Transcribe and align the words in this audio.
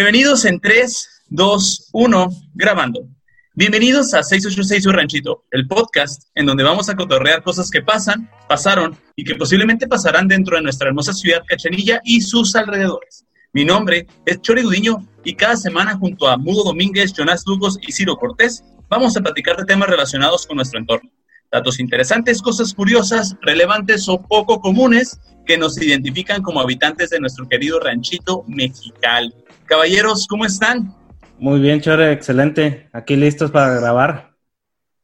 Prevenidos 0.00 0.46
en 0.46 0.58
3, 0.60 1.24
2, 1.28 1.90
1, 1.92 2.28
grabando. 2.54 3.06
Bienvenidos 3.52 4.14
a 4.14 4.22
686 4.22 4.82
Su 4.82 4.92
Ranchito, 4.92 5.44
el 5.50 5.68
podcast 5.68 6.22
en 6.34 6.46
donde 6.46 6.64
vamos 6.64 6.88
a 6.88 6.96
cotorrear 6.96 7.42
cosas 7.42 7.70
que 7.70 7.82
pasan, 7.82 8.30
pasaron 8.48 8.96
y 9.14 9.24
que 9.24 9.34
posiblemente 9.34 9.86
pasarán 9.86 10.26
dentro 10.26 10.56
de 10.56 10.62
nuestra 10.62 10.88
hermosa 10.88 11.12
ciudad 11.12 11.42
Cachanilla 11.46 12.00
y 12.02 12.22
sus 12.22 12.56
alrededores. 12.56 13.26
Mi 13.52 13.66
nombre 13.66 14.06
es 14.24 14.40
Chori 14.40 14.62
Gudiño 14.62 15.06
y 15.22 15.34
cada 15.34 15.54
semana 15.56 15.98
junto 15.98 16.28
a 16.28 16.38
Mudo 16.38 16.64
Domínguez, 16.64 17.12
Jonás 17.14 17.44
Lugos 17.46 17.78
y 17.86 17.92
Ciro 17.92 18.16
Cortés 18.16 18.64
vamos 18.88 19.14
a 19.18 19.20
platicar 19.20 19.58
de 19.58 19.66
temas 19.66 19.90
relacionados 19.90 20.46
con 20.46 20.56
nuestro 20.56 20.78
entorno. 20.78 21.10
Datos 21.52 21.80
interesantes, 21.80 22.42
cosas 22.42 22.72
curiosas, 22.72 23.36
relevantes 23.42 24.08
o 24.08 24.22
poco 24.22 24.60
comunes 24.60 25.18
que 25.44 25.58
nos 25.58 25.82
identifican 25.82 26.42
como 26.42 26.60
habitantes 26.60 27.10
de 27.10 27.18
nuestro 27.18 27.48
querido 27.48 27.80
ranchito 27.80 28.44
Mexicali. 28.46 29.34
Caballeros, 29.64 30.28
¿cómo 30.28 30.44
están? 30.44 30.94
Muy 31.38 31.58
bien, 31.58 31.80
Chore, 31.80 32.12
excelente. 32.12 32.88
Aquí 32.92 33.16
listos 33.16 33.50
para 33.50 33.74
grabar. 33.80 34.36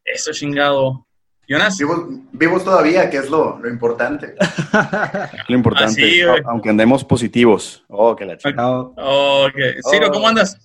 Eso 0.05 0.31
chingado. 0.33 1.09
Jonas. 1.49 1.79
Vivos, 2.33 2.65
todavía, 2.65 3.11
que 3.11 3.17
es 3.17 3.29
lo, 3.29 3.61
importante. 3.69 4.35
lo 5.49 5.57
importante, 5.57 6.23
aunque 6.45 6.71
andemos 6.71 7.05
positivos. 7.05 7.85
Oh, 7.89 8.15
que 8.15 8.25
la 8.25 8.37
chica. 8.37 8.69
Oh, 8.69 9.49
okay. 9.49 9.75
Ciro, 9.91 10.11
¿cómo 10.13 10.29
andas? 10.29 10.57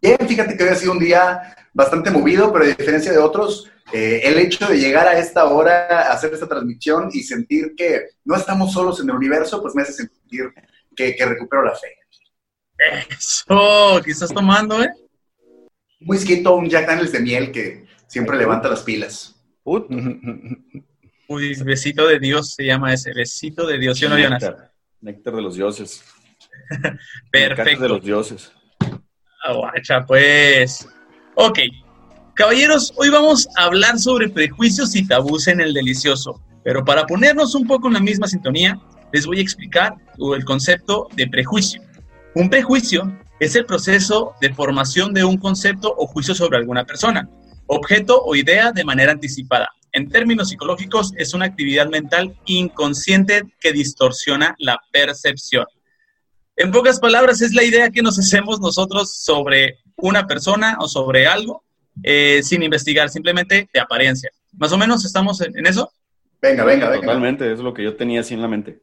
Bien, 0.00 0.16
fíjate 0.26 0.56
que 0.56 0.64
hoy 0.64 0.70
ha 0.70 0.74
sido 0.74 0.92
un 0.92 0.98
día 0.98 1.56
bastante 1.72 2.10
movido, 2.10 2.52
pero 2.52 2.64
a 2.64 2.68
diferencia 2.68 3.12
de 3.12 3.18
otros, 3.18 3.70
eh, 3.92 4.20
el 4.24 4.38
hecho 4.38 4.66
de 4.66 4.78
llegar 4.78 5.08
a 5.08 5.18
esta 5.18 5.46
hora, 5.46 6.12
hacer 6.12 6.32
esta 6.32 6.48
transmisión 6.48 7.08
y 7.12 7.22
sentir 7.22 7.74
que 7.76 8.08
no 8.24 8.36
estamos 8.36 8.72
solos 8.72 9.00
en 9.00 9.10
el 9.10 9.16
universo, 9.16 9.60
pues 9.62 9.74
me 9.74 9.82
hace 9.82 9.92
sentir 9.92 10.52
que 10.94 11.16
recupero 11.24 11.64
la 11.64 11.74
fe. 11.74 12.02
Eso, 13.08 14.00
¿qué 14.04 14.10
estás 14.10 14.32
tomando, 14.32 14.82
eh? 14.82 14.88
Un 16.00 16.10
whisky, 16.10 16.42
un 16.44 16.68
Jack 16.68 16.86
Daniels 16.86 17.12
de 17.12 17.20
miel 17.20 17.52
que 17.52 17.86
siempre 18.06 18.36
levanta 18.36 18.68
las 18.68 18.82
pilas. 18.82 19.36
Uy, 19.62 21.54
besito 21.64 22.06
de 22.06 22.18
Dios 22.18 22.54
se 22.54 22.64
llama 22.64 22.92
ese, 22.92 23.12
besito 23.14 23.66
de 23.66 23.78
Dios, 23.78 23.98
¿sí 23.98 24.08
no, 24.08 24.16
Néctar, 24.16 24.72
néctar 25.00 25.34
de 25.34 25.42
los 25.42 25.54
dioses. 25.54 26.02
Perfecto. 27.30 27.64
Néctar 27.64 27.78
de 27.78 27.88
los 27.88 28.02
dioses. 28.04 28.52
Aguacha, 29.44 30.04
pues. 30.04 30.88
Ok. 31.34 31.58
Caballeros, 32.34 32.92
hoy 32.96 33.08
vamos 33.08 33.48
a 33.56 33.64
hablar 33.64 33.98
sobre 33.98 34.28
prejuicios 34.28 34.94
y 34.94 35.06
tabús 35.06 35.48
en 35.48 35.60
el 35.60 35.72
delicioso. 35.72 36.42
Pero 36.62 36.84
para 36.84 37.06
ponernos 37.06 37.54
un 37.54 37.66
poco 37.66 37.88
en 37.88 37.94
la 37.94 38.00
misma 38.00 38.26
sintonía, 38.26 38.78
les 39.12 39.26
voy 39.26 39.38
a 39.38 39.42
explicar 39.42 39.94
el 40.18 40.44
concepto 40.44 41.08
de 41.14 41.26
prejuicio. 41.28 41.82
Un 42.34 42.50
prejuicio 42.50 43.10
es 43.40 43.56
el 43.56 43.64
proceso 43.64 44.34
de 44.40 44.52
formación 44.52 45.14
de 45.14 45.24
un 45.24 45.38
concepto 45.38 45.94
o 45.96 46.06
juicio 46.06 46.34
sobre 46.34 46.58
alguna 46.58 46.84
persona, 46.84 47.28
objeto 47.66 48.22
o 48.22 48.36
idea 48.36 48.70
de 48.70 48.84
manera 48.84 49.12
anticipada. 49.12 49.68
En 49.92 50.08
términos 50.08 50.50
psicológicos, 50.50 51.12
es 51.16 51.34
una 51.34 51.46
actividad 51.46 51.88
mental 51.88 52.38
inconsciente 52.44 53.42
que 53.58 53.72
distorsiona 53.72 54.54
la 54.58 54.78
percepción. 54.92 55.66
En 56.56 56.70
pocas 56.70 57.00
palabras, 57.00 57.40
es 57.40 57.54
la 57.54 57.64
idea 57.64 57.90
que 57.90 58.02
nos 58.02 58.18
hacemos 58.18 58.60
nosotros 58.60 59.16
sobre 59.16 59.78
una 60.02 60.26
persona 60.26 60.76
o 60.80 60.88
sobre 60.88 61.26
algo 61.26 61.64
eh, 62.02 62.40
sin 62.42 62.62
investigar, 62.62 63.08
simplemente 63.08 63.68
de 63.72 63.80
apariencia. 63.80 64.30
¿Más 64.58 64.72
o 64.72 64.78
menos 64.78 65.04
estamos 65.04 65.40
en, 65.40 65.66
eso? 65.66 65.90
Venga, 66.40 66.64
venga, 66.64 66.88
venga. 66.88 67.06
Totalmente, 67.06 67.52
es 67.52 67.60
lo 67.60 67.72
que 67.72 67.84
yo 67.84 67.96
tenía 67.96 68.20
así 68.20 68.34
en 68.34 68.42
la 68.42 68.48
mente. 68.48 68.82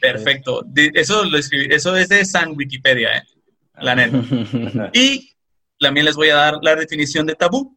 Perfecto. 0.00 0.64
Eso, 0.94 1.24
lo 1.24 1.38
escribí, 1.38 1.66
eso 1.70 1.94
es 1.96 2.08
de 2.08 2.24
San 2.24 2.54
Wikipedia, 2.56 3.18
¿eh? 3.18 3.22
la 3.80 3.94
neta. 3.94 4.90
y 4.94 5.34
también 5.78 6.06
les 6.06 6.16
voy 6.16 6.30
a 6.30 6.36
dar 6.36 6.58
la 6.62 6.74
definición 6.76 7.26
de 7.26 7.34
tabú. 7.34 7.76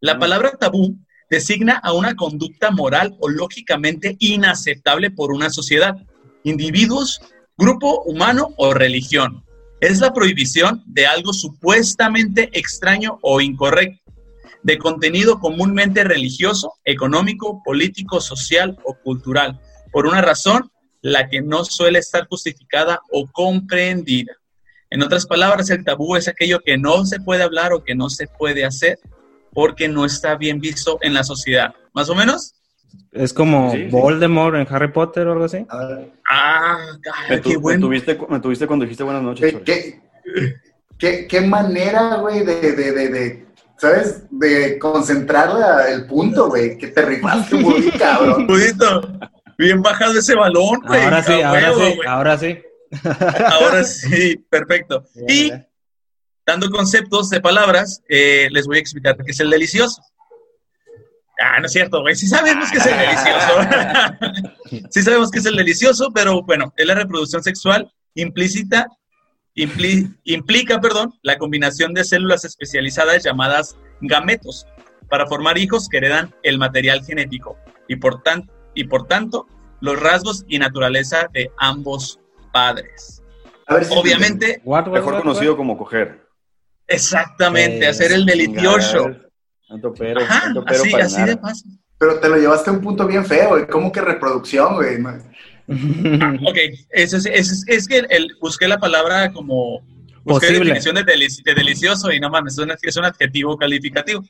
La 0.00 0.18
palabra 0.18 0.52
tabú 0.52 0.96
designa 1.28 1.80
a 1.82 1.92
una 1.92 2.14
conducta 2.14 2.70
moral 2.70 3.16
o 3.18 3.28
lógicamente 3.28 4.16
inaceptable 4.20 5.10
por 5.10 5.32
una 5.32 5.50
sociedad, 5.50 5.96
individuos, 6.44 7.20
grupo 7.56 8.02
humano 8.02 8.50
o 8.58 8.74
religión. 8.74 9.44
Es 9.82 9.98
la 9.98 10.14
prohibición 10.14 10.80
de 10.86 11.06
algo 11.06 11.32
supuestamente 11.32 12.50
extraño 12.52 13.18
o 13.20 13.40
incorrecto, 13.40 14.12
de 14.62 14.78
contenido 14.78 15.40
comúnmente 15.40 16.04
religioso, 16.04 16.74
económico, 16.84 17.60
político, 17.64 18.20
social 18.20 18.78
o 18.84 18.94
cultural, 18.94 19.60
por 19.90 20.06
una 20.06 20.22
razón 20.22 20.70
la 21.00 21.28
que 21.28 21.42
no 21.42 21.64
suele 21.64 21.98
estar 21.98 22.28
justificada 22.28 23.00
o 23.10 23.26
comprendida. 23.26 24.36
En 24.88 25.02
otras 25.02 25.26
palabras, 25.26 25.68
el 25.70 25.82
tabú 25.82 26.14
es 26.14 26.28
aquello 26.28 26.60
que 26.60 26.78
no 26.78 27.04
se 27.04 27.18
puede 27.18 27.42
hablar 27.42 27.72
o 27.72 27.82
que 27.82 27.96
no 27.96 28.08
se 28.08 28.28
puede 28.28 28.64
hacer 28.64 29.00
porque 29.52 29.88
no 29.88 30.04
está 30.04 30.36
bien 30.36 30.60
visto 30.60 31.00
en 31.02 31.12
la 31.12 31.24
sociedad. 31.24 31.74
¿Más 31.92 32.08
o 32.08 32.14
menos? 32.14 32.54
Es 33.12 33.34
como 33.34 33.74
Voldemort 33.90 34.56
en 34.56 34.66
Harry 34.70 34.90
Potter 34.90 35.26
o 35.26 35.32
algo 35.32 35.44
así. 35.44 35.66
Ah, 36.30 36.78
qué 37.44 37.56
bueno. 37.58 37.88
Me 37.88 37.98
tuviste, 38.40 38.66
cuando 38.66 38.84
dijiste 38.84 39.04
buenas 39.04 39.22
noches. 39.22 39.54
¿Qué, 40.98 41.40
manera, 41.40 42.16
güey, 42.16 42.44
de, 42.44 42.72
de, 42.72 42.92
de, 42.92 43.46
¿sabes? 43.76 44.24
De 44.30 44.78
concentrar 44.78 45.50
el 45.90 46.06
punto, 46.06 46.48
güey. 46.48 46.78
Que 46.78 46.88
te 46.88 47.02
rifaste 47.02 47.56
muy 47.56 47.90
cabrón. 47.98 48.48
Bien 49.58 49.82
bajado 49.82 50.18
ese 50.18 50.34
balón, 50.34 50.80
güey. 50.86 51.02
Ahora 51.02 51.22
sí, 51.22 51.42
ahora 51.42 51.74
sí, 51.74 51.98
ahora 52.06 52.38
sí. 52.38 52.58
Ahora 53.46 53.84
sí, 53.84 54.36
perfecto. 54.48 55.04
y 55.28 55.52
dando 56.46 56.70
conceptos 56.70 57.28
de 57.30 57.40
palabras, 57.40 58.02
eh, 58.08 58.48
les 58.50 58.66
voy 58.66 58.78
a 58.78 58.80
explicar 58.80 59.16
qué 59.16 59.32
es 59.32 59.40
el 59.40 59.50
delicioso. 59.50 60.02
Ah, 61.42 61.58
no 61.58 61.66
es 61.66 61.72
cierto, 61.72 62.00
güey. 62.00 62.14
Sí 62.14 62.26
sabemos 62.28 62.70
que 62.70 62.78
es 62.78 62.86
el 62.86 62.98
delicioso. 62.98 64.86
sí 64.90 65.02
sabemos 65.02 65.30
que 65.30 65.38
es 65.40 65.46
el 65.46 65.56
delicioso, 65.56 66.10
pero 66.14 66.42
bueno, 66.42 66.72
es 66.76 66.86
la 66.86 66.94
reproducción 66.94 67.42
sexual 67.42 67.92
implícita, 68.14 68.88
implica, 69.54 70.80
perdón, 70.80 71.12
la 71.22 71.38
combinación 71.38 71.94
de 71.94 72.04
células 72.04 72.44
especializadas 72.44 73.24
llamadas 73.24 73.76
gametos 74.00 74.66
para 75.08 75.26
formar 75.26 75.58
hijos 75.58 75.88
que 75.88 75.98
heredan 75.98 76.34
el 76.42 76.58
material 76.58 77.04
genético 77.04 77.56
y 77.88 77.96
por 77.96 78.22
tanto 78.22 78.52
y 78.74 78.84
por 78.84 79.06
tanto 79.06 79.46
los 79.80 80.00
rasgos 80.00 80.44
y 80.48 80.58
naturaleza 80.58 81.28
de 81.32 81.50
ambos 81.58 82.20
padres. 82.52 83.22
Obviamente, 83.90 84.62
mejor 84.64 85.22
conocido 85.22 85.56
como 85.56 85.76
coger. 85.76 86.26
Exactamente, 86.86 87.86
hacer 87.86 88.12
el 88.12 88.26
delicioso. 88.26 89.10
Tanto 89.72 89.94
pero, 89.94 90.20
así, 90.66 90.94
así 90.94 91.22
de 91.22 91.38
fácil. 91.38 91.78
Pero 91.96 92.20
te 92.20 92.28
lo 92.28 92.36
llevaste 92.36 92.68
a 92.68 92.74
un 92.74 92.82
punto 92.82 93.06
bien 93.06 93.24
feo, 93.24 93.50
güey. 93.50 93.66
¿Cómo 93.66 93.90
que 93.90 94.02
reproducción, 94.02 94.74
güey? 94.74 94.98
Ah, 96.20 96.34
ok, 96.44 96.58
es, 96.90 97.12
es, 97.14 97.64
es, 97.66 97.88
que 97.88 97.98
el, 98.10 98.36
busqué 98.40 98.68
la 98.68 98.78
palabra 98.78 99.32
como... 99.32 99.80
Busqué 100.24 100.52
la 100.52 100.58
definición 100.58 100.96
de, 100.96 101.54
delicioso 101.54 102.12
y 102.12 102.20
no 102.20 102.28
mames, 102.28 102.58
es 102.82 102.96
un 102.96 103.04
adjetivo 103.04 103.56
calificativo. 103.56 104.22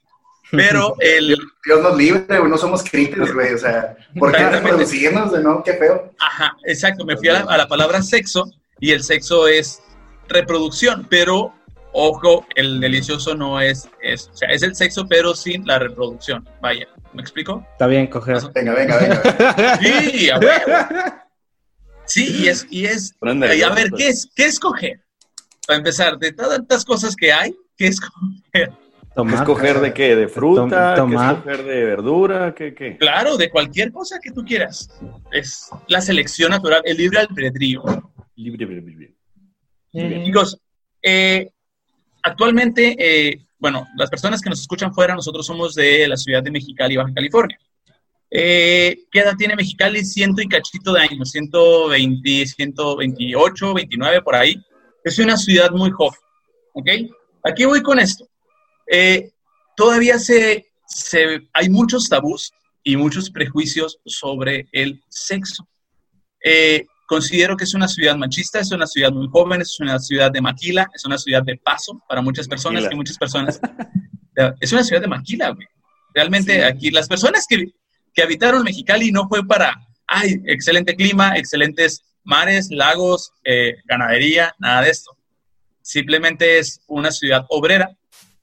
Pero 0.53 0.95
el... 1.01 1.37
Dios 1.65 1.83
nos 1.83 1.97
libre, 1.97 2.39
güey, 2.39 2.51
no 2.51 2.59
somos 2.59 2.85
críticos, 2.85 3.33
güey, 3.33 3.55
o 3.55 3.59
sea, 3.59 3.97
¿por 4.17 4.31
qué 4.33 4.49
reproducirnos, 4.49 5.33
no? 5.43 5.63
Qué 5.65 5.73
feo. 5.73 6.13
Ajá, 6.21 6.55
exacto, 6.65 7.05
me 7.05 7.17
fui 7.17 7.29
a 7.29 7.45
la, 7.45 7.67
palabra 7.67 8.03
sexo 8.03 8.49
y 8.79 8.93
el 8.93 9.03
sexo 9.03 9.49
es 9.49 9.83
reproducción, 10.29 11.07
pero 11.11 11.55
ojo, 11.93 12.47
el 12.55 12.81
delicioso 12.81 13.35
no 13.35 13.61
es 13.61 13.89
eso, 14.01 14.31
o 14.33 14.37
sea, 14.37 14.49
es 14.49 14.63
el 14.63 14.75
sexo 14.75 15.07
pero 15.09 15.35
sin 15.35 15.67
la 15.67 15.79
reproducción, 15.79 16.49
vaya, 16.61 16.87
¿me 17.13 17.23
explico? 17.23 17.67
Está 17.73 17.87
bien, 17.87 18.07
coger. 18.07 18.39
Venga, 18.55 18.75
venga, 18.75 18.99
venga. 18.99 19.79
Sí, 19.81 20.31
a 20.31 20.39
ver. 20.39 20.63
Sí, 22.05 22.43
y 22.43 22.49
es, 22.49 22.67
y 22.71 22.87
es, 22.87 23.15
y 23.23 23.63
a 23.63 23.71
ver, 23.71 23.91
¿qué 23.97 24.09
es, 24.09 24.29
qué 24.35 24.45
es 24.45 24.59
coger? 24.59 25.01
Para 25.67 25.79
empezar, 25.79 26.19
de 26.19 26.33
tantas 26.33 26.85
cosas 26.85 27.15
que 27.15 27.33
hay, 27.33 27.55
¿qué 27.77 27.87
es 27.87 28.01
coger? 28.01 28.73
¿Qué 29.15 29.35
escoger 29.35 29.81
de 29.81 29.93
qué? 29.93 30.17
¿De 30.17 30.29
fruta? 30.29 30.95
¿Qué 30.95 31.15
escoger 31.15 31.65
de 31.65 31.85
verdura? 31.85 32.55
¿Qué, 32.55 32.75
¿Qué, 32.75 32.97
Claro, 32.97 33.37
de 33.37 33.51
cualquier 33.51 33.93
cosa 33.93 34.19
que 34.23 34.31
tú 34.31 34.45
quieras. 34.45 34.89
Es 35.31 35.71
la 35.89 36.01
selección 36.01 36.51
natural, 36.51 36.83
el 36.85 36.97
libre 36.97 37.19
albedrío. 37.19 37.83
Libre 38.37 38.65
albedrío. 38.65 39.11
Chicos, 40.25 40.59
eh, 41.03 41.51
actualmente, 42.23 42.97
eh, 42.99 43.47
bueno, 43.59 43.87
las 43.97 44.11
personas 44.11 44.41
que 44.41 44.51
nos 44.51 44.61
escuchan 44.61 44.93
fuera, 44.93 45.15
nosotros 45.15 45.47
somos 45.47 45.75
de 45.75 46.09
la 46.09 46.17
ciudad 46.17 46.43
de 46.43 46.51
Mexicali, 46.51 46.97
Baja 46.97 47.13
California. 47.15 47.59
Eh, 48.31 49.05
¿Qué 49.11 49.21
edad 49.21 49.37
tiene 49.37 49.55
Mexicali? 49.55 50.05
Ciento 50.05 50.41
y 50.41 50.49
cachito 50.49 50.95
de 50.95 51.03
años, 51.03 51.31
120, 51.31 52.47
128, 52.47 53.75
29, 53.75 54.23
por 54.23 54.35
ahí. 54.35 54.57
Es 55.05 55.19
una 55.19 55.37
ciudad 55.37 55.71
muy 55.71 55.91
joven, 55.91 56.19
¿ok? 56.73 56.89
Aquí 57.45 57.65
voy 57.65 57.83
con 57.83 57.99
esto. 57.99 58.27
Eh, 58.87 59.31
todavía 59.77 60.19
se, 60.19 60.67
hay 61.53 61.69
muchos 61.69 62.09
tabús 62.09 62.53
y 62.83 62.97
muchos 62.97 63.31
prejuicios 63.31 63.99
sobre 64.07 64.67
el 64.73 65.03
sexo. 65.09 65.69
Eh, 66.45 66.87
considero 67.13 67.59
que 67.59 67.65
es 67.65 67.75
una 67.75 67.89
ciudad 67.89 68.17
machista, 68.17 68.59
es 68.59 68.73
una 68.73 68.87
ciudad 68.87 69.13
muy 69.13 69.29
joven, 69.29 69.61
es 69.61 69.79
una 69.81 69.99
ciudad 69.99 70.33
de 70.33 70.41
maquila, 70.41 70.89
es 70.95 71.05
una 71.05 71.19
ciudad 71.19 71.43
de 71.43 71.59
paso 71.59 72.03
para 72.09 72.23
muchas 72.23 72.49
personas, 72.49 72.89
que 72.89 72.97
muchas 72.97 73.19
personas... 73.19 73.61
es 74.59 74.73
una 74.73 74.83
ciudad 74.83 75.03
de 75.03 75.09
maquila, 75.09 75.51
güey. 75.51 75.67
Realmente 76.15 76.65
aquí 76.65 76.91
las 76.91 77.09
personas 77.09 77.47
que, 77.47 77.67
que 78.15 78.23
habitaron 78.23 78.63
Mexicali 78.63 79.13
no 79.13 79.29
fue 79.29 79.47
para, 79.47 79.79
ay, 80.07 80.41
excelente 80.47 80.97
clima, 80.97 81.37
excelentes 81.37 82.03
mares, 82.25 82.71
lagos, 82.71 83.31
eh, 83.45 83.75
ganadería, 83.85 84.55
nada 84.59 84.81
de 84.81 84.89
esto. 84.89 85.15
Simplemente 85.83 86.59
es 86.61 86.81
una 86.87 87.11
ciudad 87.11 87.45
obrera 87.51 87.91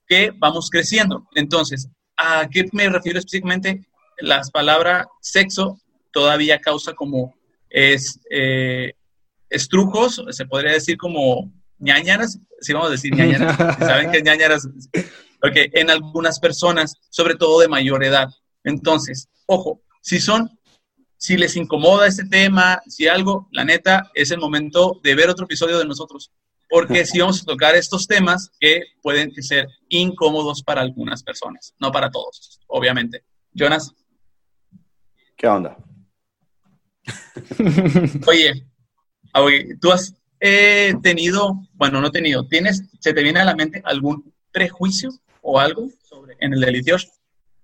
que 0.07 0.31
vamos 0.38 0.69
creciendo. 0.69 1.27
Entonces, 1.33 1.89
¿a 2.16 2.48
qué 2.48 2.66
me 2.71 2.88
refiero 2.88 3.18
específicamente? 3.18 3.83
Las 4.19 4.51
palabras 4.51 5.07
sexo 5.21 5.81
todavía 6.12 6.60
causa 6.60 6.94
como 6.94 7.33
es, 7.69 8.19
eh, 8.31 8.94
estrujos, 9.50 10.24
se 10.30 10.45
podría 10.45 10.74
decir 10.74 10.98
como 10.98 11.51
ñañaras, 11.80 12.39
si 12.62 12.74
vamos 12.74 12.89
a 12.89 12.92
decir 12.92 13.13
ñañaras, 13.13 13.57
saben 13.80 14.12
que 14.12 14.21
ñañaras, 14.21 14.68
porque 15.42 15.69
en 15.74 15.89
algunas 15.89 16.39
personas, 16.39 16.95
sobre 17.10 17.36
todo 17.36 17.60
de 17.60 17.68
mayor 17.68 18.04
edad. 18.04 18.30
Entonces, 18.63 19.30
ojo, 19.45 19.81
si 20.01 20.19
son, 20.19 20.50
si 21.18 21.38
les 21.38 21.56
incomoda 21.56 22.07
este 22.07 22.25
tema, 22.25 22.81
si 22.88 23.07
algo, 23.07 23.48
la 23.51 23.66
neta, 23.66 24.10
es 24.13 24.31
el 24.31 24.39
momento 24.39 25.00
de 25.04 25.16
ver 25.16 25.30
otro 25.30 25.45
episodio 25.45 25.77
de 25.80 25.86
nosotros, 25.86 26.31
porque 26.69 27.06
si 27.06 27.19
vamos 27.19 27.42
a 27.42 27.45
tocar 27.45 27.75
estos 27.75 28.07
temas 28.07 28.51
que 28.60 28.83
pueden 29.01 29.33
ser 29.42 29.68
incómodos 29.89 30.62
para 30.62 30.81
algunas 30.81 31.24
personas, 31.24 31.74
no 31.80 31.92
para 31.92 32.12
todos, 32.12 32.60
obviamente. 32.68 33.24
Jonas. 33.54 33.92
¿Qué 35.36 35.48
onda? 35.48 35.77
Oye, 38.28 38.66
tú 39.80 39.92
has 39.92 40.16
eh, 40.40 40.94
tenido, 41.01 41.62
bueno, 41.74 42.01
no 42.01 42.12
tenido, 42.12 42.48
¿tienes, 42.48 42.84
se 43.00 43.13
te 43.13 43.24
viene 43.24 43.40
a 43.40 43.46
la 43.46 43.56
mente 43.56 43.81
algún 43.86 44.34
prejuicio 44.51 45.10
o 45.42 45.60
algo 45.60 45.90
sobre, 46.04 46.38
en 46.40 46.54
el 46.54 46.62
delicioso? 46.62 47.10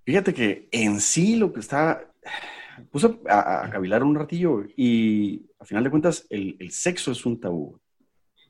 Fíjate 0.03 0.33
que 0.33 0.67
en 0.71 0.99
sí 0.99 1.35
lo 1.35 1.53
que 1.53 1.61
está, 1.61 2.11
puse 2.91 3.17
a, 3.29 3.69
cavilar 3.71 4.03
un 4.03 4.15
ratillo 4.15 4.63
y 4.75 5.45
a 5.59 5.65
final 5.65 5.83
de 5.83 5.89
cuentas 5.89 6.27
el, 6.29 6.57
sexo 6.71 7.11
es 7.11 7.25
un 7.25 7.39
tabú. 7.39 7.79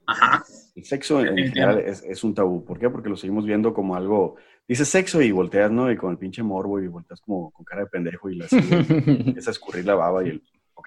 Ajá. 0.07 0.43
El 0.75 0.83
sexo 0.83 1.21
en, 1.21 1.35
general 1.35 1.79
es, 1.79 2.23
un 2.23 2.35
tabú. 2.35 2.63
¿Por 2.63 2.77
qué? 2.77 2.89
Porque 2.89 3.09
lo 3.09 3.15
seguimos 3.15 3.45
viendo 3.45 3.73
como 3.73 3.95
algo, 3.95 4.35
dices 4.67 4.87
sexo 4.87 5.21
y 5.21 5.31
volteas, 5.31 5.71
¿no? 5.71 5.91
Y 5.91 5.97
con 5.97 6.11
el 6.11 6.17
pinche 6.17 6.43
morbo 6.43 6.79
y 6.79 6.87
volteas 6.87 7.21
como 7.21 7.51
con 7.51 7.65
cara 7.65 7.83
de 7.83 7.87
pendejo 7.87 8.29
y 8.29 8.35
la 8.35 8.47
empieza 8.51 9.49
a 9.49 9.53
escurrir 9.53 9.85
la 9.85 9.95
baba 9.95 10.23
y 10.25 10.29
el... 10.29 10.43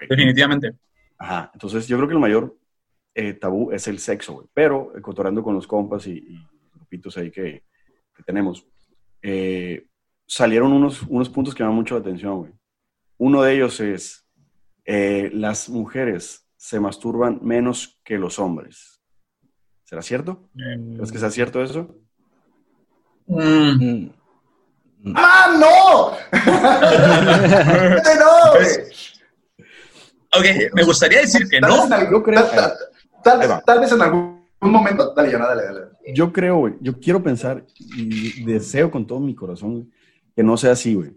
Definitivamente. 0.07 0.73
Ajá. 1.17 1.49
Entonces 1.53 1.87
yo 1.87 1.97
creo 1.97 2.07
que 2.07 2.13
el 2.13 2.19
mayor 2.19 2.55
eh, 3.15 3.33
tabú 3.33 3.71
es 3.71 3.87
el 3.87 3.99
sexo, 3.99 4.33
güey. 4.33 4.47
Pero, 4.53 4.93
eh, 4.95 5.01
con 5.01 5.55
los 5.55 5.67
compas 5.67 6.07
y, 6.07 6.45
grupitos 6.73 7.17
ahí 7.17 7.31
que, 7.31 7.63
que 8.15 8.23
tenemos, 8.23 8.65
eh, 9.21 9.87
salieron 10.25 10.71
unos, 10.71 11.01
unos 11.03 11.29
puntos 11.29 11.53
que 11.53 11.63
me 11.63 11.67
dan 11.67 11.75
mucho 11.75 11.95
la 11.95 12.01
atención, 12.01 12.37
güey. 12.39 12.51
Uno 13.17 13.41
de 13.41 13.53
ellos 13.55 13.79
es, 13.79 14.25
eh, 14.85 15.29
las 15.33 15.69
mujeres 15.69 16.47
se 16.55 16.79
masturban 16.79 17.39
menos 17.41 17.99
que 18.03 18.17
los 18.17 18.39
hombres. 18.39 19.01
¿Será 19.83 20.01
cierto? 20.01 20.49
¿Crees 20.53 21.11
que 21.11 21.17
sea 21.17 21.31
cierto 21.31 21.61
eso? 21.61 21.95
Mm. 23.25 24.09
¡Ah, 25.15 25.55
no! 25.59 26.11
no, 28.19 28.59
Ok, 30.37 30.45
me 30.73 30.83
gustaría 30.83 31.21
decir 31.21 31.47
que 31.49 31.59
no. 31.59 31.87
Tal, 33.23 33.79
vez 33.79 33.91
en 33.91 34.01
algún 34.01 34.43
momento. 34.61 35.13
Dale, 35.13 35.31
dale, 35.31 35.63
dale. 35.63 35.81
Yo 36.13 36.31
creo, 36.31 36.57
güey, 36.57 36.75
yo 36.81 36.99
quiero 36.99 37.21
pensar 37.21 37.65
y 37.77 38.43
deseo 38.43 38.91
con 38.91 39.07
todo 39.07 39.19
mi 39.19 39.35
corazón 39.35 39.91
que 40.35 40.43
no 40.43 40.57
sea 40.57 40.71
así, 40.71 40.95
güey. 40.95 41.11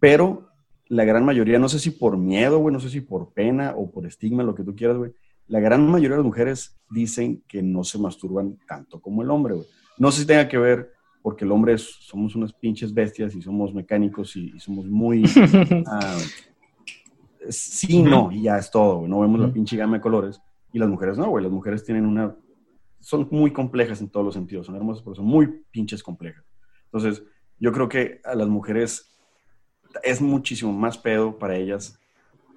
Pero 0.00 0.50
la 0.88 1.04
gran 1.04 1.24
mayoría, 1.24 1.58
no 1.58 1.68
sé 1.68 1.78
si 1.78 1.90
por 1.90 2.16
miedo, 2.16 2.58
güey, 2.58 2.72
no 2.72 2.80
sé 2.80 2.90
si 2.90 3.00
por 3.00 3.32
pena 3.32 3.74
o 3.76 3.90
por 3.90 4.06
estigma, 4.06 4.42
lo 4.42 4.54
que 4.54 4.64
tú 4.64 4.74
quieras, 4.74 4.96
güey. 4.96 5.12
La 5.46 5.60
gran 5.60 5.86
mayoría 5.86 6.16
de 6.16 6.22
las 6.22 6.26
mujeres 6.26 6.76
dicen 6.90 7.42
que 7.46 7.62
no 7.62 7.84
se 7.84 7.98
masturban 7.98 8.58
tanto 8.66 9.00
como 9.00 9.22
el 9.22 9.30
hombre, 9.30 9.54
güey. 9.54 9.66
No 9.98 10.10
sé 10.10 10.22
si 10.22 10.26
tenga 10.26 10.48
que 10.48 10.58
ver 10.58 10.92
porque 11.22 11.44
el 11.44 11.52
hombre 11.52 11.76
somos 11.78 12.34
unas 12.34 12.52
pinches 12.52 12.92
bestias 12.92 13.34
y 13.34 13.42
somos 13.42 13.72
mecánicos 13.72 14.36
y, 14.36 14.58
somos 14.58 14.86
muy... 14.86 15.24
Ah, 15.86 16.18
sí, 17.48 18.02
no, 18.02 18.30
y 18.32 18.42
ya 18.42 18.58
es 18.58 18.70
todo, 18.70 18.98
güey. 18.98 19.10
No 19.10 19.20
vemos 19.20 19.40
la 19.40 19.52
pinche 19.52 19.76
gama 19.76 19.96
de 19.96 20.02
colores. 20.02 20.40
Y 20.72 20.78
las 20.78 20.88
mujeres 20.88 21.18
no, 21.18 21.28
güey. 21.28 21.42
Las 21.42 21.52
mujeres 21.52 21.84
tienen 21.84 22.06
una... 22.06 22.34
Son 23.00 23.28
muy 23.30 23.52
complejas 23.52 24.00
en 24.00 24.08
todos 24.08 24.24
los 24.24 24.34
sentidos. 24.34 24.66
Son 24.66 24.76
hermosas, 24.76 25.02
pero 25.02 25.14
son 25.14 25.26
muy 25.26 25.46
pinches 25.70 26.02
complejas. 26.02 26.44
Entonces, 26.86 27.22
yo 27.58 27.72
creo 27.72 27.88
que 27.88 28.20
a 28.24 28.34
las 28.34 28.48
mujeres 28.48 29.14
es 30.02 30.20
muchísimo 30.20 30.72
más 30.72 30.98
pedo 30.98 31.38
para 31.38 31.56
ellas 31.56 31.98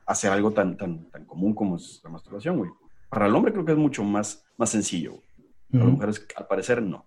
hacer 0.05 0.31
algo 0.31 0.51
tan, 0.51 0.77
tan, 0.77 1.09
tan 1.11 1.25
común 1.25 1.53
como 1.53 1.75
es 1.75 2.01
la 2.03 2.09
masturbación, 2.09 2.57
güey. 2.57 2.71
Para 3.09 3.27
el 3.27 3.35
hombre 3.35 3.51
creo 3.51 3.65
que 3.65 3.73
es 3.73 3.77
mucho 3.77 4.03
más, 4.03 4.45
más 4.57 4.69
sencillo, 4.69 5.11
güey. 5.11 5.27
Para 5.71 5.83
las 5.83 5.93
mujeres, 5.93 6.27
al 6.35 6.47
parecer, 6.47 6.81
no. 6.81 7.05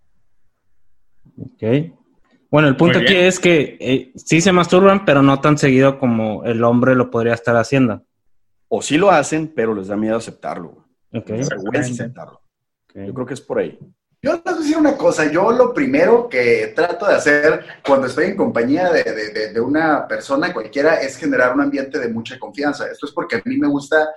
Ok. 1.38 1.98
Bueno, 2.50 2.66
el 2.66 2.76
punto 2.76 2.98
aquí 2.98 3.14
es 3.14 3.38
que 3.38 3.76
eh, 3.80 4.12
sí 4.16 4.40
se 4.40 4.50
masturban, 4.50 5.04
pero 5.04 5.22
no 5.22 5.40
tan 5.40 5.56
seguido 5.56 5.98
como 5.98 6.44
el 6.44 6.64
hombre 6.64 6.96
lo 6.96 7.10
podría 7.10 7.34
estar 7.34 7.56
haciendo. 7.56 8.04
O 8.68 8.82
sí 8.82 8.98
lo 8.98 9.10
hacen, 9.10 9.52
pero 9.54 9.74
les 9.74 9.88
da 9.88 9.96
miedo 9.96 10.16
aceptarlo. 10.16 10.84
Aceptarlo. 11.12 12.40
Yo 12.94 13.14
creo 13.14 13.26
que 13.26 13.34
es 13.34 13.40
por 13.40 13.60
ahí. 13.60 13.78
Yo 14.22 14.32
les 14.34 14.44
voy 14.44 14.52
a 14.52 14.56
decir 14.56 14.76
una 14.76 14.96
cosa, 14.96 15.30
yo 15.32 15.50
lo 15.50 15.72
primero 15.72 16.28
que 16.28 16.72
trato 16.76 17.06
de 17.06 17.14
hacer 17.14 17.64
cuando 17.86 18.06
estoy 18.06 18.26
en 18.26 18.36
compañía 18.36 18.90
de, 18.92 19.58
una 19.60 20.06
persona 20.06 20.52
cualquiera 20.52 21.00
es 21.00 21.16
generar 21.16 21.54
un 21.54 21.62
ambiente 21.62 21.98
de 21.98 22.08
mucha 22.08 22.38
confianza. 22.38 22.90
Esto 22.90 23.06
es 23.06 23.12
porque 23.12 23.36
a 23.36 23.42
mí 23.44 23.56
me 23.56 23.68
gusta 23.68 24.10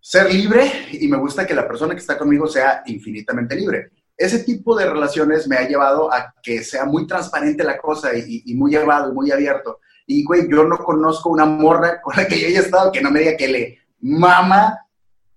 ser 0.00 0.32
libre 0.32 0.88
y 0.92 1.06
me 1.06 1.18
gusta 1.18 1.46
que 1.46 1.54
la 1.54 1.68
persona 1.68 1.94
que 1.94 2.00
está 2.00 2.18
conmigo 2.18 2.48
sea 2.48 2.82
infinitamente 2.86 3.54
libre. 3.54 3.90
Ese 4.20 4.40
tipo 4.40 4.76
de 4.76 4.84
relaciones 4.84 5.48
me 5.48 5.56
ha 5.56 5.66
llevado 5.66 6.12
a 6.12 6.34
que 6.42 6.62
sea 6.62 6.84
muy 6.84 7.06
transparente 7.06 7.64
la 7.64 7.78
cosa 7.78 8.10
y, 8.14 8.54
muy 8.54 8.70
llevado 8.70 9.10
y 9.10 9.14
muy 9.14 9.30
abierto. 9.30 9.80
Y, 10.06 10.24
güey, 10.24 10.46
yo 10.46 10.64
no 10.64 10.76
conozco 10.76 11.30
una 11.30 11.46
morra 11.46 12.02
con 12.02 12.14
la 12.14 12.26
que 12.26 12.38
yo 12.38 12.48
haya 12.48 12.60
estado 12.60 12.92
que 12.92 13.00
no 13.00 13.10
me 13.10 13.20
diga 13.20 13.36
que 13.38 13.48
le 13.48 13.78
mama 14.00 14.78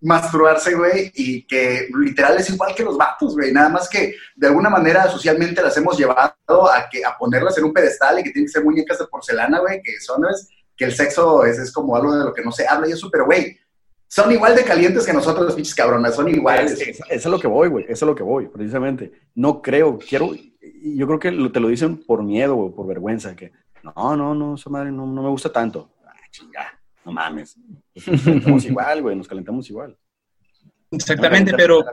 masturbarse, 0.01 0.75
güey, 0.75 1.13
y 1.15 1.47
que 1.47 1.87
literal 1.97 2.37
es 2.37 2.49
igual 2.49 2.75
que 2.75 2.83
los 2.83 2.97
vatos, 2.97 3.35
güey, 3.35 3.53
nada 3.53 3.69
más 3.69 3.87
que 3.87 4.15
de 4.35 4.47
alguna 4.47 4.69
manera 4.69 5.09
socialmente 5.09 5.61
las 5.61 5.77
hemos 5.77 5.97
llevado 5.97 6.69
a, 6.69 6.89
que, 6.91 7.05
a 7.05 7.17
ponerlas 7.17 7.57
en 7.57 7.63
un 7.63 7.71
pedestal 7.71 8.19
y 8.19 8.23
que 8.23 8.31
tienen 8.31 8.47
que 8.47 8.51
ser 8.51 8.65
muñecas 8.65 8.99
de 8.99 9.07
porcelana, 9.07 9.59
güey, 9.59 9.81
que 9.81 9.97
son, 10.01 10.25
es, 10.29 10.49
que 10.75 10.83
el 10.83 10.93
sexo 10.93 11.45
es, 11.45 11.57
es 11.57 11.71
como 11.71 11.95
algo 11.95 12.17
de 12.17 12.25
lo 12.25 12.33
que 12.33 12.43
no 12.43 12.51
se 12.51 12.67
habla 12.67 12.89
y 12.89 12.91
eso, 12.91 13.09
pero, 13.09 13.25
güey, 13.27 13.57
son 14.13 14.31
igual 14.31 14.55
de 14.55 14.63
calientes 14.63 15.05
que 15.05 15.13
nosotros 15.13 15.45
los 15.45 15.55
pinches 15.55 15.73
cabronas, 15.73 16.15
son 16.15 16.29
iguales. 16.29 16.79
Eso 16.79 17.03
es, 17.09 17.25
lo 17.25 17.39
que 17.39 17.47
voy, 17.47 17.67
güey, 17.69 17.85
eso 17.85 18.05
es 18.05 18.07
lo 18.07 18.15
que 18.15 18.23
voy, 18.23 18.47
precisamente. 18.47 19.11
No 19.33 19.61
creo, 19.61 19.97
quiero, 19.97 20.35
yo 20.83 21.07
creo 21.07 21.19
que 21.19 21.49
te 21.49 21.59
lo 21.59 21.67
dicen 21.67 21.97
por 21.97 22.23
miedo 22.23 22.57
o 22.57 22.75
por 22.75 22.85
vergüenza, 22.85 23.35
que 23.35 23.51
no, 23.81 24.15
no, 24.15 24.35
no, 24.35 24.55
esa 24.55 24.69
madre 24.69 24.91
no, 24.91 25.07
no 25.07 25.23
me 25.23 25.29
gusta 25.29 25.51
tanto. 25.51 25.89
Ay, 26.05 26.29
chingada 26.29 26.83
no 27.05 27.11
mames. 27.11 27.57
Nos 27.95 28.21
calentamos 28.21 28.65
igual, 28.65 29.01
güey, 29.01 29.15
nos 29.15 29.27
calentamos 29.27 29.69
igual. 29.69 29.97
Exactamente, 30.91 31.53
pero. 31.55 31.83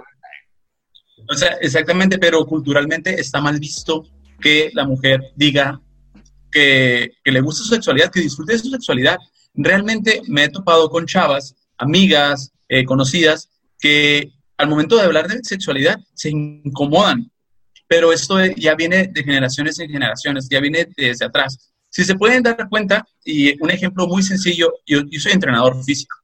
O 1.29 1.35
sea, 1.35 1.57
exactamente, 1.61 2.19
pero 2.19 2.45
culturalmente 2.47 3.21
está 3.21 3.41
mal 3.41 3.59
visto 3.59 4.07
que 4.41 4.71
la 4.73 4.87
mujer 4.87 5.21
diga 5.37 5.81
que, 6.51 7.11
le 7.25 7.41
gusta 7.41 7.63
su 7.63 7.75
sexualidad, 7.75 8.11
que 8.11 8.21
disfrute 8.21 8.55
de 8.55 8.59
su 8.59 8.71
sexualidad. 8.71 9.19
Realmente 9.55 10.23
me 10.29 10.45
he 10.45 10.49
topado 10.49 10.89
con 10.89 11.07
chavas, 11.07 11.55
amigas, 11.81 12.53
eh, 12.69 12.85
conocidas, 12.85 13.51
que 13.81 14.33
al 14.57 14.69
momento 14.69 14.97
de 14.97 15.03
hablar 15.03 15.27
de 15.27 15.41
sexualidad 15.43 15.99
se 16.15 16.31
incomodan. 16.31 17.31
Pero 17.89 18.13
esto 18.13 18.39
ya 18.57 18.77
viene 18.77 19.09
de 19.09 19.25
generaciones 19.25 19.79
en 19.81 19.91
generaciones, 19.91 20.49
ya 20.49 20.61
viene 20.61 20.87
desde 20.97 21.25
atrás. 21.25 21.73
Si 21.89 22.05
se 22.05 22.15
pueden 22.15 22.43
dar 22.43 22.69
cuenta, 22.69 23.05
y 23.25 23.61
un 23.61 23.71
ejemplo 23.71 24.07
muy 24.07 24.23
sencillo, 24.23 24.73
yo, 24.87 25.01
soy 25.19 25.33
entrenador 25.33 25.83
físico. 25.83 26.17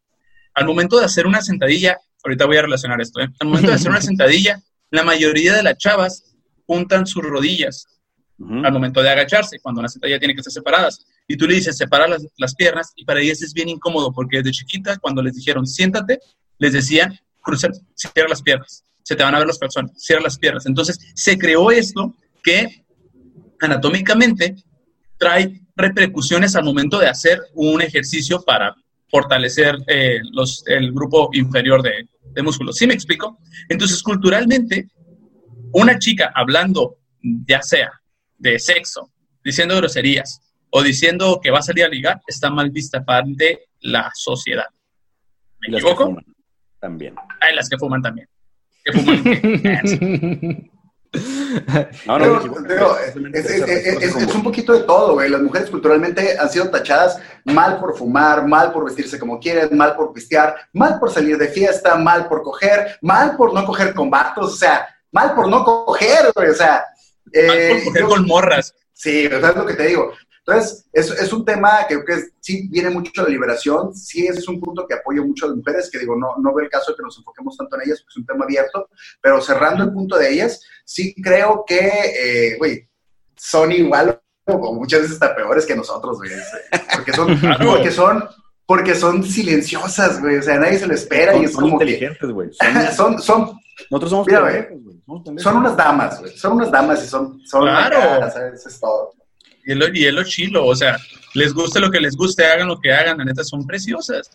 Al 0.54 0.66
momento 0.66 0.98
de 0.98 1.06
hacer 1.06 1.26
una 1.26 1.42
sentadilla, 1.42 1.98
ahorita 2.22 2.46
voy 2.46 2.58
a 2.58 2.62
relacionar 2.62 3.00
esto, 3.00 3.20
¿eh? 3.20 3.28
al 3.40 3.48
momento 3.48 3.70
de 3.70 3.74
hacer 3.74 3.90
una 3.90 4.00
sentadilla, 4.10 4.62
la 4.90 5.02
mayoría 5.02 5.54
de 5.54 5.64
las 5.64 5.76
chavas 5.78 6.36
juntan 6.66 7.06
sus 7.06 7.24
rodillas 7.24 7.86
al 8.38 8.72
momento 8.72 9.02
de 9.02 9.10
agacharse, 9.10 9.58
cuando 9.60 9.80
una 9.80 9.88
sentadilla 9.88 10.18
tiene 10.18 10.34
que 10.34 10.40
estar 10.40 10.52
separadas. 10.52 11.06
Y 11.28 11.36
tú 11.36 11.46
le 11.46 11.54
dices, 11.56 11.76
separa 11.76 12.06
las, 12.06 12.26
las, 12.36 12.54
piernas, 12.54 12.92
y 12.96 13.04
para 13.04 13.20
ellas 13.20 13.42
es 13.42 13.52
bien 13.52 13.68
incómodo, 13.68 14.12
porque 14.12 14.38
desde 14.38 14.52
chiquitas, 14.52 14.98
cuando 14.98 15.22
les 15.22 15.34
dijeron, 15.34 15.66
siéntate, 15.66 16.20
les 16.58 16.72
decían, 16.72 17.18
cruza, 17.42 17.68
cierra 17.94 18.28
las 18.28 18.42
piernas, 18.42 18.84
se 19.02 19.16
te 19.16 19.22
van 19.22 19.34
a 19.34 19.38
ver 19.38 19.46
los 19.46 19.58
calzones, 19.58 19.92
cierra 19.96 20.22
las 20.22 20.38
piernas. 20.38 20.66
Entonces, 20.66 20.98
se 21.14 21.36
creó 21.36 21.70
esto 21.70 22.14
que 22.42 22.84
anatómicamente 23.60 24.56
trae 25.18 25.60
repercusiones 25.74 26.54
al 26.54 26.64
momento 26.64 26.98
de 26.98 27.08
hacer 27.08 27.40
un 27.54 27.82
ejercicio 27.82 28.42
para 28.42 28.74
fortalecer 29.08 29.76
eh, 29.86 30.20
los, 30.32 30.62
el 30.66 30.92
grupo 30.92 31.30
inferior 31.32 31.82
de, 31.82 32.08
de 32.32 32.42
músculos. 32.42 32.76
¿Sí 32.76 32.86
me 32.86 32.94
explico? 32.94 33.38
Entonces, 33.68 34.02
culturalmente, 34.02 34.88
una 35.72 35.98
chica 35.98 36.32
hablando, 36.34 36.98
ya 37.22 37.62
sea 37.62 37.90
de 38.38 38.58
sexo, 38.58 39.10
diciendo 39.42 39.76
groserías 39.76 40.40
o 40.70 40.82
diciendo 40.82 41.40
que 41.42 41.50
va 41.50 41.58
a 41.60 41.62
salir 41.62 41.84
a 41.84 41.88
ligar, 41.88 42.20
está 42.26 42.50
mal 42.50 42.70
vista 42.70 43.04
de 43.26 43.68
la 43.80 44.10
sociedad. 44.14 44.66
¿Me 45.60 45.76
equivoco? 45.76 46.16
también. 46.80 47.14
Hay 47.40 47.54
las 47.54 47.68
que 47.68 47.78
fuman 47.78 48.02
también. 48.02 48.28
Que 48.84 48.92
fuman. 48.92 50.70
No, 52.04 52.18
no, 52.18 52.40
es, 53.32 54.34
un 54.34 54.42
poquito 54.42 54.72
de 54.72 54.80
todo, 54.80 55.14
güey. 55.14 55.30
Las 55.30 55.40
mujeres 55.40 55.70
culturalmente 55.70 56.38
han 56.38 56.50
sido 56.50 56.68
tachadas 56.68 57.18
mal 57.44 57.78
por 57.78 57.96
fumar, 57.96 58.46
mal 58.46 58.72
por 58.72 58.84
vestirse 58.84 59.18
como 59.18 59.40
quieren, 59.40 59.76
mal 59.76 59.96
por 59.96 60.12
pistear, 60.12 60.56
mal 60.72 60.98
por 60.98 61.10
salir 61.10 61.38
de 61.38 61.48
fiesta, 61.48 61.96
mal 61.96 62.28
por 62.28 62.42
coger, 62.42 62.98
mal 63.00 63.36
por 63.36 63.54
no 63.54 63.64
coger 63.64 63.94
con 63.94 64.10
vatos, 64.10 64.52
o 64.54 64.56
sea, 64.56 64.86
mal 65.10 65.34
por 65.34 65.48
no 65.48 65.64
coger, 65.64 66.32
güey, 66.34 66.50
o 66.50 66.54
sea. 66.54 66.84
mal 67.24 67.46
por 67.46 67.56
eh, 67.56 67.82
coger 67.84 68.02
con 68.02 68.26
morras. 68.26 68.74
Sí, 68.92 69.24
es 69.24 69.56
lo 69.56 69.66
que 69.66 69.74
te 69.74 69.86
digo. 69.86 70.12
Entonces, 70.46 70.86
es, 70.92 71.10
es 71.10 71.32
un 71.32 71.44
tema 71.44 71.86
que, 71.88 72.04
que 72.04 72.22
sí 72.40 72.68
viene 72.70 72.90
mucho 72.90 73.10
de 73.16 73.22
la 73.24 73.34
liberación, 73.34 73.92
sí 73.92 74.28
es 74.28 74.46
un 74.46 74.60
punto 74.60 74.86
que 74.86 74.94
apoyo 74.94 75.24
mucho 75.24 75.46
a 75.46 75.48
las 75.48 75.56
mujeres, 75.56 75.90
que 75.90 75.98
digo, 75.98 76.14
no, 76.14 76.36
no 76.40 76.54
veo 76.54 76.64
el 76.64 76.70
caso 76.70 76.92
de 76.92 76.96
que 76.96 77.02
nos 77.02 77.18
enfoquemos 77.18 77.56
tanto 77.56 77.74
en 77.76 77.82
ellas, 77.82 78.00
porque 78.00 78.12
es 78.12 78.16
un 78.18 78.26
tema 78.26 78.44
abierto, 78.44 78.88
pero 79.20 79.40
cerrando 79.40 79.82
el 79.82 79.92
punto 79.92 80.16
de 80.16 80.32
ellas, 80.32 80.62
sí 80.84 81.14
creo 81.20 81.64
que, 81.66 81.78
eh, 81.80 82.56
güey, 82.58 82.88
son 83.34 83.72
igual 83.72 84.20
o 84.44 84.72
muchas 84.72 85.00
veces 85.00 85.14
hasta 85.14 85.34
peores 85.34 85.66
que 85.66 85.74
nosotros, 85.74 86.18
güey, 86.18 86.30
porque 86.94 87.12
son, 87.12 87.40
porque 87.66 87.90
son, 87.90 88.24
porque 88.66 88.94
son 88.94 89.24
silenciosas, 89.24 90.20
güey, 90.20 90.36
o 90.36 90.42
sea, 90.42 90.60
nadie 90.60 90.78
se 90.78 90.86
lo 90.86 90.94
espera 90.94 91.32
son, 91.32 91.42
y 91.42 91.44
es 91.44 91.52
son 91.52 91.66
inteligentes, 91.66 92.30
güey. 92.30 92.50
Son, 92.96 93.20
son, 93.20 93.58
nosotros 93.90 94.10
somos, 94.10 94.26
mira, 94.28 94.40
güey, 94.40 95.38
son 95.38 95.56
unas 95.56 95.76
damas, 95.76 96.20
güey, 96.20 96.36
son 96.38 96.52
unas 96.52 96.70
damas 96.70 97.04
y 97.04 97.08
son, 97.08 97.40
son 97.44 97.62
claro. 97.62 98.30
¿sabes? 98.30 98.60
Eso 98.60 98.68
es 98.68 98.80
todo. 98.80 99.15
Y 99.66 99.72
es, 99.72 99.78
lo, 99.78 99.88
y 99.94 100.06
es 100.06 100.14
lo 100.14 100.22
chilo, 100.24 100.64
o 100.64 100.74
sea, 100.76 100.96
les 101.34 101.52
guste 101.52 101.80
lo 101.80 101.90
que 101.90 102.00
les 102.00 102.14
guste, 102.16 102.46
hagan 102.46 102.68
lo 102.68 102.78
que 102.80 102.92
hagan, 102.92 103.18
la 103.18 103.24
neta, 103.24 103.42
son 103.44 103.66
preciosas. 103.66 104.30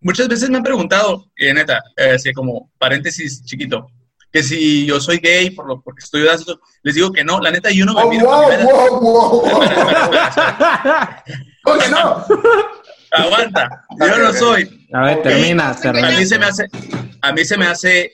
Muchas 0.00 0.28
veces 0.28 0.48
me 0.48 0.56
han 0.58 0.62
preguntado, 0.62 1.26
eh, 1.36 1.52
neta, 1.52 1.82
eh, 1.96 2.12
así 2.14 2.32
como 2.32 2.70
paréntesis 2.78 3.44
chiquito, 3.44 3.90
que 4.32 4.42
si 4.42 4.86
yo 4.86 5.00
soy 5.00 5.18
gay 5.18 5.50
por 5.50 5.66
lo, 5.66 5.80
porque 5.82 6.04
estoy 6.04 6.22
dando, 6.22 6.60
les 6.84 6.94
digo 6.94 7.10
que 7.12 7.24
no, 7.24 7.40
la 7.40 7.50
neta, 7.50 7.70
yo 7.72 7.84
no 7.84 7.94
me 7.94 8.02
Oh, 8.02 8.08
miro. 8.08 8.26
wow, 8.26 9.00
wow, 9.00 9.00
wow, 9.00 9.40
wow. 9.42 9.58
¿Cómo 11.64 11.78
que 11.80 11.88
no? 11.88 12.24
Aguanta, 13.10 13.84
yo 13.98 14.18
no 14.18 14.32
soy. 14.32 14.86
A 14.92 15.00
ver, 15.02 15.16
Ok. 15.18 15.22
termina, 15.24 15.70
A 15.70 15.74
mí 15.74 15.80
termina. 15.80 16.26
se 16.26 16.38
me 16.38 16.46
hace, 16.46 16.66
a 17.22 17.32
mí 17.32 17.44
se 17.44 17.56
me 17.58 17.66
hace, 17.66 18.12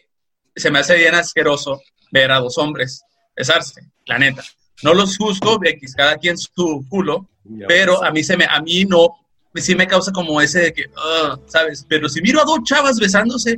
se 0.57 0.71
me 0.71 0.79
hace 0.79 0.97
bien 0.97 1.15
asqueroso 1.15 1.81
ver 2.11 2.31
a 2.33 2.39
dos 2.39 2.57
hombres 2.59 3.03
besarse, 3.37 3.83
la 4.07 4.19
neta. 4.19 4.43
No 4.85 4.95
los 4.95 5.17
juzgo, 5.19 5.59
X, 5.63 5.95
cada 5.97 6.17
quien 6.17 6.37
su 6.39 6.85
culo, 6.89 7.27
pero 7.67 8.05
a 8.05 8.11
mí 8.11 8.23
se 8.23 8.37
me, 8.37 8.45
a 8.45 8.61
mí 8.61 8.85
no, 8.85 9.09
sí 9.55 9.75
me 9.75 9.87
causa 9.87 10.13
como 10.13 10.41
ese 10.41 10.61
de 10.61 10.73
que, 10.73 10.85
ah, 10.97 11.39
¿sabes? 11.47 11.85
Pero 11.89 12.09
si 12.09 12.21
miro 12.21 12.41
a 12.41 12.45
dos 12.45 12.61
chavas 12.65 12.99
besándose, 12.99 13.57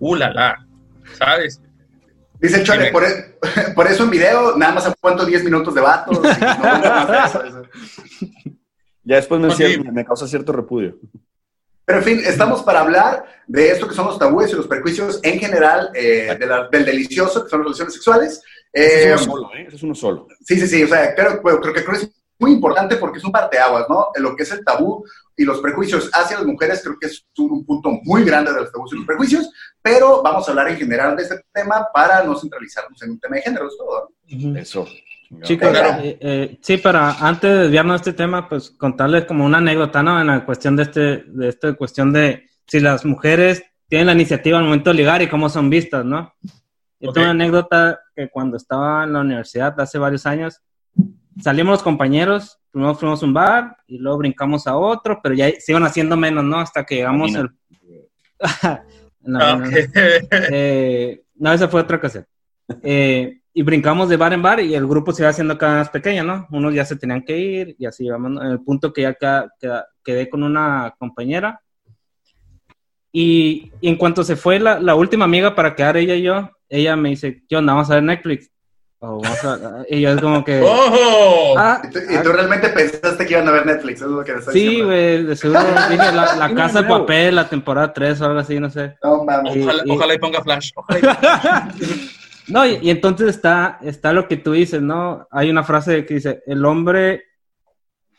uh, 0.00 0.14
la, 0.14 0.30
la, 0.32 0.66
¿sabes? 1.18 1.60
Dice 2.38 2.62
Chole, 2.62 2.92
por, 2.92 3.02
e- 3.04 3.38
por 3.74 3.86
eso 3.86 4.04
en 4.04 4.10
video 4.10 4.56
nada 4.56 4.74
más 4.74 4.86
aguanto 4.86 5.24
10 5.24 5.42
minutos 5.44 5.74
de 5.74 5.80
no 5.80 7.24
eso. 7.24 7.62
Ya 9.04 9.16
después 9.16 9.40
me, 9.40 9.48
Ok. 9.48 9.54
cier- 9.54 9.92
me 9.92 10.04
causa 10.04 10.26
cierto 10.26 10.52
repudio. 10.52 10.98
Pero 11.84 11.98
en 11.98 12.04
fin, 12.04 12.20
estamos 12.26 12.62
para 12.64 12.80
hablar 12.80 13.24
de 13.46 13.70
esto 13.70 13.86
que 13.86 13.94
son 13.94 14.06
los 14.06 14.18
tabúes 14.18 14.50
y 14.52 14.56
los 14.56 14.66
prejuicios 14.66 15.20
en 15.22 15.38
general 15.38 15.90
eh, 15.94 16.36
de 16.38 16.46
la- 16.46 16.68
del 16.68 16.84
delicioso, 16.84 17.44
que 17.44 17.48
son 17.50 17.60
las 17.60 17.66
relaciones 17.66 17.94
sexuales. 17.94 18.42
Ese 18.76 19.08
Eh, 19.10 19.14
es 19.14 19.26
uno 19.26 19.32
solo, 19.36 19.50
¿eh? 19.54 19.64
Ese 19.66 19.76
es 19.76 19.82
uno 19.82 19.94
solo. 19.94 20.26
sí, 20.44 20.58
sí, 20.60 20.66
sí, 20.68 20.82
o 20.84 20.88
sea, 20.88 21.14
creo, 21.14 21.40
creo, 21.42 21.60
creo 21.60 21.74
que 21.74 21.84
creo 21.84 21.98
que 21.98 22.04
es 22.04 22.10
muy 22.38 22.52
importante 22.52 22.96
porque 22.96 23.18
es 23.18 23.24
un 23.24 23.32
parteaguas, 23.32 23.86
¿no? 23.88 24.08
En 24.14 24.22
lo 24.22 24.36
que 24.36 24.42
es 24.42 24.52
el 24.52 24.62
tabú 24.64 25.02
y 25.36 25.44
los 25.44 25.60
prejuicios 25.60 26.10
hacia 26.12 26.36
las 26.36 26.46
mujeres, 26.46 26.82
creo 26.82 26.98
que 27.00 27.06
es 27.06 27.24
un, 27.38 27.50
un 27.52 27.64
punto 27.64 27.90
muy 28.04 28.24
grande 28.24 28.52
de 28.52 28.60
los 28.60 28.70
tabús 28.72 28.92
y 28.92 28.96
los 28.96 29.06
prejuicios, 29.06 29.50
pero 29.80 30.22
vamos 30.22 30.46
a 30.46 30.50
hablar 30.50 30.68
en 30.68 30.76
general 30.76 31.16
de 31.16 31.22
este 31.22 31.40
tema 31.52 31.86
para 31.94 32.22
no 32.24 32.36
centralizarnos 32.38 33.00
en 33.02 33.10
un 33.12 33.20
tema 33.20 33.36
de 33.36 33.42
género, 33.42 33.68
es 33.68 33.76
todo. 33.78 34.10
¿no? 34.28 34.58
Eso. 34.58 34.86
Chicos, 35.42 35.70
Claro. 35.70 36.02
eh, 36.04 36.18
eh, 36.20 36.58
sí, 36.62 36.76
para 36.76 37.10
antes 37.26 37.50
de 37.50 37.56
desviarnos 37.62 37.94
de 38.02 38.10
este 38.10 38.22
tema, 38.22 38.48
pues 38.48 38.70
contarles 38.70 39.24
como 39.24 39.44
una 39.44 39.58
anécdota, 39.58 40.02
¿no? 40.02 40.20
En 40.20 40.26
la 40.28 40.44
cuestión 40.44 40.76
de 40.76 40.82
este, 40.84 41.00
de 41.26 41.48
esta 41.48 41.72
cuestión 41.74 42.12
de 42.12 42.48
si 42.66 42.78
las 42.80 43.04
mujeres 43.04 43.64
tienen 43.88 44.06
la 44.08 44.12
iniciativa 44.12 44.58
al 44.58 44.64
momento 44.64 44.90
de 44.90 44.96
ligar 44.96 45.22
y 45.22 45.28
cómo 45.28 45.48
son 45.48 45.68
vistas, 45.70 46.04
¿no? 46.04 46.32
Yo 47.00 47.10
Ok. 47.10 47.14
tengo 47.14 47.24
una 47.30 47.30
anécdota 47.44 48.00
que 48.14 48.28
cuando 48.30 48.56
estaba 48.56 49.04
en 49.04 49.12
la 49.12 49.20
universidad 49.20 49.78
hace 49.80 49.98
varios 49.98 50.24
años, 50.26 50.60
salimos 51.40 51.72
los 51.72 51.82
compañeros, 51.82 52.58
primero 52.70 52.94
fuimos 52.94 53.22
a 53.22 53.26
un 53.26 53.34
bar 53.34 53.76
y 53.86 53.98
luego 53.98 54.18
brincamos 54.18 54.66
a 54.66 54.76
otro, 54.76 55.20
pero 55.22 55.34
ya 55.34 55.50
se 55.58 55.72
iban 55.72 55.84
haciendo 55.84 56.16
menos, 56.16 56.44
¿no? 56.44 56.58
Hasta 56.58 56.84
que 56.84 56.96
llegamos 56.96 57.32
Camina. 57.32 57.52
el... 57.90 58.08
No, 59.28 59.40
Ah, 59.40 59.56
no, 59.56 59.66
no. 59.66 59.70
Eh, 60.52 61.22
no, 61.34 61.52
esa 61.52 61.66
fue 61.66 61.80
otra 61.80 61.96
ocasión. 61.96 62.24
Eh, 62.82 63.40
y 63.52 63.62
brincamos 63.62 64.08
de 64.08 64.16
bar 64.16 64.32
en 64.32 64.40
bar 64.42 64.60
y 64.60 64.72
el 64.74 64.86
grupo 64.86 65.10
se 65.12 65.22
iba 65.22 65.30
haciendo 65.30 65.58
cada 65.58 65.72
vez 65.72 65.80
más 65.86 65.90
pequeño, 65.90 66.22
¿no? 66.22 66.46
Unos 66.52 66.72
ya 66.74 66.84
se 66.84 66.94
tenían 66.96 67.24
que 67.24 67.36
ir 67.36 67.76
y 67.78 67.86
así 67.86 68.06
íbamos. 68.06 68.40
En 68.42 68.52
el 68.52 68.60
punto 68.60 68.92
que 68.92 69.02
ya 69.02 69.14
queda- 69.14 69.50
queda- 69.58 69.86
quedé 70.04 70.28
con 70.30 70.44
una 70.44 70.94
compañera. 70.98 71.60
Y, 73.12 73.72
y 73.80 73.88
en 73.88 73.96
cuanto 73.96 74.22
se 74.22 74.36
fue 74.36 74.60
la, 74.60 74.78
la 74.78 74.94
última 74.94 75.24
amiga 75.24 75.54
para 75.54 75.74
quedar 75.74 75.96
ella 75.96 76.14
y 76.14 76.22
yo, 76.22 76.50
ella 76.68 76.96
me 76.96 77.10
dice, 77.10 77.42
¿qué 77.48 77.56
onda? 77.56 77.72
Vamos 77.74 77.90
a 77.90 77.94
ver 77.94 78.02
Netflix. 78.02 78.50
O 78.98 79.20
vamos 79.20 79.44
a- 79.44 79.84
y 79.90 80.00
yo 80.00 80.10
es 80.10 80.20
como 80.20 80.42
que... 80.44 80.60
¡Ojo! 80.62 81.54
"Ah, 81.58 81.82
Y 81.84 81.90
tú, 81.92 81.98
y 81.98 82.22
tú 82.22 82.32
realmente 82.32 82.68
pensaste 82.70 83.26
que 83.26 83.34
iban 83.34 83.46
a 83.48 83.52
ver 83.52 83.66
Netflix, 83.66 83.96
eso 84.00 84.06
es 84.06 84.10
lo 84.12 84.24
que 84.24 84.32
estás 84.32 84.52
sí, 84.54 84.80
güey, 84.80 85.22
de 85.24 85.36
seguro 85.36 85.60
dije 85.90 86.12
la, 86.12 86.34
la 86.36 86.54
casa 86.54 86.82
de 86.82 86.88
papel, 86.88 87.34
la 87.36 87.48
temporada 87.48 87.92
3 87.92 88.20
o 88.20 88.24
algo 88.26 88.38
así, 88.38 88.58
no 88.58 88.70
sé. 88.70 88.96
No 89.04 89.22
mames. 89.24 89.54
Ojalá, 89.62 89.82
y- 89.84 89.88
y- 89.88 89.92
ojalá 89.92 90.14
y 90.14 90.18
ponga 90.18 90.42
flash. 90.42 90.70
ojalá 90.76 90.98
y 90.98 91.02
ponga 91.02 91.38
flash. 91.40 92.10
No, 92.48 92.64
y, 92.64 92.78
y 92.80 92.90
entonces 92.90 93.28
está, 93.28 93.78
está 93.82 94.12
lo 94.12 94.28
que 94.28 94.36
tú 94.36 94.52
dices, 94.52 94.80
¿no? 94.80 95.26
Hay 95.30 95.50
una 95.50 95.62
frase 95.64 96.06
que 96.06 96.14
dice, 96.14 96.42
el 96.46 96.64
hombre 96.64 97.24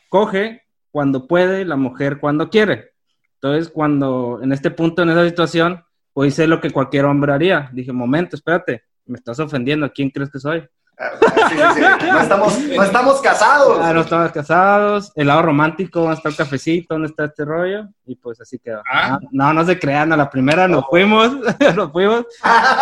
coge 0.08 0.62
cuando 0.90 1.26
puede, 1.26 1.64
la 1.64 1.76
mujer 1.76 2.18
cuando 2.18 2.48
quiere. 2.50 2.92
Entonces, 3.34 3.70
cuando 3.72 4.40
en 4.42 4.52
este 4.52 4.70
punto, 4.70 5.02
en 5.02 5.10
esa 5.10 5.24
situación, 5.26 5.84
pues 6.18 6.32
hice 6.32 6.48
lo 6.48 6.60
que 6.60 6.72
cualquier 6.72 7.04
hombre 7.04 7.32
haría. 7.32 7.70
Dije, 7.72 7.92
momento, 7.92 8.34
espérate, 8.34 8.82
me 9.06 9.18
estás 9.18 9.38
ofendiendo, 9.38 9.88
¿quién 9.92 10.10
crees 10.10 10.28
que 10.32 10.40
soy? 10.40 10.68
Ah, 10.98 11.10
sí, 11.48 11.54
sí, 11.56 11.62
sí. 11.76 12.06
No, 12.10 12.20
estamos, 12.20 12.58
no 12.58 12.82
estamos 12.82 13.20
casados. 13.20 13.78
Ah, 13.80 13.92
no 13.92 14.00
estamos 14.00 14.32
casados, 14.32 15.12
el 15.14 15.28
lado 15.28 15.42
romántico, 15.42 16.00
¿dónde 16.00 16.16
está 16.16 16.28
el 16.28 16.34
cafecito? 16.34 16.94
¿Dónde 16.94 17.06
está 17.06 17.26
este 17.26 17.44
rollo? 17.44 17.86
Y 18.04 18.16
pues 18.16 18.40
así 18.40 18.58
quedó. 18.58 18.82
Ah. 18.92 19.20
No, 19.30 19.54
no, 19.54 19.64
se 19.64 19.78
crean, 19.78 20.12
a 20.12 20.16
la 20.16 20.28
primera 20.28 20.66
nos 20.66 20.86
fuimos, 20.86 21.36
nos 21.76 21.92
fuimos. 21.92 22.26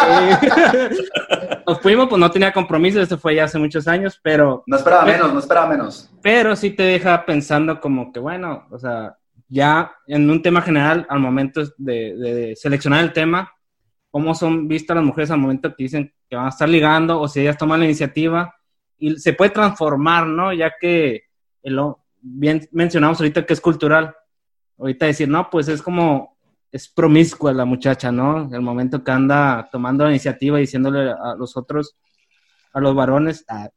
Eh, 0.08 0.96
nos 1.66 1.78
fuimos, 1.82 2.08
pues 2.08 2.18
no 2.18 2.30
tenía 2.30 2.54
compromiso, 2.54 3.02
eso 3.02 3.18
fue 3.18 3.34
ya 3.34 3.44
hace 3.44 3.58
muchos 3.58 3.86
años, 3.86 4.18
pero 4.22 4.64
No 4.66 4.78
esperaba 4.78 5.04
menos, 5.04 5.30
no 5.30 5.40
esperaba 5.40 5.66
menos. 5.66 6.10
pero 6.22 6.56
sí 6.56 6.70
te 6.70 6.84
deja 6.84 7.26
pensando 7.26 7.82
como 7.82 8.14
que, 8.14 8.18
bueno, 8.18 8.66
o 8.70 8.78
sea, 8.78 9.18
ya 9.48 9.92
en 10.06 10.28
un 10.28 10.42
tema 10.42 10.60
general, 10.60 11.06
al 11.08 11.20
momento 11.20 11.62
de, 11.78 12.54
seleccionar 12.56 13.04
el 13.04 13.12
tema, 13.12 13.52
cómo 14.10 14.34
son 14.34 14.66
vistas 14.66 14.96
las 14.96 15.04
mujeres 15.04 15.30
al 15.30 15.38
momento 15.38 15.74
que 15.74 15.84
dicen 15.84 16.12
que 16.28 16.36
van 16.36 16.46
a 16.46 16.50
estar 16.50 16.68
ligando 16.68 17.20
o 17.20 17.28
si 17.28 17.40
ellas 17.40 17.58
toman 17.58 17.80
la 17.80 17.86
iniciativa 17.86 18.54
y 18.98 19.16
se 19.18 19.34
puede 19.34 19.50
transformar, 19.50 20.26
¿no? 20.26 20.52
Ya 20.52 20.72
que 20.80 21.24
lo 21.62 22.00
bien 22.20 22.66
mencionamos 22.72 23.20
ahorita 23.20 23.44
que 23.44 23.52
es 23.52 23.60
cultural. 23.60 24.14
Ahorita 24.78 25.06
decir, 25.06 25.28
no, 25.28 25.48
pues 25.50 25.68
es 25.68 25.80
como, 25.82 26.36
es 26.72 26.88
promiscua 26.88 27.52
la 27.52 27.64
muchacha, 27.64 28.10
¿no? 28.10 28.48
El 28.52 28.62
momento 28.62 29.02
que 29.04 29.10
anda 29.10 29.68
tomando 29.70 30.04
la 30.04 30.10
iniciativa 30.10 30.58
y 30.58 30.62
diciéndole 30.62 31.10
a 31.10 31.34
los 31.38 31.56
otros, 31.56 31.96
a 32.72 32.80
los 32.80 32.94
varones, 32.94 33.44
a- 33.48 33.70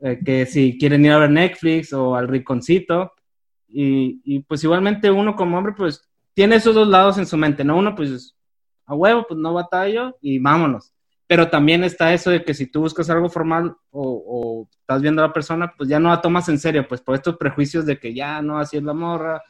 eh, 0.00 0.18
que 0.24 0.46
si 0.46 0.76
quieren 0.78 1.04
ir 1.04 1.12
a 1.12 1.18
ver 1.18 1.30
Netflix 1.30 1.92
o 1.92 2.16
al 2.16 2.28
rinconcito. 2.28 3.12
Y, 3.72 4.20
y, 4.24 4.40
pues 4.40 4.62
igualmente 4.64 5.10
uno 5.10 5.34
como 5.34 5.56
hombre 5.56 5.72
pues 5.74 6.06
tiene 6.34 6.56
esos 6.56 6.74
dos 6.74 6.88
lados 6.88 7.16
en 7.18 7.26
su 7.26 7.36
mente, 7.36 7.64
¿no? 7.64 7.76
Uno 7.76 7.94
pues 7.94 8.36
a 8.86 8.94
huevo, 8.94 9.24
pues 9.26 9.38
no 9.38 9.54
batallo 9.54 10.16
y 10.20 10.38
vámonos. 10.38 10.92
Pero 11.26 11.48
también 11.48 11.82
está 11.82 12.12
eso 12.12 12.30
de 12.30 12.44
que 12.44 12.52
si 12.52 12.66
tú 12.66 12.80
buscas 12.80 13.08
algo 13.08 13.30
formal 13.30 13.74
o, 13.90 14.24
o 14.26 14.68
estás 14.78 15.00
viendo 15.00 15.22
a 15.22 15.28
la 15.28 15.32
persona, 15.32 15.72
pues 15.76 15.88
ya 15.88 15.98
no 15.98 16.10
la 16.10 16.20
tomas 16.20 16.48
en 16.48 16.58
serio, 16.58 16.86
pues 16.86 17.00
por 17.00 17.14
estos 17.14 17.36
prejuicios 17.36 17.86
de 17.86 17.98
que 17.98 18.12
ya 18.12 18.42
no, 18.42 18.58
así 18.58 18.76
es 18.76 18.82
la 18.82 18.92
morra. 18.92 19.42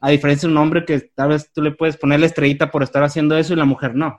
A 0.00 0.10
diferencia 0.10 0.48
de 0.48 0.52
un 0.52 0.58
hombre 0.58 0.84
que 0.84 1.00
tal 1.00 1.30
vez 1.30 1.52
tú 1.52 1.60
le 1.60 1.72
puedes 1.72 1.96
poner 1.96 2.20
la 2.20 2.26
estrellita 2.26 2.70
por 2.70 2.82
estar 2.82 3.02
haciendo 3.02 3.36
eso 3.36 3.52
y 3.52 3.56
la 3.56 3.64
mujer 3.64 3.94
no. 3.94 4.16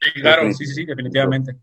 Sí, 0.00 0.20
claro, 0.20 0.52
sí, 0.52 0.66
sí, 0.66 0.74
sí, 0.74 0.84
definitivamente. 0.84 1.56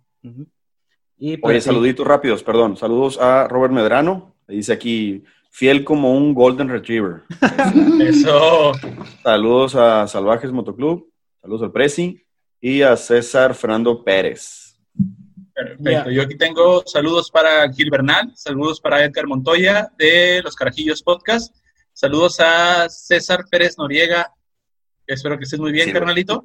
Y 1.18 1.34
Oye, 1.34 1.38
pues, 1.38 1.63
sí. 1.63 1.70
saluditos 1.70 2.06
rápidos, 2.06 2.44
perdón. 2.44 2.75
Saludos 2.75 3.20
a 3.22 3.48
Robert 3.48 3.74
Medrano. 3.74 4.36
Dice 4.48 4.74
aquí, 4.74 5.24
fiel 5.54 5.84
como 5.84 6.16
un 6.18 6.34
Golden 6.34 6.68
Retriever. 6.68 7.22
Eso. 8.02 8.72
Saludos 9.22 9.76
a 9.76 10.08
Salvajes 10.08 10.52
Motoclub, 10.52 11.08
saludos 11.42 11.62
al 11.62 11.72
Prezi 11.72 12.26
y 12.60 12.82
a 12.82 12.98
César 12.98 13.54
Fernando 13.54 14.04
Pérez. 14.04 14.80
Perfecto. 15.54 16.10
Yo 16.10 16.24
aquí 16.24 16.36
tengo 16.38 16.84
saludos 16.88 17.30
para 17.30 17.72
Gil 17.72 17.92
Bernal, 17.92 18.32
saludos 18.36 18.82
para 18.82 19.04
Edgar 19.04 19.28
Montoya 19.28 19.92
de 19.98 20.42
Los 20.44 20.56
Carajillos 20.56 21.04
Podcast, 21.04 21.56
saludos 21.94 22.40
a 22.40 22.90
César 22.90 23.46
Pérez 23.52 23.78
Noriega, 23.78 24.34
espero 25.06 25.38
que 25.38 25.44
estés 25.44 25.60
muy 25.60 25.72
bien, 25.72 25.86
Sí. 25.88 25.94
carnalito. 25.94 26.44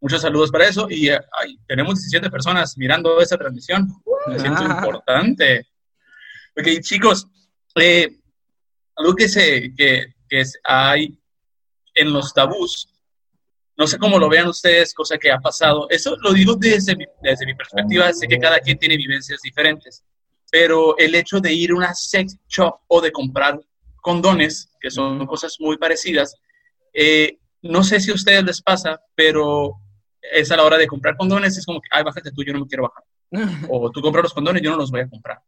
Muchos 0.00 0.22
saludos 0.22 0.50
para 0.50 0.66
eso. 0.66 0.88
Y 0.90 1.08
ay, 1.10 1.58
tenemos 1.66 1.94
17 1.96 2.30
personas 2.30 2.76
mirando 2.78 3.20
esta 3.20 3.36
transmisión. 3.36 3.88
Me 4.28 4.38
siento 4.40 4.62
Ah. 4.64 4.76
importante. 4.78 5.66
Ok, 6.56 6.66
chicos, 6.82 7.26
eh, 7.76 8.08
algo 8.96 9.14
que, 9.14 9.28
se, 9.28 9.72
que, 9.74 10.14
que 10.28 10.42
hay 10.64 11.18
en 11.94 12.12
los 12.12 12.32
tabús, 12.32 12.88
no 13.76 13.86
sé 13.86 13.96
cómo 13.98 14.18
lo 14.18 14.28
vean 14.28 14.48
ustedes, 14.48 14.92
cosa 14.92 15.16
que 15.18 15.30
ha 15.30 15.38
pasado. 15.38 15.86
Eso 15.88 16.16
lo 16.20 16.32
digo 16.32 16.56
desde 16.56 16.96
mi, 16.96 17.04
desde 17.22 17.46
mi 17.46 17.54
perspectiva, 17.54 18.12
sé 18.12 18.26
que 18.26 18.38
cada 18.38 18.58
quien 18.58 18.78
tiene 18.78 18.96
vivencias 18.96 19.40
diferentes, 19.40 20.04
pero 20.50 20.98
el 20.98 21.14
hecho 21.14 21.40
de 21.40 21.52
ir 21.52 21.70
a 21.70 21.76
una 21.76 21.94
sex 21.94 22.36
shop 22.48 22.80
o 22.88 23.00
de 23.00 23.12
comprar 23.12 23.60
condones, 24.00 24.70
que 24.80 24.90
son 24.90 25.24
cosas 25.26 25.56
muy 25.60 25.76
parecidas, 25.76 26.34
eh, 26.92 27.38
no 27.62 27.84
sé 27.84 28.00
si 28.00 28.10
a 28.10 28.14
ustedes 28.14 28.42
les 28.44 28.62
pasa, 28.62 29.00
pero 29.14 29.76
es 30.20 30.50
a 30.50 30.56
la 30.56 30.64
hora 30.64 30.78
de 30.78 30.86
comprar 30.86 31.16
condones, 31.16 31.56
es 31.56 31.64
como 31.64 31.80
que, 31.80 31.88
ay, 31.92 32.02
bájate 32.02 32.32
tú, 32.32 32.42
yo 32.42 32.52
no 32.52 32.60
me 32.60 32.66
quiero 32.66 32.84
bajar. 32.84 33.04
O 33.70 33.90
tú 33.90 34.00
compras 34.00 34.24
los 34.24 34.34
condones, 34.34 34.62
yo 34.62 34.70
no 34.70 34.76
los 34.76 34.90
voy 34.90 35.02
a 35.02 35.08
comprar. 35.08 35.38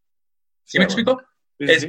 ¿Sí 0.64 0.78
me 0.78 0.84
explico? 0.84 1.20
Es 1.58 1.88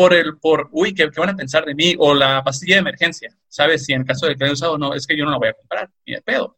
por 0.00 0.14
el, 0.14 0.38
por, 0.38 0.70
uy, 0.72 0.94
¿qué, 0.94 1.10
qué 1.10 1.20
van 1.20 1.28
a 1.28 1.36
pensar 1.36 1.66
de 1.66 1.74
mí? 1.74 1.94
O 1.98 2.14
la 2.14 2.42
pastilla 2.42 2.76
de 2.76 2.80
emergencia, 2.80 3.36
¿sabes? 3.48 3.84
Si 3.84 3.92
en 3.92 4.02
caso 4.02 4.26
de 4.26 4.34
que 4.34 4.44
haya 4.44 4.54
usado, 4.54 4.78
no, 4.78 4.94
es 4.94 5.06
que 5.06 5.14
yo 5.14 5.26
no 5.26 5.30
la 5.30 5.36
voy 5.36 5.48
a 5.48 5.52
comprar, 5.52 5.90
ni 6.06 6.14
de 6.14 6.22
pedo. 6.22 6.56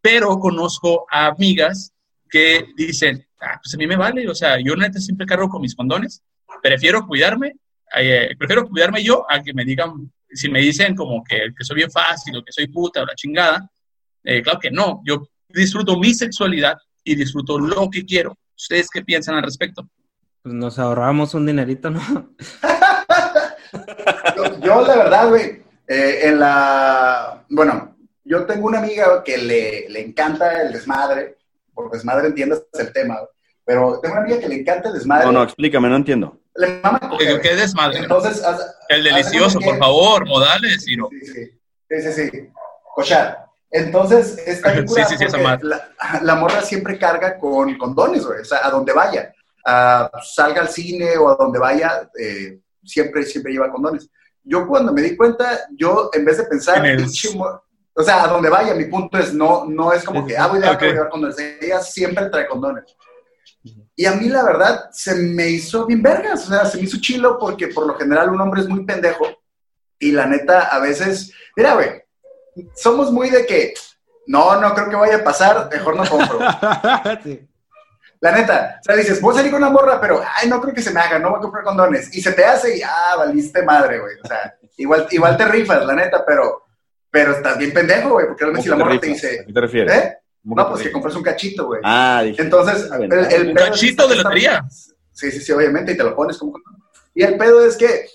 Pero 0.00 0.38
conozco 0.38 1.04
a 1.10 1.26
amigas 1.26 1.92
que 2.30 2.64
dicen, 2.78 3.26
ah, 3.42 3.60
pues 3.62 3.74
a 3.74 3.76
mí 3.76 3.86
me 3.86 3.96
vale, 3.96 4.26
o 4.26 4.34
sea, 4.34 4.58
yo 4.58 4.74
neta 4.74 5.00
siempre 5.00 5.26
cargo 5.26 5.50
con 5.50 5.60
mis 5.60 5.74
condones, 5.74 6.22
prefiero 6.62 7.06
cuidarme, 7.06 7.56
eh, 7.94 8.30
prefiero 8.38 8.66
cuidarme 8.66 9.04
yo 9.04 9.26
a 9.30 9.42
que 9.42 9.52
me 9.52 9.66
digan, 9.66 10.10
si 10.30 10.48
me 10.48 10.60
dicen 10.60 10.96
como 10.96 11.22
que, 11.22 11.52
que 11.54 11.62
soy 11.62 11.76
bien 11.76 11.90
fácil 11.90 12.38
o 12.38 12.42
que 12.42 12.52
soy 12.52 12.68
puta 12.68 13.02
o 13.02 13.04
la 13.04 13.14
chingada, 13.14 13.70
eh, 14.22 14.40
claro 14.40 14.60
que 14.60 14.70
no, 14.70 15.02
yo 15.04 15.28
disfruto 15.46 15.98
mi 15.98 16.14
sexualidad 16.14 16.78
y 17.04 17.16
disfruto 17.16 17.58
lo 17.58 17.90
que 17.90 18.06
quiero. 18.06 18.38
¿Ustedes 18.56 18.88
qué 18.90 19.02
piensan 19.02 19.34
al 19.34 19.42
respecto? 19.42 19.90
Pues 20.44 20.54
nos 20.54 20.78
ahorramos 20.78 21.32
un 21.32 21.46
dinerito, 21.46 21.88
¿no? 21.88 22.00
Yo, 24.36 24.60
yo, 24.60 24.86
la 24.86 24.96
verdad, 24.96 25.28
güey, 25.30 25.62
eh, 25.88 26.20
en 26.24 26.38
la... 26.38 27.44
Bueno, 27.48 27.96
yo 28.24 28.44
tengo 28.44 28.66
una 28.66 28.78
amiga 28.80 29.22
que 29.24 29.38
le, 29.38 29.88
le 29.88 30.00
encanta 30.00 30.60
el 30.62 30.72
desmadre, 30.72 31.38
por 31.72 31.90
desmadre 31.90 32.26
entiendas 32.28 32.62
el 32.74 32.92
tema, 32.92 33.14
güey, 33.16 33.28
pero 33.64 34.00
tengo 34.00 34.14
una 34.16 34.22
amiga 34.24 34.38
que 34.40 34.48
le 34.48 34.56
encanta 34.60 34.88
el 34.88 34.94
desmadre. 34.94 35.24
No, 35.26 35.32
no, 35.32 35.42
explícame, 35.42 35.88
no 35.88 35.96
entiendo. 35.96 36.38
Le 36.56 36.80
mama 36.82 37.00
coger, 37.00 37.40
¿Qué, 37.40 37.54
desmadre? 37.56 37.98
Entonces, 38.00 38.44
haz- 38.44 38.76
El 38.90 39.02
delicioso, 39.02 39.58
por 39.60 39.74
que- 39.74 39.78
favor, 39.80 40.26
modales, 40.26 40.84
Ciro. 40.84 41.08
Sí, 41.10 41.26
sí, 41.26 41.50
sí, 42.02 42.12
sí, 42.12 42.30
sí. 42.30 42.48
Cochar. 42.94 43.46
Entonces, 43.70 44.38
está 44.46 44.72
Sí, 44.86 45.02
sí, 45.08 45.16
sí, 45.18 45.24
esa 45.24 45.38
la, 45.38 45.88
la 46.22 46.34
morra 46.34 46.60
siempre 46.62 46.98
carga 46.98 47.38
con 47.38 47.76
condones, 47.78 48.24
güey. 48.26 48.40
O 48.40 48.44
sea, 48.44 48.66
a 48.66 48.70
donde 48.70 48.92
vaya. 48.92 49.32
Ah, 49.64 50.10
salga 50.22 50.60
al 50.60 50.68
cine 50.68 51.16
o 51.16 51.28
a 51.30 51.36
donde 51.36 51.58
vaya, 51.58 52.08
eh, 52.18 52.60
siempre, 52.84 53.24
siempre 53.24 53.52
lleva 53.52 53.70
condones. 53.70 54.10
Yo 54.42 54.66
cuando 54.68 54.92
me 54.92 55.00
di 55.02 55.16
cuenta, 55.16 55.60
yo 55.74 56.10
en 56.12 56.24
vez 56.24 56.36
de 56.36 56.44
pensar, 56.44 56.84
o 57.96 58.02
sea, 58.02 58.24
a 58.24 58.28
donde 58.28 58.50
vaya, 58.50 58.74
mi 58.74 58.84
punto 58.86 59.16
es, 59.18 59.32
no, 59.32 59.64
no 59.64 59.92
es 59.92 60.04
como 60.04 60.26
que, 60.26 60.36
ah, 60.36 60.48
voy 60.48 60.62
a 60.62 60.72
Ok. 60.72 60.82
llevar 60.82 61.08
condones. 61.08 61.38
Ella 61.38 61.80
siempre 61.80 62.28
trae 62.28 62.46
condones. 62.46 62.84
Y 63.96 64.06
a 64.06 64.12
mí, 64.12 64.28
la 64.28 64.42
verdad, 64.44 64.90
se 64.92 65.14
me 65.14 65.48
hizo 65.48 65.86
bien 65.86 66.02
vergas, 66.02 66.44
o 66.46 66.48
sea, 66.50 66.66
se 66.66 66.76
me 66.76 66.82
hizo 66.84 66.98
chilo 67.00 67.38
porque 67.38 67.68
por 67.68 67.86
lo 67.86 67.94
general 67.94 68.28
un 68.30 68.40
hombre 68.40 68.60
es 68.60 68.68
muy 68.68 68.84
pendejo 68.84 69.24
y 69.98 70.10
la 70.12 70.26
neta, 70.26 70.62
a 70.62 70.80
veces, 70.80 71.32
mira, 71.56 71.74
güey, 71.74 72.02
somos 72.74 73.10
muy 73.12 73.30
de 73.30 73.46
que, 73.46 73.72
no, 74.26 74.60
no 74.60 74.74
creo 74.74 74.90
que 74.90 74.96
vaya 74.96 75.16
a 75.18 75.24
pasar, 75.24 75.68
mejor 75.72 75.96
no 75.96 76.04
compro. 76.04 76.38
Sí. 77.22 77.48
La 78.24 78.32
neta, 78.32 78.78
o 78.80 78.82
sea, 78.82 78.96
dices, 78.96 79.20
voy 79.20 79.34
a 79.34 79.36
salir 79.36 79.52
con 79.52 79.62
una 79.62 79.70
morra, 79.70 80.00
pero, 80.00 80.22
ay, 80.40 80.48
no 80.48 80.58
creo 80.58 80.72
que 80.72 80.80
se 80.80 80.90
me 80.92 80.98
haga, 81.00 81.18
no 81.18 81.28
voy 81.28 81.38
a 81.38 81.42
comprar 81.42 81.62
condones. 81.62 82.08
Y 82.16 82.22
se 82.22 82.32
te 82.32 82.42
hace 82.42 82.78
y, 82.78 82.80
ah, 82.82 83.16
valiste 83.18 83.62
madre, 83.62 83.98
güey. 84.00 84.14
O 84.24 84.26
sea, 84.26 84.56
igual, 84.78 85.06
igual 85.10 85.36
te 85.36 85.44
rifas, 85.44 85.84
la 85.84 85.92
neta, 85.94 86.24
pero, 86.24 86.64
pero 87.10 87.32
estás 87.32 87.58
bien 87.58 87.74
pendejo, 87.74 88.12
güey, 88.12 88.26
porque 88.26 88.44
realmente 88.44 88.62
si 88.64 88.70
la 88.70 88.76
¿Cómo 88.76 88.86
morra 88.86 88.98
te 88.98 89.06
te 89.08 89.12
rifas? 89.12 89.24
¿A 89.24 89.28
dice, 89.30 89.44
qué 89.46 89.52
te 89.52 89.60
refieres? 89.60 89.94
¿eh? 89.94 90.18
¿Cómo 90.42 90.56
No, 90.56 90.68
pues 90.70 90.82
que 90.82 90.90
compras 90.92 91.14
un 91.16 91.22
cachito, 91.22 91.66
güey. 91.66 91.80
Ah, 91.84 92.22
dije. 92.24 92.40
Entonces, 92.40 92.90
el, 92.90 93.02
el 93.02 93.48
Un 93.48 93.54
pedo 93.54 93.64
es 93.66 93.70
cachito 93.72 94.08
de 94.08 94.14
esta- 94.16 94.28
lotería. 94.30 94.64
Sí, 95.12 95.30
sí, 95.30 95.40
sí, 95.42 95.52
obviamente, 95.52 95.92
y 95.92 95.96
te 95.98 96.02
lo 96.04 96.16
pones 96.16 96.38
como. 96.38 96.58
Y 97.14 97.22
el 97.24 97.36
pedo 97.36 97.62
es 97.66 97.76
que 97.76 97.86
eh, 97.94 98.08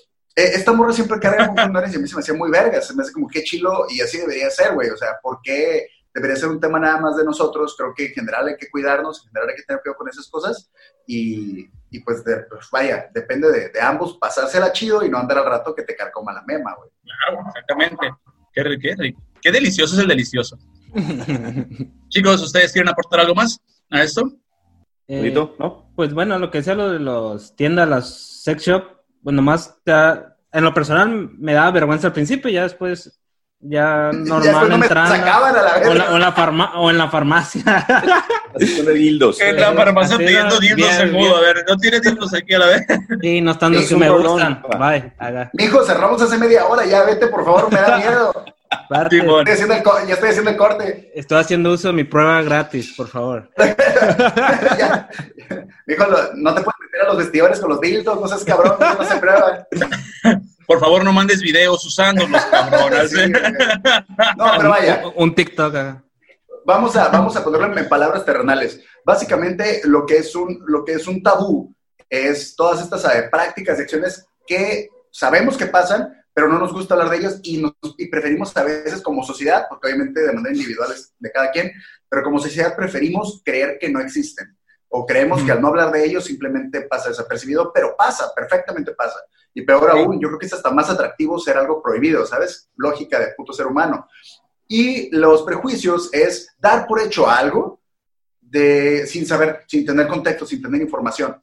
esta 0.54 0.72
morra 0.72 0.92
siempre 0.92 1.20
carga 1.20 1.46
con 1.46 1.54
condones 1.56 1.92
y 1.92 1.96
a 1.96 1.98
mí 2.00 2.08
se 2.08 2.16
me 2.16 2.20
hacía 2.20 2.34
muy 2.34 2.50
verga, 2.50 2.80
se 2.82 2.94
me 2.94 3.02
hace 3.04 3.12
como 3.12 3.28
que 3.28 3.44
chilo 3.44 3.86
y 3.88 4.00
así 4.00 4.18
debería 4.18 4.50
ser, 4.50 4.74
güey. 4.74 4.90
O 4.90 4.96
sea, 4.96 5.18
¿por 5.22 5.38
qué 5.42 5.86
debería 6.20 6.36
ser 6.36 6.48
un 6.50 6.60
tema 6.60 6.78
nada 6.78 7.00
más 7.00 7.16
de 7.16 7.24
nosotros? 7.24 7.74
Creo 7.76 7.92
que 7.94 8.06
en 8.06 8.12
general 8.12 8.46
hay 8.48 8.56
que 8.56 8.70
cuidarnos, 8.70 9.20
en 9.24 9.28
general 9.28 9.48
hay 9.50 9.56
que 9.56 9.62
tener 9.62 9.82
cuidado 9.82 9.98
con 9.98 10.08
esas 10.08 10.28
cosas 10.28 10.70
y, 11.06 11.68
y 11.90 12.00
pues, 12.00 12.24
de- 12.24 12.44
pues, 12.48 12.68
vaya, 12.70 13.08
depende 13.12 13.50
de, 13.50 13.68
de 13.70 13.80
ambos 13.80 14.16
pasársela 14.18 14.72
chido 14.72 15.04
y 15.04 15.10
no 15.10 15.18
andar 15.18 15.38
al 15.38 15.46
rato 15.46 15.74
que 15.74 15.82
te 15.82 15.96
carcoma 15.96 16.32
la 16.32 16.42
mema, 16.42 16.74
güey. 16.76 16.90
Claro, 17.02 17.46
exactamente. 17.48 18.10
Qué, 18.52 18.62
qué, 18.80 18.94
rico. 18.96 19.22
Qué 19.40 19.50
delicioso 19.52 19.94
es 19.94 20.00
el 20.02 20.08
delicioso. 20.08 20.58
Chicos, 22.08 22.42
¿ustedes 22.42 22.72
quieren 22.72 22.88
aportar 22.90 23.20
algo 23.20 23.34
más 23.34 23.60
a 23.90 24.02
esto? 24.02 24.22
Eh. 25.08 25.32
¿No? 25.58 25.90
Pues 25.96 26.12
bueno, 26.14 26.38
lo 26.38 26.50
que 26.50 26.58
decía 26.58 26.74
lo 26.74 26.90
de 26.90 26.98
los 27.00 27.56
tiendas, 27.56 27.88
las 27.88 28.42
sex 28.42 28.62
shop, 28.62 28.84
bueno, 29.22 29.42
más 29.42 29.78
te 29.84 29.90
da- 29.92 30.36
en 30.52 30.64
lo 30.64 30.74
personal 30.74 31.30
me 31.38 31.52
daba 31.54 31.70
vergüenza 31.70 32.08
al 32.08 32.12
principio, 32.12 32.50
ya 32.50 32.62
después 32.64 33.20
ya 33.60 34.10
ya 34.12 34.12
normal 34.12 34.68
no 34.70 34.74
entrando. 34.76 35.14
sacaban 35.16 35.56
a 35.56 35.62
la 35.62 35.70
O, 35.88 35.92
en 35.92 35.98
la- 35.98 36.10
o 36.14 36.18
la 36.18 36.34
farma- 36.34 36.72
o 36.76 36.90
en 36.90 36.98
la 36.98 37.10
farmacia. 37.10 37.62
Dildos. 38.94 39.40
En 39.40 39.60
la 39.60 39.72
farmacia 39.72 40.16
así 40.16 40.24
pidiendo 40.24 40.58
dildos 40.58 40.76
bien, 40.98 41.14
en. 41.14 41.32
A 41.36 41.40
ver, 41.40 41.64
¿no 41.68 41.76
tiene 41.76 42.00
dildos 42.00 42.34
aquí 42.34 42.54
a 42.54 42.58
la 42.58 42.66
vez? 42.66 42.82
sí, 43.20 43.40
no 43.40 43.52
están 43.52 43.72
los 43.72 43.86
que 43.88 43.96
me 43.96 44.10
gustan. 44.10 44.62
Bye, 44.78 45.12
haga. 45.18 45.50
Mijo, 45.54 45.84
cerramos 45.84 46.20
hace 46.22 46.36
media 46.38 46.66
hora, 46.66 46.84
ya 46.86 47.02
vete, 47.04 47.26
por 47.28 47.44
favor, 47.44 47.70
me 47.72 47.80
da 47.80 47.96
miedo. 47.98 48.44
Parte. 48.88 49.16
Estoy 49.18 49.52
haciendo 49.52 49.74
el 49.74 49.82
ya 50.06 50.14
estoy 50.14 50.28
haciendo 50.30 50.50
el 50.50 50.56
corte. 50.56 51.10
Estoy 51.14 51.38
haciendo 51.40 51.72
uso 51.72 51.88
de 51.88 51.94
mi 51.94 52.04
prueba 52.04 52.40
gratis, 52.42 52.94
por 52.96 53.08
favor. 53.08 53.50
Ya. 54.78 55.08
Mijo, 55.86 56.04
no 56.36 56.54
te 56.54 56.60
puedes 56.62 56.78
meter 56.80 57.00
a 57.02 57.08
los 57.08 57.16
vestidores 57.18 57.58
con 57.58 57.70
los 57.70 57.80
dildos, 57.80 58.20
no 58.20 58.28
seas 58.28 58.44
cabrón, 58.44 58.76
no 58.80 59.04
se 59.04 59.16
prueba. 59.16 59.66
Por 60.70 60.78
favor, 60.78 61.02
no 61.02 61.12
mandes 61.12 61.40
videos 61.40 61.84
usándolos, 61.84 62.44
cabronas. 62.44 63.10
Sí, 63.10 63.16
no, 64.36 64.52
pero 64.56 64.70
vaya, 64.70 65.02
Un, 65.04 65.30
un 65.30 65.34
TikTok. 65.34 65.74
vamos 66.64 66.94
a, 66.94 67.08
vamos 67.08 67.34
a 67.34 67.42
ponerlo 67.42 67.76
en 67.76 67.88
palabras 67.88 68.24
terrenales. 68.24 68.80
Básicamente, 69.04 69.80
lo 69.82 70.06
que 70.06 70.18
es 70.18 70.32
un, 70.36 70.62
lo 70.68 70.84
que 70.84 70.92
es 70.92 71.08
un 71.08 71.24
tabú 71.24 71.74
es 72.08 72.54
todas 72.54 72.80
estas 72.82 73.04
eh, 73.12 73.28
prácticas 73.28 73.80
y 73.80 73.82
acciones 73.82 74.24
que 74.46 74.90
sabemos 75.10 75.56
que 75.56 75.66
pasan, 75.66 76.14
pero 76.32 76.46
no 76.46 76.60
nos 76.60 76.72
gusta 76.72 76.94
hablar 76.94 77.10
de 77.10 77.16
ellas 77.16 77.40
y, 77.42 77.60
nos, 77.60 77.72
y 77.98 78.06
preferimos 78.06 78.56
a 78.56 78.62
veces 78.62 79.02
como 79.02 79.24
sociedad, 79.24 79.66
porque 79.68 79.88
obviamente 79.88 80.20
de 80.20 80.32
manera 80.32 80.54
individual 80.54 80.92
es 80.92 81.12
de 81.18 81.32
cada 81.32 81.50
quien, 81.50 81.72
pero 82.08 82.22
como 82.22 82.38
sociedad 82.38 82.76
preferimos 82.76 83.42
creer 83.44 83.76
que 83.80 83.88
no 83.88 83.98
existen. 83.98 84.56
O 84.88 85.04
creemos 85.04 85.42
que 85.42 85.50
al 85.50 85.60
no 85.60 85.66
hablar 85.66 85.90
de 85.90 86.04
ellos 86.04 86.26
simplemente 86.26 86.82
pasa 86.82 87.08
desapercibido, 87.08 87.72
pero 87.72 87.96
pasa, 87.96 88.32
perfectamente 88.36 88.92
pasa. 88.92 89.18
Y 89.54 89.62
peor 89.62 89.90
aún, 89.90 90.20
yo 90.20 90.28
creo 90.28 90.38
que 90.38 90.46
es 90.46 90.52
hasta 90.52 90.70
más 90.70 90.88
atractivo 90.90 91.38
ser 91.38 91.56
algo 91.56 91.82
prohibido, 91.82 92.24
¿sabes? 92.24 92.70
Lógica 92.76 93.18
de 93.18 93.34
puto 93.36 93.52
ser 93.52 93.66
humano. 93.66 94.06
Y 94.68 95.14
los 95.14 95.42
prejuicios 95.42 96.08
es 96.12 96.54
dar 96.58 96.86
por 96.86 97.00
hecho 97.00 97.28
algo 97.28 97.80
de, 98.40 99.06
sin 99.06 99.26
saber, 99.26 99.64
sin 99.66 99.84
tener 99.84 100.06
contexto, 100.06 100.46
sin 100.46 100.62
tener 100.62 100.80
información. 100.80 101.42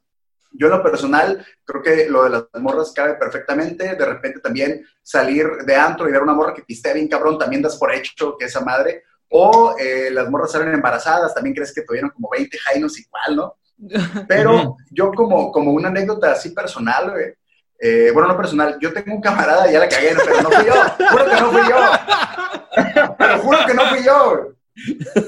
Yo 0.51 0.67
en 0.67 0.73
lo 0.73 0.83
personal 0.83 1.45
creo 1.63 1.83
que 1.83 2.09
lo 2.09 2.23
de 2.23 2.29
las 2.29 2.45
morras 2.61 2.93
cabe 2.93 3.15
perfectamente. 3.15 3.95
De 3.95 4.05
repente 4.05 4.39
también 4.39 4.85
salir 5.03 5.45
de 5.65 5.75
antro 5.75 6.07
y 6.07 6.11
ver 6.11 6.23
una 6.23 6.33
morra 6.33 6.53
que 6.53 6.63
pistea 6.63 6.93
bien 6.93 7.07
cabrón, 7.07 7.37
también 7.37 7.61
das 7.61 7.75
por 7.75 7.93
hecho 7.93 8.35
que 8.37 8.45
esa 8.45 8.61
madre. 8.61 9.03
O 9.29 9.75
eh, 9.77 10.09
las 10.09 10.29
morras 10.29 10.53
salen 10.53 10.73
embarazadas, 10.73 11.33
también 11.33 11.53
crees 11.53 11.73
que 11.73 11.81
tuvieron 11.81 12.11
como 12.11 12.29
20 12.31 12.57
jainos 12.59 12.97
igual, 12.97 13.35
¿no? 13.35 13.55
Pero 14.27 14.77
yo 14.89 15.11
como, 15.11 15.51
como 15.51 15.71
una 15.71 15.89
anécdota 15.89 16.31
así 16.31 16.51
personal, 16.51 17.11
güey, 17.11 17.33
eh, 17.79 18.11
bueno, 18.13 18.27
no 18.29 18.37
personal, 18.37 18.77
yo 18.81 18.91
tengo 18.93 19.13
un 19.15 19.21
camarada, 19.21 19.69
ya 19.71 19.79
la 19.79 19.87
cagué, 19.89 20.15
pero 20.15 20.41
no 20.41 20.49
fui 20.51 20.65
yo, 20.65 20.73
juro 21.09 21.25
que 21.25 21.41
no 21.41 21.51
fui 21.51 21.61
yo, 21.69 23.15
pero 23.17 23.39
juro 23.39 23.57
que 23.65 23.73
no 23.73 23.81
fui 23.87 24.03
yo, 24.03 24.47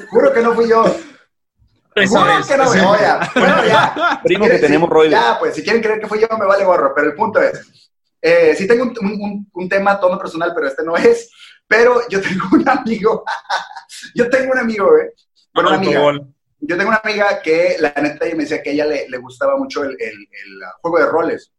juro 0.10 0.34
que 0.34 0.42
no 0.42 0.54
fui 0.54 0.70
yo. 0.70 0.84
Juro 2.08 2.22
que 2.48 2.56
no 2.58 2.70
me 2.72 2.82
voy 2.86 3.00
a. 3.00 3.30
Bueno, 3.36 3.66
ya. 3.66 4.22
Primo 4.24 4.46
Si 4.46 4.52
que 4.52 4.58
tenemos 4.60 4.90
roides. 4.90 5.20
Ya, 5.20 5.38
pues 5.40 5.56
si 5.56 5.64
quieren 5.64 5.82
creer 5.82 6.00
que 6.00 6.08
fui 6.08 6.20
yo, 6.20 6.28
me 6.38 6.46
vale 6.46 6.64
gorro. 6.64 6.94
Pero 6.96 7.08
el 7.08 7.16
punto 7.16 7.42
es: 7.42 7.60
eh, 8.22 8.56
sí 8.58 8.68
tengo 8.68 8.84
un, 8.84 8.94
un- 9.02 9.22
un- 9.22 9.50
un 9.52 9.68
tema 9.70 10.00
tono 10.00 10.18
personal, 10.18 10.54
pero 10.56 10.68
este 10.68 10.84
no 10.84 10.96
es. 10.96 11.30
Pero 11.68 12.00
yo 12.08 12.22
tengo 12.22 12.46
un 12.54 12.70
amigo. 12.70 13.26
yo 14.16 14.30
tengo 14.30 14.54
un 14.54 14.60
amigo, 14.60 14.92
güey. 14.92 15.08
Bueno, 15.54 15.70
una 15.72 15.78
amiga. 15.80 16.00
Yo 16.62 16.78
tengo 16.78 16.90
una 16.90 17.02
amiga 17.04 17.42
que 17.42 17.76
la 17.80 17.90
neta 18.02 18.26
ella 18.26 18.36
me 18.36 18.44
decía 18.44 18.62
que 18.64 18.70
a 18.70 18.74
ella 18.74 18.86
le, 18.86 19.10
le 19.10 19.18
gustaba 19.18 19.58
mucho 19.58 19.84
el, 19.84 19.92
el- 20.00 20.28
el 20.32 20.60
juego 20.82 21.00
de 21.00 21.06
roles. 21.08 21.52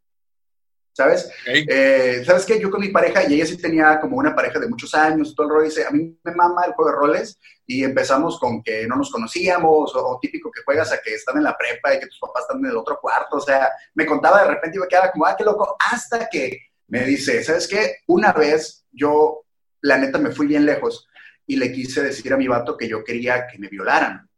¿Sabes? 1.01 1.31
Eh, 1.47 2.21
¿Sabes 2.23 2.45
qué? 2.45 2.59
Yo 2.59 2.69
con 2.69 2.79
mi 2.79 2.89
pareja, 2.89 3.23
y 3.27 3.33
ella 3.33 3.45
sí 3.45 3.57
tenía 3.57 3.99
como 3.99 4.17
una 4.17 4.35
pareja 4.35 4.59
de 4.59 4.67
muchos 4.67 4.93
años, 4.93 5.33
todo 5.35 5.47
el 5.47 5.53
rollo, 5.53 5.65
dice, 5.65 5.85
a 5.85 5.89
mí 5.89 6.15
me 6.23 6.35
mama 6.35 6.63
el 6.65 6.73
juego 6.73 6.91
de 6.91 6.97
roles, 6.97 7.39
y 7.65 7.83
empezamos 7.83 8.39
con 8.39 8.61
que 8.61 8.85
no 8.85 8.95
nos 8.95 9.09
conocíamos, 9.09 9.95
o, 9.95 10.07
o 10.07 10.19
típico 10.21 10.51
que 10.51 10.61
juegas 10.63 10.91
a 10.91 11.01
que 11.01 11.15
están 11.15 11.37
en 11.37 11.43
la 11.43 11.57
prepa 11.57 11.93
y 11.93 11.99
que 11.99 12.05
tus 12.05 12.19
papás 12.19 12.43
están 12.43 12.59
en 12.59 12.69
el 12.69 12.77
otro 12.77 12.99
cuarto, 13.01 13.37
o 13.37 13.41
sea, 13.41 13.69
me 13.95 14.05
contaba 14.05 14.43
de 14.43 14.49
repente 14.49 14.77
y 14.77 14.81
me 14.81 14.87
quedaba 14.87 15.11
como, 15.11 15.25
ah, 15.25 15.35
qué 15.35 15.43
loco, 15.43 15.75
hasta 15.91 16.29
que 16.29 16.59
me 16.87 17.03
dice, 17.03 17.43
¿sabes 17.43 17.67
qué? 17.67 17.95
Una 18.07 18.31
vez 18.31 18.85
yo, 18.91 19.45
la 19.81 19.97
neta, 19.97 20.19
me 20.19 20.31
fui 20.31 20.45
bien 20.45 20.65
lejos 20.65 21.07
y 21.47 21.55
le 21.55 21.71
quise 21.71 22.03
decir 22.03 22.31
a 22.33 22.37
mi 22.37 22.47
vato 22.47 22.77
que 22.77 22.87
yo 22.87 23.03
quería 23.03 23.47
que 23.47 23.57
me 23.57 23.69
violaran. 23.69 24.29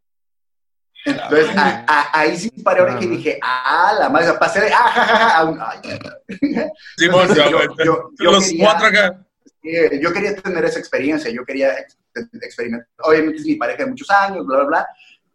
Entonces, 1.06 1.50
a- 1.58 1.86
a- 1.88 2.20
ahí 2.20 2.38
sí 2.38 2.50
paré 2.63 2.80
ahora 2.82 2.98
y 3.02 3.08
dije, 3.08 3.39
ah, 3.42 3.94
la 4.00 4.10
madre, 4.10 4.34
pasé 4.39 4.62
de, 4.62 4.68
ah, 4.74 4.78
ja, 4.88 5.04
ja, 5.06 5.16
ja, 5.18 5.38
a 5.38 5.44
un, 5.46 5.60
ay, 5.62 5.80
Simón, 6.98 7.22
Entonces, 7.22 7.36
ya, 7.38 7.50
yo- 7.50 7.58
güey. 7.58 7.68
yo- 7.86 8.10
yo 8.20 8.32
Los 8.32 8.46
quería- 8.46 8.66
cuatro 8.66 8.88
acá. 8.88 9.26
eh, 9.63 10.00
yo 10.02 10.13
quería 10.13 10.36
tener 10.36 10.63
esa 10.66 10.80
experiencia, 10.80 11.30
yo 11.32 11.44
quería 11.46 11.74
ex- 11.80 11.98
experimentar. 12.42 12.88
Obviamente 13.00 13.39
es 13.42 13.46
mi 13.46 13.56
pareja 13.56 13.84
de 13.84 13.89
muchos 13.89 14.10
años, 14.12 14.46
bla, 14.46 14.58
bla, 14.60 14.66
bla. 14.66 14.88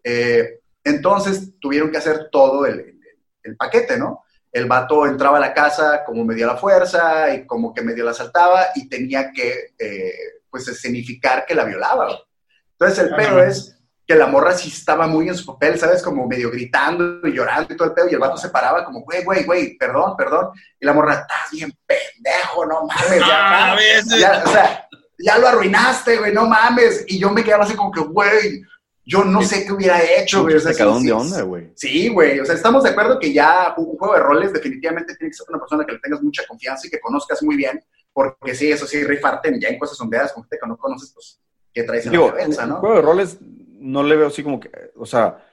Eh, 0.04 0.61
entonces 0.85 1.52
tuvieron 1.61 1.90
que 1.90 1.98
hacer 1.98 2.28
todo 2.31 2.64
el, 2.66 2.81
el- 2.81 2.98
el 3.42 3.57
paquete, 3.57 3.96
¿no? 3.98 4.24
El 4.50 4.66
vato 4.66 5.07
entraba 5.07 5.37
a 5.37 5.40
la 5.40 5.52
casa 5.54 6.02
como 6.04 6.24
medio 6.24 6.48
a 6.48 6.54
la 6.54 6.59
fuerza 6.59 7.35
y 7.35 7.46
como 7.46 7.74
que 7.74 7.83
medio 7.83 8.04
la 8.04 8.14
saltaba 8.14 8.68
y 8.74 8.88
tenía 8.88 9.31
que, 9.33 9.74
eh, 9.78 10.12
pues, 10.50 10.66
escenificar 10.68 11.44
que 11.44 11.54
la 11.54 11.64
violaba. 11.64 12.18
Entonces 12.72 12.98
el 13.04 13.14
pedo 13.14 13.38
Ajá. 13.40 13.48
es 13.48 13.77
que 14.08 14.14
la 14.14 14.26
morra 14.26 14.54
sí 14.56 14.70
estaba 14.70 15.06
muy 15.06 15.28
en 15.28 15.34
su 15.36 15.44
papel, 15.44 15.78
¿sabes? 15.78 16.02
Como 16.02 16.26
medio 16.26 16.50
gritando 16.50 17.20
y 17.28 17.32
llorando 17.32 17.74
y 17.74 17.76
todo 17.76 17.88
el 17.88 17.94
pedo, 17.94 18.08
y 18.08 18.14
el 18.14 18.18
vato 18.18 18.38
se 18.38 18.48
paraba 18.48 18.82
como, 18.82 19.02
güey, 19.02 19.22
güey, 19.22 19.44
güey, 19.44 19.76
perdón, 19.76 20.16
perdón. 20.16 20.48
Y 20.80 20.86
la 20.86 20.94
morra, 20.94 21.12
estás 21.12 21.50
bien 21.52 21.70
pendejo, 21.86 22.64
no 22.64 22.86
mames, 22.86 23.18
ya, 23.20 23.72
Ah, 23.72 23.76
ves. 23.76 24.06
ya, 24.18 24.42
o 24.46 24.50
sea, 24.50 24.88
ya 25.18 25.36
lo 25.36 25.48
arruinaste, 25.48 26.16
güey, 26.16 26.32
no 26.32 26.46
mames. 26.46 27.04
Y 27.06 27.18
yo 27.18 27.28
me 27.30 27.44
quedaba 27.44 27.64
así 27.64 27.74
como 27.74 27.92
que, 27.92 28.00
güey, 28.00 28.62
yo 29.04 29.24
no 29.24 29.42
sé 29.42 29.66
qué 29.66 29.72
hubiera 29.74 30.02
hecho, 30.02 30.40
güey. 30.42 30.54
O 30.56 30.60
sea, 30.60 30.72
sí, 30.72 31.06
de 31.06 31.12
onda, 31.12 31.42
güey. 31.42 31.70
Sí, 31.76 32.08
güey, 32.08 32.40
o 32.40 32.46
sea, 32.46 32.54
estamos 32.54 32.84
de 32.84 32.90
acuerdo 32.90 33.18
que 33.18 33.30
ya 33.30 33.74
un 33.76 33.94
juego 33.98 34.14
de 34.14 34.20
roles 34.20 34.54
definitivamente 34.54 35.16
tiene 35.16 35.30
que 35.30 35.36
ser 35.36 35.46
una 35.50 35.58
persona 35.58 35.84
que 35.84 35.92
le 35.92 35.98
tengas 35.98 36.22
mucha 36.22 36.44
confianza 36.48 36.86
y 36.86 36.90
que 36.90 36.98
conozcas 36.98 37.42
muy 37.42 37.56
bien, 37.56 37.84
porque 38.14 38.54
sí, 38.54 38.72
eso 38.72 38.86
sí, 38.86 39.04
rifarte 39.04 39.54
ya 39.60 39.68
en 39.68 39.78
cosas 39.78 39.98
sondeadas 39.98 40.32
con 40.32 40.44
gente 40.44 40.58
que 40.62 40.66
no 40.66 40.78
conoces, 40.78 41.10
pues, 41.12 41.38
que 41.74 41.82
traes 41.82 42.06
en 42.06 42.12
Digo, 42.12 42.28
la 42.28 42.32
cabeza, 42.38 42.62
un 42.64 42.68
¿no? 42.70 42.76
juego 42.76 42.94
de 42.96 43.02
roles 43.02 43.38
no 43.78 44.02
le 44.02 44.16
veo 44.16 44.28
así 44.28 44.42
como 44.42 44.60
que, 44.60 44.70
o 44.96 45.06
sea, 45.06 45.44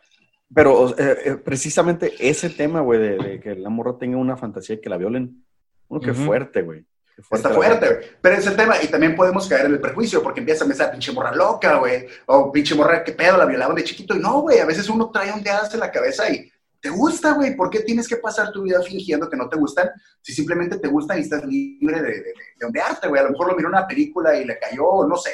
pero 0.53 0.89
eh, 0.97 1.17
eh, 1.25 1.35
precisamente 1.35 2.13
ese 2.19 2.49
tema, 2.49 2.81
güey, 2.81 2.99
de, 2.99 3.17
de 3.17 3.39
que 3.39 3.55
la 3.55 3.69
morra 3.69 3.97
tenga 3.97 4.17
una 4.17 4.37
fantasía 4.37 4.75
y 4.75 4.81
que 4.81 4.89
la 4.89 4.97
violen, 4.97 5.43
uno 5.87 6.01
que 6.01 6.13
fuerte, 6.13 6.61
güey. 6.61 6.85
Está 7.31 7.49
fuerte, 7.49 7.87
güey. 7.87 7.99
Pero 8.21 8.35
es 8.35 8.45
el 8.45 8.55
tema, 8.55 8.75
y 8.81 8.87
también 8.87 9.15
podemos 9.15 9.47
caer 9.47 9.65
en 9.65 9.73
el 9.73 9.79
prejuicio, 9.79 10.21
porque 10.21 10.41
empieza 10.41 10.65
a 10.65 10.67
pensar, 10.67 10.91
pinche 10.91 11.13
morra 11.13 11.33
loca, 11.33 11.77
güey. 11.77 12.07
O 12.25 12.51
pinche 12.51 12.75
morra, 12.75 13.03
qué 13.03 13.13
pedo, 13.13 13.37
la 13.37 13.45
violaban 13.45 13.75
de 13.75 13.83
chiquito. 13.83 14.15
Y 14.15 14.19
no, 14.19 14.41
güey, 14.41 14.59
a 14.59 14.65
veces 14.65 14.89
uno 14.89 15.09
trae 15.11 15.31
ondeadas 15.31 15.73
en 15.73 15.79
la 15.79 15.91
cabeza 15.91 16.29
y 16.29 16.51
te 16.81 16.89
gusta, 16.89 17.33
güey. 17.33 17.55
¿Por 17.55 17.69
qué 17.69 17.79
tienes 17.81 18.07
que 18.07 18.17
pasar 18.17 18.51
tu 18.51 18.63
vida 18.63 18.81
fingiendo 18.81 19.29
que 19.29 19.37
no 19.37 19.47
te 19.47 19.57
gustan 19.57 19.89
si 20.21 20.33
simplemente 20.33 20.77
te 20.77 20.87
gustan 20.87 21.17
y 21.17 21.21
estás 21.21 21.45
libre 21.45 22.01
de, 22.01 22.11
de, 22.11 22.33
de 22.59 22.65
ondearte, 22.65 23.07
güey? 23.07 23.21
A 23.21 23.23
lo 23.23 23.31
mejor 23.31 23.47
lo 23.47 23.55
miró 23.55 23.69
en 23.69 23.75
una 23.75 23.87
película 23.87 24.37
y 24.37 24.43
le 24.43 24.59
cayó, 24.59 25.07
no 25.07 25.15
sé. 25.15 25.31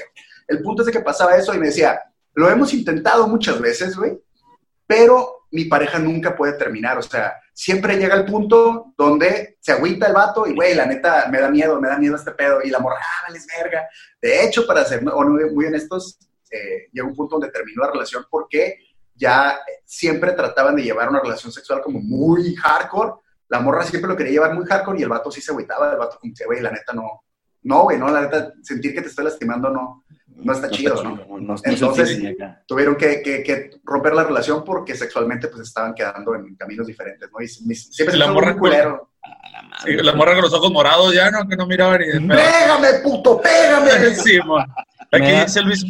El 0.48 0.62
punto 0.62 0.84
es 0.84 0.88
de 0.88 0.92
que 0.92 1.02
pasaba 1.02 1.36
eso 1.36 1.54
y 1.56 1.60
me 1.60 1.68
decía, 1.68 2.00
lo 2.34 2.50
hemos 2.50 2.74
intentado 2.74 3.28
muchas 3.28 3.60
veces, 3.60 3.96
güey, 3.96 4.20
pero 4.88 5.48
mi 5.52 5.66
pareja 5.66 6.00
nunca 6.00 6.36
puede 6.36 6.54
terminar. 6.54 6.98
O 6.98 7.02
sea, 7.02 7.34
siempre 7.54 7.98
llega 7.98 8.16
el 8.16 8.26
punto 8.26 8.94
donde 8.98 9.58
se 9.60 9.74
agüita 9.74 10.08
el 10.08 10.14
vato 10.14 10.48
y, 10.48 10.54
güey, 10.54 10.74
la 10.74 10.86
neta, 10.86 11.28
me 11.30 11.40
da 11.40 11.50
miedo, 11.50 11.80
me 11.80 11.90
da 11.90 11.98
miedo 11.98 12.16
este 12.16 12.32
pedo. 12.32 12.62
Y 12.64 12.70
la 12.70 12.80
morra, 12.80 12.98
ah, 13.00 13.28
vales 13.28 13.46
verga. 13.58 13.88
De 14.22 14.44
hecho, 14.44 14.66
para 14.66 14.86
ser 14.86 15.04
muy 15.04 15.66
honestos, 15.66 16.18
eh, 16.50 16.90
llegó 16.92 17.10
un 17.10 17.16
punto 17.16 17.38
donde 17.38 17.52
terminó 17.52 17.84
la 17.84 17.92
relación 17.92 18.26
porque 18.30 18.80
ya 19.16 19.60
siempre 19.86 20.32
trataban 20.32 20.76
de 20.76 20.84
llevar 20.84 21.10
una 21.10 21.22
relación 21.22 21.52
sexual 21.52 21.82
como 21.82 22.00
muy 22.00 22.56
hardcore. 22.56 23.14
La 23.50 23.60
morra 23.60 23.84
siempre 23.84 24.10
lo 24.10 24.16
quería 24.16 24.34
llevar 24.34 24.54
muy 24.54 24.66
hardcore 24.66 25.00
y 25.00 25.04
el 25.04 25.10
vato 25.10 25.32
sí 25.32 25.42
se 25.42 25.52
agüitaba. 25.52 25.92
El 25.92 25.98
vato 25.98 26.20
güey, 26.46 26.62
la 26.62 26.72
neta 26.72 26.94
no. 26.94 27.24
No, 27.64 27.84
güey, 27.84 28.00
no, 28.00 28.10
la 28.10 28.22
neta, 28.22 28.54
sentir 28.64 28.94
que 28.94 29.02
te 29.02 29.10
estoy 29.10 29.26
lastimando 29.26 29.70
no, 29.70 30.04
no 30.44 30.54
está 30.54 30.68
No 30.68 30.74
chido, 30.74 30.96
está 30.96 31.10
¿no? 31.10 31.16
chido, 31.18 31.28
no, 31.30 31.38
no, 31.40 31.54
no 31.54 31.56
Entonces, 31.64 32.36
tuvieron 32.68 32.96
que, 32.96 33.22
que- 33.22 33.44
que 33.44 33.72
romper 33.84 34.14
la 34.14 34.24
relación 34.24 34.64
porque 34.64 34.96
sexualmente 34.96 35.48
pues 35.48 35.62
estaban 35.68 35.94
quedando 35.94 36.36
en 36.36 36.56
caminos 36.56 36.88
diferentes, 36.88 37.30
¿no? 37.32 37.42
Y 37.42 37.48
siempre 37.48 38.18
La 38.18 38.26
se 38.26 38.32
morra 38.32 38.52
muy 38.52 38.60
culero. 38.60 39.12
Sí, 39.84 39.94
la 39.94 40.14
morra 40.14 40.34
con 40.34 40.42
los 40.44 40.54
ojos 40.54 40.72
morados 40.72 41.14
ya, 41.14 41.30
no, 41.32 41.48
que 41.48 41.56
no 41.56 41.66
miraba 41.68 41.98
ni 41.98 42.08
de. 42.08 42.20
¡Pégame, 42.20 42.88
puto, 43.04 43.40
pégame! 43.42 43.92
Sí. 44.16 44.40
Aquí 45.12 45.32
dice 45.32 45.62
Luis, 45.62 45.86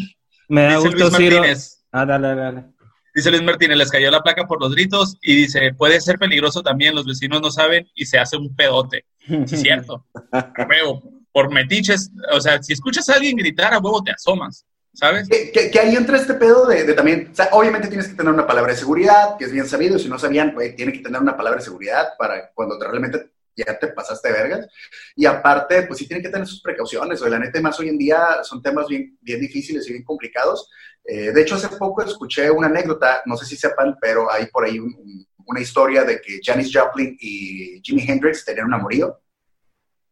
Me 0.49 0.63
da 0.63 0.75
dice 0.77 0.87
gusto, 0.89 1.03
Luis 1.05 1.15
Ciro. 1.17 1.35
Martínez. 1.37 1.83
Ah, 1.91 2.05
dale, 2.05 2.27
dale, 2.29 2.41
dale. 2.41 2.65
Dice 3.13 3.29
Luis 3.29 3.43
Martínez, 3.43 3.77
les 3.77 3.91
cayó 3.91 4.09
la 4.09 4.21
placa 4.21 4.45
por 4.47 4.59
los 4.61 4.73
gritos 4.73 5.17
y 5.21 5.35
dice, 5.35 5.73
puede 5.77 5.99
ser 6.01 6.17
peligroso 6.17 6.63
también, 6.63 6.95
los 6.95 7.05
vecinos 7.05 7.41
no 7.41 7.51
saben 7.51 7.87
y 7.93 8.05
se 8.05 8.17
hace 8.17 8.37
un 8.37 8.55
pedote. 8.55 9.05
Sí, 9.27 9.35
es 9.51 9.61
cierto. 9.61 10.05
Huevo. 10.69 11.03
Por 11.33 11.51
metiches, 11.51 12.11
o 12.33 12.41
sea, 12.41 12.61
si 12.61 12.73
escuchas 12.73 13.07
a 13.09 13.15
alguien 13.15 13.37
gritar, 13.37 13.73
a 13.73 13.79
huevo 13.79 14.03
te 14.03 14.11
asomas, 14.11 14.65
¿sabes? 14.93 15.27
Que, 15.29 15.51
que- 15.51 15.71
que 15.71 15.79
ahí 15.79 15.95
entra 15.95 16.17
este 16.17 16.33
pedo 16.33 16.65
de, 16.67 16.83
de 16.83 16.93
también, 16.93 17.29
o 17.31 17.35
sea, 17.35 17.49
obviamente 17.53 17.87
tienes 17.87 18.07
que 18.09 18.15
tener 18.15 18.33
una 18.33 18.45
palabra 18.47 18.73
de 18.73 18.79
seguridad, 18.79 19.37
que 19.37 19.45
es 19.45 19.51
bien 19.51 19.67
sabido, 19.67 19.97
si 19.97 20.09
no 20.09 20.19
sabían, 20.19 20.53
güey, 20.53 20.75
tiene 20.75 20.91
que 20.91 20.99
tener 20.99 21.21
una 21.21 21.37
palabra 21.37 21.59
de 21.59 21.63
seguridad 21.65 22.09
para 22.17 22.51
cuando 22.53 22.77
te- 22.77 22.87
realmente 22.87 23.31
ya 23.55 23.77
te 23.77 23.87
pasaste 23.89 24.29
de 24.29 24.33
vergas. 24.33 24.67
Y 25.15 25.25
aparte, 25.25 25.83
pues 25.83 25.99
sí 25.99 26.07
tienen 26.07 26.23
que 26.23 26.29
tener 26.29 26.47
sus 26.47 26.61
precauciones, 26.61 27.21
o 27.21 27.27
la 27.29 27.39
neta, 27.39 27.61
más 27.61 27.79
hoy 27.79 27.89
en 27.89 27.97
día 27.97 28.43
son 28.43 28.61
temas 28.61 28.87
bien, 28.87 29.17
bien 29.21 29.39
difíciles 29.39 29.87
y 29.87 29.91
bien 29.93 30.03
complicados. 30.03 30.69
Eh, 31.03 31.31
de 31.31 31.41
hecho, 31.41 31.55
hace 31.55 31.67
poco 31.69 32.01
escuché 32.03 32.49
una 32.51 32.67
anécdota, 32.67 33.21
no 33.25 33.35
sé 33.37 33.45
si 33.45 33.55
sepan, 33.55 33.95
pero 34.01 34.31
hay 34.31 34.45
por 34.47 34.65
ahí 34.65 34.79
un- 34.79 34.93
un- 34.97 35.27
una 35.45 35.59
historia 35.61 36.03
de 36.03 36.21
que 36.21 36.39
Janis 36.43 36.71
Joplin 36.73 37.17
y 37.19 37.81
Jimi 37.83 38.03
Hendrix 38.07 38.45
tenían 38.45 38.67
un 38.67 38.73
amorío. 38.75 39.19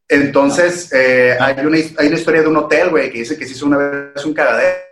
Entonces, 0.09 0.91
eh, 0.91 1.37
hay, 1.39 1.65
una, 1.65 1.77
hay 1.77 2.07
una 2.07 2.17
historia 2.17 2.41
de 2.41 2.47
un 2.47 2.57
hotel, 2.57 2.89
güey, 2.89 3.11
que 3.11 3.19
dice 3.19 3.37
que 3.37 3.45
se 3.45 3.53
hizo 3.53 3.67
una 3.67 3.77
vez 3.77 4.25
un 4.25 4.33
cagadero 4.33 4.89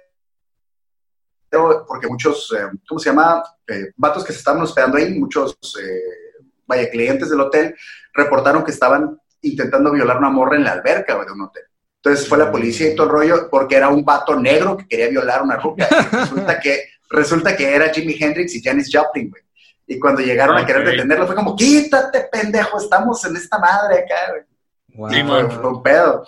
porque 1.88 2.08
muchos, 2.08 2.54
eh, 2.58 2.70
¿cómo 2.88 3.00
se 3.00 3.10
llama? 3.10 3.44
Eh, 3.68 3.92
vatos 3.96 4.24
que 4.24 4.34
se 4.34 4.40
estaban 4.40 4.62
hospedando 4.62 4.98
ahí, 4.98 5.14
muchos, 5.14 5.58
eh, 5.82 6.44
vaya, 6.66 6.90
clientes 6.90 7.30
del 7.30 7.42
hotel, 7.42 7.76
reportaron 8.14 8.64
que 8.64 8.72
estaban 8.72 9.20
intentando 9.42 9.92
violar 9.92 10.18
una 10.18 10.30
morra 10.30 10.58
en 10.58 10.64
la 10.64 10.74
alberca 10.74 11.16
güey, 11.16 11.26
de 11.26 11.34
un 11.34 11.42
hotel. 11.42 11.64
Entonces 12.02 12.28
fue 12.28 12.38
la 12.38 12.52
policía 12.52 12.92
y 12.92 12.96
todo 12.96 13.08
el 13.08 13.14
rollo 13.14 13.50
porque 13.50 13.76
era 13.76 13.90
un 13.90 14.04
vato 14.04 14.36
negro 14.40 14.78
que 14.78 14.88
quería 14.88 15.10
violar 15.10 15.40
a 15.40 15.44
una 15.44 15.58
ruca. 15.58 15.88
Resulta 16.12 16.60
que, 16.60 16.84
resulta 17.10 17.56
que 17.56 17.74
era 17.74 17.94
Jimi 17.94 18.16
Hendrix 18.20 18.56
y 18.56 18.62
Janis 18.62 18.90
Joplin, 18.92 19.30
güey. 19.30 19.44
Y 19.90 20.00
cuando 20.00 20.22
llegaron 20.22 20.58
a 20.58 20.66
querer 20.66 20.86
detenerlo 20.86 21.26
fue 21.26 21.36
como, 21.36 21.56
quítate, 21.56 22.28
pendejo, 22.30 22.78
estamos 22.78 23.24
en 23.24 23.38
esta 23.38 23.58
madre 23.58 24.00
acá, 24.00 24.32
güey. 24.32 24.42
Wow. 24.98 25.10
Sí, 25.10 25.16
Fue- 25.16 25.24
man. 25.24 25.52
fue 25.52 25.70
un 25.70 25.82
pedo. 25.84 26.26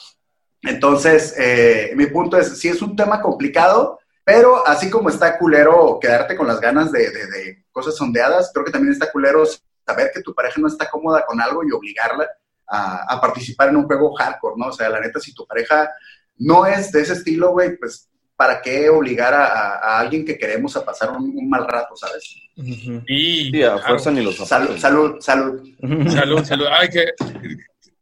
Entonces, 0.61 1.33
eh, 1.37 1.91
mi 1.95 2.05
punto 2.07 2.37
es, 2.37 2.57
sí 2.59 2.67
es 2.69 2.81
un 2.81 2.95
tema 2.95 3.21
complicado, 3.21 3.99
pero 4.23 4.65
así 4.67 4.89
como 4.89 5.09
está 5.09 5.37
culero 5.37 5.97
quedarte 6.01 6.35
con 6.35 6.47
las 6.47 6.59
ganas 6.61 6.91
de, 6.91 7.09
de- 7.09 7.27
de 7.27 7.65
cosas 7.71 7.95
sondeadas, 7.95 8.51
creo 8.53 8.65
que 8.65 8.71
también 8.71 8.93
está 8.93 9.11
culero 9.11 9.43
saber 9.85 10.11
que 10.13 10.21
tu 10.21 10.33
pareja 10.35 10.59
no 10.61 10.67
está 10.67 10.89
cómoda 10.89 11.25
con 11.25 11.39
algo 11.41 11.63
y 11.63 11.71
obligarla 11.71 12.27
a, 12.67 13.15
a 13.15 13.19
participar 13.21 13.69
en 13.69 13.77
un 13.77 13.85
juego 13.87 14.13
hardcore, 14.15 14.55
¿no? 14.57 14.67
O 14.67 14.71
sea, 14.73 14.89
la 14.89 14.99
neta, 14.99 15.19
si 15.19 15.33
tu 15.33 15.47
pareja 15.47 15.89
no 16.37 16.65
es 16.65 16.91
de 16.91 17.01
ese 17.01 17.13
estilo, 17.13 17.51
güey, 17.51 17.75
pues, 17.77 18.07
¿para 18.35 18.61
qué 18.61 18.89
obligar 18.89 19.33
a, 19.33 19.45
a- 19.47 19.75
a 19.77 19.99
alguien 19.99 20.23
que 20.25 20.37
queremos 20.37 20.75
a 20.77 20.85
pasar 20.85 21.11
un, 21.11 21.23
un 21.35 21.49
mal 21.49 21.65
rato, 21.67 21.95
¿sabes? 21.95 22.35
Y, 22.55 23.49
Sí, 23.51 23.63
a 23.63 23.71
claro. 23.73 23.87
fuerza 23.87 24.11
ni 24.11 24.21
los 24.21 24.35
Salud, 24.35 24.77
salud, 24.77 25.15
salud. 25.21 25.63
Salud, 26.09 26.43
salud. 26.43 26.65
Ay, 26.77 26.89
que, 26.89 27.05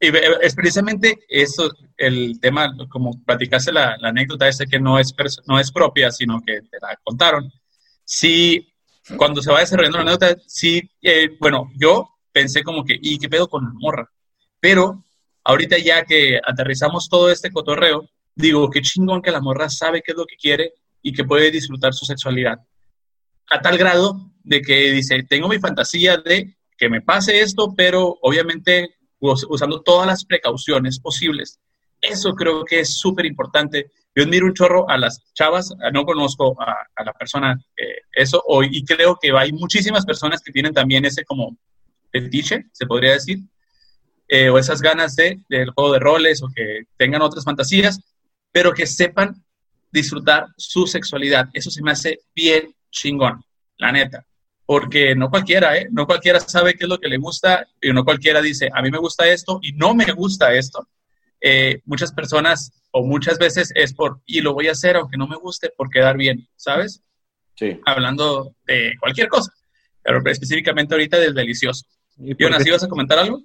y 0.00 0.10
ve- 0.10 0.38
es 0.42 0.54
precisamente 0.54 1.18
eso 1.28 1.70
el 1.96 2.38
tema, 2.40 2.72
como 2.88 3.22
platicaste 3.24 3.72
la, 3.72 3.96
anécdota 4.02 4.48
esa 4.48 4.66
que 4.66 4.78
no 4.78 4.98
es, 4.98 5.14
no 5.46 5.58
es 5.58 5.72
propia, 5.72 6.10
sino 6.10 6.40
que 6.40 6.60
te 6.62 6.78
la 6.80 6.98
contaron. 7.02 7.50
Sí, 8.04 8.72
cuando 9.16 9.42
se 9.42 9.50
va 9.50 9.60
desarrollando 9.60 9.98
la 9.98 10.02
anécdota, 10.02 10.36
sí, 10.46 10.88
eh, 11.02 11.36
bueno, 11.40 11.70
yo 11.76 12.08
pensé 12.32 12.62
como 12.62 12.84
que, 12.84 12.98
¿y 13.00 13.18
qué 13.18 13.28
pedo 13.28 13.48
con 13.48 13.64
la 13.64 13.72
morra? 13.74 14.10
Pero 14.60 15.04
ahorita 15.44 15.78
ya 15.78 16.04
que 16.04 16.38
aterrizamos 16.44 17.08
todo 17.08 17.30
este 17.30 17.50
cotorreo, 17.50 18.08
digo, 18.34 18.70
qué 18.70 18.80
chingón 18.82 19.22
que 19.22 19.30
la 19.30 19.40
morra 19.40 19.68
sabe 19.68 20.02
qué 20.02 20.12
es 20.12 20.18
lo 20.18 20.26
que 20.26 20.36
quiere 20.36 20.72
y 21.02 21.12
que 21.12 21.24
puede 21.24 21.50
disfrutar 21.50 21.92
su 21.94 22.04
sexualidad. 22.04 22.58
A 23.50 23.60
tal 23.60 23.78
grado 23.78 24.30
de 24.44 24.60
que 24.60 24.92
dice, 24.92 25.22
tengo 25.28 25.48
mi 25.48 25.58
fantasía 25.58 26.18
de 26.18 26.56
que 26.76 26.88
me 26.88 27.00
pase 27.00 27.40
esto, 27.40 27.74
pero 27.76 28.18
obviamente 28.22 28.97
usando 29.20 29.80
todas 29.82 30.06
las 30.06 30.24
precauciones 30.24 30.98
posibles. 31.00 31.58
Eso 32.00 32.34
creo 32.34 32.64
que 32.64 32.80
es 32.80 32.98
súper 32.98 33.26
importante. 33.26 33.90
Yo 34.14 34.22
admiro 34.24 34.46
un 34.46 34.54
chorro 34.54 34.88
a 34.88 34.96
las 34.96 35.20
chavas, 35.34 35.72
a- 35.82 35.90
no 35.90 36.04
conozco 36.04 36.56
a, 36.60 36.76
a 36.94 37.04
la 37.04 37.12
persona 37.12 37.56
que 37.76 37.84
eso, 38.12 38.42
o- 38.46 38.62
y 38.62 38.84
creo 38.84 39.18
que 39.20 39.30
hay 39.36 39.52
muchísimas 39.52 40.04
personas 40.06 40.40
que 40.42 40.52
tienen 40.52 40.72
también 40.72 41.04
ese 41.04 41.24
como 41.24 41.56
fetiche, 42.12 42.66
se 42.72 42.86
podría 42.86 43.12
decir, 43.12 43.38
eh, 44.28 44.50
o 44.50 44.58
esas 44.58 44.80
ganas 44.82 45.16
de, 45.16 45.40
del 45.48 45.70
juego 45.70 45.92
de 45.92 45.98
roles, 46.00 46.42
o 46.42 46.48
que 46.54 46.82
tengan 46.96 47.22
otras 47.22 47.44
fantasías, 47.44 48.00
pero 48.52 48.72
que 48.72 48.86
sepan 48.86 49.42
disfrutar 49.90 50.46
su 50.56 50.86
sexualidad. 50.86 51.48
Eso 51.52 51.70
se 51.70 51.82
me 51.82 51.90
hace 51.92 52.20
bien 52.34 52.74
chingón, 52.90 53.42
la 53.78 53.90
neta. 53.92 54.26
Porque 54.70 55.14
no 55.14 55.30
cualquiera, 55.30 55.78
¿eh? 55.78 55.88
No 55.90 56.06
cualquiera 56.06 56.40
sabe 56.40 56.74
qué 56.74 56.84
es 56.84 56.90
lo 56.90 56.98
que 57.00 57.08
le 57.08 57.16
gusta 57.16 57.66
y 57.80 57.90
no 57.90 58.04
cualquiera 58.04 58.42
dice, 58.42 58.68
a 58.74 58.82
mí 58.82 58.90
me 58.90 58.98
gusta 58.98 59.26
esto 59.26 59.60
y 59.62 59.72
no 59.72 59.94
me 59.94 60.12
gusta 60.12 60.52
esto. 60.52 60.86
Eh, 61.40 61.80
muchas 61.86 62.12
personas 62.12 62.70
o 62.90 63.02
muchas 63.06 63.38
veces 63.38 63.72
es 63.74 63.94
por, 63.94 64.20
y 64.26 64.42
lo 64.42 64.52
voy 64.52 64.68
a 64.68 64.72
hacer 64.72 64.96
aunque 64.96 65.16
no 65.16 65.26
me 65.26 65.36
guste 65.36 65.70
por 65.74 65.88
quedar 65.88 66.18
bien, 66.18 66.46
¿sabes? 66.56 67.02
Sí. 67.54 67.80
Hablando 67.86 68.54
de 68.66 68.92
cualquier 69.00 69.28
cosa, 69.28 69.50
pero 70.02 70.20
específicamente 70.26 70.92
ahorita 70.94 71.18
del 71.18 71.32
delicioso. 71.32 71.86
¿Y 72.18 72.34
por 72.34 72.42
Jonas, 72.48 72.62
qué- 72.62 72.68
¿ibas 72.68 72.84
a 72.84 72.88
comentar 72.88 73.18
algo? 73.18 73.40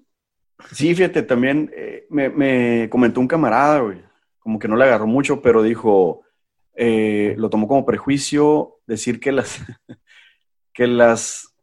Sí, 0.73 0.93
fíjate, 0.93 1.23
también 1.23 1.71
eh, 1.73 2.05
me, 2.09 2.29
me 2.29 2.89
comentó 2.89 3.21
un 3.21 3.29
camarada, 3.29 3.79
güey, 3.79 4.01
como 4.39 4.59
que 4.59 4.67
no 4.67 4.75
le 4.75 4.83
agarró 4.83 5.07
mucho, 5.07 5.41
pero 5.41 5.63
dijo, 5.63 6.23
eh, 6.75 7.33
lo 7.38 7.49
tomó 7.49 7.65
como 7.69 7.86
prejuicio 7.86 8.79
decir 8.88 9.21
que 9.21 9.31
las, 9.31 9.62
que 10.73 10.88
las, 10.88 11.53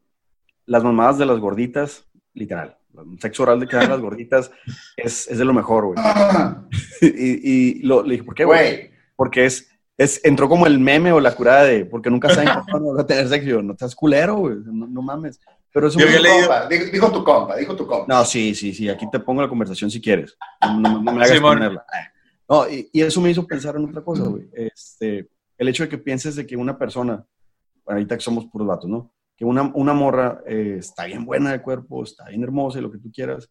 las 0.66 0.82
mamadas 0.84 1.18
de 1.18 1.26
las 1.26 1.38
gorditas, 1.38 2.04
literal, 2.34 2.76
el 2.94 3.20
sexo 3.20 3.42
oral 3.44 3.60
de 3.60 3.66
que 3.66 3.76
dan 3.76 3.90
las 3.90 4.00
gorditas 4.00 4.50
es, 4.96 5.28
es 5.28 5.38
de 5.38 5.44
lo 5.44 5.52
mejor, 5.52 5.86
güey. 5.86 5.96
Ah, 5.98 6.64
Y, 7.02 7.50
y 7.50 7.82
lo, 7.82 8.02
le 8.02 8.12
dije, 8.12 8.24
¿por 8.24 8.34
qué, 8.34 8.44
güey? 8.44 8.90
Porque 9.16 9.46
es, 9.46 9.70
es, 9.96 10.20
entró 10.24 10.48
como 10.48 10.66
el 10.66 10.78
meme 10.78 11.12
o 11.12 11.20
la 11.20 11.34
curada 11.34 11.64
de, 11.64 11.84
porque 11.86 12.10
nunca 12.10 12.28
saben 12.30 12.50
cuándo 12.70 12.92
van 12.92 13.04
a 13.04 13.06
tener 13.06 13.28
sexo. 13.28 13.48
Yo, 13.48 13.62
no 13.62 13.72
estás 13.72 13.94
culero, 13.94 14.36
güey, 14.36 14.56
no, 14.64 14.86
no 14.86 15.02
mames. 15.02 15.40
Pero 15.72 15.86
eso 15.88 15.98
dijo, 15.98 16.88
dijo 16.92 17.12
tu 17.12 17.22
compa, 17.24 17.56
dijo 17.56 17.76
tu 17.76 17.86
compa. 17.86 18.12
no, 18.12 18.24
sí, 18.24 18.54
sí, 18.54 18.74
sí, 18.74 18.88
aquí 18.88 19.08
te 19.10 19.20
pongo 19.20 19.40
la 19.40 19.48
conversación 19.48 19.90
si 19.90 20.00
quieres. 20.00 20.36
No, 20.62 20.80
no- 20.80 21.02
no 21.02 21.12
me 21.12 21.22
hagas 21.22 21.30
Simón. 21.30 21.58
ponerla. 21.58 21.86
No, 22.48 22.68
y, 22.68 22.90
y 22.92 23.02
eso 23.02 23.20
me 23.20 23.30
hizo 23.30 23.46
pensar 23.46 23.76
en 23.76 23.84
otra 23.88 24.02
cosa, 24.02 24.24
güey. 24.24 24.48
Este, 24.52 25.28
el 25.56 25.68
hecho 25.68 25.84
de 25.84 25.88
que 25.88 25.98
pienses 25.98 26.34
de 26.34 26.44
que 26.46 26.56
una 26.56 26.76
persona, 26.76 27.24
ahorita 27.90 28.16
que 28.16 28.22
somos 28.22 28.46
puros 28.46 28.66
vatos, 28.68 28.88
¿no? 28.88 29.12
Que 29.36 29.44
una, 29.44 29.62
una 29.74 29.92
morra 29.94 30.42
eh, 30.46 30.76
está 30.78 31.04
bien 31.06 31.24
buena 31.24 31.52
de 31.52 31.62
cuerpo, 31.62 32.02
está 32.04 32.28
bien 32.28 32.42
hermosa 32.42 32.78
y 32.78 32.82
lo 32.82 32.90
que 32.90 32.98
tú 32.98 33.10
quieras, 33.12 33.50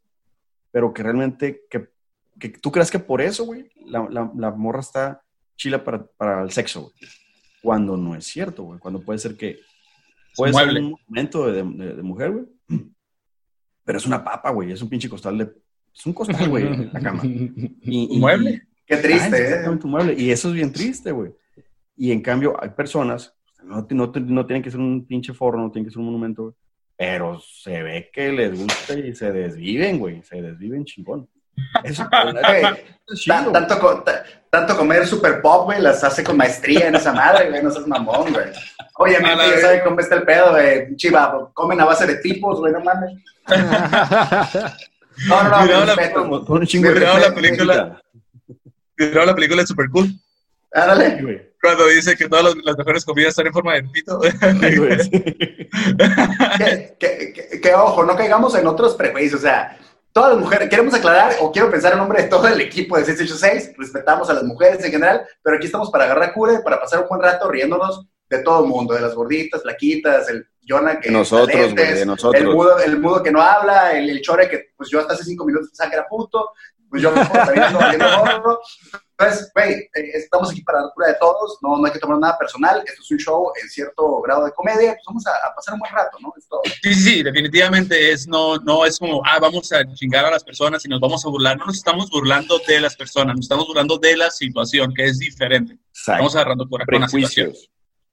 pero 0.71 0.93
que 0.93 1.01
realmente, 1.03 1.63
que, 1.69 1.89
que 2.39 2.49
tú 2.49 2.71
creas 2.71 2.91
que 2.91 2.99
por 2.99 3.21
eso, 3.21 3.45
güey, 3.45 3.69
la, 3.85 4.07
la, 4.09 4.31
la 4.35 4.51
morra 4.51 4.79
está 4.81 5.21
chila 5.57 5.83
para, 5.83 6.05
para 6.05 6.41
el 6.43 6.51
sexo, 6.51 6.81
güey. 6.83 6.93
Cuando 7.61 7.97
no 7.97 8.15
es 8.15 8.25
cierto, 8.25 8.63
güey. 8.63 8.79
Cuando 8.79 9.01
puede 9.01 9.19
ser 9.19 9.35
que 9.35 9.59
puede 10.37 10.53
ser 10.53 10.63
mueble. 10.65 10.79
un 10.81 10.95
momento 11.07 11.51
de, 11.51 11.63
de- 11.63 11.95
de 11.95 12.01
mujer, 12.03 12.31
güey. 12.31 12.45
Pero 13.83 13.97
es 13.97 14.05
una 14.05 14.23
papa, 14.23 14.51
güey. 14.51 14.71
Es 14.71 14.81
un 14.81 14.87
pinche 14.89 15.09
costal 15.09 15.37
de. 15.39 15.51
Es 15.93 16.05
un 16.05 16.13
costal, 16.13 16.47
güey, 16.47 16.65
en 16.67 16.93
la 16.93 16.99
cama. 17.01 17.21
Y, 17.25 18.07
¿Un 18.15 18.19
mueble? 18.21 18.67
Qué 18.85 18.95
Ah, 18.95 19.01
triste, 19.01 19.37
¿eh? 19.37 19.43
exactamente, 19.43 19.85
un 19.85 19.91
mueble. 19.91 20.13
Y 20.17 20.31
eso 20.31 20.47
es 20.49 20.53
bien 20.53 20.71
triste, 20.71 21.11
güey. 21.11 21.33
Y 21.97 22.11
en 22.13 22.21
cambio, 22.21 22.55
hay 22.61 22.69
personas, 22.69 23.35
no, 23.69 23.87
no, 23.89 24.11
te- 24.11 24.19
no 24.19 24.45
tienen 24.45 24.63
que 24.63 24.71
ser 24.71 24.79
un 24.79 25.05
pinche 25.05 25.33
forno, 25.33 25.63
no 25.63 25.71
tienen 25.71 25.85
que 25.85 25.91
ser 25.91 25.99
un 25.99 26.05
monumento, 26.07 26.43
güey. 26.43 26.55
Pero 26.97 27.39
se 27.39 27.81
ve 27.81 28.09
que 28.11 28.31
les 28.31 28.57
gusta 28.59 28.93
y 28.93 29.15
se 29.15 29.31
desviven, 29.31 29.99
güey. 29.99 30.21
Se 30.23 30.41
desviven 30.41 30.83
chingón. 30.83 31.29
Eso, 31.83 32.05
Güey, 32.11 32.63
es 33.07 33.19
chido, 33.19 33.51
tanto, 33.51 33.79
co- 33.79 34.03
tanto 34.49 34.77
comer 34.77 35.05
super 35.05 35.41
pop, 35.41 35.65
güey, 35.65 35.81
las 35.81 36.03
hace 36.03 36.23
con 36.23 36.35
maestría 36.37 36.87
en 36.87 36.95
esa 36.95 37.11
madre, 37.13 37.49
güey, 37.49 37.61
no 37.63 37.69
seas 37.71 37.85
mamón, 37.87 38.31
güey. 38.33 38.47
Obviamente 38.95 39.43
ya 39.55 39.61
saben 39.61 39.81
cómo 39.83 39.99
está 39.99 40.15
el 40.15 40.23
pedo, 40.23 40.51
güey. 40.51 40.95
Chiva, 40.95 41.49
comen 41.53 41.79
a 41.81 41.85
base 41.85 42.05
de 42.07 42.15
tipos, 42.15 42.59
güey, 42.59 42.73
no 42.73 42.79
mames. 42.81 43.11
No, 45.27 45.43
no, 45.43 45.49
no, 45.49 45.61
mi 45.63 45.67
la- 45.69 45.85
respeto. 45.95 46.29
Con- 46.29 46.45
con 46.45 46.57
un 46.59 46.65
chingo 46.65 46.87
de 46.89 46.95
Miraba 46.95 47.19
la 47.19 47.33
película. 47.35 48.01
La 48.97 49.35
película 49.35 49.61
de 49.61 49.67
Super 49.67 49.89
Cool, 49.89 50.11
Ándale. 50.71 51.21
güey. 51.21 51.49
cuando 51.61 51.87
dice 51.87 52.15
que 52.15 52.29
todas 52.29 52.45
las, 52.45 52.55
las 52.63 52.77
mejores 52.77 53.03
comidas 53.05 53.29
están 53.29 53.47
en 53.47 53.53
forma 53.53 53.73
de 53.73 53.83
pito. 53.83 54.19
Sí, 54.21 54.77
güey. 54.77 54.97
que, 56.57 56.95
que- 56.99 57.33
que- 57.33 57.61
que, 57.61 57.73
ojo, 57.73 58.03
no 58.03 58.15
caigamos 58.15 58.55
en 58.55 58.67
otros 58.67 58.95
prejuicios, 58.95 59.39
o 59.41 59.43
sea, 59.43 59.77
todas 60.13 60.31
las 60.33 60.39
mujeres, 60.39 60.69
queremos 60.69 60.93
aclarar, 60.93 61.33
o 61.41 61.51
quiero 61.51 61.69
pensar 61.69 61.91
en 61.93 61.99
nombre 61.99 62.23
de 62.23 62.27
todo 62.29 62.47
el 62.47 62.59
equipo 62.61 62.97
de 62.97 63.05
686, 63.05 63.75
respetamos 63.77 64.29
a 64.29 64.33
las 64.33 64.43
mujeres 64.43 64.83
en 64.85 64.91
general, 64.91 65.25
pero 65.43 65.57
aquí 65.57 65.65
estamos 65.65 65.89
para 65.91 66.05
agarrar 66.05 66.33
cura 66.33 66.53
y 66.53 66.63
para 66.63 66.79
pasar 66.79 67.01
un 67.01 67.07
buen 67.09 67.21
rato 67.21 67.49
riéndonos 67.49 68.05
de 68.29 68.39
todo 68.43 68.63
el 68.63 68.69
mundo, 68.69 68.93
de 68.93 69.01
las 69.01 69.13
gorditas, 69.15 69.61
flaquitas, 69.61 70.29
el 70.29 70.47
Jonah 70.67 70.99
que 70.99 71.09
nosotros, 71.11 71.49
usa 71.49 71.65
lentes, 71.65 71.85
güey, 71.85 71.99
de 71.99 72.05
nosotros. 72.05 72.41
El 72.41 72.47
mudo, 72.49 72.79
el 72.79 72.99
mudo 72.99 73.23
que 73.23 73.31
no 73.31 73.41
habla, 73.41 73.97
el, 73.97 74.09
el 74.09 74.21
chore 74.21 74.47
que 74.47 74.67
pues 74.77 74.89
yo 74.89 74.99
hasta 74.99 75.13
hace 75.13 75.23
cinco 75.23 75.43
minutos 75.45 75.69
pensaba 75.69 75.89
que 75.89 75.95
era 75.97 76.07
puto, 76.07 76.51
pues 76.89 77.01
yo 77.01 77.11
mismo 77.11 77.33
también. 77.33 77.65
Entonces, 79.19 79.51
güey, 79.53 79.73
eh, 79.73 79.89
estamos 80.13 80.49
aquí 80.49 80.61
para 80.61 80.79
dar 80.81 80.91
cura 80.93 81.07
de 81.07 81.15
todos, 81.15 81.57
no, 81.61 81.77
no 81.77 81.85
hay 81.85 81.91
que 81.91 81.99
tomar 81.99 82.17
nada 82.19 82.37
personal, 82.37 82.81
esto 82.85 83.01
es 83.01 83.11
un 83.11 83.17
show 83.17 83.51
en 83.61 83.67
cierto 83.67 84.21
grado 84.21 84.45
de 84.45 84.51
comedia, 84.53 84.93
pues 84.93 85.03
vamos 85.05 85.27
a, 85.27 85.31
a 85.45 85.53
pasar 85.53 85.73
un 85.73 85.81
buen 85.81 85.91
rato, 85.91 86.17
¿no? 86.21 86.31
Es 86.37 86.47
todo. 86.47 86.61
Sí, 86.81 86.93
sí, 86.93 87.01
sí, 87.01 87.23
definitivamente 87.23 88.11
es 88.13 88.27
no, 88.29 88.55
no 88.59 88.85
es 88.85 88.97
como, 88.97 89.21
ah, 89.25 89.37
vamos 89.41 89.73
a 89.73 89.83
chingar 89.93 90.23
a 90.23 90.31
las 90.31 90.43
personas 90.45 90.85
y 90.85 90.87
nos 90.87 91.01
vamos 91.01 91.25
a 91.25 91.29
burlar. 91.29 91.57
No 91.57 91.65
nos 91.65 91.75
estamos 91.75 92.09
burlando 92.09 92.59
de 92.65 92.79
las 92.79 92.95
personas, 92.95 93.35
nos 93.35 93.43
estamos 93.45 93.67
burlando 93.67 93.97
de 93.97 94.15
la 94.15 94.31
situación, 94.31 94.93
que 94.93 95.03
es 95.05 95.19
diferente. 95.19 95.77
Estamos 95.93 96.33
agarrando 96.37 96.65
por 96.69 96.85
con 96.85 97.01
la 97.01 97.09
situación. 97.09 97.51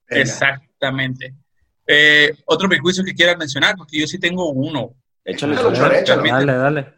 Venga. 0.09 0.21
Exactamente. 0.23 1.33
Eh, 1.87 2.35
otro 2.47 2.67
prejuicio 2.67 3.03
que 3.05 3.13
quieras 3.13 3.37
mencionar, 3.37 3.75
porque 3.77 3.97
yo 4.01 4.07
sí 4.07 4.19
tengo 4.19 4.49
uno. 4.51 4.93
Échale, 5.23 5.53
échale. 5.55 5.99
échalo. 6.01 6.23
Dale, 6.23 6.53
dale. 6.53 6.93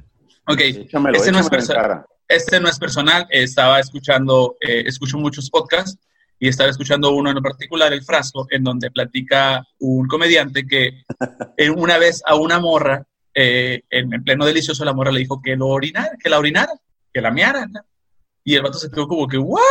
Ok, 0.48 0.60
Échamelo, 0.62 1.16
Ese 1.16 1.32
no 1.32 1.40
es 1.40 1.46
échamelo 1.46 1.46
en 1.46 1.50
perso- 1.50 1.74
cara. 1.76 2.06
Este 2.30 2.60
no 2.60 2.70
es 2.70 2.78
personal, 2.78 3.28
estaba 3.32 3.80
escuchando, 3.80 4.56
eh, 4.62 4.84
escucho 4.86 5.18
muchos 5.18 5.50
podcasts 5.50 6.00
y 6.40 6.48
estaba 6.48 6.70
escuchando 6.70 7.12
uno 7.12 7.32
en 7.32 7.42
particular, 7.42 7.92
El 7.92 8.04
Frasco, 8.04 8.48
en 8.52 8.64
donde 8.64 8.92
platica 8.92 9.68
un 9.80 10.08
comediante 10.08 10.66
que 10.66 11.04
una 11.76 11.98
vez 11.98 12.22
a 12.26 12.36
una 12.36 12.60
morra, 12.60 13.06
eh, 13.34 13.82
en, 13.90 14.14
en 14.14 14.24
pleno 14.24 14.46
delicioso, 14.46 14.86
la 14.86 14.94
morra 14.94 15.12
le 15.12 15.20
dijo 15.20 15.42
que 15.42 15.56
lo 15.56 15.68
orinara, 15.68 16.12
que 16.22 16.30
la 16.30 16.40
orinara, 16.40 16.72
que 17.12 17.20
la 17.20 17.32
meara. 17.32 17.66
¿no? 17.66 17.82
Y 18.44 18.56
el 18.56 18.62
vato 18.62 18.78
se 18.78 18.90
quedó 18.90 19.08
como 19.08 19.28
que, 19.28 19.38
¿what? 19.38 19.62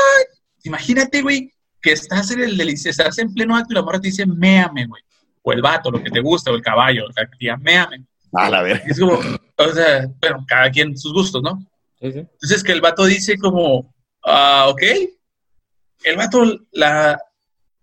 Imagínate, 0.64 1.22
güey, 1.22 1.52
que 1.80 1.92
estás 1.92 2.30
en 2.32 2.40
el 2.40 2.56
delicioso, 2.56 3.02
estás 3.02 3.18
en 3.18 3.32
pleno 3.32 3.56
acto 3.56 3.72
y 3.72 3.76
la 3.76 3.82
morra 3.82 4.00
te 4.00 4.08
dice, 4.08 4.26
méame, 4.26 4.86
güey. 4.86 5.02
O 5.42 5.52
el 5.52 5.62
vato, 5.62 5.90
lo 5.90 6.02
que 6.02 6.10
te 6.10 6.20
gusta, 6.20 6.50
o 6.50 6.56
el 6.56 6.62
caballo, 6.62 7.06
o 7.08 7.12
sea, 7.12 7.24
que 7.24 7.30
te 7.30 7.36
diga, 7.40 7.56
méame. 7.56 8.04
A 8.32 8.50
la 8.50 8.62
verga. 8.62 8.82
Y 8.86 8.90
es 8.90 9.00
como, 9.00 9.12
o 9.14 9.72
sea, 9.72 10.08
bueno, 10.20 10.44
cada 10.46 10.70
quien 10.70 10.96
sus 10.98 11.12
gustos, 11.12 11.40
¿no? 11.42 11.64
Sí, 12.00 12.12
sí. 12.12 12.18
Entonces 12.18 12.62
que 12.62 12.72
el 12.72 12.80
vato 12.80 13.04
dice 13.04 13.36
como, 13.38 13.94
ah, 14.24 14.66
ok, 14.68 14.82
el 16.04 16.16
vato 16.16 16.44
la 16.72 17.20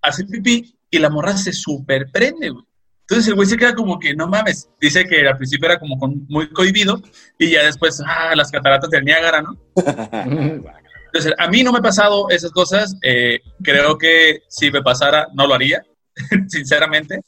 hace 0.02 0.26
pipí 0.26 0.78
y 0.90 1.00
la 1.00 1.10
morra 1.10 1.36
se 1.38 1.52
super 1.54 2.10
prende, 2.12 2.50
güey. 2.50 2.64
Entonces 3.02 3.28
el 3.28 3.36
güey 3.36 3.48
se 3.48 3.58
queda 3.58 3.76
como 3.76 4.00
que, 4.00 4.16
no 4.16 4.28
mames, 4.28 4.70
dice 4.82 5.06
que 5.06 5.28
al 5.28 5.38
principio 5.38 5.68
era 5.70 5.80
como 5.80 6.00
con- 6.00 6.26
muy 6.28 6.50
cohibido 6.50 7.00
y 7.38 7.52
ya 7.52 7.64
después, 7.64 8.02
ah, 8.06 8.34
las 8.36 8.50
cataratas 8.52 8.90
del 8.90 9.04
Niágara, 9.06 9.42
¿no? 9.44 9.60
Entonces 11.08 11.34
a 11.38 11.48
mí 11.48 11.64
no 11.64 11.72
me 11.72 11.80
ha 11.80 11.84
pasado 11.84 12.30
esas 12.30 12.52
cosas, 12.52 12.96
eh, 13.04 13.40
creo 13.64 13.98
que 13.98 14.42
si 14.50 14.72
me 14.72 14.82
pasara 14.82 15.28
no 15.34 15.46
lo 15.48 15.54
haría, 15.54 15.84
sinceramente, 16.48 17.22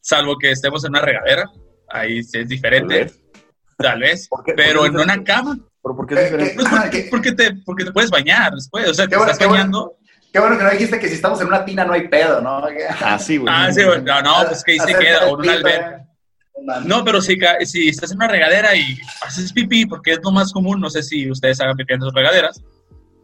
salvo 0.00 0.36
que 0.38 0.50
estemos 0.50 0.84
en 0.84 0.90
una 0.90 1.02
regadera, 1.02 1.50
ahí 1.88 2.18
es 2.18 2.48
diferente, 2.48 3.06
Tal 3.06 3.06
vez. 3.06 3.20
tal 3.76 4.00
vez, 4.00 4.28
pero 4.56 4.80
¿Por 4.80 4.90
qué 4.90 4.96
en 4.96 5.00
una 5.02 5.24
cama. 5.24 5.58
¿Pero 5.82 5.96
por 5.96 6.06
qué 6.06 6.14
es 6.14 6.20
Eh, 6.20 6.24
diferente? 6.24 6.54
Pues 6.54 6.68
porque, 6.68 6.90
que- 7.02 7.08
porque 7.10 7.32
te, 7.32 7.54
porque 7.64 7.84
te 7.84 7.92
puedes 7.92 8.10
bañar 8.10 8.52
después, 8.54 8.88
o 8.88 8.94
sea, 8.94 9.06
te 9.06 9.10
Qué 9.10 9.16
bueno, 9.16 9.32
estás 9.32 9.38
qué 9.38 9.46
bueno. 9.46 9.60
bañando. 9.62 9.96
Qué 10.32 10.38
bueno 10.40 10.56
que 10.56 10.64
no 10.64 10.70
dijiste 10.70 10.98
que 10.98 11.08
si 11.08 11.14
estamos 11.14 11.40
en 11.42 11.48
una 11.48 11.64
tina 11.64 11.84
no 11.84 11.92
hay 11.92 12.08
pedo, 12.08 12.40
¿no? 12.40 12.62
Ah, 13.00 13.18
sí, 13.18 13.36
güey. 13.36 13.52
Ah, 13.54 13.70
sí, 13.72 13.82
güey, 13.84 14.00
no, 14.02 14.22
no, 14.22 14.34
pues 14.48 14.62
que 14.64 14.72
ahí 14.72 14.78
se 14.78 14.94
queda, 14.98 15.26
o 15.26 15.36
una 15.36 15.52
alberca. 15.52 15.96
eh. 15.98 16.06
No, 16.84 17.04
pero 17.04 17.20
si, 17.20 17.36
si 17.64 17.88
estás 17.88 18.12
en 18.12 18.16
una 18.18 18.28
regadera 18.28 18.74
y 18.76 18.96
haces 19.26 19.52
pipí, 19.52 19.84
porque 19.86 20.12
es 20.12 20.20
lo 20.22 20.30
más 20.30 20.52
común, 20.52 20.80
no 20.80 20.88
sé 20.88 21.02
si 21.02 21.28
ustedes 21.30 21.60
hagan 21.60 21.76
pipí 21.76 21.94
en 21.94 22.00
sus 22.02 22.14
regaderas, 22.14 22.62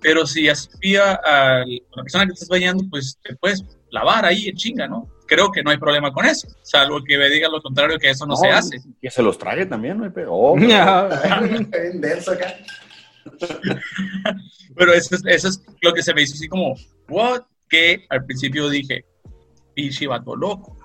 pero 0.01 0.27
si 0.27 0.49
haces 0.49 0.67
pipí 0.69 0.97
a, 0.97 1.13
a 1.25 1.59
la 1.65 2.03
persona 2.03 2.27
que 2.27 2.33
estás 2.33 2.49
bañando, 2.49 2.83
pues 2.91 3.17
te 3.23 3.37
puedes 3.37 3.63
lavar 3.91 4.25
ahí 4.25 4.49
en 4.49 4.57
chinga, 4.57 4.89
¿no? 4.89 5.09
Creo 5.27 5.51
que 5.51 5.63
no 5.63 5.71
hay 5.71 5.77
problema 5.77 6.13
con 6.13 6.25
eso, 6.25 6.49
salvo 6.63 7.03
que 7.05 7.19
me 7.19 7.29
digan 7.29 7.53
lo 7.53 7.61
contrario, 7.61 7.99
que 7.99 8.11
eso 8.11 8.27
no, 8.27 8.37
se 8.37 8.49
hace. 8.49 8.79
Que 9.01 9.11
se 9.11 9.23
los 9.23 9.37
trague 9.37 9.67
también, 9.67 9.99
no 9.99 10.05
hay. 10.05 10.11
Oh. 10.27 10.57
Pero 14.77 14.93
eso 14.93 15.15
es, 15.17 15.23
eso 15.27 15.49
es 15.49 15.63
lo 15.83 15.93
que 15.93 16.03
se 16.03 16.15
me 16.15 16.23
hizo 16.23 16.35
así 16.35 16.49
como, 16.49 16.75
what? 17.09 17.43
Que 17.69 18.07
al 18.09 18.25
principio 18.25 18.71
dije, 18.71 19.05
pinche 19.75 20.07
vato 20.07 20.35
loco. 20.35 20.77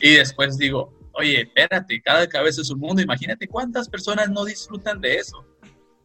Y 0.00 0.14
después 0.14 0.56
digo, 0.56 0.92
oye, 1.12 1.42
espérate, 1.42 2.00
cada 2.02 2.26
cabeza 2.26 2.62
es 2.62 2.70
un 2.70 2.80
mundo. 2.80 3.02
Imagínate 3.02 3.46
cuántas 3.46 3.88
personas 3.88 4.30
no 4.30 4.44
disfrutan 4.44 5.00
de 5.00 5.16
eso. 5.16 5.44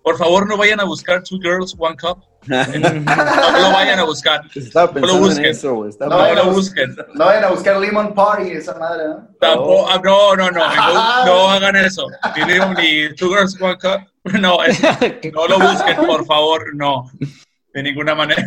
Por 0.09 0.17
favor, 0.17 0.47
no 0.47 0.57
vayan 0.57 0.79
a 0.79 0.85
buscar 0.85 1.21
Two 1.21 1.37
Girls, 1.39 1.75
One 1.77 1.95
Cup. 1.95 2.23
no 2.47 2.55
lo 2.57 3.71
vayan 3.71 3.99
a 3.99 4.03
buscar. 4.05 4.41
Estaba 4.55 4.91
No 4.99 5.05
lo 5.05 5.17
busquen. 5.19 5.45
eso. 5.45 5.85
Estaba- 5.85 6.15
No, 6.15 6.21
vayan 6.21 6.37
a 6.37 6.41
lo 6.41 6.45
bus- 6.47 6.55
busquen. 6.55 6.95
No 7.13 7.25
vayan 7.25 7.43
a 7.43 7.49
buscar 7.49 7.77
Lemon 7.79 8.15
Party, 8.15 8.49
esa 8.53 8.73
madre, 8.79 9.07
¿no? 9.07 9.27
Tampoco- 9.39 9.87
ah, 9.87 10.01
no, 10.03 10.35
no, 10.35 10.49
no, 10.49 10.59
no, 10.75 11.25
no 11.25 11.49
hagan 11.51 11.75
eso. 11.75 12.07
Ni, 12.35 12.53
ni 13.07 13.15
Two 13.15 13.29
Girls, 13.29 13.61
One 13.61 13.77
Cup. 13.77 14.01
No, 14.41 14.63
eso- 14.63 14.87
no 15.33 15.47
lo 15.47 15.59
busquen, 15.59 15.95
por 16.07 16.25
favor, 16.25 16.75
no. 16.75 17.09
De 17.73 17.83
ninguna 17.83 18.15
manera. 18.15 18.43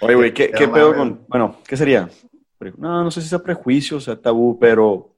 Oye, 0.00 0.14
güey, 0.16 0.34
¿qué, 0.34 0.50
No 0.52 0.58
qué 0.58 0.68
pedo 0.68 0.94
con...? 0.96 1.24
Bueno, 1.28 1.56
¿qué 1.66 1.76
sería? 1.76 2.08
No, 2.76 3.04
no 3.04 3.10
sé 3.12 3.22
si 3.22 3.28
sea 3.28 3.38
prejuicio, 3.38 3.98
o 3.98 4.00
sea 4.00 4.20
tabú, 4.20 4.58
pero 4.58 5.14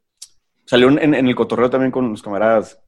salió 0.67 0.89
en, 0.91 1.15
en 1.15 1.27
el 1.27 1.35
cotorreo 1.35 1.71
también 1.71 1.91
con 1.91 2.11
los 2.11 2.23
camaradas. 2.23 2.79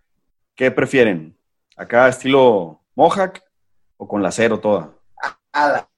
¿Qué 0.55 0.71
prefieren? 0.71 1.37
¿Acá 1.81 2.09
estilo 2.09 2.79
Mohawk 2.95 3.41
o 3.97 4.07
con 4.07 4.23
la 4.23 4.31
cero 4.31 4.61
toda? 4.61 4.91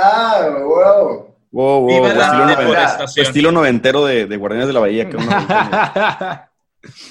Ah, 0.00 0.48
wow. 0.62 1.34
Wow, 1.50 1.80
wow, 1.80 2.04
la 2.06 2.24
estilo, 2.24 2.44
noven- 2.44 2.58
deforestación. 2.58 3.26
estilo 3.26 3.52
noventero 3.52 4.04
de, 4.04 4.26
de 4.26 4.36
Guardianes 4.36 4.68
de 4.68 4.72
la 4.74 4.80
Bahía. 4.80 5.08
Que 5.08 5.16
uno- 5.16 5.26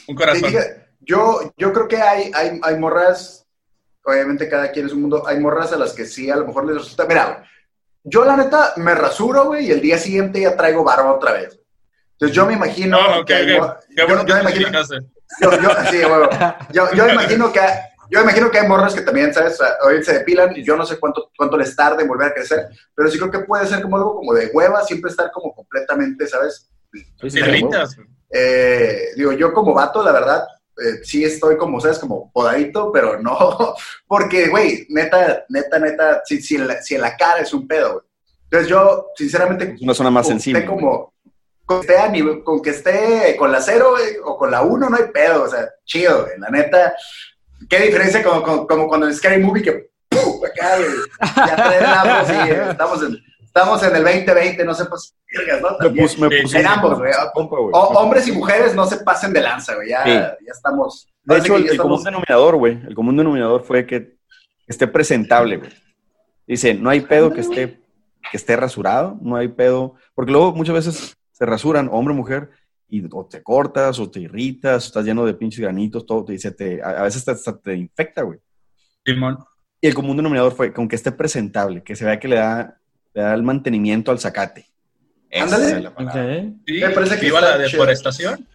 Un 0.08 0.16
corazón. 0.16 0.54
yo, 1.02 1.52
yo 1.58 1.74
creo 1.74 1.88
que 1.88 1.98
hay, 1.98 2.32
hay, 2.34 2.60
hay 2.64 2.80
morras, 2.80 3.46
obviamente 4.06 4.48
cada 4.48 4.72
quien 4.72 4.86
es 4.86 4.94
un 4.94 5.02
mundo, 5.02 5.28
hay 5.28 5.38
morras 5.40 5.74
a 5.74 5.78
las 5.78 5.92
que 5.94 6.06
sí 6.06 6.30
a 6.30 6.36
lo 6.38 6.46
mejor 6.46 6.66
les 6.66 6.78
resulta. 6.78 7.06
Mira, 7.06 7.44
yo 8.04 8.24
la 8.24 8.38
neta 8.38 8.74
me 8.78 8.96
rasuro, 8.96 9.46
güey, 9.46 9.66
y 9.68 9.72
el 9.72 9.82
día 9.82 9.98
siguiente 9.98 10.40
ya 10.40 10.56
traigo 10.56 10.84
barba 10.84 11.14
otra 11.14 11.34
vez. 11.34 11.60
Entonces 12.14 12.36
yo 12.36 12.46
me 12.46 12.54
imagino 12.54 13.02
No, 13.02 13.20
ok, 13.22 13.26
que 13.28 13.58
mor- 13.60 13.80
Qué 13.90 13.96
yo- 13.98 14.08
bueno 14.08 14.22
yo 14.22 14.28
que 14.28 14.34
me 14.36 14.42
imagino-. 14.52 14.80
Yo, 15.42 15.52
yo, 15.62 15.70
sí, 15.90 15.98
güey, 16.04 16.30
yo, 16.72 16.92
yo 16.94 17.10
imagino 17.10 17.52
que 17.52 17.62
yo 18.10 18.22
imagino 18.22 18.50
que 18.50 18.60
hay 18.60 18.68
morras 18.68 18.94
que 18.94 19.02
también, 19.02 19.34
¿sabes? 19.34 19.54
O 19.54 19.58
sea, 19.58 19.76
Hoy 19.86 20.04
se 20.04 20.14
depilan 20.14 20.56
y 20.56 20.64
yo 20.64 20.78
no 20.78 20.86
sé 20.86 20.98
cuánto, 21.00 21.30
cuánto 21.38 21.58
les 21.58 21.76
tarde 21.76 22.04
en 22.04 22.08
volver 22.08 22.30
a 22.30 22.34
crecer, 22.34 22.68
pero 22.96 23.10
sí 23.10 23.18
creo 23.18 23.32
que 23.32 23.40
puede 23.40 23.68
ser 23.68 23.82
como 23.82 23.98
algo 23.98 24.16
como 24.16 24.34
de 24.34 24.50
hueva, 24.54 24.84
siempre 24.84 25.12
estar 25.12 25.32
como 25.32 25.54
completamente, 25.54 26.26
¿sabes? 26.28 26.70
Sí, 26.94 27.04
sí, 27.22 27.30
Sirvitas. 27.30 27.98
Eh, 28.30 29.10
digo, 29.16 29.34
yo 29.34 29.54
como 29.54 29.74
vato, 29.74 30.04
la 30.04 30.12
verdad, 30.12 30.48
eh, 30.78 31.04
sí 31.04 31.24
estoy 31.24 31.58
como, 31.58 31.82
¿sabes? 31.82 32.00
Como 32.00 32.32
podadito, 32.32 32.92
pero 32.92 33.22
no, 33.22 33.76
porque, 34.08 34.48
güey, 34.48 34.86
neta, 34.90 35.46
neta, 35.50 35.80
neta, 35.80 36.22
si, 36.24 36.42
si, 36.42 36.56
en 36.56 36.68
la, 36.68 36.82
si 36.82 36.96
en 36.96 37.02
la 37.02 37.16
cara 37.18 37.42
es 37.42 37.54
un 37.54 37.68
pedo, 37.68 37.94
güey. 37.94 38.06
Entonces 38.44 38.70
yo, 38.70 39.08
sinceramente, 39.16 39.74
Es 39.76 39.82
una 39.82 39.94
zona 39.94 40.10
más 40.10 40.28
sensible. 40.28 40.66
como, 40.66 41.14
con 41.68 41.82
que 41.82 41.94
esté, 41.94 42.44
con 42.44 42.62
que 42.62 42.70
esté 42.72 43.36
con 43.38 43.52
la 43.52 43.62
cero 43.62 43.92
güey, 43.92 44.16
o 44.24 44.38
con 44.38 44.50
la 44.50 44.62
uno, 44.62 44.90
no 44.90 44.96
hay 44.98 45.12
pedo, 45.14 45.44
o 45.44 45.48
sea, 45.50 45.68
chido, 45.86 46.24
güey, 46.24 46.40
la 46.40 46.50
neta. 46.50 46.96
Qué 47.70 47.80
diferencia 47.80 48.24
como, 48.24 48.42
como, 48.42 48.66
como 48.66 48.88
cuando 48.88 49.06
en 49.08 49.14
Scary 49.14 49.44
Movie 49.44 49.64
que, 49.64 49.90
¡pum! 50.10 50.42
acá, 50.46 50.78
güey, 50.78 50.90
ya 51.36 51.56
trae 51.56 51.78
el 51.80 51.86
afro, 51.86 52.26
sí, 52.26 52.52
estamos 52.70 53.04
en, 53.04 53.18
estamos 53.44 53.84
en 53.84 53.96
el 53.98 54.04
2020, 54.04 54.64
no 54.64 54.74
se 54.74 54.86
pues, 54.86 55.14
vergas, 55.36 55.62
¿no? 55.62 55.72
Me 55.72 55.78
También. 55.78 56.06
puse, 56.06 56.22
me 56.22 56.30
Sí, 56.38 56.42
puse 56.44 56.60
en 56.60 56.68
ambos, 56.68 57.00
güey. 57.00 57.12
O- 57.74 57.80
hombres 58.00 58.28
y 58.30 58.32
mujeres 58.32 58.74
no 58.74 58.86
se 58.86 58.98
pasen 58.98 59.34
de 59.34 59.42
lanza, 59.42 59.76
güey. 59.76 59.90
Ya, 59.90 60.04
Sí. 60.06 60.12
ya 60.46 60.52
estamos. 60.54 61.08
De 61.24 61.38
hecho, 61.38 61.58
el, 61.58 61.78
común 61.78 62.02
denominador, 62.02 62.56
güey, 62.56 62.80
el 62.88 62.96
común 62.96 63.18
denominador 63.18 63.64
fue 63.64 63.86
que 63.86 64.16
esté 64.68 64.88
presentable, 64.88 65.58
güey. 65.58 65.72
Dice, 66.46 66.74
no 66.76 66.90
hay 66.90 67.02
pedo 67.02 67.34
que 67.34 67.42
esté, 67.42 67.82
que 68.32 68.38
esté 68.38 68.56
rasurado, 68.56 69.18
no 69.22 69.36
hay 69.36 69.50
pedo, 69.50 69.96
porque 70.16 70.32
luego 70.32 70.54
muchas 70.54 70.76
veces 70.76 71.17
se 71.38 71.46
rasuran, 71.46 71.90
hombre 71.92 72.14
o 72.14 72.18
mujer, 72.18 72.50
y 72.90 73.04
o 73.12 73.26
te 73.26 73.44
cortas, 73.44 74.00
o 74.00 74.10
te 74.10 74.22
irritas, 74.22 74.86
o 74.86 74.88
estás 74.88 75.06
lleno 75.06 75.26
de 75.26 75.34
pinches 75.34 75.60
granitos, 75.60 76.06
todo, 76.06 76.24
te 76.26 76.34
dice, 76.34 76.52
te, 76.52 76.82
a, 76.82 77.02
a 77.02 77.04
veces 77.04 77.28
hasta 77.28 77.58
te 77.58 77.76
infecta, 77.76 78.22
güey. 78.24 78.40
Simón. 79.06 79.38
Y 79.82 79.88
el 79.88 79.94
común 79.94 80.18
denominador 80.18 80.54
fue 80.54 80.74
con 80.74 80.88
que 80.88 80.96
esté 80.96 81.12
presentable, 81.12 81.84
que 81.84 81.96
se 81.96 82.06
vea 82.06 82.20
que 82.20 82.28
le 82.28 82.38
da, 82.38 82.78
le 83.14 83.22
da 83.22 83.34
el 83.34 83.44
mantenimiento 83.44 84.10
al 84.12 84.20
zacate. 84.20 84.66
Ándale. 85.32 85.66
es 85.78 85.84
la 85.84 85.94
palabra. 85.94 86.24
Ok. 86.24 86.54
Sí, 86.66 86.74
Me 86.80 86.90
parece 86.90 87.20
que 87.20 87.28
está 87.28 87.42
la 87.42 87.58
deforestación. 87.58 88.48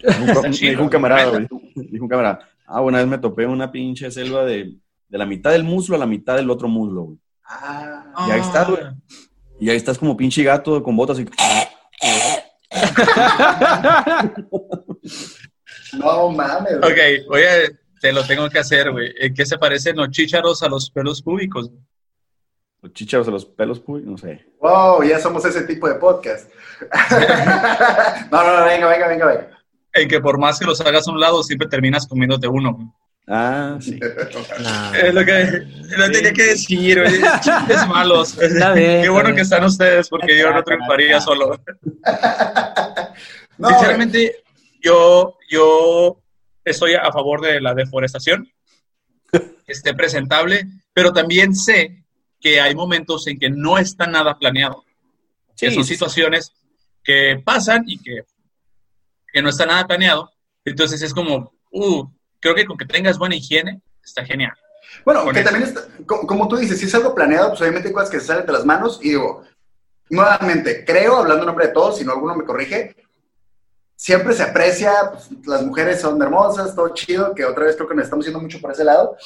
Dijo 0.00 0.40
un- 0.40 0.50
dijo 0.60 0.90
camarada, 0.90 1.30
güey. 1.30 1.46
Dijo 1.76 2.04
un 2.04 2.08
camarada. 2.08 2.48
Ah, 2.66 2.80
una 2.80 2.98
vez 2.98 3.06
me 3.06 3.18
topé 3.18 3.46
una 3.46 3.70
pinche 3.70 4.10
selva 4.10 4.44
de, 4.44 4.74
de 5.08 5.18
la 5.18 5.26
mitad 5.26 5.52
del 5.52 5.64
muslo 5.64 5.96
a 5.96 5.98
la 5.98 6.06
mitad 6.06 6.34
del 6.36 6.50
otro 6.50 6.66
muslo, 6.68 7.02
güey. 7.02 7.18
Ah, 7.44 8.26
Y 8.26 8.30
ahí 8.32 8.40
está, 8.40 8.64
güey. 8.64 8.82
Y 9.60 9.68
ahí 9.70 9.76
estás 9.76 9.98
como 9.98 10.16
pinche 10.16 10.42
gato 10.42 10.82
con 10.82 10.96
botas 10.96 11.20
y... 11.20 11.26
no 15.92 16.30
mames. 16.30 16.78
güey. 16.80 16.92
Ok, 16.92 16.98
oye, 17.30 17.78
te 18.00 18.12
lo 18.12 18.24
tengo 18.24 18.48
que 18.50 18.58
hacer, 18.58 18.90
güey. 18.90 19.14
¿En 19.18 19.34
qué 19.34 19.46
se 19.46 19.58
parecen 19.58 19.96
los 19.96 20.10
chícharos 20.10 20.62
a 20.62 20.68
los 20.68 20.90
pelos 20.90 21.22
públicos? 21.22 21.70
Los 22.82 22.92
chícharos 22.92 23.26
a 23.28 23.30
los 23.30 23.46
pelos, 23.46 23.80
puy, 23.80 24.02
no 24.02 24.18
sé. 24.18 24.44
Wow, 24.60 25.02
ya 25.04 25.18
somos 25.18 25.44
ese 25.46 25.62
tipo 25.62 25.88
de 25.88 25.94
podcast. 25.94 26.50
no, 28.30 28.44
no, 28.44 28.58
no, 28.58 28.64
venga, 28.66 28.88
venga, 28.88 29.08
venga, 29.08 29.26
venga. 29.26 29.58
En 29.94 30.08
que 30.08 30.20
por 30.20 30.38
más 30.38 30.58
que 30.58 30.66
los 30.66 30.80
hagas 30.82 31.08
a 31.08 31.12
un 31.12 31.20
lado, 31.20 31.42
siempre 31.42 31.68
terminas 31.68 32.06
comiéndote 32.06 32.46
uno. 32.46 32.94
Ah, 33.26 33.78
sí. 33.80 33.98
Nah. 34.60 34.94
Es 34.96 35.14
lo 35.14 35.24
que 35.24 35.62
lo 35.96 36.10
tenía 36.10 36.32
que 36.32 36.42
decir, 36.42 37.00
güey. 37.00 37.20
Chistes 37.40 37.86
malos. 37.88 38.38
Está 38.38 38.72
bien, 38.72 39.02
Qué 39.02 39.08
bueno 39.08 39.28
bien. 39.28 39.36
que 39.36 39.42
están 39.42 39.64
ustedes, 39.64 40.08
porque 40.08 40.38
yo 40.38 40.52
no 40.52 40.62
triunfaría 40.62 41.20
solo. 41.20 41.60
No, 43.56 43.68
Sinceramente, 43.68 44.42
yo, 44.82 45.38
yo 45.48 46.20
estoy 46.64 46.94
a 46.94 47.12
favor 47.12 47.40
de 47.40 47.60
la 47.60 47.72
deforestación, 47.72 48.50
que 49.30 49.54
esté 49.68 49.94
presentable, 49.94 50.66
pero 50.92 51.12
también 51.12 51.54
sé 51.54 52.04
que 52.40 52.60
hay 52.60 52.74
momentos 52.74 53.28
en 53.28 53.38
que 53.38 53.50
no 53.50 53.78
está 53.78 54.08
nada 54.08 54.36
planeado. 54.40 54.84
que 55.56 55.70
son 55.70 55.84
situaciones 55.84 56.52
que 57.04 57.40
pasan 57.44 57.84
y 57.86 57.98
que, 58.02 58.22
que 59.32 59.40
no 59.40 59.50
está 59.50 59.66
nada 59.66 59.86
planeado. 59.86 60.32
Entonces 60.64 61.00
es 61.02 61.14
como, 61.14 61.52
uh, 61.70 62.08
creo 62.44 62.54
que 62.54 62.66
con 62.66 62.76
que 62.76 62.84
tengas 62.84 63.16
buena 63.18 63.36
higiene, 63.36 63.80
está 64.04 64.22
genial. 64.22 64.52
Bueno, 65.02 65.24
que 65.32 65.40
eso. 65.40 65.48
también 65.50 65.66
está, 65.66 65.80
co- 66.06 66.26
como 66.26 66.46
tú 66.46 66.56
dices, 66.58 66.78
si 66.78 66.84
es 66.84 66.94
algo 66.94 67.14
planeado, 67.14 67.48
pues 67.48 67.60
obviamente 67.62 67.88
hay 67.88 67.94
cosas 67.94 68.10
que 68.10 68.20
se 68.20 68.26
salen 68.26 68.44
de 68.44 68.52
las 68.52 68.66
manos 68.66 69.00
y 69.02 69.08
digo, 69.10 69.42
nuevamente, 70.10 70.84
creo, 70.84 71.16
hablando 71.16 71.42
en 71.42 71.46
nombre 71.46 71.68
de 71.68 71.72
todos, 71.72 71.96
si 71.96 72.04
no 72.04 72.12
alguno 72.12 72.34
me 72.36 72.44
corrige, 72.44 72.94
siempre 73.96 74.34
se 74.34 74.42
aprecia, 74.42 74.92
pues, 75.12 75.30
las 75.46 75.62
mujeres 75.64 76.02
son 76.02 76.20
hermosas, 76.20 76.74
todo 76.76 76.90
chido, 76.90 77.34
que 77.34 77.46
otra 77.46 77.64
vez 77.64 77.76
creo 77.76 77.88
que 77.88 77.94
nos 77.94 78.04
estamos 78.04 78.26
yendo 78.26 78.40
mucho 78.40 78.60
por 78.60 78.72
ese 78.72 78.84
lado, 78.84 79.16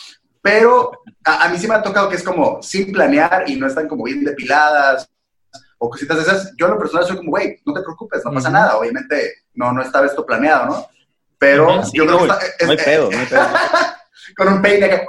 pero 0.40 0.92
a, 1.24 1.44
a 1.44 1.48
mí 1.48 1.59
sí 1.59 1.66
me 1.66 1.74
ha 1.74 1.83
tocado 1.83 2.09
que 2.09 2.14
es 2.14 2.22
como 2.22 2.62
sin 2.62 2.92
planear 2.92 3.50
y 3.50 3.57
no 3.57 3.66
están 3.66 3.88
como 3.88 4.04
bien 4.04 4.22
depiladas 4.24 5.11
o 5.78 5.90
cositas 5.90 6.16
de 6.18 6.22
esas. 6.22 6.52
Yo 6.57 6.66
en 6.66 6.72
lo 6.74 6.78
personal 6.78 7.04
soy 7.07 7.16
como, 7.16 7.31
güey, 7.31 7.61
no 7.66 7.74
te 7.74 7.83
preocupes, 7.83 8.24
no 8.24 8.33
pasa 8.33 8.48
Ujú. 8.48 8.54
nada, 8.57 8.76
obviamente 8.78 9.33
no, 9.54 9.72
no 9.72 9.83
estaba 9.83 10.07
esto 10.07 10.24
planeado, 10.24 10.66
¿no? 10.66 10.87
Pero 11.38 11.77
yo 11.77 11.85
Sí, 11.85 11.98
creo 11.98 12.05
no, 12.11 12.18
que 12.18 12.24
está- 12.24 12.38
es- 12.59 12.66
no 12.66 12.70
hay 12.72 12.77
pedo, 12.79 13.11
no 13.11 13.18
hay 13.18 13.27
pedo. 13.27 13.46
con 14.37 14.48
un 14.48 14.62
peine 14.62 14.87
acá. 14.87 15.03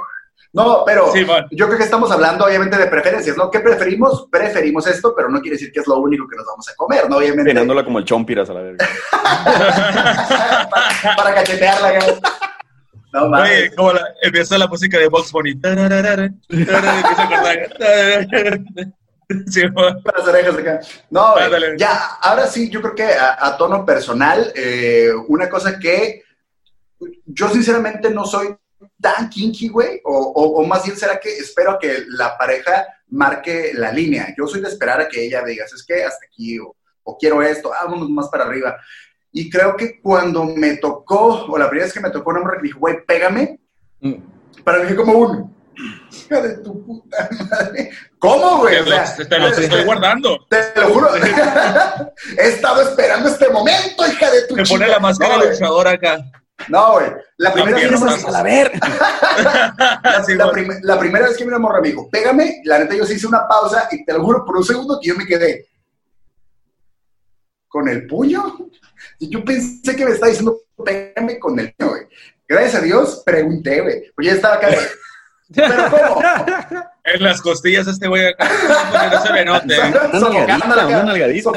No, 0.52 0.82
pero 0.84 1.12
Sí, 1.12 1.22
bueno. 1.22 1.46
yo 1.52 1.66
creo 1.66 1.78
que 1.78 1.84
estamos 1.84 2.10
hablando 2.10 2.44
obviamente 2.44 2.76
de 2.76 2.86
preferencias, 2.88 3.36
¿no? 3.36 3.50
¿Qué 3.52 3.60
preferimos? 3.60 4.26
Preferimos 4.32 4.84
esto, 4.88 5.14
pero 5.14 5.28
no 5.28 5.40
quiere 5.40 5.54
decir 5.56 5.70
que 5.72 5.78
es 5.78 5.86
lo 5.86 5.98
único 5.98 6.26
que 6.28 6.34
nos 6.36 6.44
vamos 6.46 6.68
a 6.68 6.74
comer, 6.74 7.08
¿no? 7.08 7.18
Obviamente. 7.18 7.44
Peinándola 7.44 7.84
como 7.84 8.00
el 8.00 8.04
chompiras 8.04 8.50
a 8.50 8.54
la 8.54 8.62
verga. 8.62 8.84
para, 10.70 11.16
para 11.16 11.34
cachetearla. 11.34 11.98
No 13.12 13.22
Oye, 13.22 13.28
mames. 13.30 13.76
como 13.76 13.92
la, 13.92 14.02
empieza 14.22 14.58
la 14.58 14.66
música 14.66 14.98
de 14.98 15.08
Box 15.08 15.30
Bunny. 15.32 15.54
Tararara, 15.60 16.30
tarara, 16.48 16.96
empieza 16.96 17.22
a 17.22 17.28
cortar. 17.28 18.60
Sí, 19.50 19.62
las 19.62 20.26
orejas 20.28 20.56
acá. 20.58 20.80
No, 21.10 21.32
güey, 21.32 21.44
Ándale. 21.44 21.74
ya, 21.78 21.96
ahora 22.20 22.46
sí, 22.46 22.68
yo 22.68 22.80
creo 22.82 22.94
que 22.94 23.04
a, 23.04 23.36
a 23.46 23.56
tono 23.56 23.84
personal, 23.84 24.52
eh, 24.56 25.10
una 25.28 25.48
cosa 25.48 25.78
que 25.78 26.22
yo 27.26 27.48
sinceramente 27.48 28.10
no 28.10 28.24
soy 28.26 28.56
tan 29.00 29.28
kinky, 29.28 29.68
güey, 29.68 30.00
o, 30.04 30.12
o- 30.18 30.60
o 30.62 30.66
más 30.66 30.84
bien 30.84 30.96
será 30.96 31.18
que 31.20 31.30
espero 31.36 31.72
a 31.72 31.78
que 31.78 32.04
la 32.08 32.36
pareja 32.36 32.86
marque 33.08 33.72
la 33.74 33.92
línea. 33.92 34.34
Yo 34.36 34.46
soy 34.46 34.60
de 34.60 34.68
esperar 34.68 35.00
a 35.00 35.08
que 35.08 35.24
ella 35.24 35.42
diga, 35.44 35.64
es 35.64 35.84
que 35.84 36.04
hasta 36.04 36.26
aquí, 36.26 36.58
o, 36.58 36.74
o 37.04 37.16
quiero 37.18 37.42
esto, 37.42 37.72
ah, 37.72 37.84
vámonos 37.84 38.10
más 38.10 38.28
para 38.28 38.44
arriba. 38.44 38.76
Y 39.32 39.48
creo 39.48 39.76
que 39.76 40.00
cuando 40.00 40.44
me 40.44 40.76
tocó, 40.78 41.44
o 41.46 41.56
la 41.58 41.68
primera 41.68 41.86
vez 41.86 41.94
que 41.94 42.00
me 42.00 42.10
tocó 42.10 42.30
una 42.30 42.40
mujer 42.40 42.58
que 42.58 42.66
dijo, 42.66 42.80
güey, 42.80 43.04
pégame, 43.06 43.60
para 44.64 44.78
mí 44.80 44.86
fue 44.88 44.96
como 44.96 45.12
un, 45.18 45.56
hija 46.12 46.40
de 46.42 46.58
tu 46.58 46.84
puta 46.84 47.28
madre. 47.50 47.90
¿Cómo, 48.20 48.58
güey? 48.58 48.74
Te 48.76 48.80
O 48.82 48.86
sea, 48.86 49.16
te 49.28 49.38
los 49.38 49.58
estoy 49.58 49.84
guardando. 49.84 50.46
te 50.48 50.72
lo 50.80 50.88
juro. 50.90 51.08
He 52.38 52.48
estado 52.48 52.82
esperando 52.82 53.28
este 53.28 53.48
momento, 53.48 54.06
hija 54.06 54.30
de 54.30 54.42
tu 54.46 54.54
Me 54.56 54.64
pone 54.64 54.86
la 54.86 54.98
máscara 55.00 55.36
No, 55.36 55.42
de 55.44 55.50
luchador 55.50 55.88
acá. 55.88 56.18
No, 56.68 56.92
güey. 56.92 57.06
La 57.38 57.52
primera, 57.54 57.78
vez, 57.78 58.24
a 58.26 58.42
ver. 58.42 58.72
la, 58.78 60.22
Sí, 60.26 60.34
la 60.34 60.44
bueno. 60.44 60.52
prim- 60.52 60.80
la 60.82 60.98
primera 60.98 61.26
vez 61.28 61.36
que 61.38 61.46
mi 61.46 61.58
morra 61.58 61.80
me 61.80 61.88
dijo, 61.88 62.08
pégame, 62.10 62.60
la 62.64 62.78
neta 62.80 62.94
yo 62.94 63.06
sí 63.06 63.14
hice 63.14 63.26
una 63.26 63.48
pausa 63.48 63.88
y 63.90 64.04
te 64.04 64.12
lo 64.12 64.22
juro 64.22 64.44
por 64.44 64.58
un 64.58 64.64
segundo 64.64 64.98
que 65.00 65.08
yo 65.08 65.16
me 65.16 65.24
quedé. 65.26 65.66
con 67.68 67.88
el 67.88 68.06
puño. 68.06 68.58
Y 69.18 69.30
yo 69.30 69.42
pensé 69.44 69.96
que 69.96 70.04
me 70.04 70.10
estaba 70.12 70.28
diciendo, 70.28 70.58
pégame 70.84 71.38
con 71.38 71.58
el 71.58 71.72
puño, 71.74 71.90
güey. 71.92 72.02
Gracias 72.46 72.74
a 72.74 72.80
Dios, 72.84 73.22
pregunté, 73.24 73.80
güey. 73.80 74.12
Pues 74.14 74.26
ya 74.26 74.34
estaba 74.34 74.56
acá. 74.56 74.68
¿Pero 75.54 75.90
cómo? 75.90 76.22
En 77.04 77.22
las 77.22 77.40
costillas 77.40 77.86
este 77.86 78.06
güey 78.08 78.26
acá, 78.26 78.48
no 79.10 79.22
se 79.22 79.32
le 79.32 79.44
note. 79.44 79.76
Sofocándola 80.18 80.86
una 80.86 80.96
acá. 80.98 81.02
nalgadita. 81.04 81.50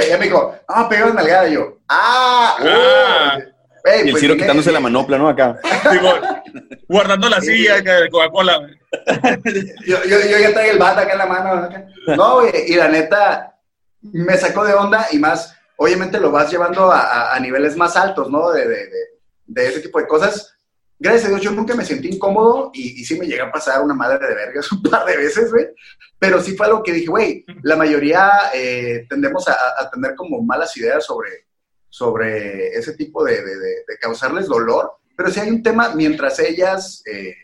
Y 0.00 0.04
ella 0.06 0.18
me 0.18 0.24
dijo, 0.24 0.54
ah, 0.68 0.88
pegó 0.88 1.06
una 1.06 1.14
nalgada. 1.14 1.48
Y 1.48 1.54
yo, 1.54 1.78
ah, 1.88 2.56
Ah. 2.58 3.38
uh. 3.38 3.40
Y 3.82 4.00
el 4.08 4.10
pues, 4.10 4.20
Ciro 4.20 4.36
quitándose 4.36 4.70
la 4.72 4.80
manopla, 4.80 5.16
¿no? 5.16 5.28
Acá. 5.28 5.58
Digo, 5.90 6.12
guardando 6.86 7.28
la 7.30 7.40
silla 7.40 7.80
de 7.80 8.10
Coca-Cola. 8.10 8.60
Yo, 9.86 10.04
yo, 10.04 10.20
yo 10.20 10.38
ya 10.38 10.52
traigo 10.52 10.72
el 10.72 10.78
bat 10.78 10.98
acá 10.98 11.12
en 11.12 11.18
la 11.18 11.26
mano. 11.26 11.52
acá. 11.64 11.86
No, 12.08 12.40
güey, 12.40 12.52
y 12.66 12.74
la 12.74 12.88
neta 12.88 13.54
me 14.02 14.36
sacó 14.36 14.64
de 14.64 14.74
onda 14.74 15.06
y 15.12 15.18
más, 15.18 15.54
obviamente 15.76 16.20
lo 16.20 16.30
vas 16.30 16.50
llevando 16.50 16.90
a, 16.92 17.00
a- 17.00 17.34
a 17.36 17.40
niveles 17.40 17.76
más 17.76 17.96
altos, 17.96 18.30
¿no? 18.30 18.50
De, 18.50 18.66
de- 18.68 18.86
de- 18.86 19.10
de 19.46 19.66
ese 19.68 19.80
tipo 19.80 19.98
de 19.98 20.06
cosas. 20.06 20.54
Gracias 21.02 21.24
a 21.24 21.28
Dios, 21.30 21.40
yo 21.40 21.50
nunca 21.52 21.74
me 21.74 21.84
sentí 21.84 22.08
incómodo 22.08 22.70
y, 22.74 23.00
y 23.00 23.04
sí 23.06 23.18
me 23.18 23.26
llegó 23.26 23.44
a 23.46 23.50
pasar 23.52 23.80
una 23.82 23.94
madre 23.94 24.26
de 24.28 24.34
vergas 24.34 24.70
un 24.72 24.82
par 24.82 25.04
de 25.06 25.16
veces, 25.16 25.50
güey. 25.50 25.66
Pero 26.18 26.40
sí 26.42 26.54
fue 26.54 26.66
algo 26.66 26.82
que 26.82 26.92
dije, 26.92 27.06
güey, 27.06 27.44
la 27.62 27.74
mayoría 27.76 28.30
eh, 28.54 29.06
tendemos 29.08 29.48
a, 29.48 29.54
a 29.78 29.90
tener 29.90 30.14
como 30.14 30.42
malas 30.42 30.76
ideas 30.76 31.04
sobre, 31.06 31.46
sobre 31.88 32.68
ese 32.76 32.92
tipo 32.94 33.24
de, 33.24 33.36
de- 33.42 33.56
de- 33.58 33.84
de 33.88 33.98
causarles 34.00 34.46
dolor. 34.46 34.92
Pero 35.16 35.30
si 35.30 35.40
hay 35.40 35.48
un 35.50 35.62
tema, 35.62 35.94
mientras 35.94 36.38
ellas, 36.38 37.02
eh, 37.06 37.34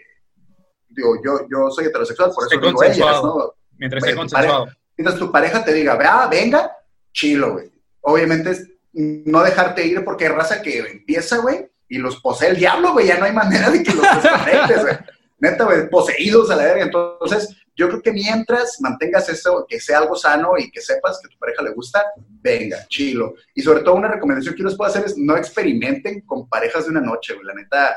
digo, 0.89 1.17
yo, 1.25 1.47
yo 1.51 1.71
soy 1.71 1.87
heterosexual, 1.87 2.33
por 2.35 2.45
eso 2.47 2.61
digo 2.69 2.83
ellas. 2.83 3.23
¿no? 3.23 3.55
Mientras 3.79 4.03
esté 4.03 4.15
Bueno, 4.15 4.31
consensuado. 4.31 4.67
Mientras 4.99 5.19
tu 5.19 5.31
pareja 5.33 5.65
te 5.65 5.73
diga, 5.75 5.97
vea, 5.97 6.27
venga, 6.27 6.73
chilo, 7.13 7.53
güey. 7.55 7.71
Obviamente 8.01 8.51
es 8.51 8.69
no 8.93 9.43
dejarte 9.43 9.85
ir 9.87 10.03
porque 10.05 10.27
hay 10.27 10.33
raza 10.33 10.63
que 10.63 10.79
empieza, 10.79 11.39
güey, 11.39 11.71
y 11.89 11.99
los 11.99 12.21
posee 12.21 12.51
el 12.51 12.57
diablo, 12.57 12.93
güey. 12.93 13.07
Ya 13.07 13.19
no 13.19 13.25
hay 13.25 13.33
manera 13.33 13.71
de 13.71 13.83
que 13.83 13.93
los 13.93 14.03
desconectes, 14.03 14.83
güey. 14.83 14.97
Neta, 15.39 15.65
güey, 15.65 15.89
poseídos 15.91 16.51
a 16.51 16.57
la 16.57 16.65
verga. 16.65 16.85
Entonces, 16.85 17.55
yo 17.75 17.89
creo 17.89 18.01
que 18.01 18.13
mientras 18.13 18.81
mantengas 18.81 19.29
eso, 19.29 19.67
que 19.69 19.81
sea 19.81 19.99
algo 19.99 20.17
sano 20.17 20.53
y 20.57 20.71
que 20.71 20.81
sepas 20.81 21.21
que 21.21 21.27
a 21.27 21.31
tu 21.31 21.39
pareja 21.39 21.63
le 21.63 21.73
gusta, 21.73 22.05
venga, 22.27 22.87
chilo. 22.89 23.35
Y 23.55 23.61
sobre 23.61 23.81
todo, 23.81 23.97
una 23.97 24.09
recomendación 24.09 24.55
que 24.55 24.63
yo 24.63 24.69
les 24.69 24.77
puedo 24.77 24.91
hacer 24.91 25.05
es 25.05 25.19
no 25.19 25.37
experimenten 25.37 26.23
con 26.23 26.49
parejas 26.49 26.85
de 26.85 26.91
una 26.93 27.03
noche, 27.03 27.35
güey. 27.35 27.47
La 27.47 27.55
neta, 27.55 27.97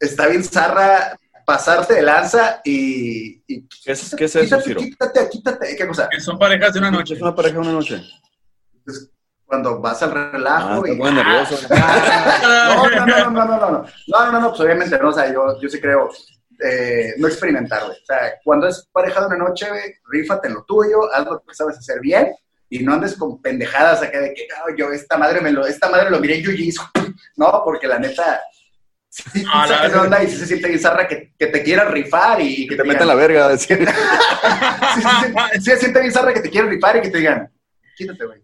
está 0.00 0.26
bien 0.26 0.42
zarra 0.42 1.16
pasarte 1.44 1.94
de 1.94 2.02
lanza 2.02 2.60
y. 2.64 3.42
y 3.46 3.68
¿Qué 3.84 3.92
es, 3.92 4.14
qué 4.16 4.24
es 4.24 4.36
eso, 4.36 4.44
quítate, 4.44 4.62
Ciro? 4.64 4.80
quítate, 4.80 5.28
quítate, 5.30 5.76
¿qué 5.76 5.86
cosa? 5.86 6.08
Que 6.08 6.20
son 6.20 6.38
parejas 6.38 6.72
de 6.72 6.80
una 6.80 6.90
noche. 6.90 7.14
Es 7.14 7.22
una 7.22 7.34
pareja 7.34 7.54
de 7.54 7.60
una 7.60 7.72
noche. 7.72 8.02
Pues, 8.84 9.10
cuando 9.54 9.80
vas 9.80 10.02
al 10.02 10.10
Ah, 10.10 10.30
relajo 10.32 10.82
te 10.82 10.92
y... 10.92 10.96
nervioso. 10.98 11.58
Ah, 11.70 12.40
no, 12.42 12.90
no, 12.90 13.06
no, 13.06 13.06
no, 13.06 13.30
no, 13.30 13.30
no, 13.30 13.46
no, 13.46 13.70
no, 13.70 13.86
no, 14.08 14.32
no, 14.32 14.40
no, 14.40 14.48
pues 14.48 14.60
obviamente 14.60 14.98
no, 14.98 15.10
o 15.10 15.12
sea, 15.12 15.32
yo, 15.32 15.60
yo 15.60 15.68
sí 15.68 15.80
creo 15.80 16.10
eh, 16.64 17.14
no 17.18 17.28
experimentar, 17.28 17.84
güey. 17.84 17.96
O 17.96 18.04
sea, 18.04 18.34
cuando 18.42 18.66
es 18.66 18.88
pareja 18.92 19.20
de 19.20 19.26
una 19.26 19.36
noche, 19.36 19.68
güey, 19.68 19.94
rífate 20.10 20.48
en 20.48 20.54
lo 20.54 20.64
tuyo, 20.64 21.12
haz 21.12 21.24
lo 21.24 21.40
que 21.40 21.54
sabes 21.54 21.78
hacer 21.78 22.00
bien 22.00 22.32
y 22.68 22.80
no 22.80 22.94
andes 22.94 23.14
con 23.16 23.40
pendejadas 23.40 24.02
acá 24.02 24.20
de 24.20 24.34
que, 24.34 24.48
no, 24.48 24.76
yo 24.76 24.90
esta 24.90 25.16
madre 25.16 25.40
me 25.40 25.52
lo, 25.52 25.66
esta 25.66 25.88
madre 25.88 26.10
lo 26.10 26.18
miré 26.18 26.38
en 26.38 26.44
Jiu-Jitsu, 26.44 26.90
no, 27.36 27.62
porque 27.64 27.86
la 27.86 28.00
neta, 28.00 28.40
sí, 29.08 29.44
Ah, 29.52 29.66
la 29.68 30.02
onda 30.02 30.22
y 30.24 30.28
sí 30.28 30.36
se 30.36 30.46
siente 30.46 30.68
bizarra 30.68 31.06
que, 31.06 31.32
que 31.38 31.46
te 31.46 31.62
quieran 31.62 31.92
rifar 31.92 32.40
y 32.40 32.66
Que 32.66 32.76
que 32.76 32.82
te 32.82 32.88
metan 32.88 33.06
la 33.06 33.14
verga 33.14 33.48
decir. 33.50 33.86
sí, 34.94 35.00
sí, 35.00 35.08
sí, 35.22 35.34
sí 35.54 35.60
se 35.60 35.76
siente 35.76 36.00
bizarra 36.00 36.34
que 36.34 36.40
te 36.40 36.50
quieran 36.50 36.70
rifar 36.70 36.96
y 36.96 37.02
que 37.02 37.10
te 37.10 37.18
digan, 37.18 37.52
quítate, 37.96 38.24
güey. 38.26 38.43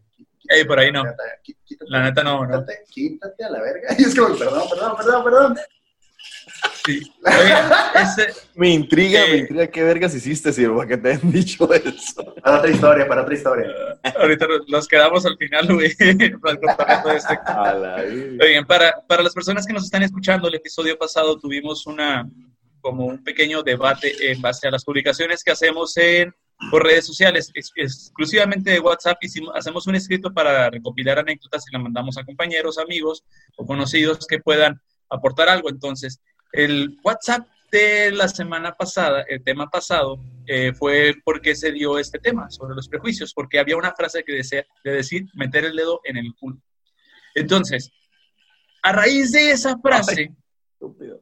Ey, 0.51 0.65
por 0.65 0.79
ahí 0.79 0.91
no. 0.93 1.05
Quítate. 1.43 1.85
La 1.89 2.03
neta 2.03 2.23
no, 2.25 2.45
¿no? 2.45 2.61
Quítate, 2.61 2.85
quítate 2.91 3.45
a 3.45 3.51
la 3.51 3.61
verga. 3.63 3.95
Y 3.99 4.03
es 4.03 4.15
como, 4.15 4.37
perdón, 4.37 4.69
perdón, 4.69 4.97
perdón, 4.97 5.25
perdón. 5.25 5.57
Sí. 6.85 7.01
Ese, 7.95 8.35
Me 8.55 8.69
intriga, 8.71 9.21
me 9.21 9.33
Eh. 9.33 9.37
intriga 9.39 9.67
qué 9.69 9.83
vergas 9.83 10.15
hiciste, 10.15 10.53
para 10.77 10.89
que 10.89 10.97
te 10.97 11.11
hayan 11.13 11.31
dicho 11.33 11.73
eso. 11.73 12.35
Para 12.43 12.59
otra 12.59 12.71
historia, 12.71 13.07
para 13.09 13.23
otra 13.23 13.35
historia. 13.35 13.67
ahorita 14.19 14.47
nos- 14.47 14.89
quedamos 14.89 15.25
al 15.25 15.37
final, 15.37 15.73
güey, 15.73 15.95
para 16.77 17.03
todo 17.03 17.13
verga. 17.13 18.03
Oigan, 18.43 18.67
para, 18.67 19.01
para 19.07 19.23
las 19.23 19.33
personas 19.35 19.67
que 19.67 19.73
nos 19.73 19.85
están 19.85 20.03
escuchando, 20.03 20.49
el 20.49 20.55
episodio 20.57 20.99
pasado 20.99 21.39
tuvimos 21.39 21.87
una 21.87 22.29
como 22.81 23.05
un 23.07 23.23
pequeño 23.23 23.63
debate 23.63 24.13
en 24.33 24.41
base 24.41 24.67
a 24.67 24.71
las 24.71 24.85
publicaciones 24.85 25.45
que 25.45 25.51
hacemos 25.53 25.95
en 25.99 26.35
por 26.71 26.85
redes 26.85 27.07
sociales, 27.07 27.51
ex- 27.55 27.73
exclusivamente 27.77 28.71
de 28.71 28.81
WhatsApp, 28.81 29.19
hicimos, 29.23 29.53
hacemos 29.55 29.87
un 29.87 29.95
escrito 29.95 30.33
para 30.33 30.69
recopilar 30.71 31.19
anécdotas 31.19 31.65
y 31.69 31.73
la 31.73 31.79
mandamos 31.79 32.19
a 32.19 32.25
compañeros, 32.25 32.79
amigos 32.79 33.25
o 33.57 33.65
conocidos 33.65 34.27
que 34.27 34.39
puedan 34.41 34.81
aportar 35.09 35.49
algo. 35.49 35.71
Entonces, 35.71 36.21
el 36.53 36.99
WhatsApp 37.03 37.47
de 37.73 38.11
la 38.11 38.29
semana 38.29 38.75
pasada, 38.75 39.23
el 39.29 39.43
tema 39.45 39.71
pasado, 39.71 40.21
eh, 40.47 40.73
fue 40.75 41.15
porque 41.25 41.55
se 41.55 41.71
dio 41.71 41.99
este 41.99 42.19
tema 42.19 42.51
sobre 42.51 42.75
los 42.75 42.89
prejuicios, 42.89 43.33
porque 43.33 43.61
había 43.61 43.77
una 43.77 43.95
frase 43.95 44.25
que 44.25 44.33
decía, 44.33 44.67
de 44.85 44.91
decir 44.93 45.27
meter 45.35 45.65
el 45.65 45.77
dedo 45.77 46.01
en 46.05 46.17
el 46.17 46.35
culo. 46.39 46.61
Entonces, 47.35 47.91
a 48.83 48.93
raíz 48.93 49.31
de 49.33 49.53
esa 49.53 49.79
frase, 49.79 50.33
Estúpido. 50.73 51.21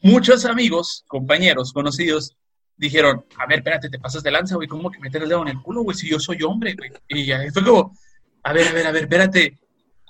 muchos 0.00 0.44
amigos, 0.46 1.04
compañeros, 1.08 1.72
conocidos, 1.72 2.36
dijeron, 2.76 3.24
a 3.38 3.46
ver, 3.46 3.58
espérate, 3.58 3.88
te 3.88 3.98
pasas 3.98 4.22
de 4.22 4.30
lanza, 4.30 4.56
güey, 4.56 4.68
¿cómo 4.68 4.90
que 4.90 4.98
meter 4.98 5.22
el 5.22 5.28
dedo 5.28 5.42
en 5.42 5.48
el 5.48 5.62
culo, 5.62 5.82
güey? 5.82 5.96
Si 5.96 6.08
yo 6.08 6.18
soy 6.18 6.42
hombre, 6.42 6.74
güey. 6.74 6.90
Y 7.08 7.30
ahí 7.32 7.50
fue 7.50 7.64
como, 7.64 7.96
a 8.42 8.52
ver, 8.52 8.68
a 8.68 8.72
ver, 8.72 8.86
a 8.86 8.92
ver, 8.92 9.02
espérate, 9.04 9.58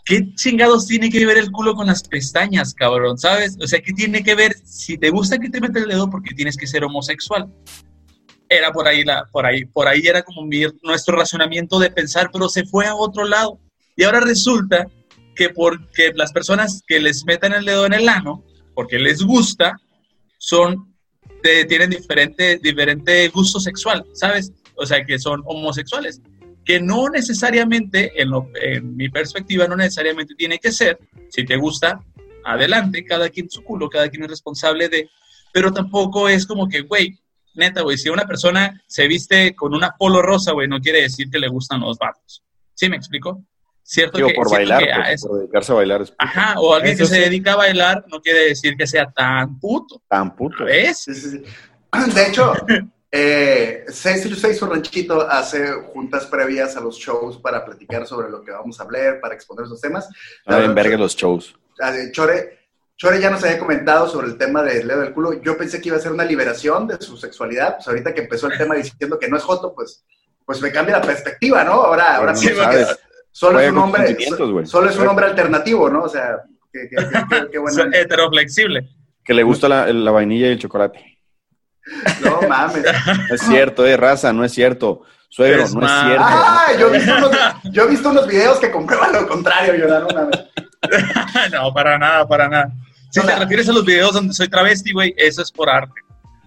¿qué 0.04 0.34
chingados 0.34 0.86
tiene 0.86 1.10
que 1.10 1.24
ver 1.26 1.38
el 1.38 1.50
culo 1.50 1.74
con 1.74 1.86
las 1.86 2.02
pestañas, 2.06 2.74
cabrón? 2.74 3.18
¿Sabes? 3.18 3.56
O 3.62 3.66
sea, 3.66 3.80
¿qué 3.80 3.92
tiene 3.92 4.22
que 4.22 4.34
ver 4.34 4.54
si 4.64 4.98
te 4.98 5.10
gusta 5.10 5.38
que 5.38 5.50
te 5.50 5.60
meta 5.60 5.78
el 5.78 5.88
dedo 5.88 6.08
porque 6.10 6.34
tienes 6.34 6.56
que 6.56 6.66
ser 6.66 6.84
homosexual? 6.84 7.52
Era 8.48 8.72
por 8.72 8.86
ahí, 8.86 9.04
la, 9.04 9.24
por 9.32 9.46
ahí, 9.46 9.64
por 9.64 9.88
ahí 9.88 10.02
era 10.06 10.22
como 10.22 10.42
mi- 10.42 10.66
nuestro 10.82 11.16
razonamiento 11.16 11.78
de 11.78 11.90
pensar, 11.90 12.30
pero 12.32 12.48
se 12.48 12.64
fue 12.64 12.86
a 12.86 12.94
otro 12.94 13.24
lado. 13.24 13.58
Y 13.96 14.04
ahora 14.04 14.20
resulta 14.20 14.86
que 15.34 15.48
porque 15.50 16.12
las 16.14 16.32
personas 16.32 16.82
que 16.86 17.00
les 17.00 17.24
metan 17.24 17.52
el 17.54 17.64
dedo 17.64 17.86
en 17.86 17.94
el 17.94 18.08
ano, 18.08 18.44
porque 18.74 18.98
les 18.98 19.22
gusta, 19.22 19.76
son, 20.38 20.93
de- 21.51 21.64
tienen 21.66 21.90
diferente, 21.90 22.59
diferente 22.62 23.28
gusto 23.28 23.61
sexual, 23.61 24.05
¿sabes? 24.14 24.53
O 24.76 24.84
sea, 24.86 25.05
que 25.05 25.18
son 25.18 25.42
homosexuales. 25.45 26.20
Que 26.64 26.80
no 26.80 27.09
necesariamente, 27.11 28.20
en, 28.20 28.30
lo- 28.30 28.49
en 28.61 28.97
mi 28.97 29.09
perspectiva, 29.11 29.68
no 29.68 29.76
necesariamente 29.76 30.34
tiene 30.34 30.59
que 30.59 30.72
ser. 30.72 30.99
Si 31.28 31.45
te 31.45 31.57
gusta, 31.57 32.01
adelante, 32.45 33.05
cada 33.05 33.28
quien 33.28 33.51
su 33.51 33.62
culo, 33.62 33.88
cada 33.88 34.09
quien 34.09 34.24
es 34.24 34.30
responsable 34.30 34.88
de. 34.88 35.09
Pero 35.53 35.72
tampoco 35.72 36.28
es 36.28 36.47
como 36.47 36.68
que, 36.68 36.80
güey, 36.80 37.18
neta, 37.55 37.82
güey, 37.82 37.99
si 37.99 38.09
una 38.09 38.26
persona 38.26 38.82
se 38.86 39.07
viste 39.07 39.55
con 39.55 39.74
una 39.74 39.90
polo 39.99 40.22
rosa, 40.22 40.53
güey, 40.53 40.66
no 40.66 40.80
quiere 40.80 41.03
decir 41.03 41.30
que 41.30 41.38
le 41.38 41.49
gustan 41.49 41.80
los 41.80 41.99
vatos. 41.99 42.42
¿Sí 42.74 42.88
me 42.88 42.97
explico? 42.97 43.45
Cierto 43.87 44.16
Digo, 44.16 44.28
que, 44.30 44.35
por 44.35 44.49
cierto 44.49 44.70
bailar, 44.70 44.82
que, 44.82 44.95
pues, 45.03 45.14
es- 45.14 45.26
por 45.26 45.39
dedicarse 45.39 45.72
a 45.72 45.74
bailar. 45.74 46.03
Es 46.03 46.14
Ajá, 46.18 46.55
o 46.59 46.74
alguien 46.74 46.95
Eso 46.95 47.05
que 47.05 47.09
se 47.11 47.20
dedica 47.20 47.53
a 47.53 47.57
bailar 47.57 48.05
no 48.09 48.20
quiere 48.22 48.47
decir 48.47 48.76
que 48.78 48.87
sea 48.87 49.11
tan 49.12 49.59
puto. 49.61 50.03
tan 50.09 50.35
puto. 50.35 50.64
¿Ves? 50.64 51.01
Sí, 51.01 51.14
sí. 51.14 51.43
De 52.14 52.26
hecho, 52.26 52.55
eh, 53.12 53.85
686 53.87 54.57
su 54.59 54.66
ranchito 54.66 55.20
hace 55.30 55.70
juntas 55.93 56.24
previas 56.26 56.76
a 56.76 56.80
los 56.80 56.97
shows 56.97 57.37
para 57.39 57.62
platicar 57.64 58.07
sobre 58.07 58.30
lo 58.30 58.43
que 58.43 58.53
vamos 58.53 58.80
a 58.80 58.85
hablar, 58.85 59.20
para 59.20 59.35
exponer 59.35 59.66
esos 59.66 59.80
temas. 59.80 60.09
Ah, 60.47 60.61
en 60.64 60.74
verga 60.74 60.97
los 60.97 61.14
shows. 61.14 61.55
Ah, 61.80 61.93
Chore, 62.11 62.59
Chore 62.97 63.20
ya 63.20 63.28
nos 63.28 63.45
había 63.45 63.59
comentado 63.59 64.09
sobre 64.09 64.28
el 64.28 64.39
tema 64.39 64.62
del 64.62 64.89
dedo 64.89 65.01
del 65.03 65.12
culo. 65.12 65.43
Yo 65.43 65.59
pensé 65.59 65.80
que 65.80 65.89
iba 65.91 65.99
a 65.99 66.01
ser 66.01 66.12
una 66.12 66.24
liberación 66.24 66.87
de 66.89 66.97
su 67.01 67.16
sexualidad. 67.18 67.76
Pues 67.76 67.87
ahorita 67.89 68.14
que 68.14 68.22
empezó 68.22 68.47
el 68.47 68.57
tema 68.59 68.74
diciendo 68.76 69.18
que 69.18 69.28
no 69.28 69.37
es 69.37 69.43
joto, 69.43 69.74
pues, 69.74 70.05
pues 70.47 70.61
me 70.62 70.72
cambia 70.72 70.97
la 70.99 71.03
perspectiva, 71.03 71.62
¿no? 71.64 71.72
Ahora, 71.74 72.16
ahora 72.16 72.35
sí, 72.35 72.49
no 72.49 72.57
sabes. 72.62 72.99
Solo 73.35 73.59
es 73.59 73.70
un 73.72 73.78
hombre, 73.78 74.16
solo 74.64 74.89
es 74.89 74.97
un 74.97 75.09
hombre 75.09 75.26
alternativo, 75.26 75.91
¿no? 75.91 76.03
O 76.05 76.09
sea, 76.09 76.37
qué, 76.72 76.89
qué, 76.89 76.97
qué- 76.97 77.47
qué- 77.51 77.59
bueno. 77.59 77.85
heteroflexible. 77.93 78.89
Que 79.24 79.35
le 79.35 79.43
gusta 79.43 79.68
la, 79.68 79.93
la 79.93 80.11
vainilla 80.12 80.47
y 80.47 80.53
el 80.53 80.59
chocolate. 80.59 81.18
No 82.22 82.41
mames. 82.49 82.82
No 83.28 83.35
es 83.35 83.41
cierto, 83.43 83.85
eh, 83.87 83.97
raza, 83.97 84.32
no 84.32 84.45
es 84.45 84.53
cierto. 84.53 85.03
Suegro, 85.28 85.64
Es 85.64 85.74
no 85.74 85.85
es 85.85 85.93
cierto. 86.07 86.24
Ah, 86.24 86.66
yo 86.78 86.89
he, 86.89 86.99
visto 86.99 87.16
unos, 87.16 87.30
yo 87.64 87.82
he 87.82 87.89
visto 87.89 88.09
unos 88.11 88.26
videos 88.28 88.59
que 88.59 88.70
comprueban 88.70 89.12
lo 89.12 89.26
contrario, 89.26 89.74
yo 89.74 89.89
no 89.89 90.07
mames. 90.14 90.45
no, 91.53 91.74
para 91.74 91.99
nada, 91.99 92.26
para 92.28 92.49
nada. 92.49 92.68
Si 93.11 93.18
O 93.20 93.24
te 93.24 93.35
refieres 93.35 93.68
a 93.68 93.72
los 93.72 93.85
videos 93.85 94.12
donde 94.12 94.32
soy 94.32 94.49
travesti, 94.49 94.93
güey, 94.93 95.12
eso 95.16 95.43
es 95.43 95.51
por 95.51 95.68
arte. 95.68 95.93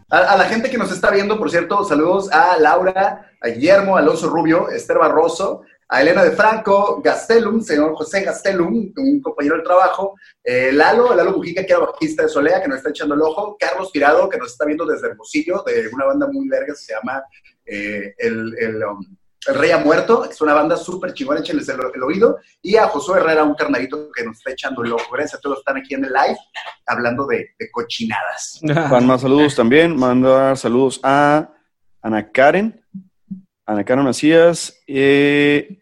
A, 0.09 0.19
a 0.19 0.37
la 0.37 0.45
gente 0.45 0.69
que 0.69 0.77
nos 0.77 0.91
está 0.91 1.11
viendo, 1.11 1.37
por 1.37 1.49
cierto, 1.51 1.83
saludos 1.83 2.31
a 2.31 2.57
Laura, 2.59 3.29
a 3.41 3.47
Guillermo, 3.49 3.97
a 3.97 3.99
Alonso 3.99 4.29
Rubio, 4.29 4.69
Esther 4.69 4.97
Barroso, 4.97 5.63
a 5.89 6.01
Elena 6.01 6.23
de 6.23 6.31
Franco, 6.31 7.01
Gastelum, 7.01 7.61
señor 7.61 7.95
José 7.95 8.21
Gastelum, 8.21 8.91
un 8.95 9.21
compañero 9.21 9.55
del 9.55 9.63
trabajo, 9.63 10.15
eh, 10.43 10.71
Lalo, 10.73 11.15
Lalo 11.15 11.31
Mujica, 11.31 11.65
que 11.65 11.71
era 11.73 11.81
bajista 11.85 12.23
de 12.23 12.29
Solea, 12.29 12.61
que 12.61 12.67
nos 12.67 12.77
está 12.77 12.89
echando 12.89 13.15
el 13.15 13.21
ojo, 13.21 13.55
Carlos 13.59 13.91
Tirado, 13.91 14.27
que 14.29 14.37
nos 14.37 14.51
está 14.51 14.65
viendo 14.65 14.85
desde 14.85 15.07
Hermosillo, 15.07 15.63
de 15.65 15.87
una 15.93 16.05
banda 16.05 16.27
muy 16.27 16.47
verga, 16.49 16.75
se 16.75 16.93
llama 16.93 17.23
eh, 17.65 18.13
el, 18.17 18.55
el, 18.59 18.83
um, 18.83 18.99
El 19.47 19.55
Rey 19.55 19.71
ha 19.71 19.77
muerto, 19.77 20.25
es 20.25 20.41
una 20.41 20.53
banda 20.53 20.75
súper 20.75 21.13
chingona, 21.13 21.39
échenles 21.39 21.69
el, 21.69 21.79
el 21.93 22.03
oído. 22.03 22.37
Y 22.61 22.75
a 22.75 22.87
Josué 22.87 23.19
Herrera, 23.19 23.43
un 23.43 23.55
carnalito 23.55 24.11
que 24.11 24.25
nos 24.25 24.37
está 24.37 24.51
echando 24.51 24.83
el 24.83 24.91
ojo. 24.91 25.05
Gracias 25.13 25.35
a 25.35 25.41
todos 25.41 25.57
los 25.57 25.63
que 25.63 25.71
están 25.71 25.81
aquí 25.81 25.93
en 25.93 26.03
el 26.03 26.11
live 26.11 26.37
hablando 26.85 27.25
de, 27.25 27.51
de 27.57 27.71
cochinadas. 27.71 28.59
Van 28.61 29.07
más 29.07 29.21
saludos 29.21 29.55
también. 29.55 29.95
Mandar 29.95 30.57
saludos 30.57 30.99
a 31.03 31.49
Ana 32.01 32.29
Karen, 32.29 32.83
Ana 33.67 33.83
Karen 33.83 34.05
Macías, 34.05 34.81
eh, 34.87 35.77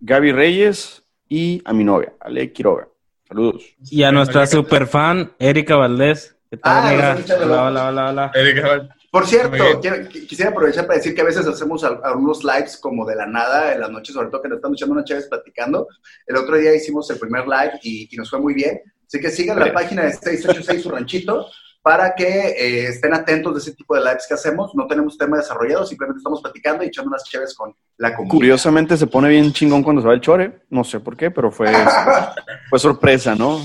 Gaby 0.00 0.32
Reyes 0.32 1.02
y 1.28 1.62
a 1.64 1.72
mi 1.72 1.84
novia, 1.84 2.12
Ale 2.20 2.52
Quiroga. 2.52 2.88
Saludos. 3.28 3.62
Y 3.90 4.02
a 4.02 4.10
nuestra 4.10 4.44
super 4.46 4.86
fan, 4.88 5.32
Erika 5.38 5.76
Valdés. 5.76 6.36
¿Qué 6.50 6.56
tal, 6.56 7.00
Ah, 7.00 7.16
Hola, 7.44 7.62
hola, 7.66 7.88
hola, 7.88 8.10
hola. 8.10 8.30
Erika, 8.34 8.88
Por 9.12 9.24
cierto, 9.24 9.80
quiero- 9.80 10.08
quisiera 10.08 10.50
aprovechar 10.50 10.84
para 10.88 10.96
decir 10.98 11.14
que 11.14 11.20
a 11.20 11.24
veces 11.24 11.46
hacemos 11.46 11.84
al- 11.84 12.00
algunos 12.02 12.42
lives 12.42 12.76
como 12.76 13.06
de 13.06 13.14
la 13.14 13.26
nada 13.26 13.72
en 13.72 13.80
las 13.80 13.90
noches, 13.90 14.12
sobre 14.12 14.28
todo 14.30 14.42
que 14.42 14.48
nos 14.48 14.56
estamos 14.56 14.76
echando 14.76 14.94
unas 14.94 15.04
chaves 15.04 15.28
platicando. 15.28 15.86
El 16.26 16.36
otro 16.36 16.56
día 16.56 16.74
hicimos 16.74 17.08
el 17.10 17.20
primer 17.20 17.44
live 17.46 17.78
y, 17.84 18.08
y 18.12 18.16
nos 18.16 18.28
fue 18.30 18.40
muy 18.40 18.52
bien. 18.54 18.80
Así 19.06 19.20
que 19.20 19.30
sigan 19.30 19.60
la 19.60 19.72
página 19.72 20.02
de 20.02 20.12
686 20.12 20.82
Su 20.82 20.90
Ranchito 20.90 21.46
para 21.82 22.14
que 22.14 22.26
eh, 22.26 22.86
estén 22.88 23.14
atentos 23.14 23.54
de 23.54 23.60
ese 23.60 23.74
tipo 23.74 23.94
de 23.94 24.00
lives 24.02 24.26
que 24.28 24.34
hacemos. 24.34 24.74
No 24.74 24.86
tenemos 24.86 25.16
tema 25.16 25.38
desarrollado, 25.38 25.86
simplemente 25.86 26.18
estamos 26.18 26.40
platicando 26.42 26.84
y 26.84 26.88
echando 26.88 27.08
unas 27.08 27.24
chaves 27.24 27.54
con 27.54 27.74
la 27.96 28.14
comunidad. 28.14 28.34
Curiosamente 28.36 28.96
se 28.96 29.06
pone 29.06 29.28
bien 29.28 29.52
chingón 29.52 29.82
cuando 29.82 30.02
se 30.02 30.08
va 30.08 30.14
el 30.14 30.20
chore. 30.20 30.60
No 30.70 30.84
sé 30.84 31.00
por 31.00 31.16
qué, 31.16 31.30
pero 31.30 31.50
fue, 31.50 31.68
fue 32.70 32.78
sorpresa, 32.78 33.34
¿no? 33.34 33.60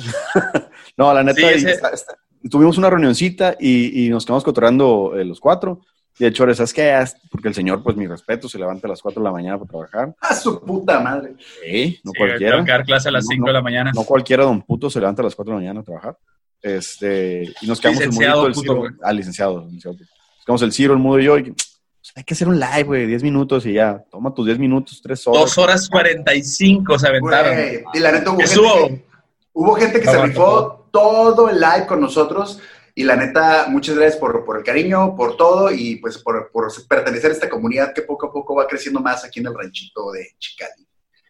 no, 0.98 1.14
la 1.14 1.24
neta, 1.24 1.40
Sí, 1.42 1.46
ese- 1.56 1.72
está- 1.72 1.90
está- 1.90 2.18
tuvimos 2.50 2.78
una 2.78 2.90
reunioncita 2.90 3.56
y, 3.60 4.06
y 4.06 4.10
nos 4.10 4.26
quedamos 4.26 4.44
cotorreando 4.44 5.14
eh, 5.18 5.26
los 5.26 5.40
cuatro. 5.40 5.82
Y 6.18 6.24
el 6.24 6.32
chore, 6.32 6.56
¿sabes 6.56 6.74
qué? 6.74 6.98
Porque 7.30 7.50
el 7.50 7.54
señor, 7.54 7.84
pues 7.84 7.98
mi 7.98 8.08
respeto, 8.08 8.48
se 8.48 8.58
levanta 8.58 8.88
a 8.88 8.92
las 8.92 9.02
4 9.02 9.20
de 9.22 9.26
la 9.26 9.34
mañana 9.34 9.58
para 9.60 9.68
trabajar. 9.90 10.16
¡A 10.22 10.34
su 10.34 10.62
puta 10.64 11.02
madre! 11.02 11.36
Sí, 11.62 12.00
no 12.06 12.12
Sí, 12.14 12.18
cualquiera. 12.18 12.54
tengo 12.54 12.66
que 12.66 12.72
dar 12.72 12.86
clase 12.86 13.10
a 13.10 13.12
las 13.12 13.26
No, 13.26 13.32
5 13.32 13.42
no. 13.42 13.48
de 13.48 13.54
la 13.54 13.62
mañana. 13.62 13.92
No 13.94 14.04
cualquiera 14.06 14.46
don 14.46 14.62
puto 14.62 14.90
se 14.90 15.02
levanta 15.02 15.22
a 15.22 15.26
las 15.26 15.36
4 15.36 15.52
de 15.52 15.56
la 15.58 15.60
mañana 15.62 15.80
a 15.82 15.84
trabajar. 15.84 16.18
Este, 16.66 17.54
y 17.62 17.68
nos 17.68 17.80
quedamos 17.80 18.00
Licenciado 18.02 18.48
el 18.48 18.56
Mudito, 18.56 18.72
el 18.72 18.74
puto, 18.74 18.88
Ciro. 18.88 19.00
Ah, 19.04 19.14
licenciado, 19.14 19.66
licenciado. 19.66 19.98
Nos 20.00 20.46
quedamos 20.46 20.62
el 20.64 20.74
Ciro, 20.74 20.94
el 20.94 21.00
Mudo 21.00 21.20
y 21.20 21.24
yo. 21.26 21.38
y, 21.38 21.52
pues, 21.52 21.80
hay 22.16 22.24
que 22.24 22.34
hacer 22.34 22.48
un 22.48 22.60
live, 22.60 22.84
güey, 22.84 23.06
10 23.06 23.22
minutos 23.22 23.68
y 23.68 23.74
ya. 23.74 24.04
Toma 24.10 24.34
tus 24.34 24.48
10 24.48 24.58
minutos, 24.58 25.00
3 25.04 25.28
horas. 25.28 25.42
Dos 25.42 25.58
horas 25.60 25.88
45 25.88 26.98
se 26.98 27.08
aventaron. 27.08 27.54
Güey, 27.54 27.84
y 27.94 28.00
la 28.00 28.12
neta 28.12 28.32
hubo 28.32 28.40
gente, 28.40 28.56
que, 28.56 29.06
hubo 29.54 29.76
gente 29.76 30.00
que 30.02 30.08
se 30.08 30.22
rifó 30.24 30.90
todo 30.92 31.50
el 31.50 31.60
live 31.60 31.86
con 31.86 32.02
nosotros 32.02 32.60
y 32.96 33.04
la 33.04 33.16
neta, 33.16 33.68
muchas 33.70 33.96
gracias 33.96 34.20
por, 34.20 34.44
por 34.44 34.58
el 34.58 34.64
cariño, 34.64 35.16
por 35.16 35.38
todo 35.38 35.70
y 35.70 35.98
pues 35.98 36.18
por, 36.18 36.50
por 36.52 36.72
pertenecer 36.88 37.30
a 37.30 37.34
esta 37.34 37.50
comunidad 37.50 37.94
que 37.94 38.02
poco 38.02 38.26
a 38.26 38.34
poco 38.34 38.56
va 38.56 38.66
creciendo 38.66 39.02
más 39.02 39.24
aquí 39.24 39.40
en 39.40 39.48
el 39.48 39.54
ranchito 39.54 40.12
de 40.14 40.30
Chicali. 40.40 40.88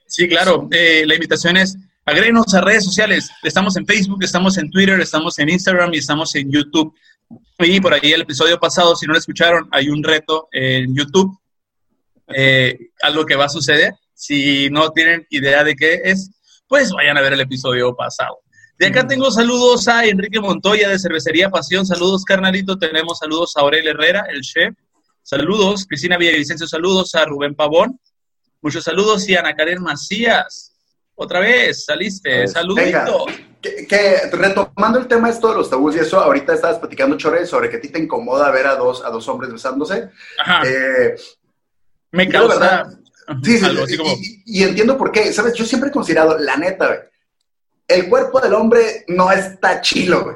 Sí, 0.07 0.29
claro. 0.29 0.69
Eh, 0.71 1.03
la 1.05 1.15
invitación 1.15 1.57
es 1.57 1.77
agréguenos 2.05 2.53
a 2.53 2.61
redes 2.61 2.85
sociales. 2.85 3.29
Estamos 3.43 3.75
en 3.75 3.85
Facebook, 3.85 4.23
estamos 4.23 4.57
en 4.57 4.69
Twitter, 4.69 4.99
estamos 4.99 5.37
en 5.39 5.49
Instagram 5.49 5.93
y 5.93 5.97
estamos 5.97 6.33
en 6.35 6.51
YouTube. 6.51 6.93
Y 7.59 7.79
por 7.81 7.93
ahí 7.93 8.13
el 8.13 8.21
episodio 8.21 8.59
pasado, 8.59 8.95
si 8.95 9.07
no 9.07 9.13
lo 9.13 9.19
escucharon, 9.19 9.67
hay 9.71 9.89
un 9.89 10.03
reto 10.03 10.47
en 10.51 10.95
YouTube. 10.95 11.37
Eh, 12.27 12.77
algo 13.01 13.25
que 13.25 13.35
va 13.35 13.45
a 13.45 13.49
suceder. 13.49 13.93
Si 14.13 14.69
no 14.69 14.91
tienen 14.91 15.25
idea 15.29 15.63
de 15.63 15.75
qué 15.75 16.01
es, 16.03 16.31
pues 16.67 16.91
vayan 16.91 17.17
a 17.17 17.21
ver 17.21 17.33
el 17.33 17.41
episodio 17.41 17.95
pasado. 17.95 18.39
De 18.77 18.87
acá 18.87 19.07
tengo 19.07 19.31
saludos 19.31 19.87
a 19.87 20.05
Enrique 20.05 20.39
Montoya 20.39 20.89
de 20.89 20.99
Cervecería 20.99 21.49
Pasión. 21.49 21.85
Saludos, 21.85 22.23
carnalito. 22.23 22.77
Tenemos 22.77 23.19
saludos 23.19 23.55
a 23.55 23.61
Aurel 23.61 23.87
Herrera, 23.87 24.25
el 24.29 24.41
chef. 24.41 24.75
Saludos, 25.23 25.85
Cristina 25.87 26.17
Villavicencio. 26.17 26.67
Saludos 26.67 27.15
a 27.15 27.25
Rubén 27.25 27.55
Pavón. 27.55 27.99
Muchos 28.61 28.83
saludos 28.83 29.27
y 29.29 29.35
a 29.35 29.39
Ana 29.39 29.55
Karen 29.55 29.81
Macías. 29.81 30.74
Otra 31.15 31.39
vez, 31.39 31.85
saliste. 31.85 32.39
Pues, 32.41 32.51
Saludito. 32.51 33.25
Que, 33.61 33.87
que, 33.87 34.17
retomando 34.31 34.99
el 34.99 35.07
tema 35.07 35.29
esto 35.29 35.49
de 35.49 35.55
los 35.55 35.69
tabús 35.69 35.95
y 35.95 35.99
eso, 35.99 36.19
ahorita 36.19 36.53
estabas 36.53 36.77
platicando, 36.77 37.17
Chore, 37.17 37.45
sobre 37.47 37.69
que 37.69 37.77
a 37.77 37.81
ti 37.81 37.89
te 37.89 37.99
incomoda 37.99 38.51
ver 38.51 38.67
a 38.67 38.75
dos, 38.75 39.03
a 39.03 39.09
dos 39.09 39.27
hombres 39.27 39.51
besándose. 39.51 40.09
Ajá. 40.39 40.61
Eh, 40.67 41.15
Me 42.11 42.29
causa 42.29 42.59
¿verdad? 42.59 42.87
Sí, 43.43 43.57
sí, 43.57 43.65
algo 43.65 43.83
así 43.85 43.93
y, 43.95 43.97
como. 43.97 44.11
y- 44.11 44.43
y 44.45 44.63
entiendo 44.63 44.97
por 44.97 45.11
qué. 45.11 45.33
¿Sabes? 45.33 45.53
Yo 45.55 45.65
siempre 45.65 45.89
he 45.89 45.93
considerado, 45.93 46.37
la 46.37 46.57
neta, 46.57 46.87
güey, 46.87 46.99
el 47.87 48.07
cuerpo 48.09 48.39
del 48.39 48.53
hombre 48.53 49.03
no 49.07 49.31
está 49.31 49.81
chilo, 49.81 50.23
güey. 50.25 50.35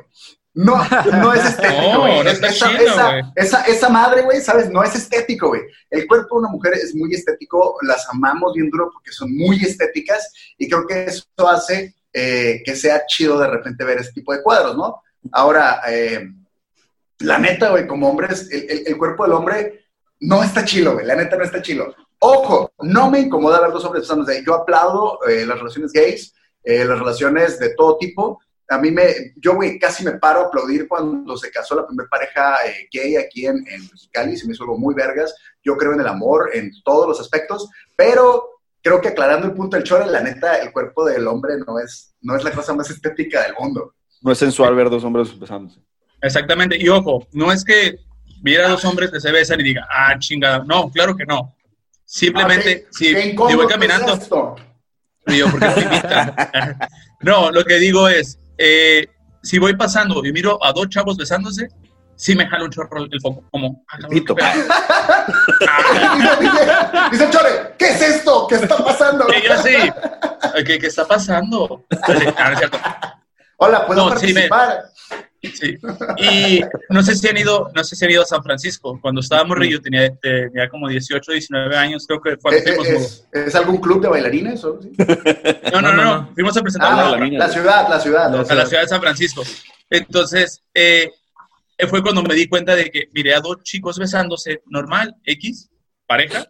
No, 0.66 0.76
no 1.22 1.34
es 1.34 1.46
estético, 1.46 1.82
No, 1.94 2.00
güey. 2.02 2.24
no 2.24 2.30
está 2.30 2.48
esa, 2.48 2.72
esa, 2.82 3.12
güey. 3.12 3.24
esa, 3.36 3.62
esa 3.64 3.90
madre, 3.90 4.22
güey, 4.24 4.42
¿sabes? 4.42 4.70
No 4.70 4.84
es 4.84 4.94
estético, 4.96 5.48
güey. 5.50 5.62
El 5.90 6.06
cuerpo 6.08 6.36
de 6.36 6.40
una 6.46 6.50
mujer 6.50 6.74
es 6.74 6.94
muy 6.96 7.14
estético, 7.14 7.78
las 7.84 8.08
amamos 8.10 8.54
bien 8.54 8.70
duro 8.70 8.90
porque 8.92 9.12
son 9.12 9.36
muy 9.36 9.58
estéticas 9.64 10.32
y 10.58 10.68
creo 10.70 10.86
que 10.88 11.06
eso 11.06 11.24
hace 11.50 11.96
eh, 12.14 12.62
que 12.66 12.76
sea 12.76 13.06
chido 13.06 13.40
de 13.40 13.48
repente 13.48 13.84
ver 13.84 14.00
ese 14.00 14.12
tipo 14.14 14.34
de 14.34 14.42
cuadros, 14.44 14.76
¿no? 14.76 15.02
Ahora, 15.32 15.82
eh, 15.88 16.28
la 17.20 17.38
neta, 17.38 17.70
güey, 17.70 17.86
como 17.88 18.10
hombres, 18.10 18.50
el, 18.52 18.70
el- 18.70 18.84
el 18.88 18.98
cuerpo 18.98 19.24
del 19.24 19.34
hombre 19.34 19.86
no 20.22 20.44
está 20.44 20.66
chilo, 20.66 20.94
güey. 20.94 21.06
La 21.06 21.16
neta 21.16 21.36
no 21.38 21.44
está 21.44 21.62
chilo. 21.62 21.94
Ojo, 22.20 22.74
no 22.80 23.10
me 23.10 23.20
incomoda 23.20 23.62
ver 23.62 23.72
dos 23.72 23.86
hombres 23.86 24.04
besándose. 24.04 24.44
Yo 24.46 24.56
aplaudo 24.56 25.20
eh, 25.28 25.46
las 25.46 25.58
relaciones 25.58 25.92
gays, 25.94 26.34
eh, 26.64 26.84
las 26.84 27.00
relaciones 27.00 27.60
de 27.60 27.74
todo 27.76 27.98
tipo. 27.98 28.42
A 28.70 28.78
mí 28.78 28.92
me, 28.92 29.34
yo, 29.38 29.56
güey, 29.56 29.80
casi 29.80 30.04
me 30.04 30.14
paro 30.14 30.42
a 30.42 30.44
aplaudir 30.46 30.88
cuando 30.88 31.36
se 31.38 31.52
casó 31.52 31.76
la 31.76 31.88
primera 31.88 32.08
pareja 32.10 32.56
eh, 32.68 32.88
gay 32.92 33.16
aquí 33.16 33.46
en, 33.46 33.58
en 33.68 33.82
Mexicali. 33.82 34.38
Se 34.38 34.46
me 34.46 34.54
hizo 34.54 34.64
algo 34.64 34.78
muy 34.78 34.94
vergas. 34.94 35.34
Yo 35.64 35.76
creo 35.76 35.94
en 35.94 36.02
el 36.02 36.08
amor 36.08 36.52
en 36.54 36.72
todos 36.84 37.08
los 37.08 37.20
aspectos, 37.20 37.70
pero 37.96 38.60
creo 38.82 39.02
que 39.02 39.10
aclarando 39.10 39.48
el 39.48 39.54
punto 39.54 39.76
del 39.76 39.86
chore, 39.86 40.06
la 40.06 40.22
neta, 40.22 40.58
el 40.58 40.72
cuerpo 40.72 41.06
del 41.06 41.28
hombre 41.28 41.56
no 41.66 41.80
es, 41.80 42.14
no 42.22 42.36
es 42.36 42.44
la 42.44 42.52
cosa 42.52 42.74
más 42.74 42.90
estética 42.90 43.44
del 43.44 43.54
mundo. 43.60 43.96
No 44.22 44.32
es 44.32 44.38
sensual 44.38 44.76
ver 44.76 44.90
dos 44.90 45.04
hombres 45.04 45.38
besándose. 45.38 45.80
Exactamente. 46.22 46.78
Y 46.78 46.90
ojo, 46.90 47.28
no 47.32 47.52
es 47.52 47.64
que 47.64 48.00
viera 48.42 48.68
a 48.68 48.70
dos 48.70 48.86
hombres 48.86 49.12
que 49.12 49.20
se 49.20 49.32
besan 49.32 49.60
y 49.62 49.64
diga, 49.64 49.88
ah, 49.90 50.18
chingada. 50.20 50.64
No, 50.66 50.90
claro 50.92 51.16
que 51.16 51.26
no. 51.26 51.56
Simplemente, 52.06 52.86
Ah, 52.86 52.90
si 52.92 53.14
voy 53.36 53.68
caminando, 53.68 54.14
es 54.14 54.22
esto. 54.22 54.56
no, 57.22 57.52
lo 57.52 57.64
que 57.64 57.76
digo 57.76 58.08
es, 58.10 58.40
eh, 58.60 59.08
si 59.42 59.58
voy 59.58 59.76
pasando 59.76 60.24
y 60.26 60.32
miro 60.34 60.64
a 60.64 60.72
dos 60.74 60.90
chavos 60.90 61.16
besándose, 61.18 61.70
sí 62.16 62.36
me 62.36 62.46
jala 62.48 62.66
un 62.66 62.72
chorro 62.72 63.06
el 63.06 63.22
foco, 63.22 63.44
como, 63.50 63.84
ah, 63.88 63.98
Pito. 64.10 64.36
dice, 67.12 67.30
Chore, 67.30 67.76
¿qué 67.78 67.90
es 67.92 68.02
esto? 68.02 68.48
¿Qué 68.48 68.56
está 68.56 68.78
pasando? 68.84 69.28
y 69.34 69.46
yo 69.48 69.54
así, 69.54 69.76
¿qué, 70.66 70.80
qué 70.80 70.88
está 70.88 71.06
pasando? 71.08 71.86
Ah, 72.38 72.46
no 72.48 72.52
es 72.54 72.58
cierto. 72.60 72.78
Hola, 73.58 73.86
¿puedo 73.86 74.10
No, 74.10 74.18
sí, 74.18 74.34
me- 74.34 74.48
participar? 74.48 74.84
Sí. 75.42 75.78
Y 76.18 76.62
no 76.90 77.02
sé 77.02 77.16
si 77.16 77.28
han 77.30 77.38
ido, 77.38 77.72
no 77.74 77.84
sé 77.84 77.96
si 77.96 78.04
han 78.06 78.12
ido 78.12 78.24
a 78.24 78.26
San 78.26 78.44
Francisco. 78.44 79.00
Cuando 79.02 79.22
estaba 79.22 79.44
morrillo 79.46 79.82
tenía, 79.82 80.14
tenía 80.18 80.68
como 80.70 80.90
18, 80.90 81.32
19 81.32 81.78
años, 81.78 82.06
creo 82.06 82.20
que 82.22 82.36
fue 82.38 82.58
¿Es, 82.58 82.64
fuimos, 82.64 82.88
Eh, 82.88 82.96
es- 82.96 83.48
es 83.48 83.56
algún 83.56 83.78
club 83.78 84.02
de 84.02 84.10
bailarines? 84.10 84.64
o 84.66 84.80
no, 85.72 85.82
no, 85.82 85.82
no, 85.82 85.82
No, 85.82 85.82
no, 85.82 85.94
no, 85.94 86.04
no. 86.22 86.34
fuimos 86.34 86.58
a 86.58 86.62
presentar 86.62 86.92
Ah, 86.92 86.96
la 86.96 87.28
la 87.28 87.50
ciudad, 87.50 87.88
la 87.90 88.00
ciudad. 88.00 88.32
La 88.34 88.42
a 88.42 88.56
la 88.56 88.66
ciudad 88.66 88.82
de 88.84 88.88
San 88.90 89.00
Francisco. 89.02 89.44
Entonces, 89.90 90.62
eh, 90.74 91.10
fue 91.90 92.02
cuando 92.02 92.22
me 92.24 92.36
di 92.36 92.48
cuenta 92.48 92.76
de 92.76 92.92
que 92.92 93.08
miré 93.14 93.34
a 93.34 93.40
dos 93.40 93.64
chicos 93.64 93.98
besándose, 93.98 94.62
normal, 94.66 95.16
X, 95.24 95.70
pareja, 96.06 96.46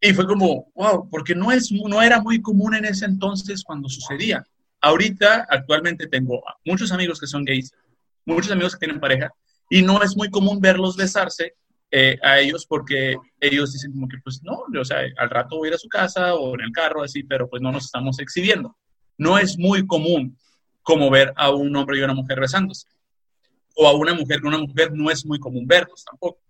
y 0.00 0.12
fue 0.12 0.26
como, 0.26 0.72
wow, 0.74 1.08
porque 1.08 1.34
no, 1.36 1.52
es, 1.52 1.70
no 1.70 2.02
era 2.02 2.20
muy 2.20 2.42
común 2.42 2.74
en 2.74 2.84
ese 2.84 3.04
entonces 3.04 3.62
cuando 3.62 3.88
sucedía. 3.88 4.44
Ahorita, 4.80 5.46
actualmente 5.48 6.08
tengo 6.08 6.42
muchos 6.64 6.90
amigos 6.90 7.20
que 7.20 7.28
son 7.28 7.44
gays, 7.44 7.72
muchos 8.24 8.50
amigos 8.52 8.74
que 8.74 8.80
tienen 8.86 9.00
pareja, 9.00 9.30
y 9.70 9.82
no 9.82 10.02
es 10.02 10.16
muy 10.16 10.30
común 10.30 10.60
verlos 10.60 10.96
besarse 10.96 11.54
eh, 11.90 12.18
a 12.22 12.38
ellos 12.40 12.64
porque 12.66 13.16
ellos 13.40 13.72
dicen 13.72 13.92
como 13.92 14.08
que, 14.08 14.16
pues 14.24 14.40
no, 14.42 14.64
o 14.80 14.84
sea, 14.84 15.00
al 15.18 15.30
rato 15.30 15.56
voy 15.58 15.66
a 15.66 15.70
ir 15.70 15.74
a 15.74 15.78
su 15.78 15.88
casa 15.88 16.34
o 16.34 16.54
en 16.54 16.60
el 16.62 16.72
carro, 16.72 17.02
así, 17.02 17.22
pero 17.22 17.48
pues 17.48 17.60
no 17.62 17.70
nos 17.72 17.84
estamos 17.84 18.18
exhibiendo. 18.18 18.76
No 19.18 19.38
es 19.38 19.58
muy 19.58 19.86
común 19.86 20.38
como 20.82 21.10
ver 21.10 21.32
a 21.36 21.50
un 21.50 21.74
hombre 21.76 21.98
y 21.98 22.02
una 22.02 22.14
mujer 22.14 22.40
besándose. 22.40 22.86
O 23.76 23.86
a 23.86 23.94
una 23.94 24.14
mujer 24.14 24.40
con 24.40 24.54
una 24.54 24.62
mujer 24.64 24.90
no 24.92 25.10
es 25.10 25.24
muy 25.26 25.38
común 25.38 25.66
verlos 25.66 26.04
tampoco. 26.04 26.40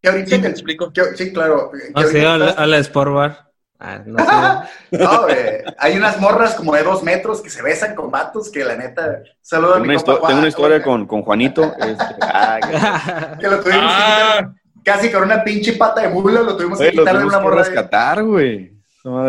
Que 0.00 0.08
ahorita 0.08 0.36
¿Sí 0.36 0.40
que- 0.42 0.48
explico? 0.48 0.92
que- 0.92 1.16
sí, 1.16 1.32
claro. 1.32 1.70
que 2.10 2.26
a 2.26 2.38
la, 2.38 2.50
a 2.50 2.66
la 2.66 2.78
Sport 2.78 3.12
Bar. 3.12 3.49
Ah, 3.80 3.98
no 4.04 4.18
sé. 4.18 4.68
No, 4.98 5.22
güey, 5.22 5.36
hay 5.78 5.96
unas 5.96 6.20
morras 6.20 6.54
como 6.54 6.74
de 6.74 6.82
dos 6.82 7.02
metros 7.02 7.40
que 7.40 7.48
se 7.50 7.62
besan 7.62 7.94
con 7.94 8.10
vatos 8.10 8.50
que 8.50 8.64
la 8.64 8.76
neta. 8.76 9.22
Saludo 9.40 9.70
a 9.70 9.74
Tengo 9.74 9.86
mi 9.86 9.94
una, 9.94 10.02
compa 10.04 10.12
histo- 10.12 10.16
tengo 10.18 10.26
una 10.26 10.36
Juan, 10.40 10.48
historia 10.48 10.82
con, 10.82 11.06
con 11.06 11.22
Juanito. 11.22 11.62
este, 11.78 12.04
ah, 12.22 13.36
Que 13.40 13.48
lo 13.48 13.60
tuvimos 13.60 13.84
Ah, 13.86 14.36
que 14.38 14.44
quitar 14.44 14.54
casi 14.84 15.10
con 15.12 15.22
una 15.22 15.42
pinche 15.42 15.72
pata 15.74 16.02
de 16.02 16.08
mula, 16.08 16.42
lo 16.42 16.56
tuvimos 16.56 16.78
que 16.78 16.90
quitar 16.90 17.18
de 17.18 17.24
una 17.24 17.40
morra. 17.40 17.56
de- 17.56 17.62
rescatar, 17.70 18.22
güey. 18.22 18.72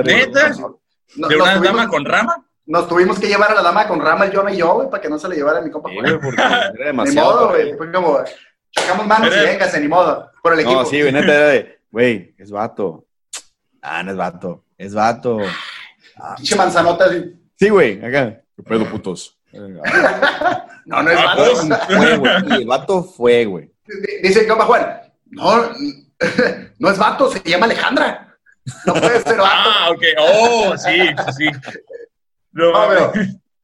¿Neta? 0.04 0.50
No- 0.50 0.80
¿De 1.30 1.36
una 1.36 1.54
tuvimos- 1.56 1.64
dama 1.64 1.88
con 1.88 2.06
rama? 2.06 2.46
Nos 2.66 2.88
tuvimos 2.88 3.20
que 3.20 3.28
llevar 3.28 3.52
a 3.52 3.56
la 3.56 3.62
dama 3.62 3.88
con 3.88 4.00
rama 4.00 4.26
el 4.26 4.36
John 4.36 4.48
y 4.54 4.58
yo, 4.58 4.74
güey, 4.76 4.90
para 4.90 5.02
que 5.02 5.10
no 5.10 5.18
se 5.20 5.28
le 5.28 5.36
llevara 5.36 5.60
a 5.60 5.62
mi 5.62 5.72
compa 5.72 5.90
Sí, 5.90 5.96
Juan. 5.96 6.06
güey, 6.10 6.22
porque 6.22 6.42
era 6.82 6.92
Ni 7.04 7.12
modo, 7.16 7.50
güey. 7.50 7.76
Fue 7.78 7.92
como, 7.92 8.20
chocamos 8.72 9.08
manos 9.08 9.34
y 9.36 9.40
véngase, 9.46 9.80
ni 9.82 9.88
modo. 9.88 10.30
Por 10.44 10.54
el 10.54 10.60
equipo. 10.62 10.80
No, 10.82 10.86
sí, 10.86 11.00
güey, 11.02 11.12
neta 11.14 11.34
era 11.34 11.48
de, 11.48 11.80
güey, 11.92 12.34
es 12.38 12.52
vato. 12.52 13.06
Ah, 13.82 14.04
no 14.04 14.12
es 14.12 14.18
vato. 14.18 14.66
Es 14.78 14.94
vato. 14.94 15.40
Pinche 16.38 16.56
manzanota. 16.56 17.06
Sí, 17.58 17.70
güey, 17.70 18.04
acá. 18.04 18.42
¿Qué 18.56 18.64
pedo, 18.64 18.90
putos? 18.90 19.40
No, 20.86 21.04
no 21.04 21.10
es 21.12 21.18
Ah, 21.20 21.36
vato. 21.36 21.44
pues. 21.54 21.98
Fue, 21.98 22.18
güey. 22.18 22.34
Y 22.50 22.54
el 22.62 22.68
vato 22.68 23.04
fue, 23.04 23.46
güey. 23.46 23.72
Dice 24.24 24.48
Compa 24.48 24.66
Juan, 24.66 25.02
no, 25.26 25.70
no 26.80 26.90
es 26.90 26.98
vato, 26.98 27.30
se 27.32 27.40
llama 27.44 27.66
Alejandra. 27.66 28.38
No 28.86 28.94
puede 28.94 29.22
ser 29.22 29.38
vato. 29.38 29.70
Ah, 29.74 29.90
ok. 29.92 30.02
Oh, 30.20 30.78
sí, 30.78 30.92
sí, 31.34 31.34
sí. 31.38 31.50
No, 32.52 32.72
No, 32.72 32.88
pero 32.90 33.12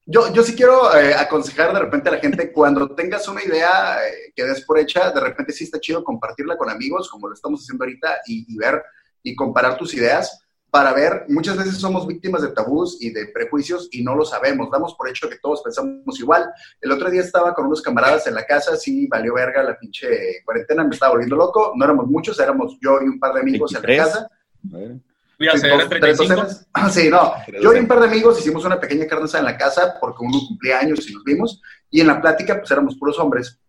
yo, 0.06 0.34
yo 0.34 0.44
sí 0.44 0.56
quiero 0.56 0.96
eh, 0.98 1.14
aconsejar 1.14 1.74
de 1.74 1.80
repente 1.80 2.10
a 2.10 2.14
la 2.14 2.20
gente, 2.20 2.52
cuando 2.52 2.94
tengas 2.96 3.28
una 3.28 3.44
idea 3.44 3.98
eh, 4.08 4.32
que 4.36 4.44
des 4.44 4.62
por 4.66 4.80
hecha, 4.80 5.12
de 5.12 5.20
repente 5.22 5.54
sí 5.54 5.66
está 5.66 5.80
chido 5.80 6.04
compartirla 6.04 6.58
con 6.58 6.70
amigos, 6.70 7.10
como 7.10 7.28
lo 7.28 7.34
estamos 7.36 7.62
haciendo 7.62 7.84
ahorita, 7.84 8.18
y, 8.26 8.46
y 8.54 8.58
ver 8.58 8.82
y 9.30 9.36
comparar 9.36 9.78
tus 9.78 9.94
ideas 9.94 10.42
para 10.70 10.92
ver, 10.94 11.24
muchas 11.30 11.56
veces 11.58 11.78
somos 11.78 12.06
víctimas 12.06 12.42
de 12.42 12.50
tabús 12.50 12.98
y 13.02 13.10
de 13.12 13.28
prejuicios 13.28 13.88
y 13.92 14.04
no 14.04 14.16
lo 14.16 14.26
sabemos, 14.26 14.70
damos 14.70 14.94
por 14.96 15.08
hecho 15.10 15.30
que 15.30 15.38
todos 15.42 15.62
pensamos 15.64 16.20
igual. 16.20 16.46
El 16.82 16.92
otro 16.92 17.10
día 17.10 17.22
estaba 17.22 17.54
con 17.54 17.66
unos 17.68 17.82
camaradas 17.82 18.28
en 18.28 18.36
la 18.36 18.46
casa, 18.46 18.76
sí, 18.76 19.08
valió 19.08 19.34
verga 19.34 19.64
la 19.64 19.78
pinche 19.80 20.42
cuarentena, 20.44 20.84
me 20.84 20.94
estaba 20.94 21.14
volviendo 21.14 21.38
loco, 21.38 21.72
no 21.76 21.86
éramos 21.86 22.08
muchos, 22.08 22.38
éramos 22.40 22.78
yo 22.82 23.00
y 23.02 23.06
un 23.08 23.18
par 23.20 23.34
de 23.34 23.40
amigos 23.42 23.74
en 23.74 23.82
la 23.82 23.88
23. 23.88 24.06
casa. 24.14 24.30
Ver. 24.64 24.98
Voy 25.40 25.48
a 25.48 25.52
hacer 25.52 25.70
Dos- 25.72 25.82
el 25.84 25.90
tres 25.90 26.02
35. 26.02 26.36
docenas. 26.42 26.68
Ah, 26.74 26.90
Sí, 26.90 27.10
no. 27.10 27.34
Yo 27.62 27.74
y 27.74 27.80
un 27.80 27.88
par 27.88 28.00
de 28.02 28.08
amigos 28.08 28.40
hicimos 28.40 28.66
una 28.66 28.80
pequeña 28.80 29.08
carne 29.08 29.30
en 29.34 29.46
la 29.46 29.58
casa 29.58 29.96
porque 30.02 30.24
uno 30.24 30.38
cumplía 30.48 30.80
años 30.80 31.10
y 31.10 31.14
nos 31.14 31.24
vimos. 31.24 31.62
Y 31.90 32.02
en 32.02 32.08
la 32.08 32.20
plática, 32.22 32.58
pues 32.60 32.70
éramos 32.72 32.96
puros 32.98 33.18
hombres, 33.20 33.60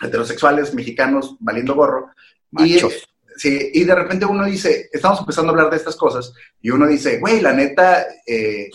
heterosexuales, 0.00 0.72
mexicanos, 0.74 1.36
valiendo 1.40 1.74
gorro. 1.74 2.10
Machos. 2.50 3.06
Sí, 3.40 3.70
y 3.72 3.84
de 3.84 3.94
repente 3.94 4.26
uno 4.26 4.44
dice, 4.44 4.90
estamos 4.92 5.18
empezando 5.20 5.48
a 5.48 5.54
hablar 5.54 5.70
de 5.70 5.78
estas 5.78 5.96
cosas, 5.96 6.32
y 6.60 6.68
uno 6.68 6.86
dice, 6.86 7.18
güey, 7.18 7.40
la 7.40 7.54
neta, 7.54 8.06
eh, 8.26 8.68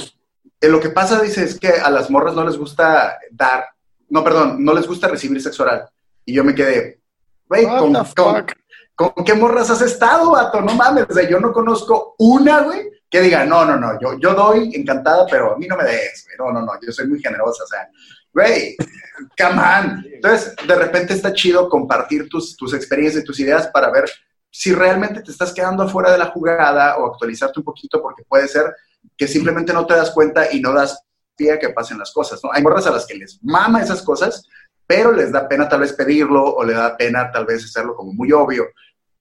eh, 0.59 0.69
lo 0.69 0.79
que 0.79 0.89
pasa, 0.89 1.21
dice, 1.21 1.43
es 1.43 1.59
que 1.59 1.69
a 1.69 1.91
las 1.91 2.09
morras 2.09 2.33
no 2.33 2.43
les 2.43 2.57
gusta 2.57 3.19
dar, 3.31 3.65
no, 4.09 4.23
perdón, 4.23 4.63
no 4.65 4.73
les 4.73 4.87
gusta 4.87 5.07
recibir 5.07 5.39
sexo 5.39 5.63
oral. 5.63 5.87
Y 6.25 6.33
yo 6.33 6.43
me 6.43 6.55
quedé, 6.55 6.99
güey, 7.47 7.65
con, 7.65 7.93
con-? 7.93 8.45
¿Con 8.95 9.25
qué 9.25 9.33
morras 9.35 9.69
has 9.69 9.81
estado, 9.81 10.31
vato? 10.31 10.61
No 10.61 10.73
mames, 10.73 11.05
o 11.09 11.13
sea, 11.13 11.29
yo 11.29 11.39
no 11.39 11.51
conozco 11.51 12.15
una, 12.17 12.61
güey, 12.61 12.89
que 13.09 13.21
diga, 13.21 13.45
no, 13.45 13.65
no, 13.65 13.77
no, 13.77 13.99
yo, 13.99 14.17
yo 14.19 14.33
doy 14.33 14.71
encantada, 14.73 15.27
pero 15.29 15.53
a 15.53 15.57
mí 15.57 15.67
no 15.67 15.77
me 15.77 15.83
des, 15.83 16.25
güey. 16.25 16.37
No, 16.39 16.59
no, 16.59 16.65
no, 16.65 16.73
yo 16.81 16.91
soy 16.91 17.07
muy 17.07 17.21
generosa, 17.21 17.65
o 17.65 17.67
sea, 17.67 17.87
güey, 18.33 18.75
come 19.37 19.61
on. 19.61 20.05
Entonces, 20.11 20.55
de 20.65 20.75
repente 20.75 21.13
está 21.13 21.33
chido 21.33 21.69
compartir 21.69 22.27
tus, 22.29 22.55
tus 22.55 22.73
experiencias 22.73 23.23
y 23.23 23.25
tus 23.25 23.39
ideas 23.39 23.67
para 23.67 23.91
ver 23.91 24.05
si 24.57 24.71
realmente 24.71 25.21
te 25.21 25.31
estás 25.31 25.51
quedando 25.51 25.83
afuera 25.83 26.09
de 26.13 26.17
la 26.17 26.27
jugada 26.27 26.95
o 26.95 27.05
actualizarte 27.05 27.59
un 27.59 27.65
poquito, 27.65 28.01
porque 28.01 28.23
puede 28.23 28.47
ser 28.47 28.73
que 29.17 29.27
simplemente 29.27 29.73
no 29.73 29.85
te 29.85 29.95
das 29.95 30.11
cuenta 30.11 30.49
y 30.49 30.61
no 30.61 30.71
das 30.71 31.03
pie 31.35 31.51
a 31.51 31.59
que 31.59 31.71
pasen 31.71 31.99
las 31.99 32.13
cosas, 32.13 32.39
¿no? 32.41 32.53
Hay 32.53 32.63
morras 32.63 32.87
a 32.87 32.91
las 32.91 33.05
que 33.05 33.15
les 33.15 33.37
mama 33.43 33.81
esas 33.81 34.01
cosas, 34.01 34.47
pero 34.87 35.11
les 35.11 35.33
da 35.33 35.49
pena 35.49 35.67
tal 35.67 35.81
vez 35.81 35.91
pedirlo 35.91 36.41
o 36.41 36.63
le 36.63 36.71
da 36.71 36.95
pena 36.95 37.29
tal 37.33 37.45
vez 37.45 37.65
hacerlo 37.65 37.97
como 37.97 38.13
muy 38.13 38.31
obvio. 38.31 38.67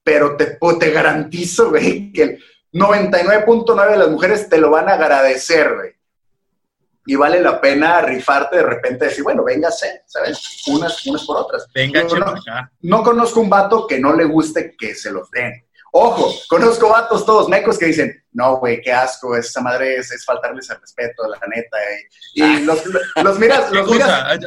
Pero 0.05 0.37
te, 0.37 0.57
te 0.79 0.91
garantizo, 0.91 1.69
güey, 1.69 2.13
que 2.13 2.23
el 2.23 2.43
99.9 2.71 3.91
de 3.91 3.97
las 3.97 4.09
mujeres 4.09 4.47
te 4.47 4.57
lo 4.57 4.69
van 4.69 4.87
a 4.87 4.93
agradecer, 4.93 5.75
güey. 5.75 5.94
Y 7.07 7.15
vale 7.15 7.39
la 7.39 7.61
pena 7.61 8.01
rifarte 8.01 8.57
de 8.57 8.63
repente 8.63 9.05
decir, 9.05 9.23
bueno, 9.23 9.43
véngase, 9.43 10.01
¿sabes? 10.07 10.39
Unas, 10.67 11.05
unas 11.05 11.23
por 11.25 11.37
otras. 11.37 11.67
Venga, 11.73 12.03
No, 12.03 12.35
no. 12.81 13.03
conozco 13.03 13.39
un 13.41 13.49
vato 13.49 13.85
que 13.85 13.99
no 13.99 14.13
le 14.13 14.25
guste 14.25 14.75
que 14.77 14.95
se 14.95 15.11
los 15.11 15.29
den. 15.31 15.53
Ojo, 15.91 16.33
conozco 16.49 16.89
vatos 16.89 17.25
todos 17.25 17.47
mecos 17.47 17.77
que 17.77 17.85
dicen, 17.85 18.21
no, 18.33 18.57
güey, 18.57 18.81
qué 18.81 18.91
asco, 18.91 19.35
esa 19.37 19.61
madre 19.61 19.95
es, 19.95 20.11
es 20.11 20.25
faltarles 20.25 20.69
al 20.69 20.81
respeto, 20.81 21.25
la 21.27 21.39
neta. 21.47 21.77
Y, 22.33 22.43
y 22.43 22.59
los, 22.65 22.83
los 23.23 23.39
miras, 23.39 23.65
¿Qué 23.69 23.75
los 23.75 23.89
miras, 23.89 24.39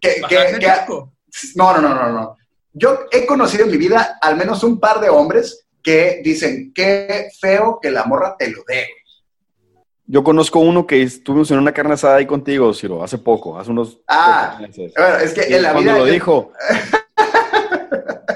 que, 0.00 0.14
que- 0.14 0.20
¿Bajarse 0.22 0.58
que- 0.58 0.66
no, 1.54 1.72
no, 1.74 1.80
no, 1.80 1.94
no, 1.94 2.08
no. 2.12 2.36
Yo 2.72 3.06
he 3.12 3.24
conocido 3.26 3.64
en 3.64 3.70
mi 3.70 3.76
vida 3.76 4.18
al 4.20 4.36
menos 4.36 4.64
un 4.64 4.80
par 4.80 5.00
de 5.00 5.08
hombres 5.10 5.66
que 5.82 6.20
dicen, 6.24 6.72
qué 6.74 7.28
feo 7.40 7.78
que 7.80 7.90
la 7.90 8.04
morra 8.04 8.34
te 8.38 8.48
lo 8.50 8.62
dé. 8.66 8.88
Yo 10.12 10.24
conozco 10.24 10.58
uno 10.58 10.88
que 10.88 11.02
estuvimos 11.04 11.48
en 11.52 11.58
una 11.58 11.70
carne 11.72 11.94
asada 11.94 12.16
ahí 12.16 12.26
contigo, 12.26 12.74
Ciro, 12.74 13.04
hace 13.04 13.16
poco, 13.18 13.56
hace 13.56 13.70
unos 13.70 13.98
Ah, 14.08 14.58
meses. 14.60 14.92
Bueno, 14.96 15.16
es 15.18 15.32
que 15.32 15.48
Y 15.48 15.54
en 15.54 15.62
la 15.62 15.72
cuando 15.72 15.90
vida... 15.92 15.98
lo 16.00 16.06
yo- 16.08 16.12
dijo, 16.12 16.52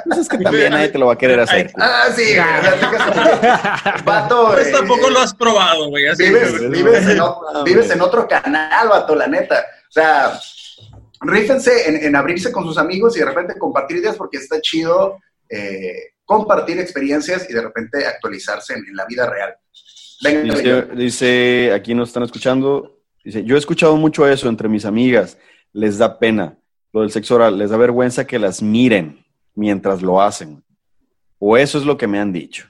pues 0.05 0.19
es 0.21 0.29
que 0.29 0.39
también 0.45 0.71
nadie 0.71 0.89
te 0.91 0.99
lo 0.99 1.07
va 1.07 1.15
a 1.15 1.19
querer 1.19 1.41
hacer. 1.41 1.73
Ah, 1.77 2.05
sí, 2.15 2.37
vato. 4.05 4.51
Pues 4.53 4.71
tampoco 4.71 5.11
lo 5.11 5.19
has 5.19 5.35
probado, 5.35 5.89
güey. 5.89 6.07
Así 6.07 6.23
vives, 6.29 6.53
que- 6.61 6.69
vives, 6.69 7.09
en 7.09 7.21
otro, 7.21 7.65
vives 7.65 7.91
en 7.91 8.01
otro 8.01 8.29
canal, 8.29 8.89
vato, 8.89 9.17
la 9.17 9.27
neta. 9.27 9.65
O 9.89 9.93
sea, 9.93 10.39
rífense 11.23 11.89
en, 11.89 11.97
en 12.05 12.15
abrirse 12.15 12.53
con 12.53 12.65
sus 12.65 12.79
amigos 12.79 13.17
y 13.17 13.21
de 13.21 13.27
repente 13.27 13.59
compartir 13.59 13.97
ideas 13.97 14.17
porque 14.17 14.37
está 14.39 14.61
chido 14.61 15.19
eh, 15.49 16.11
compartir 16.25 16.79
experiencias 16.79 17.51
y 17.51 17.53
de 17.53 17.63
repente 17.63 18.07
actualizarse 18.07 18.75
en, 18.75 18.87
en 18.87 18.95
la 18.95 19.07
vida 19.07 19.27
real. 19.29 19.57
Venga, 20.25 20.55
Dice, 20.55 20.83
dice, 20.97 21.73
aquí 21.73 21.95
nos 21.95 22.09
están 22.09 22.23
escuchando, 22.25 23.01
dice, 23.23 23.45
yo 23.45 23.55
he 23.57 23.59
escuchado 23.59 23.97
mucho 23.97 24.27
eso 24.27 24.49
entre 24.49 24.69
mis 24.69 24.85
amigas, 24.85 25.39
les 25.73 25.99
da 25.99 26.19
pena, 26.19 26.59
lo 26.93 27.03
del 27.03 27.11
sexo 27.11 27.35
oral, 27.37 27.59
les 27.59 27.71
da 27.71 27.77
vergüenza 27.77 28.27
que 28.27 28.39
las 28.39 28.63
miren 28.63 29.25
mientras 29.55 30.03
lo 30.03 30.21
hacen. 30.23 30.63
O 31.39 31.57
eso 31.57 31.79
es 31.79 31.85
lo 31.85 31.97
que 31.99 32.07
me 32.07 32.19
han 32.19 32.33
dicho. 32.33 32.67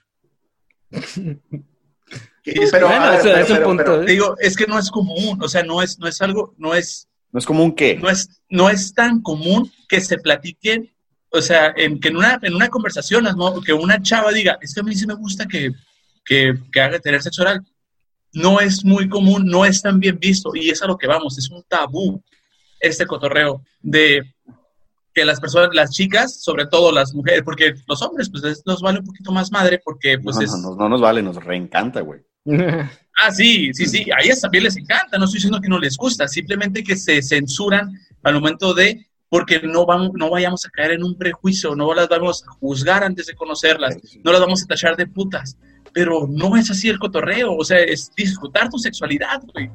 que- 0.91 2.69
pero, 2.71 2.89
Bueno, 2.89 3.11
ver, 3.11 3.21
ese- 3.39 3.55
pero- 3.55 3.67
punto, 3.67 3.83
pero- 3.85 4.03
¿eh? 4.03 4.07
Digo, 4.07 4.37
es 4.41 4.57
que 4.57 4.67
no 4.67 4.79
es 4.79 4.91
común, 4.91 5.39
o 5.43 5.49
sea, 5.49 5.63
no 5.63 5.83
es, 5.83 5.99
no 5.99 6.07
es 6.09 6.21
algo, 6.23 6.55
no 6.59 6.75
es, 6.75 7.09
No 7.33 7.39
es 7.39 7.47
como 7.47 7.65
un 7.65 7.75
qué. 7.75 7.97
no 7.97 8.09
es, 8.11 8.43
no 8.49 8.69
es 8.71 8.93
tan 8.95 9.21
común 9.23 9.71
que 9.89 10.01
se 10.01 10.19
platiquen, 10.19 10.91
o 11.31 11.41
sea, 11.41 11.73
en, 11.77 11.99
que 12.01 12.09
en 12.09 12.17
una, 12.17 12.39
en 12.43 12.55
una 12.55 12.69
conversación, 12.69 13.25
¿no? 13.37 13.61
que 13.61 13.73
una 13.73 14.01
chava 14.01 14.31
diga, 14.33 14.59
es 14.61 14.73
que 14.75 14.81
a 14.81 14.85
mí 14.85 14.95
sí 14.95 15.07
me 15.07 15.15
gusta 15.15 15.47
que, 15.47 15.71
que, 16.25 16.55
que 16.73 16.81
haga 16.81 16.99
tener 16.99 17.23
sexo 17.23 17.43
oral. 17.43 17.65
No 18.33 18.61
es 18.61 18.85
muy 18.85 19.09
común, 19.09 19.47
no 19.47 19.65
es 19.65 19.81
tan 19.83 20.01
bien 20.01 20.19
visto, 20.19 20.51
y 20.55 20.71
es 20.71 20.83
a 20.83 20.87
lo 20.87 20.99
que 20.99 21.07
vamos, 21.07 21.39
es 21.39 21.51
un 21.51 21.63
tabú 21.69 22.23
este 22.81 23.07
cotorreo 23.07 23.63
de 23.81 24.35
que 25.15 25.25
las 25.25 25.41
personas, 25.41 25.71
las 25.73 25.93
chicas, 25.93 26.43
sobre 26.43 26.67
todo 26.67 26.91
las 26.91 27.15
mujeres, 27.15 27.43
porque 27.45 27.75
los 27.87 28.03
hombres, 28.03 28.29
pues 28.29 28.63
nos 28.67 28.83
vale 28.83 28.99
un 28.99 29.07
poquito 29.07 29.31
más 29.31 29.53
madre, 29.53 29.81
porque 29.83 30.19
pues 30.19 30.37
no, 30.37 30.43
es... 30.43 30.51
no, 30.51 30.71
no, 30.71 30.77
no 30.77 30.89
nos 30.89 31.01
vale, 31.01 31.23
nos 31.23 31.37
reencanta, 31.43 32.01
güey. 32.01 32.21
Ah, 33.17 33.31
sí, 33.31 33.73
sí, 33.73 33.87
sí, 33.87 34.11
a 34.11 34.21
ellas 34.25 34.41
también 34.41 34.65
les 34.65 34.77
encanta, 34.77 35.17
no 35.19 35.27
estoy 35.27 35.39
diciendo 35.39 35.61
que 35.61 35.69
no 35.69 35.79
les 35.79 35.97
gusta, 35.97 36.27
simplemente 36.27 36.83
que 36.83 36.97
se 36.97 37.23
censuran 37.23 37.93
al 38.25 38.35
momento 38.35 38.75
de, 38.75 39.07
porque 39.29 39.61
no, 39.63 39.87
vamos, 39.87 40.11
no 40.15 40.31
vayamos 40.31 40.67
a 40.67 40.71
caer 40.71 40.91
en 40.93 41.05
un 41.05 41.17
prejuicio, 41.17 41.77
no 41.77 41.95
las 41.95 42.09
vamos 42.09 42.43
a 42.43 42.51
juzgar 42.51 43.05
antes 43.05 43.27
de 43.27 43.37
conocerlas, 43.37 43.97
no 44.25 44.33
las 44.33 44.41
vamos 44.41 44.65
a 44.65 44.67
tachar 44.67 44.97
de 44.97 45.07
putas, 45.07 45.57
pero 45.95 46.27
no 46.29 46.57
es 46.57 46.71
así 46.71 46.89
el 46.89 46.99
cotorreo, 46.99 47.57
o 47.57 47.65
sea, 47.65 47.79
es 47.79 48.11
disfrutar 48.15 48.69
tu 48.69 48.79
sexualidad, 48.79 49.41
güey. 49.55 49.71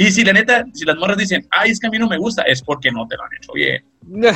Y 0.00 0.12
si 0.12 0.22
la 0.24 0.32
neta, 0.32 0.64
si 0.72 0.84
las 0.84 0.96
morras 0.96 1.16
dicen, 1.16 1.44
ay, 1.50 1.72
es 1.72 1.80
que 1.80 1.88
a 1.88 1.90
mí 1.90 1.98
no 1.98 2.06
me 2.06 2.18
gusta, 2.18 2.42
es 2.42 2.62
porque 2.62 2.92
no 2.92 3.08
te 3.08 3.16
lo 3.16 3.24
han 3.24 3.34
hecho 3.34 3.52
bien. 3.52 3.84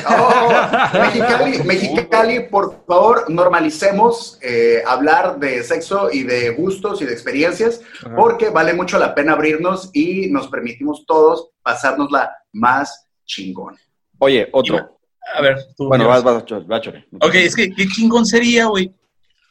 Oh, 0.09 0.51
Mexicali, 0.93 1.63
Mexicali, 1.63 2.41
por 2.51 2.85
favor, 2.85 3.31
normalicemos 3.31 4.41
eh, 4.43 4.83
hablar 4.85 5.39
de 5.39 5.63
sexo 5.63 6.11
y 6.13 6.25
de 6.25 6.51
gustos 6.51 7.01
y 7.01 7.05
de 7.05 7.13
experiencias, 7.13 7.81
porque 8.17 8.51
vale 8.51 8.75
mucho 8.75 8.99
la 8.99 9.15
pena 9.15 9.35
abrirnos 9.35 9.91
y 9.93 10.29
nos 10.31 10.49
permitimos 10.49 11.07
todos 11.07 11.51
pasárnosla 11.63 12.37
más 12.51 13.07
chingón. 13.25 13.77
Oye, 14.19 14.49
otro. 14.51 14.99
A 15.33 15.41
ver, 15.41 15.59
tú. 15.77 15.87
Bueno, 15.87 16.09
vas, 16.09 16.25
vas, 16.25 16.45
vas, 16.45 16.67
vas. 16.67 16.89
Ok, 17.21 17.35
es 17.37 17.55
que 17.55 17.71
qué 17.71 17.87
chingón 17.87 18.27
sería, 18.27 18.67
güey, 18.67 18.93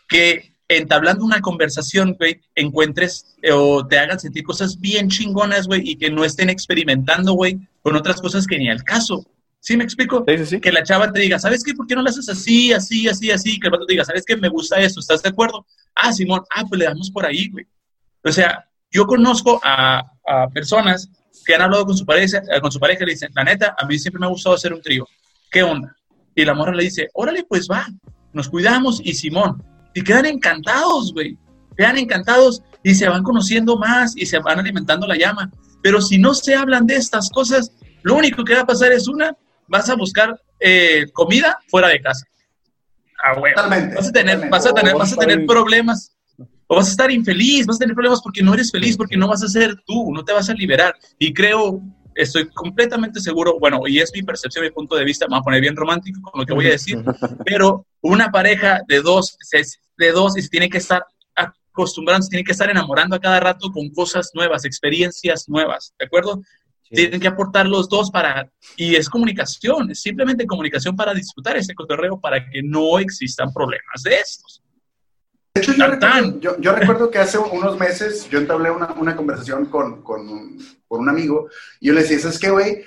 que 0.09 0.50
entablando 0.77 1.25
una 1.25 1.41
conversación, 1.41 2.15
güey, 2.17 2.41
encuentres 2.55 3.35
eh, 3.41 3.51
o 3.51 3.85
te 3.85 3.99
hagan 3.99 4.19
sentir 4.19 4.43
cosas 4.43 4.79
bien 4.79 5.09
chingonas, 5.09 5.67
güey, 5.67 5.81
y 5.89 5.95
que 5.95 6.09
no 6.09 6.23
estén 6.23 6.49
experimentando, 6.49 7.33
güey, 7.33 7.59
con 7.81 7.95
otras 7.95 8.21
cosas 8.21 8.47
que 8.47 8.57
ni 8.57 8.69
al 8.69 8.83
caso. 8.83 9.25
¿Sí 9.59 9.77
me 9.77 9.83
explico? 9.83 10.23
Sí, 10.27 10.37
sí, 10.39 10.45
sí. 10.45 10.59
Que 10.59 10.71
la 10.71 10.83
chava 10.83 11.11
te 11.11 11.19
diga, 11.19 11.37
¿sabes 11.37 11.63
qué? 11.63 11.73
¿Por 11.73 11.85
qué 11.85 11.95
no 11.95 12.01
lo 12.01 12.09
haces 12.09 12.27
así, 12.29 12.73
así, 12.73 13.07
así, 13.07 13.29
así? 13.29 13.59
Que 13.59 13.67
el 13.67 13.71
vato 13.71 13.85
te 13.85 13.93
diga, 13.93 14.05
¿sabes 14.05 14.23
qué? 14.25 14.35
Me 14.35 14.49
gusta 14.49 14.79
esto, 14.79 14.99
¿estás 14.99 15.21
de 15.21 15.29
acuerdo? 15.29 15.65
Ah, 15.95 16.11
Simón, 16.11 16.41
ah, 16.55 16.63
pues 16.67 16.79
le 16.79 16.85
damos 16.85 17.11
por 17.11 17.25
ahí, 17.25 17.49
güey. 17.49 17.65
O 18.23 18.31
sea, 18.31 18.65
yo 18.91 19.05
conozco 19.05 19.61
a, 19.63 19.99
a 20.27 20.47
personas 20.49 21.09
que 21.45 21.55
han 21.55 21.61
hablado 21.61 21.85
con 21.85 21.97
su 21.97 22.05
pareja, 22.05 22.39
eh, 22.39 22.61
con 22.61 22.71
su 22.71 22.79
pareja 22.79 23.03
y 23.03 23.07
le 23.07 23.13
dicen, 23.13 23.31
la 23.35 23.43
neta, 23.43 23.75
a 23.77 23.85
mí 23.85 23.97
siempre 23.99 24.19
me 24.19 24.25
ha 24.25 24.29
gustado 24.29 24.55
hacer 24.55 24.73
un 24.73 24.81
trío. 24.81 25.07
¿Qué 25.51 25.63
onda? 25.63 25.95
Y 26.35 26.45
la 26.45 26.53
morra 26.53 26.73
le 26.73 26.83
dice, 26.83 27.09
órale, 27.13 27.43
pues 27.43 27.67
va, 27.69 27.87
nos 28.33 28.49
cuidamos 28.49 29.01
y 29.03 29.13
Simón. 29.13 29.63
Y 29.93 30.03
quedan 30.03 30.25
encantados, 30.25 31.13
güey. 31.13 31.37
Quedan 31.77 31.97
encantados 31.97 32.61
y 32.83 32.95
se 32.95 33.07
van 33.07 33.23
conociendo 33.23 33.77
más 33.77 34.15
y 34.15 34.25
se 34.25 34.39
van 34.39 34.59
alimentando 34.59 35.07
la 35.07 35.15
llama. 35.15 35.51
Pero 35.81 36.01
si 36.01 36.17
no 36.17 36.33
se 36.33 36.55
hablan 36.55 36.85
de 36.85 36.95
estas 36.95 37.29
cosas, 37.29 37.71
lo 38.03 38.15
único 38.15 38.43
que 38.43 38.55
va 38.55 38.61
a 38.61 38.65
pasar 38.65 38.91
es 38.91 39.07
una, 39.07 39.35
vas 39.67 39.89
a 39.89 39.95
buscar 39.95 40.39
eh, 40.59 41.05
comida 41.13 41.59
fuera 41.67 41.87
de 41.89 42.01
casa. 42.01 42.25
Ah, 43.23 43.37
güey. 43.37 43.53
Totalmente. 43.53 43.95
Vas 43.95 44.07
a 44.07 44.11
tener, 44.11 44.35
totalmente. 44.35 44.49
vas 44.49 44.65
a 44.65 44.73
tener, 44.73 44.95
vas 44.95 45.13
a 45.13 45.15
tener 45.15 45.45
problemas. 45.45 46.17
O 46.67 46.75
vas 46.75 46.87
a 46.87 46.91
estar 46.91 47.11
infeliz, 47.11 47.65
vas 47.65 47.75
a 47.75 47.79
tener 47.79 47.93
problemas 47.93 48.21
porque 48.21 48.41
no 48.41 48.53
eres 48.53 48.71
feliz, 48.71 48.95
porque 48.95 49.17
no 49.17 49.27
vas 49.27 49.43
a 49.43 49.47
ser 49.49 49.75
tú, 49.85 50.13
no 50.13 50.23
te 50.23 50.31
vas 50.31 50.49
a 50.49 50.53
liberar. 50.53 50.95
Y 51.19 51.33
creo, 51.33 51.81
estoy 52.15 52.49
completamente 52.49 53.19
seguro, 53.19 53.57
bueno, 53.59 53.81
y 53.87 53.99
es 53.99 54.11
mi 54.13 54.23
percepción, 54.23 54.65
mi 54.65 54.71
punto 54.71 54.95
de 54.95 55.05
vista, 55.05 55.25
me 55.25 55.31
voy 55.31 55.39
a 55.39 55.43
poner 55.43 55.61
bien 55.61 55.75
romántico 55.75 56.21
con 56.21 56.39
lo 56.39 56.45
que 56.45 56.53
voy 56.53 56.67
a 56.67 56.71
decir, 56.71 56.97
pero 57.45 57.85
una 58.01 58.31
pareja 58.31 58.81
de 58.87 59.01
dos, 59.01 59.37
de 59.97 60.11
dos 60.11 60.37
y 60.37 60.41
se 60.41 60.49
tiene 60.49 60.69
que 60.69 60.77
estar 60.77 61.05
acostumbrando, 61.35 62.23
se 62.23 62.29
tiene 62.29 62.43
que 62.43 62.51
estar 62.51 62.69
enamorando 62.69 63.15
a 63.15 63.19
cada 63.19 63.39
rato 63.39 63.71
con 63.71 63.89
cosas 63.89 64.31
nuevas, 64.33 64.65
experiencias 64.65 65.47
nuevas, 65.47 65.93
¿de 65.99 66.05
acuerdo? 66.05 66.41
Tienen 66.89 67.21
que 67.21 67.27
aportar 67.27 67.67
los 67.67 67.87
dos 67.87 68.11
para, 68.11 68.51
y 68.75 68.95
es 68.95 69.07
comunicación, 69.07 69.91
es 69.91 70.01
simplemente 70.01 70.45
comunicación 70.45 70.95
para 70.95 71.13
disfrutar 71.13 71.55
ese 71.55 71.73
cotorreo 71.73 72.19
para 72.19 72.49
que 72.49 72.61
no 72.61 72.99
existan 72.99 73.53
problemas 73.53 74.03
de 74.03 74.15
estos. 74.15 74.61
De 75.53 75.61
hecho, 75.61 75.73
yo, 75.73 75.87
recuerdo, 75.87 76.39
yo, 76.59 76.71
recuerdo, 76.73 77.11
que 77.11 77.19
hace 77.19 77.37
unos 77.37 77.77
meses 77.77 78.29
yo 78.29 78.39
entablé 78.39 78.71
una, 78.71 78.93
una 78.93 79.15
conversación 79.15 79.65
con, 79.65 80.01
con, 80.01 80.57
con, 80.87 80.99
un 81.01 81.09
amigo 81.09 81.49
y 81.79 81.87
yo 81.87 81.93
le 81.93 82.01
decía, 82.01 82.19
¿sabes 82.19 82.39
qué, 82.39 82.49
güey? 82.49 82.83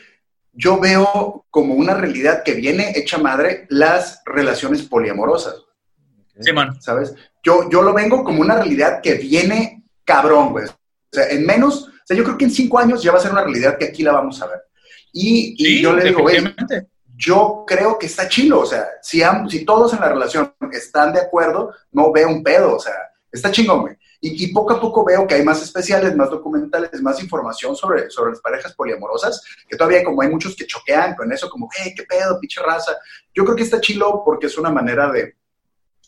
Yo 0.52 0.80
veo 0.80 1.44
como 1.50 1.74
una 1.74 1.94
realidad 1.94 2.42
que 2.42 2.54
viene 2.54 2.92
hecha 2.96 3.18
madre 3.18 3.66
las 3.68 4.22
relaciones 4.24 4.82
poliamorosas. 4.82 5.56
Sí, 6.40 6.52
man. 6.52 6.80
¿Sabes? 6.80 7.14
Yo, 7.42 7.68
yo 7.70 7.82
lo 7.82 7.92
vengo 7.92 8.24
como 8.24 8.40
una 8.40 8.56
realidad 8.56 9.00
que 9.02 9.14
viene 9.14 9.84
cabrón, 10.04 10.52
güey. 10.52 10.66
O 10.66 10.70
sea, 11.12 11.28
en 11.28 11.44
menos 11.44 11.90
o 12.04 12.06
sea, 12.06 12.16
yo 12.18 12.24
creo 12.24 12.36
que 12.36 12.44
en 12.44 12.50
cinco 12.50 12.78
años 12.78 13.02
ya 13.02 13.12
va 13.12 13.18
a 13.18 13.22
ser 13.22 13.32
una 13.32 13.42
realidad 13.42 13.78
que 13.78 13.86
aquí 13.86 14.02
la 14.02 14.12
vamos 14.12 14.40
a 14.42 14.46
ver. 14.46 14.60
Y, 15.10 15.80
yo 15.80 15.94
le 15.94 16.04
digo, 16.04 16.20
güey, 16.20 16.36
yo 17.16 17.64
creo 17.66 17.98
que 17.98 18.06
está 18.06 18.28
chilo, 18.28 18.60
o 18.60 18.66
sea, 18.66 18.86
si, 19.02 19.22
si 19.48 19.64
todos 19.64 19.92
en 19.92 20.00
la 20.00 20.08
relación 20.08 20.54
están 20.72 21.12
de 21.12 21.20
acuerdo, 21.20 21.72
no 21.92 22.12
veo 22.12 22.28
un 22.28 22.42
pedo, 22.42 22.76
o 22.76 22.78
sea, 22.80 22.94
está 23.30 23.50
chingón, 23.50 23.82
güey. 23.82 23.96
Y, 24.26 24.54
poco 24.54 24.72
a 24.72 24.80
poco 24.80 25.04
veo 25.04 25.26
que 25.26 25.34
hay 25.34 25.44
más 25.44 25.62
especiales, 25.62 26.16
más 26.16 26.30
documentales, 26.30 27.02
más 27.02 27.22
información 27.22 27.76
sobre, 27.76 28.08
sobre 28.08 28.30
las 28.30 28.40
parejas 28.40 28.74
poliamorosas, 28.74 29.42
que 29.68 29.76
todavía 29.76 30.02
como 30.02 30.22
hay 30.22 30.30
muchos 30.30 30.56
que 30.56 30.66
choquean 30.66 31.14
con 31.14 31.30
eso, 31.30 31.50
como, 31.50 31.68
hey, 31.76 31.92
qué 31.94 32.04
pedo, 32.04 32.40
pinche 32.40 32.62
raza. 32.62 32.96
Yo 33.34 33.44
creo 33.44 33.54
que 33.54 33.64
está 33.64 33.82
chilo 33.82 34.22
porque 34.24 34.46
es 34.46 34.56
una 34.56 34.70
manera 34.70 35.10
de, 35.12 35.36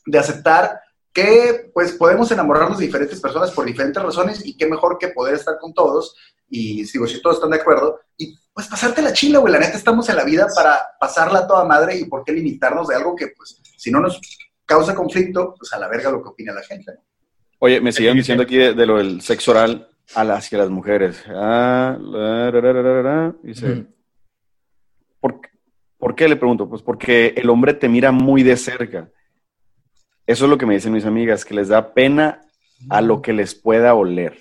de 0.07 0.19
aceptar 0.19 0.81
que 1.13 1.71
pues 1.75 1.93
podemos 1.93 2.31
enamorarnos 2.31 2.79
de 2.79 2.87
diferentes 2.87 3.21
personas 3.21 3.51
por 3.51 3.67
diferentes 3.67 4.03
razones 4.03 4.45
y 4.47 4.57
qué 4.57 4.67
mejor 4.67 4.97
que 4.97 5.09
poder 5.09 5.35
estar 5.35 5.59
con 5.59 5.75
todos 5.75 6.17
y 6.49 6.85
digo, 6.85 7.07
si 7.07 7.21
todos 7.21 7.37
están 7.37 7.51
de 7.51 7.57
acuerdo 7.57 8.01
y 8.17 8.37
pues 8.53 8.69
pasarte 8.69 9.03
la 9.03 9.13
chila, 9.13 9.39
güey, 9.39 9.53
la 9.53 9.59
neta 9.59 9.77
estamos 9.77 10.09
en 10.09 10.17
la 10.17 10.25
vida 10.25 10.47
para 10.55 10.79
pasarla 10.99 11.41
a 11.41 11.47
toda 11.47 11.65
madre 11.65 11.99
y 11.99 12.05
por 12.05 12.25
qué 12.25 12.33
limitarnos 12.33 12.89
de 12.89 12.95
algo 12.95 13.15
que 13.15 13.29
pues 13.37 13.61
si 13.77 13.91
no 13.91 14.01
nos 14.01 14.21
causa 14.65 14.95
conflicto, 14.95 15.55
pues 15.59 15.73
a 15.73 15.79
la 15.79 15.89
verga 15.89 16.11
lo 16.11 16.23
que 16.23 16.31
opina 16.31 16.53
la 16.53 16.63
gente. 16.63 16.93
Oye, 17.59 17.81
me 17.81 17.93
siguen 17.93 18.17
diciendo 18.17 18.43
aquí 18.43 18.57
de, 18.57 18.87
lo 18.87 18.99
del 18.99 19.21
sexo 19.21 19.53
oral 19.53 19.89
a 20.15 20.25
las, 20.25 20.45
hacia 20.45 20.59
las 20.59 20.71
mujeres. 20.71 21.23
Ah, 21.29 21.97
dice, 23.43 23.87
¿por, 25.21 25.41
¿por 25.99 26.15
qué 26.15 26.29
le 26.29 26.37
pregunto? 26.37 26.69
Pues 26.69 26.83
porque 26.83 27.35
el 27.37 27.49
hombre 27.51 27.75
te 27.75 27.89
mira 27.89 28.13
muy 28.13 28.43
de 28.43 28.57
cerca 28.57 29.11
eso 30.27 30.45
es 30.45 30.51
lo 30.51 30.59
que 30.59 30.67
me 30.67 30.75
dicen 30.75 30.93
mis 30.93 31.05
amigas, 31.05 31.45
que 31.45 31.55
les 31.55 31.69
da 31.69 31.95
pena 31.95 32.43
a 32.91 33.01
lo 33.01 33.23
que 33.23 33.33
les 33.33 33.55
pueda 33.55 33.95
oler. 33.95 34.39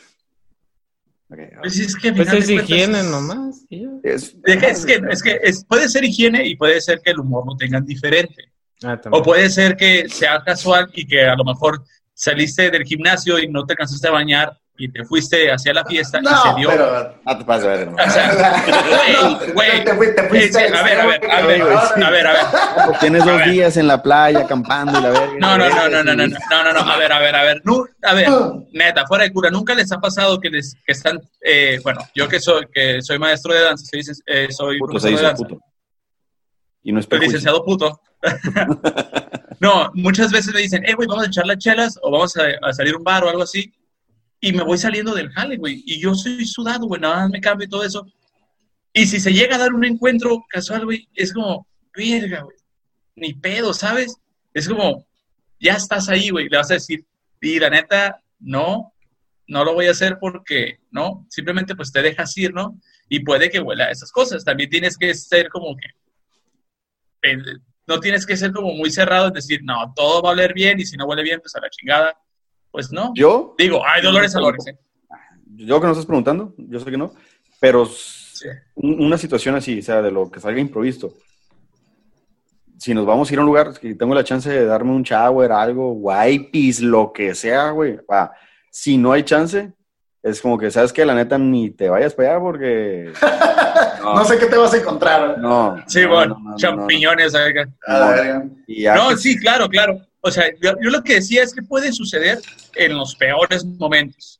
Pues 1.28 1.80
es 1.80 1.95
que 1.95 2.13
pues 2.13 2.32
es 2.32 2.49
higiene 2.49 3.03
nomás. 3.03 3.65
Es, 4.03 4.36
es, 4.43 4.86
que, 4.86 5.01
es 5.09 5.23
que 5.23 5.39
puede 5.67 5.89
ser 5.89 6.03
higiene 6.03 6.45
y 6.47 6.55
puede 6.55 6.80
ser 6.82 7.01
que 7.01 7.11
el 7.11 7.19
humor 7.19 7.45
lo 7.47 7.57
tengan 7.57 7.86
diferente. 7.86 8.51
Ah, 8.84 8.99
o 9.11 9.23
puede 9.23 9.49
ser 9.49 9.76
que 9.76 10.07
sea 10.09 10.43
casual 10.43 10.89
y 10.93 11.07
que 11.07 11.23
a 11.23 11.36
lo 11.36 11.43
mejor 11.43 11.84
saliste 12.13 12.69
del 12.69 12.84
gimnasio 12.84 13.39
y 13.39 13.47
no 13.47 13.65
te 13.65 13.76
cansaste 13.76 14.07
a 14.07 14.11
bañar 14.11 14.59
y 14.78 14.89
te 14.89 15.05
fuiste 15.05 15.51
hacia 15.51 15.73
la 15.73 15.86
fiesta 15.86 16.19
no, 16.21 16.30
y 16.30 16.34
se 16.34 16.55
dio. 16.57 16.69
Pero, 16.69 17.15
no 17.26 17.38
te 17.38 17.45
pases, 17.45 17.65
a 17.65 17.67
ver, 17.69 17.88
o 17.89 18.09
sea, 18.09 18.63
güey, 19.53 19.53
güey, 19.53 19.86
no, 19.86 19.99
te, 19.99 20.07
te 20.13 20.30
fuiste. 20.30 20.67
a 20.67 20.84
ver, 20.84 20.99
a 20.99 21.05
ver, 21.05 21.32
a 21.32 21.41
ver, 21.45 21.61
a 21.61 22.09
ver, 22.09 22.28
a 22.28 22.32
ver. 22.34 22.99
Tienes 22.99 23.23
dos 23.23 23.43
días 23.45 23.78
en 23.78 23.88
la 23.88 24.01
playa 24.01 24.39
acampando 24.41 24.99
y 24.99 25.01
la 25.01 25.09
verga. 25.11 25.34
No, 25.39 25.57
no, 25.57 25.69
no, 25.69 25.89
no, 25.89 26.03
no, 26.03 26.15
no, 26.15 26.28
no, 26.28 26.73
no, 26.73 26.80
a 26.91 26.97
ver, 26.97 27.11
a 27.11 27.19
ver, 27.19 27.36
a 27.36 27.43
ver. 27.43 27.61
A 28.03 28.13
ver, 28.13 28.28
neta, 28.73 29.05
fuera 29.07 29.23
de 29.23 29.32
cura, 29.32 29.49
nunca 29.49 29.73
les 29.73 29.91
ha 29.91 29.99
pasado 29.99 30.39
que 30.39 30.49
les 30.49 30.76
que 30.86 30.91
están 30.91 31.19
eh, 31.41 31.80
bueno, 31.84 32.01
yo 32.13 32.28
que 32.28 32.39
soy 32.39 32.65
que 32.73 33.01
soy 33.01 33.17
maestro 33.17 33.53
de 33.53 33.61
danza, 33.61 33.86
eh, 34.26 34.47
soy 34.51 34.80
puto, 34.80 34.91
profesor 34.91 35.01
se 35.01 35.11
dice 35.11 35.21
de 35.21 35.28
danza. 35.28 35.43
Puto. 35.43 35.61
Y 36.84 36.91
no 36.91 36.99
es 36.99 37.07
licenciado 37.09 37.63
puto. 37.63 37.99
no, 39.59 39.89
muchas 39.93 40.32
veces 40.32 40.53
me 40.53 40.61
dicen, 40.61 40.84
"Eh, 40.86 40.93
güey, 40.93 41.07
vamos 41.07 41.23
a 41.23 41.28
echar 41.28 41.47
las 41.47 41.57
chelas 41.57 41.97
o 42.01 42.11
vamos 42.11 42.36
a, 42.38 42.43
a 42.61 42.73
salir 42.73 42.93
a 42.93 42.97
un 42.97 43.03
bar 43.03 43.23
o 43.23 43.30
algo 43.30 43.43
así." 43.43 43.73
Y 44.40 44.54
me 44.54 44.64
voy 44.64 44.78
saliendo 44.78 45.14
del 45.14 45.32
jale, 45.32 45.58
güey. 45.58 45.84
Y 45.86 46.00
yo 46.00 46.14
soy 46.14 46.46
sudado, 46.46 46.88
güey, 46.88 47.02
nada 47.02 47.22
más 47.22 47.30
me 47.30 47.42
cambio 47.42 47.66
y 47.66 47.70
todo 47.70 47.84
eso. 47.84 48.06
Y 48.94 49.06
si 49.08 49.20
se 49.20 49.34
llega 49.34 49.56
a 49.56 49.60
dar 49.60 49.74
un 49.74 49.86
encuentro 49.86 50.46
casual, 50.50 50.86
güey, 50.86 51.08
es 51.16 51.34
como, 51.34 51.68
verga, 51.96 52.42
güey, 52.42 52.58
ni 53.16 53.34
pedo, 53.34 53.74
¿sabes? 53.74 54.16
Es 54.54 54.70
como, 54.70 55.06
ya 55.60 55.74
estás 55.74 56.10
ahí, 56.10 56.30
güey, 56.30 56.48
le 56.50 56.58
vas 56.58 56.72
a 56.72 56.76
decir, 56.76 57.06
y 57.42 57.60
la 57.60 57.70
neta, 57.70 58.22
no, 58.40 58.94
no 59.48 59.66
lo 59.66 59.74
voy 59.74 59.88
a 59.88 59.92
hacer 59.92 60.18
porque, 60.20 60.80
no, 60.92 61.26
simplemente 61.30 61.76
pues 61.76 61.92
te 61.92 62.02
dejas 62.02 62.36
ir, 62.38 62.54
¿no? 62.54 62.80
Y 63.10 63.20
puede 63.20 63.50
que 63.50 63.60
huela 63.60 63.86
a 63.86 63.92
esas 63.92 64.12
cosas. 64.12 64.44
También 64.44 64.70
tienes 64.70 64.98
que 64.98 65.14
ser 65.14 65.50
como 65.50 65.76
que, 65.76 65.88
eh, 67.30 67.38
no 67.88 68.00
tienes 68.00 68.26
que 68.26 68.38
ser 68.38 68.52
como 68.52 68.72
muy 68.74 68.90
cerrado 68.90 69.28
en 69.28 69.34
decir, 69.34 69.62
no, 69.64 69.94
todo 69.96 70.22
va 70.22 70.30
a 70.30 70.34
oler 70.34 70.54
bien 70.54 70.80
y 70.80 70.86
si 70.86 70.98
no 70.98 71.06
huele 71.06 71.22
bien, 71.24 71.40
pues 71.40 71.56
a 71.56 71.62
la 71.62 71.70
chingada 71.70 72.18
pues 72.76 72.91
no. 72.91 73.13
¿Yo? 73.15 73.55
Digo, 73.57 73.82
hay 73.88 74.01
dolores 74.01 74.36
a 74.36 74.39
¿eh? 74.39 74.78
Yo 75.55 75.80
que 75.80 75.86
no 75.86 75.93
estás 75.93 76.05
preguntando, 76.05 76.53
yo 76.57 76.78
sé 76.78 76.91
que 76.91 76.97
no, 76.97 77.13
pero 77.61 77.88
una 78.76 79.17
situación 79.17 79.55
así, 79.55 79.80
o 79.80 79.82
sea, 79.82 80.01
de 80.01 80.11
lo 80.11 80.30
que 80.30 80.41
salga 80.41 80.59
improvisto. 80.59 81.13
Si 82.78 82.93
nos 82.93 83.05
vamos 83.05 83.30
a 83.30 83.34
ir 83.34 83.39
a 83.39 83.43
un 83.43 83.47
lugar 83.47 83.80
que 83.80 83.95
tengo 83.95 84.13
la 84.13 84.26
chance 84.26 84.49
de 84.49 84.65
darme 84.65 84.91
un 84.91 85.03
shower, 85.03 85.53
algo, 85.53 85.93
wipes, 85.93 86.82
lo 86.82 87.13
que 87.13 87.34
sea, 87.34 87.69
güey. 87.69 87.97
Si 88.69 88.97
no 88.97 89.13
hay 89.13 89.23
chance, 89.23 89.71
es 90.26 90.41
como 90.41 90.57
que, 90.57 90.71
¿sabes 90.71 90.91
que 90.91 91.05
La 91.05 91.13
neta, 91.13 91.38
ni 91.38 91.69
te 91.69 91.88
vayas 91.88 92.15
para 92.15 92.32
allá 92.32 92.39
porque... 92.39 93.13
No, 94.01 94.23
sé 94.23 94.38
qué 94.38 94.45
te 94.45 94.55
vas 94.55 94.73
a 94.73 94.78
encontrar. 94.78 95.39
No. 95.39 95.84
Sí, 95.88 96.05
bueno, 96.05 96.39
champiñones. 96.57 97.34
No, 97.34 99.17
sí, 99.17 99.38
claro, 99.38 99.67
claro. 99.67 99.99
O 100.21 100.32
sea, 100.32 100.45
yo, 100.61 100.73
lo 100.80 101.03
que 101.03 101.15
decía 101.15 101.43
es 101.43 101.53
que 101.53 101.63
puede 101.63 101.91
suceder 101.91 102.39
en 102.76 102.95
los 102.95 103.15
peores 103.15 103.65
momentos, 103.65 104.39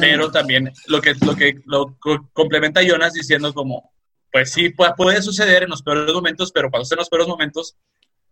pero 0.00 0.30
también 0.30 0.72
lo 0.88 1.00
que, 1.00 1.14
lo 1.24 1.36
que 1.36 1.60
lo 1.66 1.96
complementa 2.32 2.82
Jonas 2.82 3.12
diciendo 3.12 3.54
como, 3.54 3.92
pues 4.32 4.52
sí, 4.52 4.70
puede, 4.70 4.92
puede 4.96 5.22
suceder 5.22 5.62
en 5.62 5.70
los 5.70 5.82
peores 5.82 6.12
momentos, 6.12 6.50
pero 6.52 6.68
cuando 6.68 6.82
estén 6.82 6.98
los 6.98 7.08
peores 7.08 7.28
momentos, 7.28 7.76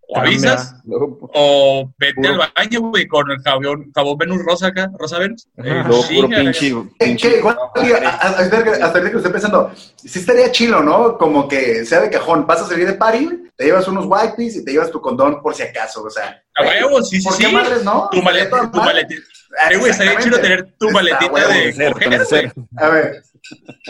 o 0.08 0.18
avisas, 0.18 0.76
o 0.86 1.90
vete 1.98 2.28
al 2.28 2.38
baño, 2.54 2.80
güey, 2.80 3.06
con 3.06 3.30
el 3.30 3.38
jabón, 3.42 3.90
jabón 3.94 4.18
Venus 4.18 4.44
Rosa 4.44 4.68
acá, 4.68 4.90
Rosa 4.98 5.18
Venus. 5.18 5.48
Eh, 5.56 5.82
puro 5.86 6.28
pinche, 6.28 6.74
pinche. 6.98 7.40
Hasta 7.42 8.98
el 8.98 9.10
que 9.10 9.16
estoy 9.16 9.32
pensando, 9.32 9.72
sí 9.96 10.18
estaría 10.18 10.52
chilo, 10.52 10.82
¿no? 10.82 11.16
Como 11.18 11.48
que 11.48 11.84
sea 11.84 12.00
de 12.00 12.10
cajón, 12.10 12.46
vas 12.46 12.62
a 12.62 12.66
salir 12.66 12.86
de 12.86 12.94
party, 12.94 13.28
te 13.56 13.64
llevas 13.64 13.88
unos 13.88 14.06
wipes 14.06 14.56
y 14.56 14.64
te 14.64 14.72
llevas 14.72 14.90
tu 14.90 15.00
condón 15.00 15.40
por 15.42 15.54
si 15.54 15.62
acaso, 15.62 16.02
o 16.02 16.10
sea. 16.10 16.42
A 16.56 16.62
huevo, 16.62 17.02
sí, 17.02 17.20
sí, 17.20 17.28
¿Por 17.28 17.38
qué 17.38 17.48
madres, 17.48 17.84
no? 17.84 18.08
Tu 18.10 18.22
maleta, 18.22 18.70
tu 18.70 18.78
maletita. 18.78 19.22
Eh, 19.70 19.76
güey, 19.76 19.90
estaría 19.90 20.18
chido 20.18 20.38
tener 20.38 20.74
tu 20.78 20.90
maletita 20.90 21.48
de 21.48 21.92
coger, 21.92 22.52
A 22.76 22.88
ver. 22.88 23.22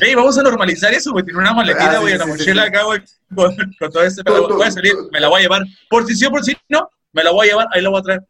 Ey, 0.01 0.15
vamos 0.15 0.37
a 0.37 0.43
normalizar 0.43 0.93
eso, 0.93 1.13
güey. 1.13 1.25
Tiene 1.25 1.39
una 1.39 1.55
maletita, 1.55 1.93
ah, 1.93 1.99
güey, 1.99 2.15
en 2.15 2.19
la 2.19 2.27
mochila 2.27 2.63
acá, 2.65 2.83
güey, 2.83 3.01
con, 3.35 3.57
todo 3.93 4.03
este 4.03 4.25
pedo. 4.25 4.49
Voy 4.49 4.67
a 4.67 4.71
salir, 4.71 4.95
me 5.13 5.21
la 5.21 5.29
voy 5.29 5.41
a 5.41 5.43
llevar. 5.43 5.63
Por 5.89 6.07
si 6.07 6.15
sí 6.15 6.27
o 6.27 6.31
por 6.31 6.45
si 6.45 6.57
no, 6.69 6.89
me 7.13 7.23
la 7.23 7.31
voy 7.31 7.47
a 7.47 7.51
llevar, 7.51 7.69
ahí 7.73 7.81
la 7.81 7.91
voy 7.91 8.01
a 8.01 8.03
traer. 8.03 8.21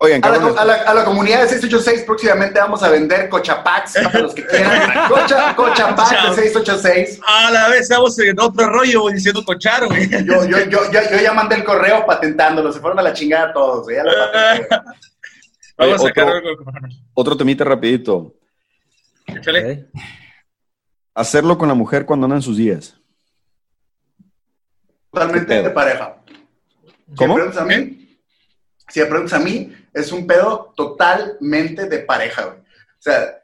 Oigan, 0.00 0.24
a, 0.24 0.30
la, 0.30 0.36
a, 0.36 0.64
la, 0.64 0.74
a 0.74 0.94
la, 0.94 1.04
comunidad 1.04 1.42
de 1.42 1.48
686 1.48 2.04
próximamente 2.06 2.60
vamos 2.60 2.84
a 2.84 2.88
vender 2.88 3.28
cochapacks 3.28 3.94
para 3.94 4.20
los 4.20 4.32
que 4.32 4.46
quieran. 4.46 4.92
Cocha, 5.08 5.56
cochapacks 5.56 6.36
de 6.36 6.42
686. 6.42 7.20
A 7.26 7.50
la 7.50 7.68
vez 7.68 7.80
estamos 7.80 8.16
en 8.20 8.38
otro 8.38 8.68
rollo 8.68 9.00
güey, 9.02 9.14
diciendo 9.14 9.44
cochar, 9.44 9.86
güey. 9.86 10.08
Yo, 10.08 10.44
yo, 10.46 10.58
yo, 10.66 10.92
yo, 10.92 11.00
yo 11.10 11.18
ya 11.20 11.32
mandé 11.32 11.56
el 11.56 11.64
correo 11.64 12.06
patentándolo. 12.06 12.72
Se 12.72 12.78
fueron 12.78 13.00
a 13.00 13.02
la 13.02 13.12
chingada 13.12 13.52
todos. 13.52 13.86
Güey. 13.86 13.96
Ya 13.96 14.04
lo 14.04 14.12
vamos 15.78 16.04
a 16.04 16.08
sacar 16.08 16.28
algo. 16.28 16.48
Otro 17.14 17.36
temita 17.36 17.64
rapidito. 17.64 18.34
Échale. 19.26 19.88
Hacerlo 21.14 21.56
con 21.58 21.68
la 21.68 21.74
mujer 21.74 22.04
cuando 22.04 22.26
anda 22.26 22.36
en 22.36 22.42
sus 22.42 22.56
días. 22.56 22.94
Totalmente 25.10 25.62
de 25.62 25.70
pareja. 25.70 26.22
¿Cómo? 27.16 27.16
Si 27.16 27.26
me 27.26 27.34
preguntas 27.34 27.62
a 27.62 27.64
mí, 27.64 28.18
si 28.88 29.00
me 29.00 29.06
preguntas 29.06 29.40
a 29.40 29.42
mí, 29.42 29.74
es 29.92 30.12
un 30.12 30.26
pedo 30.26 30.72
totalmente 30.76 31.88
de 31.88 31.98
pareja, 32.00 32.44
güey. 32.44 32.58
O 32.58 33.00
sea, 33.00 33.42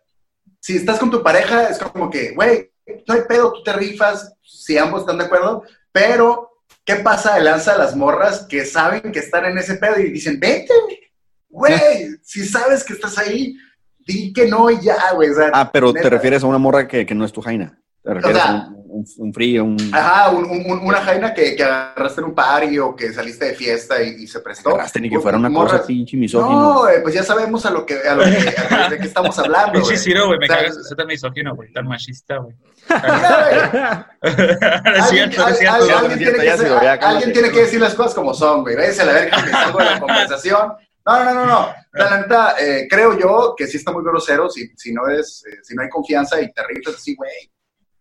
si 0.60 0.76
estás 0.76 0.98
con 0.98 1.10
tu 1.10 1.22
pareja, 1.22 1.68
es 1.68 1.78
como 1.78 2.10
que, 2.10 2.32
güey, 2.32 2.70
no 3.06 3.14
hay 3.14 3.22
pedo, 3.28 3.52
tú 3.52 3.62
te 3.62 3.72
rifas, 3.72 4.34
si 4.42 4.78
ambos 4.78 5.00
están 5.00 5.18
de 5.18 5.24
acuerdo, 5.24 5.64
pero, 5.92 6.62
¿qué 6.84 6.96
pasa 6.96 7.34
de 7.34 7.42
lanza 7.42 7.74
a 7.74 7.78
las 7.78 7.96
morras 7.96 8.46
que 8.46 8.64
saben 8.64 9.12
que 9.12 9.20
están 9.20 9.46
en 9.46 9.58
ese 9.58 9.76
pedo 9.76 9.98
y 9.98 10.10
dicen, 10.10 10.38
vete, 10.38 10.72
güey, 10.84 10.98
si 12.22 12.44
sabes 12.46 12.84
que 12.84 12.92
estás 12.94 13.16
ahí, 13.18 13.56
di 14.06 14.32
que 14.32 14.46
no 14.48 14.70
y 14.70 14.80
ya, 14.80 15.12
güey. 15.14 15.30
O 15.30 15.34
sea, 15.34 15.50
Ah, 15.52 15.70
pero 15.72 15.92
te 15.92 15.98
neta. 16.00 16.10
refieres 16.10 16.42
a 16.42 16.46
una 16.46 16.58
morra 16.58 16.86
que, 16.88 17.06
que 17.06 17.14
no 17.14 17.24
es 17.24 17.32
tu 17.32 17.40
jaina. 17.40 17.78
Te 18.02 18.12
refieres 18.12 18.42
sea, 18.42 18.50
a 18.50 18.68
un, 18.68 18.84
un, 18.86 19.04
un 19.16 19.32
frío, 19.32 19.64
un... 19.64 19.76
Ajá, 19.92 20.28
un- 20.30 20.44
un- 20.44 20.80
una 20.86 20.98
jaina 21.00 21.32
que, 21.32 21.56
que 21.56 21.64
agarraste 21.64 22.20
en 22.20 22.26
un 22.26 22.34
party 22.34 22.78
o 22.78 22.94
que 22.94 23.10
saliste 23.14 23.46
de 23.46 23.54
fiesta 23.54 24.02
y, 24.02 24.24
y 24.24 24.26
se 24.26 24.40
prestó. 24.40 24.68
Agarraste 24.70 25.00
ni 25.00 25.08
que 25.08 25.18
fuera 25.20 25.38
una 25.38 25.48
Morras- 25.48 25.72
cosa 25.78 25.86
pinche 25.86 26.18
misógino. 26.18 26.60
No, 26.82 26.88
eh, 26.88 27.00
pues 27.02 27.14
ya 27.14 27.22
sabemos 27.22 27.64
a 27.64 27.70
lo 27.70 27.86
que, 27.86 27.94
a 28.06 28.14
lo 28.14 28.24
que, 28.24 28.54
a 28.74 28.90
de 28.90 28.98
qué 28.98 29.06
estamos 29.06 29.38
hablando. 29.38 29.72
Pinche 29.72 29.86
güey. 29.88 29.96
Ciro, 29.98 30.26
güey, 30.26 30.38
me 30.38 30.44
O 30.44 30.48
sea, 30.48 30.56
cagas. 30.58 30.76
Usted 30.76 30.96
tan 30.96 31.06
misógino, 31.06 31.54
güey, 31.56 31.72
tan 31.72 31.86
machista, 31.88 32.36
güey. 32.36 32.54
güey, 32.88 33.00
es 34.22 35.02
Alguien, 35.02 35.32
cierto, 35.32 35.48
es 35.48 35.58
cierto. 35.58 35.74
alguien 35.96 36.12
es 36.12 36.18
tiene 37.32 37.48
que 37.48 37.54
que 37.54 37.60
decir 37.62 37.80
las 37.80 37.94
cosas 37.94 38.14
como 38.14 38.34
son, 38.34 38.62
güey. 38.62 38.76
Váyase 38.76 39.02
a 39.02 39.04
la 39.06 39.12
verga, 39.14 39.42
me 39.42 39.50
salgo 39.50 39.78
de 39.78 39.84
la 39.86 40.00
conversación. 40.00 40.72
No, 41.06 41.24
no, 41.24 41.34
no, 41.34 41.46
no. 41.46 41.74
La 41.92 42.18
neta, 42.20 42.54
eh, 42.58 42.86
creo 42.88 43.18
yo 43.18 43.54
que 43.56 43.66
sí 43.66 43.76
está 43.76 43.92
muy 43.92 44.02
grosero 44.02 44.48
si, 44.48 44.68
si 44.76 44.92
no 44.92 45.06
es, 45.08 45.44
eh, 45.46 45.58
si 45.62 45.74
no 45.74 45.82
hay 45.82 45.88
confianza 45.88 46.40
y 46.40 46.52
te 46.52 46.62
rifas 46.66 46.94
así, 46.94 47.14
güey, 47.14 47.30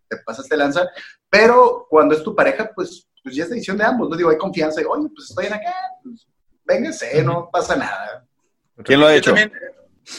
te 0.08 0.16
pasaste 0.18 0.56
lanza. 0.56 0.88
Pero 1.28 1.86
cuando 1.90 2.14
es 2.14 2.22
tu 2.22 2.34
pareja, 2.34 2.70
pues, 2.74 3.08
pues 3.22 3.34
ya 3.36 3.44
es 3.44 3.50
decisión 3.50 3.76
de 3.76 3.84
ambos. 3.84 4.08
No 4.08 4.16
digo, 4.16 4.30
hay 4.30 4.38
confianza 4.38 4.80
y, 4.80 4.84
oye, 4.84 5.08
pues 5.14 5.28
estoy 5.28 5.46
en 5.46 5.52
acá, 5.54 5.74
pues 6.02 6.26
véngase, 6.64 7.22
no 7.22 7.50
pasa 7.52 7.76
nada. 7.76 8.24
¿Quién 8.84 9.00
lo 9.00 9.06
ha 9.06 9.12
Yo 9.12 9.16
hecho? 9.18 9.30
también, 9.34 9.52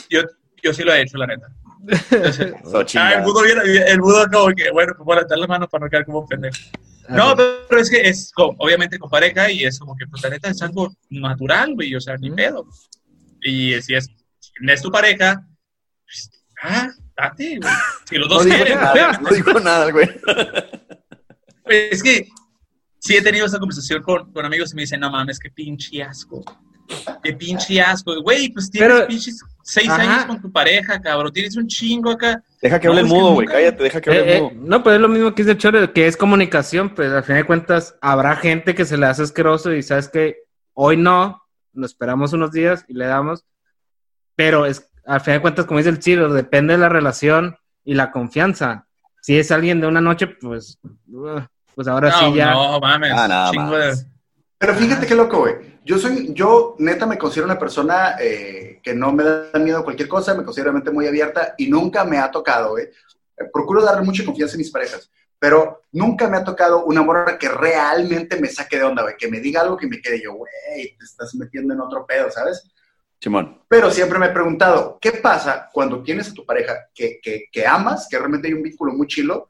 yo, 0.10 0.22
yo 0.62 0.74
sí 0.74 0.84
lo 0.84 0.94
he 0.94 1.02
hecho, 1.02 1.18
la 1.18 1.28
neta. 1.28 1.48
So, 2.66 2.84
Ah, 3.00 3.14
el 3.14 3.24
budo, 3.24 3.42
viene- 3.44 3.62
el 3.92 4.00
budo 4.02 4.26
como 4.32 4.48
que, 4.56 4.72
bueno, 4.72 4.94
pues 4.98 5.06
bueno, 5.06 5.22
dar 5.28 5.38
la 5.38 5.48
mano 5.48 5.68
para 5.68 5.86
no 5.86 5.90
quedar 5.90 6.06
como 6.06 6.26
pendejo. 6.26 6.58
No, 7.10 7.36
pero 7.36 7.82
es 7.82 7.90
que 7.90 8.02
es 8.02 8.32
obviamente 8.36 8.98
con 8.98 9.10
pareja 9.10 9.52
y 9.52 9.64
es 9.64 9.80
como 9.80 9.96
que, 9.96 10.08
pues 10.08 10.24
la 10.24 10.30
neta 10.30 10.50
es 10.50 10.62
algo 10.62 10.96
natural, 11.10 11.74
güey, 11.76 11.94
o 11.96 12.02
sea, 12.02 12.18
ni 12.18 12.32
pedo. 12.32 12.68
Y 13.42 13.80
si 13.82 13.94
es, 13.94 14.10
es 14.68 14.82
tu 14.82 14.92
pareja, 14.92 15.46
pues, 16.04 16.32
ah, 16.64 16.90
date, 17.16 17.60
güey. 17.60 17.74
Si 18.10 18.18
los 18.18 18.30
dos 18.30 18.46
quieren, 18.46 18.80
nada, 18.80 19.20
no 19.20 19.30
dijo 19.30 19.60
nada, 19.60 19.92
güey. 19.92 20.10
Pues, 21.64 21.92
es 21.92 22.04
que 22.04 22.28
sí 23.00 23.18
he 23.18 23.22
tenido 23.22 23.46
esa 23.46 23.60
conversación 23.60 24.02
con, 24.04 24.32
con 24.32 24.46
amigos 24.46 24.72
y 24.72 24.76
me 24.76 24.84
dicen, 24.84 25.00
no 25.00 25.12
mames, 25.12 25.40
qué 25.40 25.50
pinche 25.50 26.04
asco. 26.04 26.44
Qué 27.24 27.34
pinche 27.34 27.82
asco. 27.82 28.22
Güey, 28.22 28.50
pues 28.50 28.70
tienes 28.70 28.92
Pero- 28.94 29.08
pinches 29.08 29.42
seis 29.64 29.90
Ajá. 29.90 30.02
años 30.04 30.26
con 30.26 30.42
tu 30.42 30.52
pareja, 30.52 31.02
cabrón. 31.02 31.32
Tienes 31.34 31.56
un 31.58 31.68
chingo 31.68 32.12
acá. 32.12 32.44
Deja 32.62 32.80
que 32.80 32.88
No, 32.88 32.92
hable 32.94 33.02
el 33.02 33.08
es 33.08 33.12
que 33.14 33.20
mudo, 33.20 33.34
güey. 33.34 33.48
nunca- 33.48 33.58
Cállate, 33.60 33.84
deja 33.84 34.02
que 34.02 34.10
hable 34.12 34.22
Eh, 34.22 34.38
el 34.38 34.38
eh, 34.38 34.42
mudo. 34.42 34.68
no, 34.68 34.84
pues 34.84 34.96
es 34.96 35.02
lo 35.02 35.08
mismo 35.10 35.34
que 35.34 35.44
dice 35.44 35.58
Chore, 35.58 35.92
que 35.92 36.08
es 36.08 36.18
comunicación, 36.18 36.94
pues 36.94 37.12
al 37.12 37.24
final 37.24 37.42
de 37.42 37.48
cuentas 37.48 37.96
habrá 38.02 38.36
gente 38.36 38.76
que 38.76 38.86
se 38.86 38.98
le 38.98 39.06
hace 39.08 39.24
asqueroso 39.24 39.74
y 39.74 39.82
sabes 39.82 40.08
que 40.10 40.38
hoy 40.74 40.98
no, 40.98 41.42
nos 41.74 41.92
esperamos 41.92 42.34
unos 42.34 42.52
días 42.52 42.86
y 42.88 42.94
le 42.94 43.06
damos, 43.06 43.44
pero 44.36 44.66
es 44.66 44.88
al 45.08 45.22
final 45.22 45.40
de 45.40 45.42
cuentas, 45.42 45.66
como 45.66 45.78
dice 45.80 45.90
el 45.90 46.00
Chiro, 46.00 46.32
depende 46.34 46.74
de 46.74 46.80
la 46.80 46.90
relación 46.90 47.58
y 47.84 47.94
la 47.96 48.12
confianza. 48.12 48.88
Si 49.22 49.38
es 49.38 49.52
alguien 49.52 49.80
de 49.82 49.88
una 49.88 50.02
noche, 50.02 50.28
pues, 50.28 50.80
pues 51.76 51.88
ahora 51.88 52.10
no, 52.10 52.20
sí 52.20 52.34
ya. 52.36 52.52
no, 52.52 52.80
mames. 52.80 53.12
Ah, 53.16 53.28
nada 53.28 53.52
chingo 53.52 53.78
de- 53.78 53.88
más. 53.90 54.08
Pero 54.58 54.74
fíjate 54.76 55.06
qué 55.08 55.16
loco, 55.16 55.40
güey. 55.40 55.56
Yo 55.86 56.00
soy, 56.00 56.34
yo 56.34 56.76
neta 56.80 57.06
me 57.06 57.20
considero 57.20 57.46
una 57.46 57.60
persona 57.60 58.16
eh, 58.20 58.80
que 58.82 58.96
no 58.96 59.14
me 59.14 59.24
da 59.24 59.60
miedo 59.60 59.78
a 59.78 59.84
cualquier 59.84 60.10
cosa, 60.10 60.34
me 60.34 60.44
considero 60.44 60.72
realmente 60.72 60.90
muy 60.90 61.06
abierta 61.06 61.54
y 61.60 61.68
nunca 61.70 62.04
me 62.04 62.18
ha 62.18 62.32
tocado, 62.32 62.72
güey. 62.72 62.86
Eh, 62.86 63.44
procuro 63.54 63.84
darle 63.84 64.04
mucha 64.04 64.26
confianza 64.26 64.56
a 64.56 64.58
mis 64.58 64.72
parejas, 64.72 65.12
pero 65.38 65.84
nunca 65.92 66.28
me 66.28 66.38
ha 66.38 66.44
tocado 66.44 66.86
una 66.86 67.04
morra 67.04 67.38
que 67.38 67.50
realmente 67.50 68.42
me 68.42 68.48
saque 68.48 68.78
de 68.78 68.84
onda, 68.84 69.04
güey, 69.04 69.16
que 69.16 69.28
me 69.28 69.40
diga 69.40 69.62
algo 69.62 69.78
que 69.78 69.86
me 69.86 70.02
quede 70.02 70.24
yo, 70.24 70.34
güey, 70.34 70.52
te 70.98 71.06
estás 71.06 71.36
metiendo 71.36 71.76
en 71.76 71.82
otro 71.82 72.04
pedo, 72.08 72.32
¿sabes? 72.32 72.64
Simón. 73.22 73.62
Pero 73.68 73.92
siempre 73.92 74.18
me 74.18 74.26
he 74.26 74.32
preguntado, 74.32 74.98
¿qué 75.00 75.12
pasa 75.12 75.70
cuando 75.72 76.02
tienes 76.02 76.30
a 76.30 76.34
tu 76.34 76.44
pareja 76.44 76.90
que, 76.96 77.20
que, 77.22 77.46
que 77.52 77.68
amas, 77.68 78.08
que 78.10 78.18
realmente 78.18 78.48
hay 78.48 78.56
un 78.56 78.64
vínculo 78.64 78.92
muy 78.92 79.06
chilo, 79.06 79.50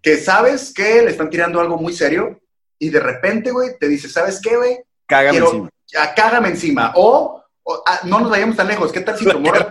que 0.00 0.16
sabes 0.16 0.72
que 0.72 1.02
le 1.02 1.10
están 1.10 1.28
tirando 1.28 1.60
algo 1.60 1.76
muy 1.76 1.92
serio 1.92 2.40
y 2.78 2.88
de 2.88 3.00
repente, 3.00 3.50
güey, 3.50 3.76
te 3.78 3.86
dice, 3.86 4.08
¿sabes 4.08 4.40
qué, 4.42 4.56
güey? 4.56 4.78
Cágame 5.12 5.30
Quiero- 5.32 5.46
encima. 5.46 5.70
ya, 5.92 6.14
cágame 6.14 6.48
encima. 6.48 6.92
O, 6.96 7.42
o, 7.64 7.82
ah, 7.86 8.00
no 8.04 8.20
nos 8.20 8.30
vayamos 8.30 8.56
tan 8.56 8.66
lejos. 8.68 8.90
¿Qué 8.92 9.00
tal 9.00 9.18
si 9.18 9.26
tu 9.26 9.38
morra, 9.40 9.70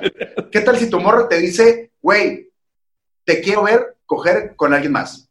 ¿qué 0.51 0.61
tal 0.61 0.77
si 0.77 0.89
tu 0.89 0.99
morra 0.99 1.27
te 1.27 1.37
dice, 1.39 1.91
güey, 2.01 2.49
te 3.25 3.41
quiero 3.41 3.63
ver 3.63 3.97
coger 4.05 4.53
con 4.55 4.73
alguien 4.73 4.91
más? 4.91 5.27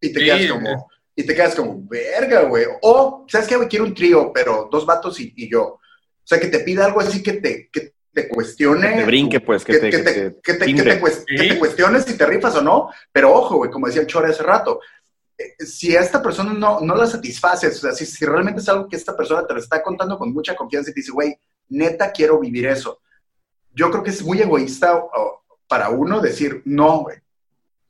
Y 0.00 0.12
te 0.12 0.18
Sí, 0.20 0.24
quedas 0.26 0.40
eh. 0.40 0.48
como, 0.48 0.88
y 1.14 1.22
te 1.24 1.34
quedas 1.34 1.54
como, 1.54 1.80
verga, 1.88 2.42
güey. 2.42 2.64
O, 2.82 3.24
¿sabes 3.28 3.46
qué, 3.48 3.56
güey? 3.56 3.68
Quiero 3.68 3.84
un 3.84 3.94
trío, 3.94 4.32
pero 4.32 4.68
dos 4.70 4.84
vatos 4.84 5.18
y, 5.20 5.32
y 5.36 5.50
yo. 5.50 5.62
O 5.64 5.80
sea, 6.24 6.38
que 6.40 6.48
te 6.48 6.60
pida 6.60 6.84
algo 6.84 7.00
así 7.00 7.22
que 7.22 7.34
te, 7.34 7.68
que 7.72 7.92
te 8.12 8.28
cuestione. 8.28 8.90
Que 8.90 8.96
te 8.96 9.04
brinque, 9.04 9.40
pues, 9.40 9.64
que 9.64 9.78
te- 9.78 9.90
que 9.90 9.90
que 9.90 9.98
te, 9.98 10.12
que 10.14 10.20
te- 10.30 10.40
que 10.42 10.54
te 10.54 10.64
timbre. 10.64 11.00
cues- 11.00 11.24
que 11.24 11.38
Sí. 11.38 11.48
te 11.50 11.58
cuestiones 11.58 12.04
si 12.04 12.16
te 12.16 12.26
rifas 12.26 12.54
o 12.56 12.62
no. 12.62 12.90
Pero 13.12 13.32
ojo, 13.32 13.56
güey, 13.58 13.70
como 13.70 13.86
decía 13.86 14.02
el 14.02 14.06
Chore 14.08 14.30
hace 14.30 14.42
rato, 14.42 14.80
si 15.58 15.94
esta 15.94 16.22
persona 16.22 16.52
no, 16.52 16.80
no 16.80 16.94
la 16.94 17.06
satisfaces, 17.06 17.78
o 17.78 17.80
sea, 17.80 17.92
si, 17.92 18.06
si 18.06 18.24
realmente 18.24 18.60
es 18.60 18.68
algo 18.68 18.88
que 18.88 18.96
esta 18.96 19.16
persona 19.16 19.46
te 19.46 19.54
lo 19.54 19.60
está 19.60 19.82
contando 19.82 20.18
con 20.18 20.32
mucha 20.32 20.56
confianza 20.56 20.90
y 20.90 20.94
te 20.94 21.00
dice, 21.00 21.12
güey, 21.12 21.38
neta 21.68 22.10
quiero 22.10 22.40
vivir 22.40 22.66
eso. 22.66 23.00
Yo 23.72 23.90
creo 23.90 24.02
que 24.02 24.10
es 24.10 24.22
muy 24.22 24.40
egoísta 24.40 25.00
para 25.68 25.90
uno 25.90 26.20
decir, 26.20 26.62
no, 26.64 27.06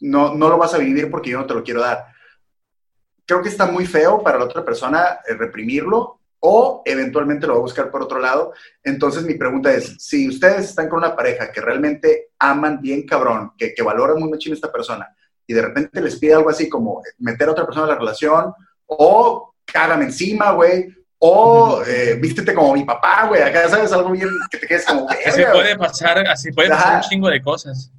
no, 0.00 0.34
no 0.34 0.48
lo 0.48 0.58
vas 0.58 0.74
a 0.74 0.78
vivir 0.78 1.10
porque 1.10 1.30
yo 1.30 1.38
no 1.38 1.46
te 1.46 1.54
lo 1.54 1.62
quiero 1.62 1.80
dar. 1.80 2.06
Creo 3.24 3.42
que 3.42 3.48
está 3.48 3.66
muy 3.66 3.86
feo 3.86 4.22
para 4.22 4.38
la 4.38 4.44
otra 4.44 4.64
persona 4.64 5.20
eh, 5.26 5.34
reprimirlo 5.34 6.20
o 6.40 6.82
eventualmente 6.84 7.46
lo 7.46 7.54
va 7.54 7.58
a 7.60 7.62
buscar 7.62 7.90
por 7.90 8.02
otro 8.02 8.18
lado. 8.18 8.52
Entonces 8.82 9.24
mi 9.24 9.34
pregunta 9.34 9.72
es, 9.72 9.96
si 9.98 10.28
ustedes 10.28 10.66
están 10.66 10.88
con 10.88 10.98
una 10.98 11.16
pareja 11.16 11.50
que 11.50 11.60
realmente 11.60 12.30
aman 12.38 12.80
bien 12.80 13.06
cabrón, 13.06 13.52
que, 13.56 13.74
que 13.74 13.82
valoran 13.82 14.18
muy 14.18 14.30
machín 14.30 14.52
a 14.52 14.56
esta 14.56 14.72
persona, 14.72 15.14
y 15.48 15.54
de 15.54 15.62
repente 15.62 16.00
les 16.00 16.16
pide 16.16 16.34
algo 16.34 16.50
así 16.50 16.68
como 16.68 17.02
meter 17.18 17.48
a 17.48 17.52
otra 17.52 17.64
persona 17.64 17.86
en 17.86 17.92
la 17.94 17.98
relación, 17.98 18.52
o 18.86 19.52
cágame 19.64 20.04
encima, 20.04 20.52
güey, 20.52 20.94
o 21.18 21.82
eh, 21.84 22.16
vístete 22.20 22.54
como 22.54 22.74
mi 22.74 22.84
papá, 22.84 23.26
güey, 23.26 23.42
acá 23.42 23.68
sabes 23.68 23.90
algo 23.92 24.10
bien 24.12 24.28
que 24.50 24.58
te 24.58 24.66
quedes 24.68 24.84
como, 24.86 25.08
Así 25.10 25.38
"Verga, 25.40 25.52
puede 25.52 25.76
pasar, 25.76 26.18
así 26.28 26.52
puede 26.52 26.68
pasar 26.68 26.86
Ajá. 26.86 26.96
un 26.98 27.02
chingo 27.02 27.28
de 27.28 27.42
cosas. 27.42 27.90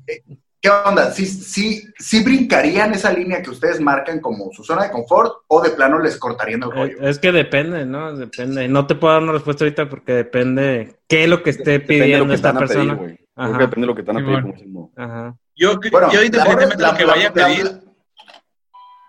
¿Qué 0.62 0.70
onda? 0.70 1.12
¿Sí, 1.12 1.26
sí, 1.26 1.84
sí 1.98 2.22
brincarían 2.22 2.94
esa 2.94 3.14
línea 3.14 3.42
que 3.42 3.50
ustedes 3.50 3.80
marcan 3.80 4.20
como 4.20 4.52
su 4.52 4.62
zona 4.64 4.84
de 4.84 4.92
confort 4.92 5.32
o 5.48 5.62
de 5.62 5.70
plano 5.70 6.00
les 6.00 6.18
cortarían 6.18 6.62
el 6.64 6.70
Eh, 6.70 6.72
rollo? 6.74 7.02
Es 7.02 7.18
que 7.18 7.32
depende, 7.32 7.86
¿no? 7.86 8.14
Depende. 8.16 8.68
No 8.68 8.86
te 8.86 8.96
puedo 8.96 9.14
dar 9.14 9.24
una 9.24 9.32
respuesta 9.32 9.64
ahorita 9.64 9.88
porque 9.90 10.12
depende 10.14 10.98
qué 11.08 11.24
es 11.24 11.30
lo 11.30 11.44
que 11.44 11.52
esté 11.52 11.72
Depende 11.80 11.94
de 11.94 12.18
lo 12.18 12.26
pidiendo 12.26 12.34
esta 12.34 12.52
van 12.52 12.58
a 12.58 12.60
pedir, 12.68 12.76
persona. 12.76 12.94
güey. 12.96 13.16
Creo 13.16 13.28
Ajá. 13.48 13.58
que 13.58 13.64
depende 13.64 13.82
de 13.82 13.88
lo 13.88 13.96
que 13.96 14.04
te 14.04 14.12
van 14.12 14.24
a 14.24 14.26
pedir, 14.42 14.42
como. 14.64 14.92
Ajá. 14.98 15.38
Yo, 15.60 15.78
Bueno, 15.92 16.08
independientemente 16.24 16.78
de 16.78 16.84
lo 16.92 16.98
que 16.98 17.06
vaya 17.06 17.28
a 17.30 17.34
pedir, 17.34 17.82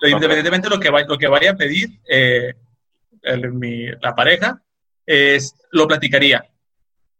independientemente 0.03 0.69
de 0.69 0.75
lo 0.75 0.81
que, 0.81 0.91
vaya, 0.91 1.07
lo 1.07 1.19
que 1.19 1.29
vaya 1.29 1.51
a 1.53 1.57
pedir 1.57 2.01
eh, 2.11 2.55
el- 3.23 3.53
mi- 3.53 3.87
la 4.03 4.15
pareja, 4.15 4.61
es, 5.07 5.55
lo 5.71 5.87
platicaría. 5.87 6.45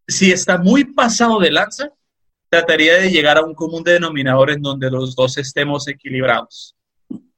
Si 0.07 0.31
está 0.31 0.57
muy 0.57 0.83
pasado 0.85 1.39
de 1.39 1.51
lanza, 1.51 1.89
trataría 2.49 2.95
de 2.97 3.09
llegar 3.09 3.37
a 3.37 3.43
un 3.45 3.53
común 3.55 3.83
denominador 3.83 4.51
en 4.51 4.61
donde 4.61 4.91
los 4.91 5.15
dos 5.15 5.37
estemos 5.37 5.87
equilibrados. 5.87 6.75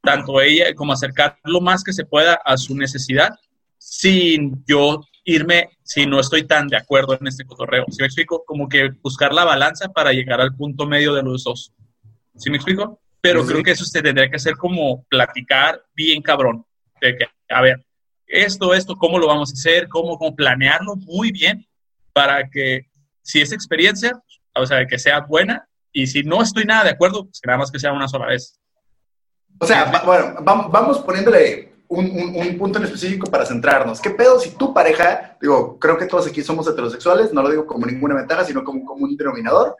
Tanto 0.02 0.42
ella 0.42 0.74
como 0.74 0.94
acercar 0.94 1.38
lo 1.44 1.62
más 1.62 1.84
que 1.84 1.94
se 1.94 2.06
pueda 2.06 2.40
a 2.44 2.58
su 2.58 2.76
necesidad, 2.76 3.30
sin 3.78 4.64
yo 4.66 5.02
irme, 5.26 5.70
si 5.84 6.06
no 6.06 6.20
estoy 6.20 6.44
tan 6.48 6.68
de 6.68 6.78
acuerdo 6.78 7.18
en 7.20 7.28
este 7.28 7.46
cotorreo. 7.46 7.86
¿Sí 7.90 7.98
me 8.00 8.08
explico? 8.08 8.44
Como 8.46 8.68
que 8.68 8.90
buscar 9.02 9.34
la 9.34 9.46
balanza 9.46 9.90
para 9.90 10.12
llegar 10.12 10.42
al 10.42 10.56
punto 10.56 10.86
medio 10.88 11.14
de 11.14 11.22
los 11.24 11.44
dos. 11.44 11.72
¿Sí 12.36 12.50
me 12.50 12.58
explico? 12.58 13.00
Pero 13.22 13.42
Sí, 13.42 13.48
creo 13.48 13.64
que 13.64 13.72
eso 13.72 13.86
se 13.86 14.02
tendría 14.02 14.30
que 14.30 14.36
hacer 14.36 14.56
como 14.58 15.04
platicar 15.06 15.82
bien 15.96 16.22
cabrón. 16.22 16.66
De 17.02 17.16
que, 17.18 17.26
a 17.50 17.62
ver, 17.62 17.86
esto, 18.28 18.74
esto, 18.74 18.96
cómo 18.96 19.20
lo 19.20 19.28
vamos 19.28 19.52
a 19.52 19.54
hacer, 19.54 19.88
cómo, 19.90 20.18
cómo 20.18 20.36
planearlo 20.36 20.96
muy 20.96 21.32
bien 21.32 21.66
para 22.14 22.50
que 22.50 22.88
si 23.22 23.42
es 23.42 23.52
experiencia, 23.52 24.20
o 24.56 24.66
sea, 24.66 24.86
que 24.86 25.00
sea 25.00 25.22
buena 25.22 25.68
y 25.92 26.08
si 26.08 26.24
no 26.24 26.42
estoy 26.42 26.66
nada 26.66 26.84
de 26.86 26.90
acuerdo, 26.92 27.26
pues 27.26 27.40
que 27.42 27.48
nada 27.48 27.60
más 27.60 27.72
que 27.72 27.80
sea 27.80 27.94
una 27.94 28.08
sola 28.08 28.28
vez. 28.28 28.60
O 29.60 29.66
sea, 29.66 29.86
va- 29.86 30.04
bueno, 30.04 30.36
vam- 30.40 30.70
vamos 30.72 31.00
poniéndole 31.00 31.74
un, 31.88 32.06
un- 32.10 32.36
un 32.36 32.58
punto 32.58 32.80
en 32.80 32.86
específico 32.86 33.30
para 33.30 33.46
centrarnos. 33.46 34.02
¿Qué 34.02 34.10
pedo 34.10 34.40
si 34.40 34.52
tu 34.58 34.74
pareja, 34.74 35.38
digo, 35.40 35.78
creo 35.80 35.98
que 35.98 36.08
todos 36.08 36.28
aquí 36.28 36.42
somos 36.42 36.68
heterosexuales, 36.68 37.32
no 37.34 37.42
lo 37.44 37.50
digo 37.52 37.66
como 37.68 37.86
ninguna 37.86 38.16
ventaja, 38.16 38.44
sino 38.44 38.64
como 38.64 38.80
un 38.80 38.86
común 38.86 39.16
denominador. 39.16 39.76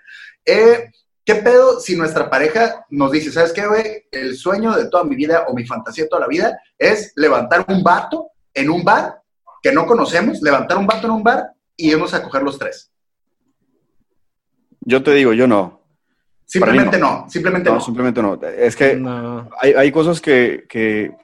Eh, 0.46 0.92
¿Qué 1.26 1.36
pedo 1.36 1.80
si 1.80 1.96
nuestra 1.96 2.30
pareja 2.30 2.86
nos 2.90 3.12
dice, 3.12 3.32
¿sabes 3.32 3.54
qué, 3.54 3.66
güey? 3.66 4.06
El 4.12 4.36
sueño 4.36 4.76
de 4.76 4.90
toda 4.90 5.04
mi 5.06 5.16
vida 5.16 5.46
o 5.48 5.54
mi 5.54 5.66
fantasía 5.66 6.04
de 6.04 6.10
toda 6.10 6.22
la 6.22 6.28
vida 6.28 6.60
es 6.78 7.14
levantar 7.16 7.66
un 7.70 7.82
vato 7.82 8.32
en 8.54 8.70
un 8.70 8.84
bar 8.84 9.22
que 9.62 9.72
no 9.72 9.86
conocemos, 9.86 10.42
levantar 10.42 10.78
un 10.78 10.86
vato 10.86 11.08
en 11.08 11.14
un 11.14 11.24
bar 11.24 11.54
y 11.78 11.92
irnos 11.92 12.14
a 12.14 12.22
coger 12.22 12.44
los 12.44 12.60
tres. 12.60 12.92
Yo 14.82 15.02
te 15.02 15.14
digo, 15.14 15.34
yo 15.34 15.48
no. 15.48 15.82
Simplemente 16.46 17.00
no, 17.00 17.26
simplemente 17.30 17.70
No, 17.70 17.76
no. 17.76 17.82
simplemente 17.82 18.22
no. 18.22 18.40
Es 18.44 18.76
que 18.76 18.96
No. 18.96 19.50
hay, 19.60 19.72
hay 19.74 19.92
cosas 19.92 20.20
que, 20.20 20.66
que 20.68 21.16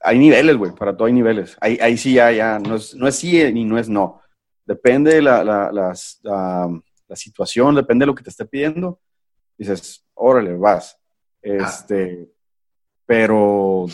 hay 0.00 0.18
niveles, 0.18 0.56
güey, 0.56 0.72
para 0.72 0.96
todo 0.96 1.06
hay 1.06 1.12
niveles. 1.12 1.56
Ahí, 1.60 1.78
ahí 1.80 1.96
sí 1.96 2.14
ya, 2.14 2.32
ya, 2.32 2.58
no 2.58 2.74
es, 2.76 2.94
no 2.96 3.06
es 3.06 3.14
sí 3.14 3.40
ni 3.52 3.64
no 3.64 3.78
es 3.78 3.88
no. 3.88 4.20
Depende 4.66 5.14
de 5.14 5.22
la, 5.22 5.44
la- 5.44 5.70
las, 5.72 6.20
la 6.24 7.16
situación, 7.16 7.76
depende 7.76 8.02
de 8.02 8.06
lo 8.08 8.14
que 8.14 8.24
te 8.24 8.30
esté 8.30 8.44
pidiendo, 8.44 8.98
dices, 9.60 10.04
órale, 10.14 10.56
vas. 10.56 10.98
Este, 11.42 12.28
pero 13.06 13.86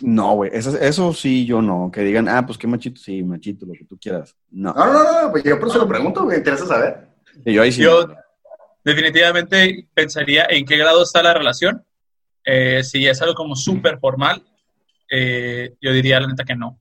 no, 0.00 0.34
güey, 0.34 0.50
eso, 0.52 0.76
eso 0.78 1.12
sí 1.12 1.46
yo 1.46 1.62
no, 1.62 1.90
que 1.90 2.02
digan, 2.02 2.28
ah, 2.28 2.44
pues 2.44 2.58
qué 2.58 2.66
machito, 2.66 3.00
sí, 3.00 3.22
machito, 3.22 3.66
lo 3.66 3.72
que 3.72 3.84
tú 3.84 3.98
quieras. 3.98 4.36
No. 4.50 4.72
No, 4.72 4.92
no, 4.92 5.22
no, 5.22 5.30
pues 5.30 5.44
yo 5.44 5.58
por 5.58 5.68
eso 5.68 5.78
lo 5.78 5.88
pregunto, 5.88 6.24
me 6.24 6.36
interesa 6.36 6.66
saber. 6.66 7.08
Y 7.44 7.54
yo 7.54 7.62
ahí 7.62 7.72
sí. 7.72 7.82
Yo 7.82 8.08
definitivamente 8.84 9.88
pensaría 9.94 10.46
en 10.50 10.64
qué 10.64 10.76
grado 10.76 11.02
está 11.02 11.22
la 11.22 11.34
relación. 11.34 11.84
Eh, 12.44 12.82
si 12.84 13.06
es 13.06 13.20
algo 13.22 13.34
como 13.34 13.56
súper 13.56 13.98
formal, 13.98 14.42
eh, 15.10 15.74
yo 15.80 15.92
diría 15.92 16.20
la 16.20 16.28
neta 16.28 16.44
que 16.44 16.56
no. 16.56 16.80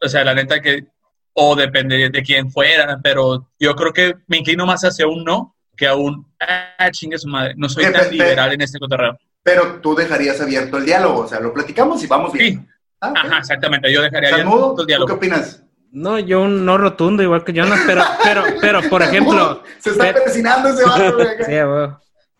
O 0.00 0.08
sea, 0.08 0.24
la 0.24 0.34
neta 0.34 0.60
que, 0.60 0.86
o 1.32 1.56
depende 1.56 2.10
de 2.10 2.22
quién 2.22 2.50
fuera, 2.50 3.00
pero 3.02 3.50
yo 3.58 3.74
creo 3.74 3.92
que 3.92 4.14
me 4.26 4.38
inclino 4.38 4.66
más 4.66 4.82
hacia 4.82 5.06
un 5.06 5.24
no 5.24 5.56
que 5.80 5.86
a 5.86 5.94
un, 5.94 6.26
ah, 6.40 6.90
chingue 6.90 7.16
su 7.16 7.26
madre, 7.26 7.54
no 7.56 7.66
soy 7.70 7.90
tan 7.90 8.10
liberal 8.10 8.52
en 8.52 8.60
este 8.60 8.78
cotorreo. 8.78 9.16
Pero 9.42 9.80
tú 9.80 9.94
dejarías 9.94 10.38
abierto 10.42 10.76
el 10.76 10.84
diálogo, 10.84 11.20
o 11.20 11.26
sea, 11.26 11.40
lo 11.40 11.54
platicamos 11.54 12.04
y 12.04 12.06
vamos 12.06 12.32
bien. 12.34 12.60
Sí, 12.60 12.66
Ah, 13.00 13.14
ajá, 13.16 13.38
exactamente, 13.38 13.90
yo 13.90 14.02
dejaría 14.02 14.28
Salmudo, 14.28 14.56
abierto 14.56 14.70
el 14.72 14.76
¿tú 14.76 14.82
qué 14.82 14.86
diálogo. 14.88 15.14
opinas? 15.14 15.62
No, 15.90 16.18
yo 16.18 16.42
un 16.42 16.66
no 16.66 16.76
rotundo, 16.76 17.22
igual 17.22 17.42
que 17.44 17.54
Jonas, 17.54 17.80
pero, 17.86 18.02
pero, 18.22 18.44
pero, 18.60 18.80
por 18.90 19.00
ejemplo. 19.08 19.62
Se 19.78 19.90
está 19.90 20.04
pero- 20.04 20.22
persinando 20.24 20.68
ese 20.68 20.84
vato, 20.84 21.14
güey, 21.14 21.28
acá. 21.28 21.44
Sí, 21.46 21.52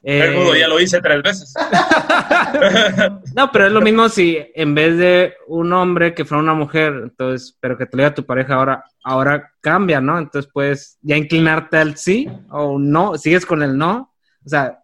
Eh, 0.02 0.58
ya 0.58 0.68
lo 0.68 0.80
hice 0.80 1.00
tres 1.00 1.22
veces. 1.22 1.54
No, 3.34 3.50
pero 3.52 3.66
es 3.66 3.72
lo 3.72 3.80
mismo 3.80 4.08
si 4.08 4.38
en 4.54 4.74
vez 4.74 4.98
de 4.98 5.34
un 5.46 5.72
hombre 5.72 6.14
que 6.14 6.24
fuera 6.24 6.42
una 6.42 6.54
mujer, 6.54 6.92
entonces, 7.04 7.56
pero 7.60 7.78
que 7.78 7.86
te 7.86 7.96
lo 7.96 8.02
diga 8.02 8.14
tu 8.14 8.26
pareja 8.26 8.54
ahora, 8.54 8.84
ahora 9.04 9.52
cambia, 9.60 10.00
¿no? 10.00 10.18
Entonces 10.18 10.50
puedes 10.52 10.98
ya 11.00 11.16
inclinarte 11.16 11.76
al 11.76 11.96
sí 11.96 12.28
o 12.50 12.78
no, 12.78 13.16
sigues 13.16 13.46
con 13.46 13.62
el 13.62 13.78
no. 13.78 14.12
O 14.44 14.48
sea, 14.48 14.82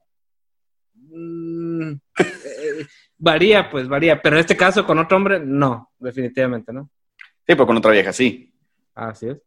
mm, 0.95 1.93
eh, 2.19 2.87
varía, 3.19 3.69
pues 3.69 3.89
varía. 3.89 4.21
Pero 4.23 4.37
en 4.37 4.41
este 4.41 4.57
caso 4.57 4.87
con 4.87 4.99
otro 4.99 5.17
hombre, 5.17 5.41
no, 5.41 5.91
definitivamente, 5.99 6.73
¿no? 6.73 6.89
Sí, 7.19 7.55
pero 7.55 7.67
con 7.67 7.77
otra 7.77 7.93
vieja, 7.93 8.13
sí. 8.13 8.53
Así 8.95 9.29
es. 9.29 9.39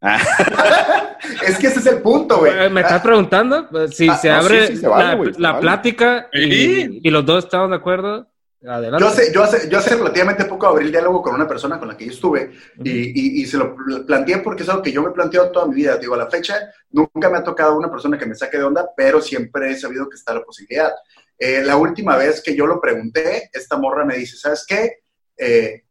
Ah, 0.00 0.20
Es 1.46 1.58
que 1.58 1.66
ese 1.68 1.80
es 1.80 1.86
el 1.86 2.00
punto, 2.02 2.38
güey. 2.38 2.52
Eh, 2.66 2.68
¿Me 2.70 2.80
estás 2.82 3.02
preguntando? 3.02 3.68
Si 3.90 4.08
Ah, 4.08 4.16
se 4.16 4.28
no, 4.28 4.34
abre 4.36 4.66
sí, 4.66 4.74
sí, 4.74 4.80
se 4.80 4.88
vale, 4.88 5.04
la, 5.08 5.14
güey, 5.14 5.34
se 5.34 5.40
la 5.40 5.50
vale. 5.52 5.60
plática 5.62 6.28
y, 6.32 6.50
Sí. 6.52 7.00
y 7.02 7.10
los 7.10 7.24
dos 7.24 7.44
estamos 7.44 7.70
de 7.70 7.76
acuerdo, 7.76 8.26
adelante. 8.66 9.02
Yo 9.04 9.08
hace, 9.08 9.32
yo, 9.32 9.42
hace, 9.42 9.68
yo 9.68 9.78
hace 9.78 9.94
relativamente 9.96 10.44
poco 10.46 10.66
abrí 10.66 10.86
el 10.86 10.90
diálogo 10.92 11.20
con 11.22 11.34
una 11.34 11.46
persona 11.46 11.78
con 11.78 11.88
la 11.88 11.96
que 11.96 12.06
yo 12.06 12.12
estuve 12.12 12.50
y, 12.82 12.90
y- 12.90 13.42
y 13.42 13.46
se 13.46 13.58
lo 13.58 13.74
pl- 13.76 14.04
planteé 14.04 14.38
porque 14.38 14.62
es 14.62 14.68
algo 14.68 14.82
que 14.82 14.92
yo 14.92 15.02
me 15.02 15.10
planteo 15.10 15.50
toda 15.50 15.66
mi 15.66 15.74
vida. 15.74 15.96
Digo, 15.98 16.14
a 16.14 16.18
la 16.18 16.30
fecha 16.30 16.56
nunca 16.90 17.28
me 17.28 17.38
ha 17.38 17.44
tocado 17.44 17.76
una 17.76 17.90
persona 17.90 18.16
que 18.18 18.26
me 18.26 18.34
saque 18.34 18.56
de 18.58 18.64
onda, 18.64 18.88
pero 18.96 19.20
siempre 19.20 19.70
he 19.70 19.76
sabido 19.76 20.08
que 20.08 20.16
está 20.16 20.32
la 20.34 20.42
posibilidad. 20.42 20.92
Eh, 21.38 21.62
la 21.64 21.76
última 21.76 22.16
vez 22.16 22.40
que 22.42 22.54
yo 22.56 22.66
lo 22.66 22.80
pregunté, 22.80 23.50
esta 23.52 23.76
morra 23.76 24.04
me 24.04 24.16
dice, 24.16 24.36
¿sabes 24.36 24.64
qué? 24.66 25.00
Eh, 25.36 25.82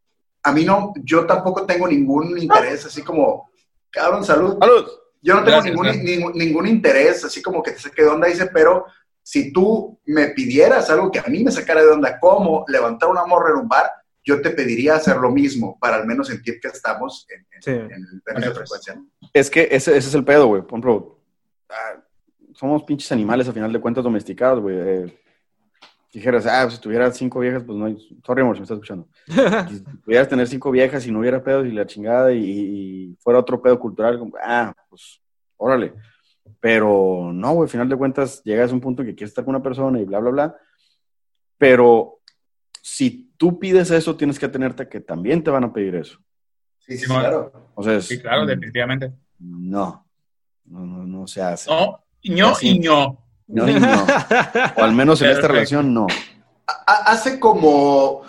a 0.42 0.52
mí 0.52 0.66
no, 0.66 0.94
yo 1.04 1.26
tampoco 1.26 1.66
tengo 1.66 1.88
ningún 1.88 2.38
interés, 2.38 2.86
así 2.86 3.02
como, 3.02 3.50
cabrón, 3.92 4.24
salud. 4.26 4.58
¡Salud! 4.60 4.88
Yo 5.24 5.34
no 5.36 5.40
tengo 5.44 5.52
Gracias, 5.62 5.66
ningún, 5.74 5.86
gracias. 5.86 6.06
ningún, 6.06 6.34
ningún 6.34 6.68
interés, 6.68 7.24
así 7.24 7.42
como 7.42 7.64
que 7.64 7.72
te 7.72 7.80
saque 7.80 8.04
de 8.04 8.10
onda, 8.10 8.28
dice, 8.28 8.48
pero 8.54 8.86
si 9.22 9.52
tú 9.54 9.98
me 10.06 10.28
pidieras 10.30 10.90
algo 10.90 11.10
que 11.10 11.20
a 11.20 11.24
mí 11.30 11.44
me 11.44 11.50
sacara 11.52 11.82
de 11.82 11.88
onda, 11.88 12.20
como 12.20 12.66
levantar 12.68 13.10
una 13.10 13.26
morra 13.26 13.52
en 13.52 13.58
un 13.62 13.68
bar, 13.70 13.90
yo 14.26 14.42
te 14.42 14.50
pediría 14.52 14.96
hacer 14.96 15.16
lo 15.18 15.32
mismo, 15.32 15.78
para 15.80 15.96
al 15.96 16.06
menos 16.06 16.28
sentir 16.28 16.60
que 16.60 16.68
estamos 16.68 17.26
en, 17.30 17.40
en- 17.52 17.62
Sí. 17.64 17.72
en- 17.72 17.82
en 17.82 17.92
esa 18.04 18.22
Parejos. 18.34 18.58
frecuencia. 18.58 19.02
Es 19.34 19.50
que 19.50 19.62
ese, 19.72 19.96
ese 19.98 20.10
es 20.10 20.14
el 20.14 20.26
pedo, 20.26 20.48
güey. 20.48 20.62
Por 20.62 20.72
ejemplo, 20.72 21.20
ah, 21.70 22.02
somos 22.54 22.84
pinches 22.84 23.12
animales 23.12 23.48
a 23.48 23.54
final 23.54 23.72
de 23.72 23.80
cuentas 23.82 24.04
domesticados, 24.04 24.60
güey. 24.62 24.76
Eh, 24.78 25.20
dijeras, 26.20 26.46
ah, 26.46 26.62
pues, 26.64 26.76
si 26.76 26.82
tuvieras 26.82 27.18
cinco 27.18 27.40
viejas, 27.40 27.64
pues 27.64 27.78
no 27.78 27.86
hay... 27.86 27.98
Sorry, 28.26 28.42
amor, 28.42 28.56
si 28.56 28.62
me 28.62 28.64
estás 28.64 28.76
escuchando. 28.78 29.08
Si 29.70 29.80
pudieras 30.06 30.28
tener 30.30 30.48
cinco 30.48 30.70
viejas 30.72 31.06
y 31.08 31.12
no 31.12 31.20
hubiera 31.20 31.44
pedos 31.44 31.66
y 31.66 31.72
la 31.72 31.86
chingada 31.86 32.32
y, 32.34 32.40
y 32.46 33.18
fuera 33.20 33.40
otro 33.40 33.62
pedo 33.62 33.80
cultural, 33.80 34.20
como, 34.20 34.34
ah, 34.44 34.74
pues, 34.90 35.20
órale. 35.58 35.94
Pero 36.60 37.32
no, 37.34 37.54
güey, 37.54 37.66
al 37.68 37.70
final 37.72 37.90
de 37.90 37.96
cuentas 37.98 38.42
llegas 38.44 38.72
a 38.72 38.74
un 38.74 38.82
punto 38.82 39.02
en 39.02 39.08
que 39.10 39.16
quieres 39.16 39.32
estar 39.32 39.44
con 39.46 39.56
una 39.56 39.64
persona 39.64 40.00
y 40.00 40.06
bla, 40.06 40.20
bla, 40.20 40.30
bla. 40.32 40.56
Pero 41.58 42.20
si 42.82 43.32
tú 43.38 43.60
pides 43.60 43.92
eso, 43.92 44.16
tienes 44.16 44.38
que 44.40 44.46
atenerte 44.46 44.84
a 44.84 44.90
que 44.90 45.00
también 45.00 45.44
te 45.44 45.52
van 45.52 45.64
a 45.64 45.74
pedir 45.74 45.96
eso. 45.96 46.20
Sí, 46.80 46.98
sí, 46.98 47.06
claro. 47.06 47.72
O 47.76 47.84
sea, 47.84 47.96
es- 47.96 48.06
Sí, 48.08 48.20
claro, 48.20 48.46
definitivamente. 48.46 49.12
No, 49.40 50.06
no, 50.66 50.86
no, 50.86 51.06
no 51.06 51.28
se 51.28 51.42
hace. 51.42 51.70
No, 51.70 52.04
y 52.62 52.80
ño. 52.80 53.23
No, 53.48 53.66
no. 53.68 54.06
O 54.78 54.84
al 54.84 54.94
menos 54.94 55.22
en 55.22 55.30
esta 55.32 55.48
relación, 55.48 55.94
no. 55.94 56.08
Ha- 56.68 57.12
Hace 57.12 57.40
como, 57.40 58.22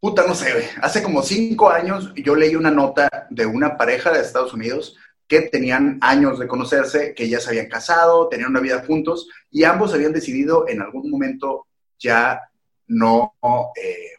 puta, 0.00 0.24
no 0.26 0.34
sé, 0.34 0.52
güey, 0.52 0.64
hace 0.82 1.02
como 1.02 1.22
cinco 1.22 1.70
años 1.70 2.12
yo 2.16 2.34
leí 2.34 2.54
una 2.56 2.70
nota 2.70 3.08
de 3.30 3.46
una 3.46 3.76
pareja 3.76 4.10
de 4.12 4.20
Estados 4.20 4.52
Unidos 4.52 4.96
que 5.28 5.42
tenían 5.42 5.98
años 6.02 6.38
de 6.38 6.46
conocerse, 6.48 7.14
que 7.14 7.28
ya 7.28 7.40
se 7.40 7.50
habían 7.50 7.68
casado, 7.68 8.28
tenían 8.28 8.50
una 8.50 8.60
vida 8.60 8.84
juntos 8.86 9.28
y 9.50 9.64
ambos 9.64 9.94
habían 9.94 10.12
decidido 10.12 10.68
en 10.68 10.82
algún 10.82 11.10
momento 11.10 11.66
ya 11.98 12.40
no, 12.88 13.34
eh, 13.82 14.18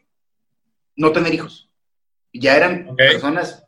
no 0.96 1.12
tener 1.12 1.32
hijos. 1.34 1.70
Ya 2.32 2.56
eran 2.56 2.96
personas 2.96 3.64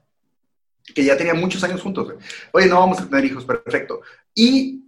que 0.95 1.05
ya 1.05 1.17
tenían 1.17 1.39
muchos 1.39 1.63
años 1.63 1.83
juntos. 1.83 2.15
Oye, 2.53 2.67
no 2.67 2.81
vamos 2.81 2.99
a 3.01 3.07
tener 3.09 3.25
hijos, 3.27 3.45
perfecto. 3.45 4.01
Y 4.35 4.86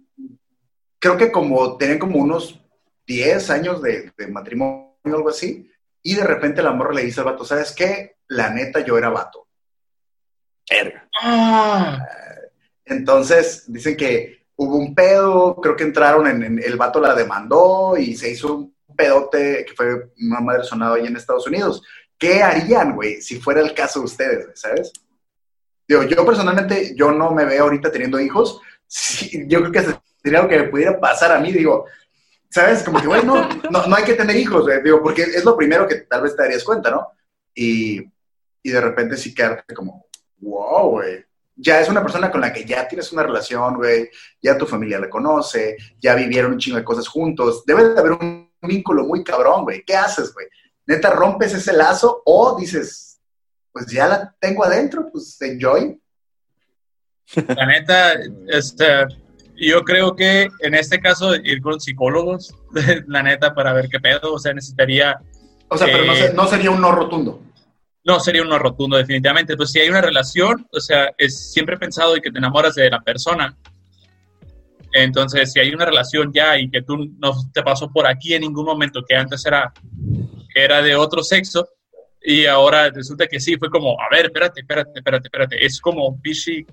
creo 0.99 1.17
que 1.17 1.31
como 1.31 1.77
tenían 1.77 1.99
como 1.99 2.17
unos 2.19 2.59
10 3.07 3.49
años 3.49 3.81
de, 3.81 4.11
de 4.17 4.27
matrimonio 4.27 4.93
o 5.03 5.15
algo 5.15 5.29
así, 5.29 5.69
y 6.03 6.15
de 6.15 6.23
repente 6.23 6.61
la 6.61 6.71
morra 6.71 6.93
le 6.93 7.03
dice 7.03 7.19
al 7.21 7.25
vato, 7.25 7.43
¿sabes 7.43 7.71
qué? 7.73 8.17
La 8.27 8.49
neta, 8.51 8.81
yo 8.81 8.97
era 8.97 9.09
vato. 9.09 9.47
Verga. 10.69 11.09
Ah, 11.21 12.05
Entonces, 12.85 13.63
dicen 13.67 13.97
que 13.97 14.45
hubo 14.55 14.75
un 14.77 14.93
pedo, 14.93 15.55
creo 15.61 15.75
que 15.75 15.83
entraron 15.83 16.27
en, 16.27 16.43
en- 16.43 16.63
el 16.63 16.77
vato 16.77 16.99
la 16.99 17.15
demandó 17.15 17.97
y 17.97 18.15
se 18.15 18.29
hizo 18.31 18.53
un 18.55 18.75
pedote 18.95 19.65
que 19.65 19.73
fue 19.73 20.11
una 20.21 20.39
madre 20.41 20.63
sonada 20.63 20.95
ahí 20.95 21.07
en 21.07 21.15
Estados 21.15 21.47
Unidos. 21.47 21.81
¿Qué 22.17 22.43
harían, 22.43 22.95
güey, 22.95 23.21
si 23.21 23.39
fuera 23.39 23.61
el 23.61 23.73
caso 23.73 23.99
de 23.99 24.05
ustedes, 24.05 24.59
sabes? 24.59 24.91
Digo, 25.87 26.03
yo 26.03 26.25
personalmente, 26.25 26.93
yo 26.95 27.11
no 27.11 27.31
me 27.31 27.45
veo 27.45 27.63
ahorita 27.63 27.91
teniendo 27.91 28.19
hijos. 28.19 28.61
Sí, 28.91 29.43
yo 29.47 29.59
creo 29.59 29.71
que 29.71 29.99
sería 30.21 30.39
algo 30.39 30.49
que 30.49 30.59
me 30.59 30.69
pudiera 30.69 30.99
pasar 30.99 31.31
a 31.31 31.39
mí, 31.39 31.51
digo, 31.51 31.85
¿sabes? 32.49 32.83
Como 32.83 32.99
que, 32.99 33.07
güey, 33.07 33.23
no, 33.25 33.47
no, 33.69 33.87
no 33.87 33.95
hay 33.95 34.03
que 34.03 34.13
tener 34.13 34.35
hijos, 34.35 34.65
digo, 34.83 35.01
porque 35.01 35.23
es 35.23 35.45
lo 35.45 35.55
primero 35.55 35.87
que 35.87 35.95
tal 35.95 36.21
vez 36.21 36.35
te 36.35 36.43
darías 36.43 36.63
cuenta, 36.63 36.89
¿no? 36.91 37.07
Y, 37.53 38.01
y 38.63 38.69
de 38.71 38.81
repente 38.81 39.17
sí 39.17 39.33
quedarte 39.33 39.73
como, 39.73 40.05
wow, 40.39 40.89
güey. 40.91 41.25
Ya 41.61 41.81
es 41.81 41.89
una 41.89 42.01
persona 42.01 42.31
con 42.31 42.39
la 42.39 42.53
que 42.53 42.63
ya 42.63 42.87
tienes 42.87 43.11
una 43.11 43.23
relación, 43.23 43.75
güey, 43.75 44.09
ya 44.41 44.57
tu 44.57 44.65
familia 44.65 44.99
la 44.99 45.09
conoce, 45.09 45.75
ya 45.99 46.15
vivieron 46.15 46.53
un 46.53 46.57
chingo 46.57 46.77
de 46.77 46.85
cosas 46.85 47.07
juntos. 47.07 47.65
Debe 47.65 47.89
de 47.89 47.99
haber 47.99 48.13
un 48.13 48.49
vínculo 48.61 49.03
muy 49.03 49.25
cabrón, 49.25 49.63
güey. 49.63 49.83
¿Qué 49.83 49.93
haces, 49.93 50.33
güey? 50.33 50.47
¿Neta 50.85 51.09
rompes 51.09 51.53
ese 51.53 51.73
lazo 51.73 52.21
o 52.25 52.57
dices, 52.57 53.19
pues 53.73 53.87
ya 53.87 54.07
la 54.07 54.35
tengo 54.39 54.63
adentro, 54.63 55.09
pues 55.11 55.39
enjoy? 55.41 56.01
la 57.35 57.65
neta, 57.65 58.13
este, 58.47 59.05
yo 59.67 59.83
creo 59.83 60.15
que 60.15 60.47
en 60.59 60.73
este 60.75 60.99
caso 60.99 61.35
ir 61.35 61.61
con 61.61 61.79
psicólogos, 61.79 62.53
la 63.07 63.23
neta, 63.23 63.53
para 63.53 63.73
ver 63.73 63.89
qué 63.89 63.99
pedo, 63.99 64.33
o 64.33 64.39
sea, 64.39 64.53
necesitaría, 64.53 65.17
O 65.69 65.77
sea, 65.77 65.87
pero 65.87 66.05
no, 66.05 66.13
Eh, 66.13 66.27
se- 66.27 66.33
no 66.33 66.47
sería 66.47 66.71
un 66.71 66.81
no 66.81 66.91
rotundo. 66.91 67.41
no 68.05 68.19
sería 68.19 68.41
un 68.41 68.49
no 68.49 68.57
rotundo 68.59 68.97
definitivamente, 68.97 69.55
pues 69.57 69.71
si 69.71 69.79
hay 69.79 69.89
una 69.89 70.01
relación, 70.01 70.65
o 70.71 70.79
sea, 70.79 71.11
es 71.17 71.51
siempre 71.51 71.75
he 71.75 71.79
pensado 71.79 72.15
y 72.17 72.21
que 72.21 72.31
te 72.31 72.37
enamoras 72.39 72.75
de 72.75 72.89
la 72.89 72.99
persona, 73.01 73.55
entonces 74.93 75.51
si 75.51 75.59
hay 75.59 75.73
una 75.73 75.85
relación 75.85 76.31
ya 76.33 76.57
y 76.57 76.69
que 76.69 76.81
tú 76.81 76.97
no 77.19 77.33
te 77.53 77.61
pasó 77.61 77.91
por 77.91 78.07
aquí 78.07 78.33
en 78.33 78.41
ningún 78.41 78.65
momento, 78.65 79.01
que 79.07 79.15
antes 79.15 79.45
era, 79.45 79.71
que 80.53 80.63
era 80.63 80.81
de 80.81 80.95
otro 80.95 81.21
sexo, 81.23 81.67
y 82.21 82.45
ahora 82.47 82.89
resulta 82.89 83.27
que 83.27 83.39
sí, 83.39 83.55
fue 83.57 83.69
como, 83.69 83.91
a 84.01 84.07
ver, 84.11 84.25
espérate, 84.25 84.61
espérate, 84.61 84.91
espérate, 84.95 85.27
espérate, 85.27 85.65
es 85.65 85.79
como 85.79 86.07
un 86.07 86.21
pichi 86.21 86.65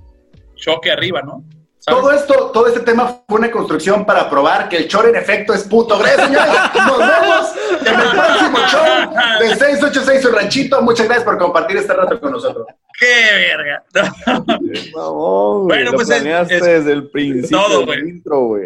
choque 0.57 0.91
arriba, 0.91 1.22
¿no? 1.22 1.45
Todo 1.87 2.11
esto, 2.11 2.51
todo 2.53 2.66
este 2.66 2.80
tema 2.80 3.20
fue 3.28 3.39
una 3.39 3.51
construcción 3.51 4.05
para 4.05 4.28
probar 4.28 4.68
que 4.68 4.76
el 4.76 4.89
chor 4.89 5.09
en 5.09 5.14
efecto 5.14 5.55
es 5.55 5.62
puto. 5.62 5.97
Gracias, 5.97 6.26
señores. 6.26 6.49
Nos 6.74 6.99
vemos 6.99 7.53
en 7.87 8.01
el 8.01 8.11
próximo 8.11 8.59
show 8.66 9.14
de 9.41 9.49
686 9.55 10.24
El 10.24 10.32
Ranchito. 10.34 10.82
Muchas 10.82 11.07
gracias 11.07 11.24
por 11.24 11.39
compartir 11.39 11.76
este 11.76 11.93
rato 11.95 12.18
con 12.20 12.32
nosotros. 12.32 12.66
¡Qué 12.99 13.53
verga! 13.55 13.84
Mamón, 14.95 15.64
güey, 15.64 15.78
Bueno, 15.78 15.91
lo 15.93 15.97
pues 15.97 16.11
es- 16.11 16.14
planeaste 16.22 16.57
es- 16.57 16.62
desde 16.64 16.93
el 16.93 17.09
principio 17.11 17.57
todo, 17.59 17.76
del 17.78 17.87
güey. 17.87 18.01
intro, 18.01 18.41
güey. 18.41 18.62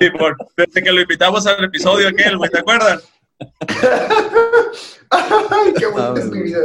Sí, 0.00 0.10
por- 0.10 0.36
desde 0.56 0.82
que 0.82 0.92
lo 0.92 1.00
invitamos 1.02 1.46
al 1.46 1.62
episodio 1.62 2.08
aquel, 2.08 2.38
güey, 2.38 2.50
¿te 2.50 2.58
acuerdas? 2.60 3.06
Ay, 5.10 5.74
qué 5.76 5.86
bonita 5.86 6.12
Ah, 6.16 6.18
es 6.18 6.24
mi 6.30 6.42
vida. 6.42 6.58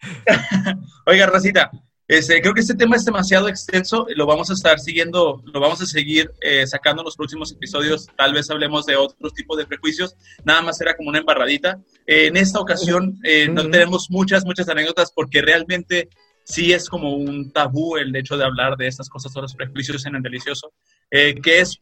Oiga, 1.06 1.26
Racita, 1.26 1.70
Este, 2.10 2.40
creo 2.42 2.54
que 2.54 2.60
este 2.60 2.74
tema 2.74 2.96
es 2.96 3.04
demasiado 3.04 3.46
extenso, 3.46 4.04
lo 4.16 4.26
vamos 4.26 4.50
a 4.50 4.54
estar 4.54 4.80
siguiendo, 4.80 5.44
lo 5.44 5.60
vamos 5.60 5.80
a 5.80 5.86
seguir 5.86 6.32
eh, 6.40 6.66
sacando 6.66 7.02
en 7.02 7.04
los 7.04 7.16
próximos 7.16 7.52
episodios, 7.52 8.08
tal 8.16 8.34
vez 8.34 8.50
hablemos 8.50 8.84
de 8.84 8.96
otros 8.96 9.32
tipos 9.32 9.56
de 9.56 9.64
prejuicios, 9.64 10.16
nada 10.42 10.60
más 10.60 10.80
era 10.80 10.96
como 10.96 11.10
una 11.10 11.20
embarradita. 11.20 11.80
Eh, 12.08 12.26
en 12.26 12.36
esta 12.36 12.58
ocasión 12.58 13.20
eh, 13.22 13.48
no 13.48 13.62
tenemos 13.70 14.10
muchas, 14.10 14.44
muchas 14.44 14.68
anécdotas 14.68 15.12
porque 15.14 15.40
realmente 15.40 16.08
sí 16.42 16.72
es 16.72 16.88
como 16.88 17.14
un 17.14 17.52
tabú 17.52 17.96
el 17.96 18.16
hecho 18.16 18.36
de 18.36 18.44
hablar 18.44 18.76
de 18.76 18.88
estas 18.88 19.08
cosas 19.08 19.36
o 19.36 19.42
los 19.42 19.54
prejuicios 19.54 20.04
en 20.04 20.16
el 20.16 20.22
delicioso, 20.22 20.72
que 21.12 21.60
es 21.60 21.78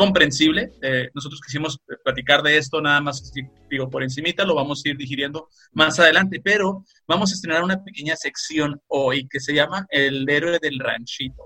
comprensible. 0.00 0.72
Eh, 0.80 1.10
nosotros 1.12 1.42
quisimos 1.44 1.78
platicar 2.02 2.42
de 2.42 2.56
esto 2.56 2.80
nada 2.80 3.02
más, 3.02 3.30
digo, 3.68 3.90
por 3.90 4.02
encimita, 4.02 4.46
lo 4.46 4.54
vamos 4.54 4.80
a 4.82 4.88
ir 4.88 4.96
digiriendo 4.96 5.50
más 5.72 6.00
adelante, 6.00 6.40
pero 6.42 6.86
vamos 7.06 7.30
a 7.30 7.34
estrenar 7.34 7.62
una 7.62 7.84
pequeña 7.84 8.16
sección 8.16 8.80
hoy 8.86 9.28
que 9.28 9.40
se 9.40 9.52
llama 9.52 9.86
El 9.90 10.26
héroe 10.26 10.58
del 10.58 10.78
ranchito. 10.78 11.42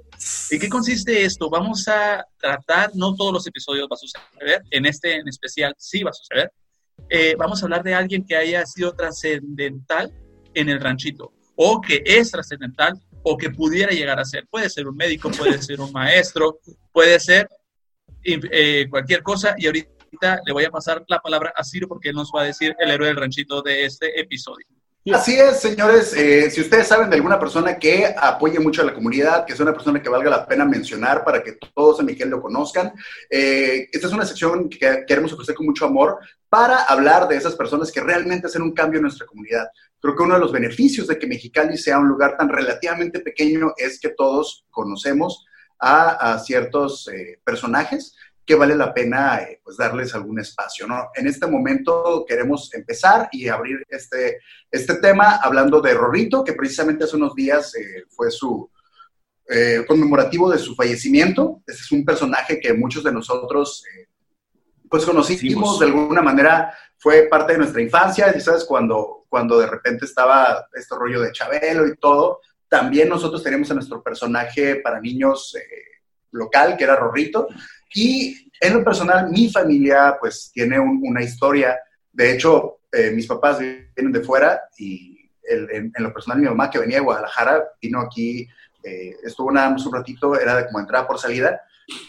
¿Y 0.52 0.60
qué 0.60 0.68
consiste 0.68 1.24
esto? 1.24 1.50
Vamos 1.50 1.88
a 1.88 2.24
tratar, 2.38 2.92
no 2.94 3.16
todos 3.16 3.32
los 3.32 3.44
episodios 3.48 3.88
va 3.90 3.96
a 3.96 3.96
suceder, 3.96 4.62
en 4.70 4.86
este 4.86 5.16
en 5.16 5.26
especial 5.26 5.74
sí 5.76 6.04
va 6.04 6.10
a 6.10 6.14
suceder. 6.14 6.52
Eh, 7.10 7.34
vamos 7.36 7.60
a 7.60 7.66
hablar 7.66 7.82
de 7.82 7.94
alguien 7.94 8.24
que 8.24 8.36
haya 8.36 8.64
sido 8.66 8.92
trascendental 8.92 10.12
en 10.54 10.68
el 10.68 10.78
ranchito, 10.78 11.32
o 11.56 11.80
que 11.80 12.04
es 12.06 12.30
trascendental, 12.30 12.94
o 13.24 13.36
que 13.36 13.50
pudiera 13.50 13.90
llegar 13.90 14.20
a 14.20 14.24
ser. 14.24 14.46
Puede 14.48 14.70
ser 14.70 14.86
un 14.86 14.94
médico, 14.94 15.28
puede 15.32 15.60
ser 15.60 15.80
un 15.80 15.90
maestro, 15.90 16.60
puede 16.92 17.18
ser 17.18 17.48
eh, 18.24 18.86
cualquier 18.90 19.22
cosa 19.22 19.54
y 19.58 19.66
ahorita 19.66 20.40
le 20.44 20.52
voy 20.52 20.64
a 20.64 20.70
pasar 20.70 21.04
la 21.08 21.20
palabra 21.20 21.52
a 21.54 21.64
Ciro 21.64 21.88
porque 21.88 22.10
él 22.10 22.14
nos 22.14 22.30
va 22.34 22.42
a 22.42 22.44
decir 22.44 22.74
el 22.78 22.90
héroe 22.90 23.08
del 23.08 23.16
ranchito 23.16 23.62
de 23.62 23.84
este 23.84 24.20
episodio. 24.20 24.66
Así 25.12 25.34
es, 25.34 25.60
señores. 25.60 26.14
Eh, 26.16 26.50
si 26.50 26.62
ustedes 26.62 26.86
saben 26.86 27.10
de 27.10 27.16
alguna 27.16 27.38
persona 27.38 27.78
que 27.78 28.14
apoye 28.16 28.58
mucho 28.58 28.80
a 28.80 28.86
la 28.86 28.94
comunidad, 28.94 29.44
que 29.44 29.52
es 29.52 29.60
una 29.60 29.74
persona 29.74 30.00
que 30.00 30.08
valga 30.08 30.30
la 30.30 30.46
pena 30.46 30.64
mencionar 30.64 31.22
para 31.24 31.42
que 31.42 31.58
todos 31.74 32.00
en 32.00 32.06
Miguel 32.06 32.30
lo 32.30 32.40
conozcan, 32.40 32.90
eh, 33.28 33.86
esta 33.92 34.06
es 34.06 34.12
una 34.14 34.24
sección 34.24 34.66
que 34.70 35.04
queremos 35.06 35.30
ofrecer 35.34 35.54
con 35.54 35.66
mucho 35.66 35.84
amor 35.84 36.20
para 36.48 36.84
hablar 36.84 37.28
de 37.28 37.36
esas 37.36 37.54
personas 37.54 37.92
que 37.92 38.00
realmente 38.00 38.46
hacen 38.46 38.62
un 38.62 38.72
cambio 38.72 38.96
en 38.96 39.02
nuestra 39.02 39.26
comunidad. 39.26 39.68
Creo 40.00 40.16
que 40.16 40.22
uno 40.22 40.34
de 40.34 40.40
los 40.40 40.52
beneficios 40.52 41.06
de 41.06 41.18
que 41.18 41.26
Mexicali 41.26 41.76
sea 41.76 41.98
un 41.98 42.08
lugar 42.08 42.38
tan 42.38 42.48
relativamente 42.48 43.20
pequeño 43.20 43.74
es 43.76 44.00
que 44.00 44.08
todos 44.08 44.64
conocemos 44.70 45.44
a, 45.78 46.38
ciertos 46.38 47.08
eh, 47.08 47.40
personajes 47.44 48.14
que 48.46 48.54
vale 48.54 48.74
la 48.74 48.92
pena 48.92 49.38
eh, 49.42 49.60
pues 49.62 49.76
darles 49.76 50.14
algún 50.14 50.38
espacio. 50.38 50.86
¿no? 50.86 51.08
En 51.14 51.26
este 51.26 51.46
momento 51.46 52.24
queremos 52.26 52.72
empezar 52.74 53.28
y 53.32 53.48
abrir 53.48 53.84
este, 53.88 54.38
este 54.70 54.96
tema 54.96 55.36
hablando 55.36 55.80
de 55.80 55.94
Rorrito, 55.94 56.44
que 56.44 56.52
precisamente 56.52 57.04
hace 57.04 57.16
unos 57.16 57.34
días 57.34 57.74
eh, 57.74 58.04
fue 58.08 58.30
su 58.30 58.70
conmemorativo 59.86 60.50
de 60.50 60.58
su 60.58 60.74
fallecimiento. 60.74 61.62
Este 61.66 61.82
es 61.82 61.92
un 61.92 62.02
personaje 62.02 62.58
que 62.58 62.72
muchos 62.72 63.04
de 63.04 63.12
nosotros 63.12 63.84
pues 64.88 65.04
conocimos 65.04 65.78
de 65.80 65.86
alguna 65.86 66.22
manera, 66.22 66.72
fue 66.96 67.22
parte 67.22 67.52
de 67.52 67.58
nuestra 67.58 67.82
infancia, 67.82 68.32
y 68.34 68.40
sabes, 68.40 68.64
cuando, 68.64 69.24
cuando 69.28 69.58
de 69.58 69.66
repente 69.66 70.06
estaba 70.06 70.66
este 70.72 70.94
rollo 70.94 71.20
de 71.20 71.32
Chabelo 71.32 71.86
y 71.86 71.96
todo, 71.96 72.40
también 72.74 73.08
nosotros 73.08 73.40
teníamos 73.40 73.70
a 73.70 73.74
nuestro 73.74 74.02
personaje 74.02 74.76
para 74.76 75.00
niños 75.00 75.54
eh, 75.54 76.00
local, 76.32 76.76
que 76.76 76.82
era 76.82 76.96
Rorrito. 76.96 77.46
Y 77.94 78.50
en 78.60 78.74
lo 78.74 78.82
personal, 78.82 79.30
mi 79.30 79.48
familia 79.48 80.16
pues 80.18 80.50
tiene 80.52 80.80
una 80.80 81.22
historia. 81.22 81.78
De 82.10 82.32
hecho, 82.32 82.80
eh, 82.90 83.12
mis 83.12 83.28
papás 83.28 83.60
vienen 83.60 84.10
de 84.10 84.24
fuera 84.24 84.62
y 84.76 85.30
en, 85.44 85.92
lo 85.98 86.12
personal 86.12 86.40
mi 86.40 86.48
mamá 86.48 86.68
que 86.68 86.80
venía 86.80 86.96
de 86.96 87.04
Guadalajara 87.04 87.62
vino 87.80 88.00
aquí, 88.00 88.48
eh, 88.82 89.14
estuvo 89.22 89.52
nada 89.52 89.70
más 89.70 89.86
un 89.86 89.94
ratito, 89.94 90.36
era 90.36 90.56
de 90.56 90.66
como 90.66 90.80
entrada 90.80 91.06
por 91.06 91.20
salida. 91.20 91.60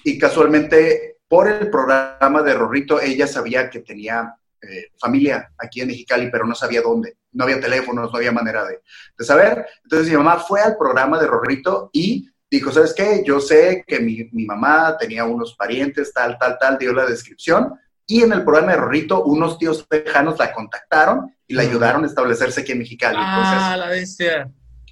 Y 0.03 0.18
casualmente 0.18 1.18
por 1.28 1.47
el 1.47 1.70
programa 1.70 2.41
de 2.41 2.55
Rorrito 2.55 2.99
ella 2.99 3.28
sabía 3.28 3.70
que 3.70 3.82
tenía 3.82 4.34
eh, 4.63 4.88
familia 4.97 5.51
aquí 5.59 5.82
en 5.82 5.89
Mexicali, 5.89 6.32
pero 6.32 6.47
no 6.47 6.55
sabía 6.55 6.82
dónde. 6.82 7.18
No 7.36 7.43
había 7.43 7.59
teléfonos, 7.59 8.11
no 8.11 8.17
había 8.17 8.31
manera 8.31 8.65
de, 8.65 8.79
saber. 9.23 9.65
Entonces 9.83 10.09
mi 10.09 10.17
mamá 10.17 10.39
fue 10.39 10.61
al 10.61 10.77
programa 10.77 11.19
de 11.19 11.27
Rorrito 11.27 11.89
y 11.93 12.27
dijo, 12.49 12.71
¿sabes 12.71 12.93
qué? 12.93 13.23
Yo 13.25 13.39
sé 13.39 13.83
que 13.86 13.99
mi, 13.99 14.29
mamá 14.45 14.97
tenía 14.97 15.25
unos 15.25 15.55
parientes, 15.55 16.13
tal, 16.13 16.38
tal, 16.39 16.57
tal, 16.59 16.77
dio 16.77 16.93
la 16.93 17.05
descripción. 17.05 17.73
Y 18.07 18.23
en 18.23 18.33
el 18.33 18.43
programa 18.43 18.73
de 18.73 18.77
Rorrito, 18.77 19.23
unos 19.23 19.57
tíos 19.57 19.88
tejanos 19.89 20.39
la 20.39 20.53
contactaron 20.53 21.36
y 21.47 21.53
la 21.53 21.63
ayudaron 21.63 22.03
a 22.03 22.07
establecerse 22.07 22.61
aquí 22.61 22.71
en 22.71 22.79
Mexicali. 22.79 23.17
ah, 23.19 23.77
la 23.77 23.89
bestia. 23.89 24.51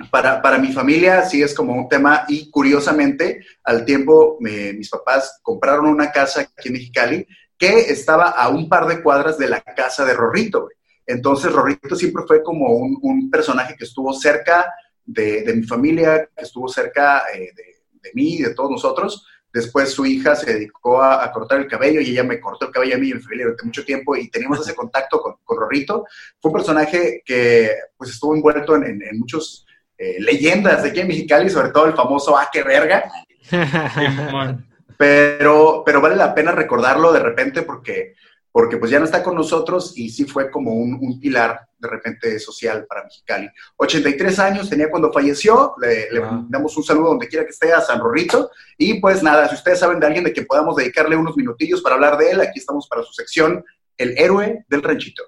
Para, 0.10 0.42
para, 0.42 0.58
mi 0.58 0.74
familia 0.74 1.24
sí 1.24 1.42
es 1.44 1.54
como 1.54 1.74
un 1.74 1.88
tema 1.88 2.26
y 2.28 2.50
curiosamente 2.50 3.46
al 3.64 3.86
tiempo 3.86 4.38
mis 4.40 4.90
papás 4.90 5.40
compraron 5.44 5.86
una 5.86 6.12
casa 6.12 6.42
aquí 6.42 6.70
en 6.70 6.74
Mexicali 6.74 7.28
que 7.58 7.92
estaba 7.92 8.30
a 8.30 8.50
un 8.50 8.68
par 8.68 8.88
de 8.88 9.02
cuadras 9.02 9.38
de 9.38 9.48
la 9.48 9.62
casa 9.62 10.04
de 10.04 10.14
Rorrito. 10.14 10.68
Entonces 11.06 11.52
Rorrito 11.52 11.96
siempre 11.96 12.24
fue 12.28 12.44
como 12.44 12.68
un, 12.68 13.30
personaje 13.30 13.76
que 13.78 13.86
estuvo 13.86 14.14
cerca 14.14 14.74
de, 15.06 15.52
mi 15.56 15.64
familia, 15.64 16.30
que 16.36 16.44
estuvo 16.44 16.68
cerca 16.68 17.24
eh, 17.34 17.52
de, 17.56 18.12
mí 18.14 18.36
y 18.36 18.42
de 18.44 18.54
todos 18.54 18.72
nosotros. 18.72 19.28
Después 19.52 19.92
su 19.92 20.06
hija 20.06 20.36
se 20.36 20.54
dedicó 20.54 21.02
a, 21.02 21.32
cortar 21.32 21.60
el 21.60 21.68
cabello 21.68 22.02
y 22.02 22.10
ella 22.10 22.24
me 22.24 22.40
cortó 22.40 22.66
el 22.66 22.72
cabello 22.72 22.96
a 22.96 22.98
mí 22.98 23.08
y 23.08 23.12
a 23.12 23.16
mi 23.16 23.22
familia 23.22 23.46
durante 23.46 23.66
mucho 23.66 23.86
tiempo 23.86 24.16
y 24.16 24.30
teníamos 24.30 24.60
ese 24.60 24.76
contacto 24.76 25.22
con, 25.22 25.36
con 25.44 25.58
Rorrito. 25.58 26.06
Fue 26.42 26.50
un 26.50 26.58
personaje 26.58 27.22
que 27.24 27.72
pues 27.96 28.10
estuvo 28.10 28.36
envuelto 28.36 28.76
en, 28.76 28.84
en, 29.02 29.20
muchos 29.20 29.66
eh, 29.98 30.18
leyendas 30.20 30.84
de 30.84 30.90
aquí 30.90 31.02
en 31.02 31.08
Mexicali, 31.08 31.50
sobre 31.50 31.70
todo 31.70 31.86
el 31.86 31.94
famoso 31.94 32.38
¡Ah, 32.38 32.50
qué 32.52 32.64
verga! 32.64 33.12
pero, 34.98 35.84
pero 35.86 36.02
vale 36.02 36.16
la 36.16 36.34
pena 36.34 36.52
recordarlo 36.52 37.14
de 37.14 37.20
repente 37.20 37.62
porque, 37.62 38.16
porque 38.54 38.78
pues 38.78 38.92
ya 38.92 39.00
no 39.00 39.06
está 39.06 39.24
con 39.24 39.36
nosotros 39.36 39.98
y 39.98 40.10
sí 40.10 40.26
fue 40.26 40.52
como 40.52 40.74
un, 40.74 41.20
pilar 41.20 41.68
de 41.80 41.90
repente 41.90 42.40
social 42.40 42.86
para 42.88 43.04
Mexicali. 43.04 43.50
83 43.78 44.40
años 44.40 44.70
tenía 44.70 44.92
cuando 44.92 45.12
falleció, 45.12 45.74
le, 45.82 46.08
damos 46.48 46.78
un 46.78 46.84
saludo 46.84 47.10
donde 47.10 47.28
quiera 47.28 47.44
que 47.44 47.52
esté 47.52 47.74
a 47.74 47.82
San 47.82 48.00
Rorrito 48.00 48.52
y 48.78 49.02
pues 49.02 49.24
nada, 49.24 49.50
si 49.50 49.56
ustedes 49.56 49.80
saben 49.80 50.00
de 50.00 50.06
alguien 50.06 50.24
de 50.24 50.32
que 50.32 50.44
podamos 50.44 50.76
dedicarle 50.76 51.16
unos 51.16 51.36
minutillos 51.36 51.82
para 51.82 51.96
hablar 51.96 52.16
de 52.18 52.30
él, 52.30 52.42
aquí 52.42 52.60
estamos 52.60 52.88
para 52.88 53.02
su 53.04 53.12
sección, 53.12 53.66
El 53.98 54.16
héroe 54.18 54.64
del 54.70 54.84
ranchito. 54.84 55.24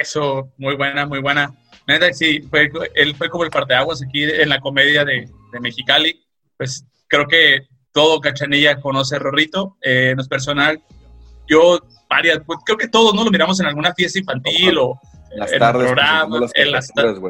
Eso, 0.00 0.52
muy 0.58 0.76
buena, 0.76 1.06
muy 1.06 1.20
buena. 1.20 1.52
sí, 2.12 2.42
fue, 2.42 2.70
él 2.94 3.16
fue 3.16 3.30
como 3.30 3.44
el 3.44 3.50
parteaguas 3.50 4.02
aquí 4.02 4.24
en 4.24 4.48
la 4.48 4.60
comedia 4.60 5.04
de, 5.04 5.28
de 5.52 5.60
Mexicali. 5.60 6.22
Pues 6.56 6.84
creo 7.08 7.26
que 7.26 7.66
todo 7.92 8.20
Cachanilla 8.20 8.78
conoce 8.80 9.16
a 9.16 9.18
Rorrito. 9.18 9.78
Eh, 9.80 10.12
no 10.14 10.22
es 10.22 10.28
personal. 10.28 10.82
Yo, 11.48 11.80
varias, 12.08 12.40
pues, 12.46 12.58
creo 12.64 12.78
que 12.78 12.88
todos 12.88 13.14
no 13.14 13.24
lo 13.24 13.30
miramos 13.30 13.58
en 13.60 13.66
alguna 13.66 13.94
fiesta 13.94 14.18
infantil 14.18 14.78
o 14.78 15.00
en 15.30 15.40
las 15.40 15.50
tardes, 15.52 15.86
programa, 15.86 16.38
en 16.54 16.72
las 16.72 16.88
tardes, 16.92 17.20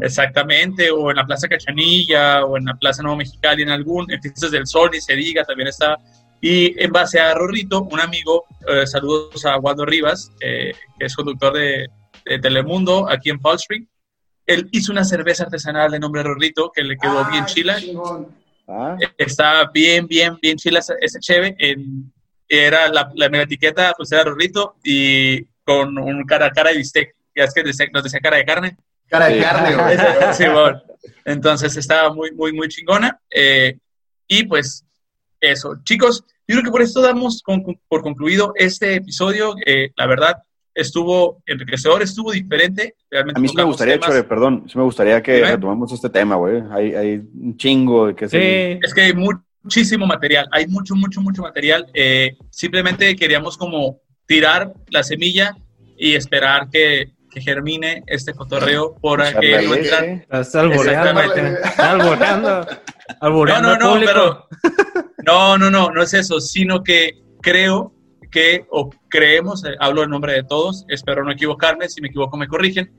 Exactamente, 0.00 0.90
o 0.90 1.10
en 1.10 1.16
la 1.16 1.26
Plaza 1.26 1.48
Cachanilla, 1.48 2.44
o 2.44 2.56
en 2.56 2.64
la 2.64 2.74
Plaza 2.74 3.02
Nuevo 3.02 3.16
Mexicali, 3.16 3.62
en 3.62 3.70
algún, 3.70 4.10
en 4.10 4.20
Fiestas 4.20 4.50
del 4.50 4.66
Sol, 4.66 4.90
ni 4.92 5.00
se 5.00 5.14
diga, 5.14 5.44
también 5.44 5.68
está. 5.68 5.98
Y 6.40 6.78
en 6.82 6.90
base 6.90 7.20
a 7.20 7.34
Rorrito, 7.34 7.82
un 7.82 8.00
amigo, 8.00 8.44
eh, 8.68 8.86
saludos 8.86 9.44
a 9.46 9.56
Waldo 9.58 9.86
Rivas, 9.86 10.30
que 10.40 10.74
es 10.98 11.14
conductor 11.14 11.54
de, 11.54 11.88
Telemundo 12.40 13.06
aquí 13.08 13.30
en 13.30 13.40
Fall 13.40 13.56
Street. 13.56 13.84
Él 14.46 14.68
hizo 14.72 14.92
una 14.92 15.04
cerveza 15.04 15.44
artesanal 15.44 15.90
de 15.90 15.98
nombre 15.98 16.22
Rorrito 16.22 16.70
que 16.74 16.82
le 16.82 16.96
quedó 16.96 17.24
bien 17.30 17.44
chila. 17.44 17.76
Ah. 18.66 18.96
Está 19.18 19.70
bien, 19.72 20.06
bien, 20.06 20.38
bien 20.40 20.56
chila 20.56 20.80
ese 20.80 21.20
cheve. 21.20 21.54
En, 21.58 22.12
era 22.58 22.88
la, 22.88 23.10
la 23.14 23.42
etiqueta, 23.42 23.94
pues 23.96 24.12
era 24.12 24.24
Rorrito 24.24 24.76
y 24.82 25.44
con 25.64 25.98
un 25.98 26.24
cara, 26.24 26.50
cara 26.50 26.70
de 26.70 26.78
bistec. 26.78 27.14
Ya 27.34 27.44
es 27.44 27.54
que 27.54 27.64
nos 27.92 28.04
decía 28.04 28.20
cara 28.20 28.36
de 28.36 28.44
carne. 28.44 28.76
Cara 29.08 29.26
de 29.26 29.40
carne, 29.40 30.34
sí, 30.34 30.44
Entonces 31.24 31.76
estaba 31.76 32.12
muy, 32.12 32.32
muy, 32.32 32.52
muy 32.52 32.68
chingona. 32.68 33.18
Eh, 33.30 33.78
y 34.28 34.44
pues 34.44 34.84
eso. 35.40 35.76
Chicos, 35.84 36.24
yo 36.46 36.56
creo 36.56 36.64
que 36.64 36.70
por 36.70 36.82
esto 36.82 37.00
damos 37.00 37.42
por 37.88 38.02
concluido 38.02 38.52
este 38.56 38.94
episodio. 38.96 39.54
Eh, 39.66 39.90
la 39.96 40.06
verdad, 40.06 40.42
estuvo 40.74 41.42
enriquecedor, 41.46 42.02
estuvo 42.02 42.32
diferente. 42.32 42.96
Realmente 43.10 43.38
a 43.38 43.42
mí 43.42 43.48
sí 43.48 43.56
me 43.56 43.64
gustaría, 43.64 43.98
Chore, 43.98 44.24
perdón, 44.24 44.64
sí 44.68 44.76
me 44.76 44.84
gustaría 44.84 45.22
que 45.22 45.44
retomemos 45.44 45.92
este 45.92 46.10
tema, 46.10 46.36
güey. 46.36 46.62
Hay, 46.70 46.94
hay, 46.94 47.22
un 47.34 47.56
chingo 47.56 48.08
de 48.08 48.14
que 48.14 48.28
sí. 48.28 48.36
Es 48.82 48.92
que 48.94 49.02
hay 49.02 49.14
muchísimo 49.64 50.06
material, 50.06 50.46
hay 50.52 50.66
mucho, 50.66 50.94
mucho, 50.94 51.20
mucho 51.20 51.42
material. 51.42 51.86
Eh, 51.94 52.36
simplemente 52.50 53.16
queríamos 53.16 53.56
como 53.56 54.00
tirar 54.26 54.72
la 54.90 55.02
semilla 55.02 55.56
y 55.96 56.14
esperar 56.14 56.68
que, 56.70 57.12
que 57.30 57.40
germine 57.40 58.04
este 58.06 58.34
cotorreo 58.34 58.94
por 59.00 59.22
que 59.40 59.62
no 59.66 59.74
Estás 59.74 60.54
alboreando, 60.54 61.20
estás 61.20 61.78
alboreando. 61.78 62.66
no, 63.20 63.76
no, 63.76 63.76
no, 63.76 64.00
pero 64.04 64.48
no, 65.26 65.58
no, 65.58 65.70
no, 65.70 65.90
no 65.90 66.02
es 66.02 66.14
eso, 66.14 66.40
sino 66.40 66.82
que 66.82 67.22
creo 67.40 67.92
que, 68.30 68.66
o 68.70 68.90
creemos, 69.08 69.64
eh, 69.64 69.76
hablo 69.80 70.02
en 70.02 70.10
nombre 70.10 70.32
de 70.34 70.42
todos, 70.42 70.84
espero 70.88 71.24
no 71.24 71.32
equivocarme, 71.32 71.88
si 71.88 72.00
me 72.00 72.08
equivoco 72.08 72.36
me 72.36 72.48
corrigen, 72.48 72.92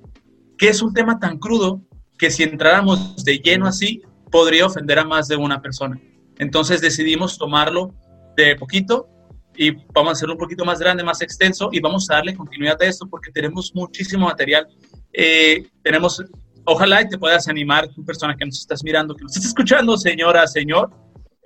que 0.57 0.69
es 0.69 0.81
un 0.81 0.93
tema 0.93 1.19
tan 1.19 1.37
crudo 1.37 1.81
que 2.17 2.31
si 2.31 2.43
entráramos 2.43 3.23
de 3.25 3.39
lleno 3.39 3.67
así, 3.67 4.01
podría 4.31 4.65
ofender 4.65 4.97
a 4.99 5.03
más 5.03 5.27
de 5.27 5.35
una 5.35 5.61
persona. 5.61 5.99
Entonces 6.37 6.81
decidimos 6.81 7.37
tomarlo 7.37 7.93
de 8.35 8.55
poquito 8.55 9.09
y 9.57 9.71
vamos 9.93 10.09
a 10.09 10.11
hacerlo 10.13 10.33
un 10.33 10.39
poquito 10.39 10.65
más 10.65 10.79
grande, 10.79 11.03
más 11.03 11.21
extenso 11.21 11.69
y 11.71 11.79
vamos 11.79 12.09
a 12.09 12.15
darle 12.15 12.35
continuidad 12.35 12.81
a 12.81 12.85
esto 12.85 13.07
porque 13.07 13.31
tenemos 13.31 13.73
muchísimo 13.73 14.25
material. 14.25 14.67
Eh, 15.13 15.67
tenemos, 15.81 16.23
ojalá 16.65 17.01
y 17.01 17.09
te 17.09 17.17
puedas 17.17 17.47
animar, 17.47 17.87
tu 17.89 18.03
persona 18.03 18.35
que 18.35 18.45
nos 18.45 18.59
estás 18.59 18.83
mirando, 18.83 19.15
que 19.15 19.23
nos 19.23 19.31
estás 19.31 19.49
escuchando, 19.49 19.97
señora, 19.97 20.45
señor, 20.47 20.91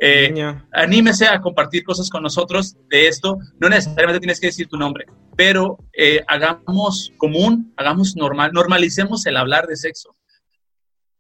eh, 0.02 0.56
anímese 0.72 1.28
a 1.28 1.42
compartir 1.42 1.84
cosas 1.84 2.10
con 2.10 2.24
nosotros 2.24 2.76
de 2.90 3.08
esto. 3.08 3.38
No 3.60 3.70
necesariamente 3.70 4.20
tienes 4.20 4.40
que 4.40 4.48
decir 4.48 4.68
tu 4.68 4.78
nombre, 4.78 5.06
pero 5.36 5.78
eh, 5.94 6.24
hagamos 6.28 7.12
común, 7.18 7.74
hagamos 7.76 8.16
normal, 8.16 8.52
normalicemos 8.54 9.26
el 9.26 9.38
hablar 9.38 9.68
de 9.68 9.76
sexo. 9.76 10.16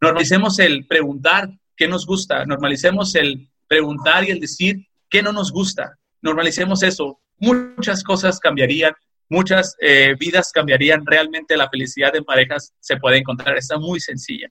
Normalicemos 0.01 0.59
el 0.59 0.87
preguntar 0.87 1.49
qué 1.75 1.87
nos 1.87 2.05
gusta, 2.05 2.45
normalicemos 2.45 3.15
el 3.15 3.48
preguntar 3.69 4.25
y 4.25 4.31
el 4.31 4.41
decir 4.41 4.85
qué 5.09 5.23
no 5.23 5.31
nos 5.31 5.53
gusta. 5.53 5.97
Normalicemos 6.21 6.83
eso. 6.83 7.21
Muchas 7.37 8.03
cosas 8.03 8.39
cambiarían, 8.39 8.93
muchas 9.29 9.77
eh, 9.79 10.15
vidas 10.19 10.51
cambiarían. 10.51 11.05
Realmente 11.05 11.55
la 11.55 11.69
felicidad 11.69 12.13
en 12.15 12.25
parejas 12.25 12.73
se 12.81 12.97
puede 12.97 13.17
encontrar. 13.17 13.55
Está 13.55 13.77
muy 13.77 14.01
sencilla. 14.01 14.49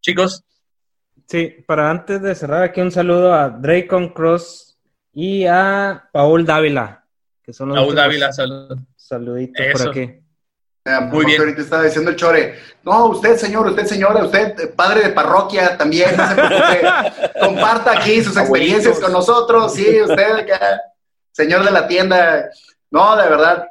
Chicos. 0.00 0.44
Sí, 1.26 1.56
para 1.66 1.90
antes 1.90 2.22
de 2.22 2.34
cerrar 2.34 2.62
aquí 2.62 2.80
un 2.80 2.92
saludo 2.92 3.32
a 3.32 3.48
Dracon 3.48 4.10
Cross 4.10 4.78
y 5.12 5.46
a 5.46 6.08
Paul 6.12 6.44
Dávila, 6.44 7.06
que 7.42 7.52
son 7.52 7.70
los 7.70 7.78
Paul 7.78 7.94
Dávila, 7.94 8.30
saluditos 8.96 9.66
por 9.72 9.88
aquí. 9.90 10.21
Muy 10.84 11.26
bien. 11.26 11.40
Ahorita 11.40 11.60
estaba 11.60 11.84
diciendo 11.84 12.10
el 12.10 12.16
Chore, 12.16 12.58
no, 12.82 13.06
usted 13.06 13.36
señor, 13.36 13.68
usted 13.68 13.86
señora, 13.86 14.24
usted 14.24 14.74
padre 14.74 15.02
de 15.04 15.10
parroquia 15.10 15.78
también, 15.78 16.16
no 16.16 16.28
se 16.28 16.34
preocupe, 16.34 16.82
comparta 17.40 17.92
aquí 17.92 18.22
sus 18.22 18.36
experiencias 18.36 18.98
con 18.98 19.12
nosotros, 19.12 19.74
sí, 19.74 20.02
usted 20.02 20.48
señor 21.30 21.64
de 21.64 21.70
la 21.70 21.86
tienda, 21.86 22.50
no, 22.90 23.16
de 23.16 23.28
verdad, 23.28 23.68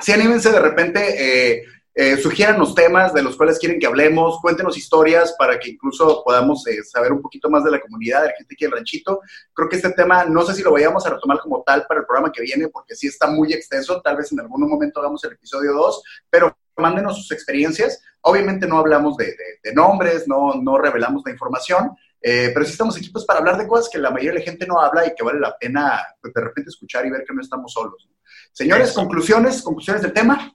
sí 0.00 0.12
anímense 0.12 0.50
de 0.50 0.60
repente, 0.60 1.56
eh, 1.58 1.62
eh, 2.00 2.16
sugieran 2.16 2.58
temas 2.74 3.12
de 3.12 3.22
los 3.22 3.36
cuales 3.36 3.58
quieren 3.58 3.78
que 3.78 3.86
hablemos, 3.86 4.40
cuéntenos 4.40 4.74
historias 4.78 5.34
para 5.38 5.58
que 5.58 5.68
incluso 5.68 6.22
podamos 6.24 6.66
eh, 6.66 6.82
saber 6.82 7.12
un 7.12 7.20
poquito 7.20 7.50
más 7.50 7.62
de 7.62 7.72
la 7.72 7.78
comunidad, 7.78 8.22
de 8.22 8.28
la 8.28 8.34
gente 8.38 8.54
aquí 8.54 8.64
en 8.64 8.70
Ranchito. 8.70 9.20
Creo 9.52 9.68
que 9.68 9.76
este 9.76 9.90
tema, 9.90 10.24
no 10.24 10.40
sé 10.40 10.54
si 10.54 10.62
lo 10.62 10.72
vayamos 10.72 11.04
a 11.04 11.10
retomar 11.10 11.40
como 11.40 11.62
tal 11.62 11.84
para 11.86 12.00
el 12.00 12.06
programa 12.06 12.32
que 12.32 12.40
viene, 12.40 12.68
porque 12.68 12.96
sí 12.96 13.08
está 13.08 13.26
muy 13.26 13.52
extenso, 13.52 14.00
tal 14.00 14.16
vez 14.16 14.32
en 14.32 14.40
algún 14.40 14.66
momento 14.66 14.98
hagamos 15.00 15.22
el 15.24 15.32
episodio 15.32 15.74
2, 15.74 16.02
pero 16.30 16.56
mándenos 16.78 17.18
sus 17.18 17.32
experiencias. 17.32 18.02
Obviamente 18.22 18.66
no 18.66 18.78
hablamos 18.78 19.18
de, 19.18 19.36
nombres, 19.74 20.26
no, 20.26 20.54
no 20.54 20.78
revelamos 20.78 21.22
la 21.26 21.32
información, 21.32 21.90
eh, 22.22 22.50
pero 22.54 22.64
sí 22.64 22.72
estamos 22.72 22.96
aquí 22.96 23.10
pues, 23.10 23.26
para 23.26 23.40
hablar 23.40 23.58
de 23.58 23.68
cosas 23.68 23.90
que 23.92 23.98
la 23.98 24.08
mayoría 24.08 24.32
de 24.32 24.38
la 24.38 24.44
gente 24.46 24.66
no 24.66 24.80
habla 24.80 25.06
y 25.06 25.14
que 25.14 25.22
vale 25.22 25.38
la 25.38 25.54
pena 25.58 26.02
pues, 26.18 26.32
de 26.32 26.40
repente 26.40 26.70
escuchar 26.70 27.04
y 27.04 27.10
ver 27.10 27.24
que 27.28 27.34
no 27.34 27.42
estamos 27.42 27.70
solos. 27.74 28.08
Señores, 28.52 28.92
conclusiones, 28.92 29.60
conclusiones 29.60 30.00
del 30.00 30.14
tema. 30.14 30.50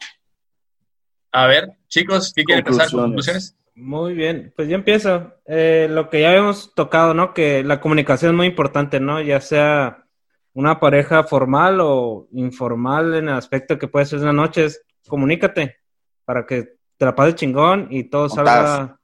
A 1.35 1.47
ver, 1.47 1.73
chicos, 1.89 2.31
¿qué 2.33 2.45
quieren 2.45 2.65
empezar 2.65 2.89
con 2.89 3.01
conclusiones? 3.01 3.57
Muy 3.75 4.13
bien, 4.13 4.53
pues 4.55 4.69
yo 4.69 4.75
empiezo. 4.75 5.33
Eh, 5.45 5.87
lo 5.91 6.09
que 6.09 6.21
ya 6.21 6.29
habíamos 6.29 6.73
tocado, 6.73 7.13
¿no? 7.13 7.33
Que 7.33 7.61
la 7.61 7.81
comunicación 7.81 8.31
es 8.31 8.37
muy 8.37 8.47
importante, 8.47 9.01
¿no? 9.01 9.19
Ya 9.19 9.41
sea 9.41 10.05
una 10.53 10.79
pareja 10.79 11.25
formal 11.25 11.81
o 11.81 12.29
informal 12.31 13.15
en 13.15 13.27
el 13.27 13.35
aspecto 13.35 13.77
que 13.77 13.89
puede 13.89 14.05
ser 14.05 14.19
una 14.19 14.31
noche, 14.31 14.67
comunícate 15.09 15.75
para 16.23 16.45
que 16.45 16.77
te 16.97 17.05
la 17.05 17.13
pases 17.13 17.35
chingón 17.35 17.89
y 17.89 18.05
todo 18.05 18.29
salga. 18.29 18.97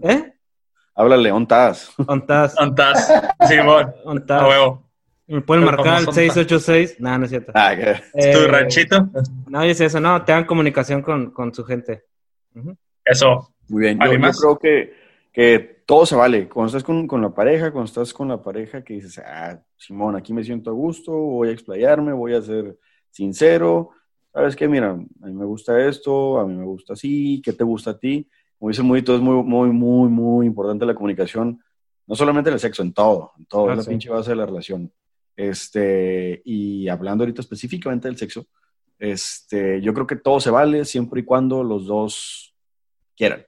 ¿Eh? 0.00 0.34
Háblale, 0.94 1.32
ontas. 1.32 1.90
Ontas. 2.06 2.54
Ontas. 2.56 3.12
Simón. 3.48 3.92
Ontas. 4.04 4.42
A 4.42 4.46
huevo. 4.46 4.91
Me 5.32 5.40
pueden 5.40 5.64
marcar 5.64 5.94
al 5.94 6.12
686. 6.12 7.00
No, 7.00 7.16
no 7.16 7.24
es 7.24 7.30
cierto. 7.30 7.52
Ah, 7.54 7.72
¿Es 7.72 8.32
tu 8.32 8.38
eh, 8.38 8.48
ranchito? 8.48 9.08
No, 9.48 9.62
es 9.62 9.80
eso, 9.80 9.98
no, 9.98 10.22
tengan 10.26 10.44
comunicación 10.44 11.00
con, 11.00 11.30
con 11.30 11.54
su 11.54 11.64
gente. 11.64 12.04
Eso. 13.02 13.54
Muy 13.68 13.80
bien. 13.80 13.98
Yo, 13.98 14.10
creo 14.10 14.58
que, 14.58 14.92
que, 15.32 15.82
todo 15.86 16.04
se 16.04 16.16
vale. 16.16 16.50
Cuando 16.50 16.66
estás 16.66 16.84
con, 16.84 17.06
con, 17.06 17.22
la 17.22 17.30
pareja, 17.30 17.72
cuando 17.72 17.86
estás 17.86 18.12
con 18.12 18.28
la 18.28 18.42
pareja 18.42 18.84
que 18.84 18.92
dices, 18.92 19.22
ah, 19.24 19.58
Simón, 19.74 20.16
aquí 20.16 20.34
me 20.34 20.44
siento 20.44 20.68
a 20.68 20.74
gusto, 20.74 21.12
voy 21.12 21.48
a 21.48 21.52
explayarme, 21.52 22.12
voy 22.12 22.34
a 22.34 22.42
ser 22.42 22.76
sincero. 23.10 23.88
¿Sabes 24.34 24.54
qué? 24.54 24.68
Mira, 24.68 24.90
a 24.90 25.26
mí 25.26 25.32
me 25.32 25.46
gusta 25.46 25.82
esto, 25.88 26.40
a 26.40 26.46
mí 26.46 26.52
me 26.54 26.66
gusta 26.66 26.92
así, 26.92 27.40
¿qué 27.42 27.54
te 27.54 27.64
gusta 27.64 27.92
a 27.92 27.98
ti? 27.98 28.28
Como 28.58 28.68
dice 28.68 28.82
muy, 28.82 29.00
todo 29.00 29.16
es 29.16 29.22
muy, 29.22 29.42
muy, 29.42 29.70
muy, 29.70 30.10
muy 30.10 30.46
importante 30.46 30.84
la 30.84 30.94
comunicación. 30.94 31.58
No 32.06 32.14
solamente 32.16 32.50
en 32.50 32.54
el 32.54 32.60
sexo, 32.60 32.82
en 32.82 32.92
todo, 32.92 33.32
en 33.38 33.46
todo, 33.46 33.72
es 33.72 33.78
la 33.78 33.84
pinche 33.84 34.10
base 34.10 34.30
de 34.32 34.36
la 34.36 34.44
relación. 34.44 34.92
Este, 35.36 36.42
y 36.44 36.88
hablando 36.88 37.24
ahorita 37.24 37.40
específicamente 37.40 38.08
del 38.08 38.18
sexo, 38.18 38.46
este, 38.98 39.80
yo 39.80 39.92
creo 39.94 40.06
que 40.06 40.16
todo 40.16 40.40
se 40.40 40.50
vale 40.50 40.84
siempre 40.84 41.20
y 41.20 41.24
cuando 41.24 41.64
los 41.64 41.86
dos 41.86 42.54
quieran. 43.16 43.46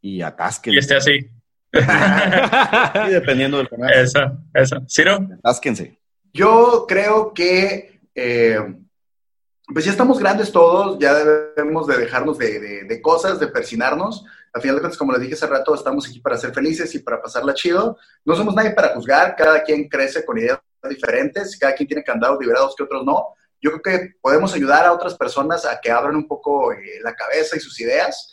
Y 0.00 0.20
atasquen. 0.22 0.74
Y 0.74 0.78
esté 0.78 0.96
así. 0.96 1.30
y 3.08 3.10
dependiendo 3.10 3.58
del 3.58 3.68
canal. 3.68 3.92
Eso, 3.92 4.20
eso. 4.52 4.76
¿Ciro? 4.88 5.26
Atásquense. 5.38 5.98
Yo 6.32 6.86
creo 6.88 7.32
que, 7.32 8.00
eh, 8.14 8.58
pues 9.72 9.84
ya 9.84 9.92
estamos 9.92 10.18
grandes 10.18 10.50
todos, 10.50 10.98
ya 10.98 11.14
debemos 11.14 11.86
de 11.86 11.98
dejarnos 11.98 12.36
de, 12.38 12.84
de 12.84 13.02
cosas, 13.02 13.38
de 13.38 13.46
persinarnos 13.46 14.24
a 14.54 14.60
final 14.60 14.76
de 14.76 14.82
cuentas, 14.82 14.98
como 14.98 15.12
les 15.12 15.22
dije 15.22 15.34
hace 15.34 15.46
rato, 15.46 15.74
estamos 15.74 16.06
aquí 16.06 16.20
para 16.20 16.36
ser 16.36 16.52
felices 16.52 16.94
y 16.94 16.98
para 16.98 17.22
pasarla 17.22 17.54
chido. 17.54 17.96
No 18.24 18.34
somos 18.36 18.54
nadie 18.54 18.72
para 18.72 18.94
juzgar, 18.94 19.34
cada 19.34 19.62
quien 19.62 19.88
crece 19.88 20.24
con 20.24 20.38
ideas 20.38 20.58
diferentes, 20.90 21.56
cada 21.58 21.74
quien 21.74 21.88
tiene 21.88 22.04
candados 22.04 22.38
liberados 22.40 22.74
que 22.76 22.84
otros 22.84 23.04
no. 23.04 23.28
Yo 23.60 23.70
creo 23.70 23.82
que 23.82 24.14
podemos 24.20 24.54
ayudar 24.54 24.84
a 24.84 24.92
otras 24.92 25.14
personas 25.14 25.64
a 25.64 25.80
que 25.80 25.90
abran 25.90 26.16
un 26.16 26.26
poco 26.26 26.72
eh, 26.72 27.00
la 27.02 27.14
cabeza 27.14 27.56
y 27.56 27.60
sus 27.60 27.80
ideas, 27.80 28.32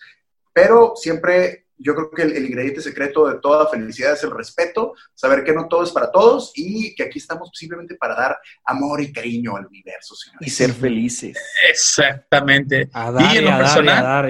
pero 0.53 0.93
siempre 0.95 1.67
yo 1.79 1.95
creo 1.95 2.11
que 2.11 2.23
el, 2.23 2.45
ingrediente 2.45 2.81
secreto 2.81 3.27
de 3.27 3.39
toda 3.39 3.69
felicidad 3.69 4.13
es 4.13 4.23
el 4.23 4.31
respeto, 4.31 4.93
saber 5.15 5.43
que 5.43 5.53
no 5.53 5.67
todo 5.67 5.83
es 5.83 5.91
para 5.91 6.11
todos 6.11 6.51
y 6.55 6.93
que 6.93 7.03
aquí 7.03 7.19
estamos 7.19 7.49
simplemente 7.53 7.95
para 7.95 8.15
dar 8.15 8.37
amor 8.65 9.01
y 9.01 9.13
cariño 9.13 9.55
al 9.55 9.65
universo. 9.65 10.13
Y 10.41 10.49
ser 10.49 10.73
felices. 10.73 11.37
Exactamente. 11.69 12.89
y 13.19 13.37
en 13.37 13.45
lo 13.45 13.57
personal, 13.57 14.29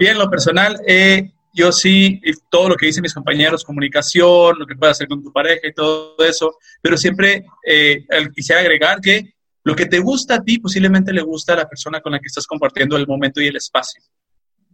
y 0.00 0.06
en 0.06 0.18
lo 0.18 0.30
personal, 0.30 0.80
yo 1.52 1.72
sí, 1.72 2.20
todo 2.50 2.70
lo 2.70 2.76
que 2.76 2.86
dicen 2.86 3.02
mis 3.02 3.14
compañeros, 3.14 3.64
comunicación, 3.64 4.58
lo 4.58 4.66
que 4.66 4.74
puedes 4.74 4.96
hacer 4.96 5.08
con 5.08 5.22
tu 5.22 5.32
pareja 5.32 5.66
y 5.66 5.72
todo 5.72 6.16
eso, 6.18 6.56
pero 6.80 6.96
siempre 6.96 7.44
eh, 7.66 8.04
quisiera 8.34 8.60
agregar 8.60 9.00
que 9.00 9.34
lo 9.64 9.76
que 9.76 9.86
te 9.86 9.98
gusta 9.98 10.36
a 10.36 10.42
ti 10.42 10.58
posiblemente 10.58 11.12
le 11.12 11.22
gusta 11.22 11.52
a 11.52 11.56
la 11.56 11.68
persona 11.68 12.00
con 12.00 12.12
la 12.12 12.18
que 12.18 12.26
estás 12.26 12.46
compartiendo 12.46 12.96
el 12.96 13.06
momento 13.06 13.40
y 13.40 13.46
el 13.46 13.56
espacio. 13.56 14.02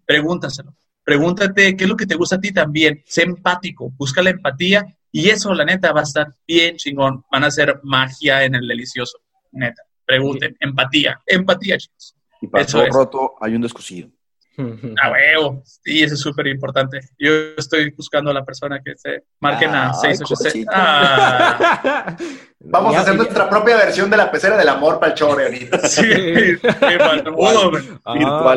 Pregúntaselo 0.07 0.75
Pregúntate 1.09 1.75
qué 1.75 1.85
es 1.85 1.89
lo 1.89 1.97
que 1.97 2.05
te 2.05 2.17
gusta 2.17 2.37
a 2.37 2.39
ti 2.39 2.53
también. 2.53 3.03
Sé 3.07 3.23
empático, 3.23 3.91
busca 3.97 4.21
la 4.21 4.29
empatía 4.29 4.85
y 5.11 5.31
eso, 5.31 5.55
la 5.55 5.65
neta, 5.65 5.91
va 5.91 6.01
a 6.01 6.03
estar 6.03 6.35
bien 6.47 6.77
chingón. 6.77 7.25
Van 7.33 7.45
a 7.45 7.47
hacer 7.47 7.81
magia 7.83 8.45
en 8.45 8.55
el 8.55 8.69
delicioso, 8.69 9.19
neta. 9.53 9.83
Pregunten, 10.05 10.55
empatía, 10.61 11.19
empatía, 11.25 11.79
chicos. 11.79 12.15
Y 12.43 12.49
para 12.49 12.67
todo 12.67 12.85
roto 12.91 13.33
hay 13.41 13.55
un 13.55 13.63
descosido. 13.63 14.11
A 14.59 15.11
huevo. 15.13 15.63
Sí, 15.65 16.03
eso 16.03 16.15
es 16.15 16.21
súper 16.21 16.49
importante. 16.49 17.01
Yo 17.19 17.31
estoy 17.57 17.91
buscando 17.91 18.31
a 18.31 18.35
la 18.35 18.45
persona 18.45 18.81
que 18.85 18.97
se 18.97 19.25
marquen 19.41 19.75
a 19.75 19.95
686. 19.95 20.67
Ah. 20.73 22.17
Vamos 22.61 22.97
a 22.97 23.01
hacer 23.01 23.15
nuestra 23.15 23.49
propia 23.49 23.77
versión 23.77 24.11
de 24.11 24.17
la 24.17 24.31
pecera 24.31 24.57
del 24.57 24.69
amor 24.69 24.99
para 24.99 25.13
el 25.13 25.19
chore 25.19 25.45
ahorita. 25.45 25.79
Sí, 25.89 26.05
virtual. 26.07 27.25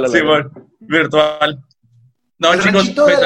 Sí, 0.10 0.20
virtual. 0.80 1.64
No, 2.40 2.56
chicos, 2.60 2.90
pues, 2.96 3.20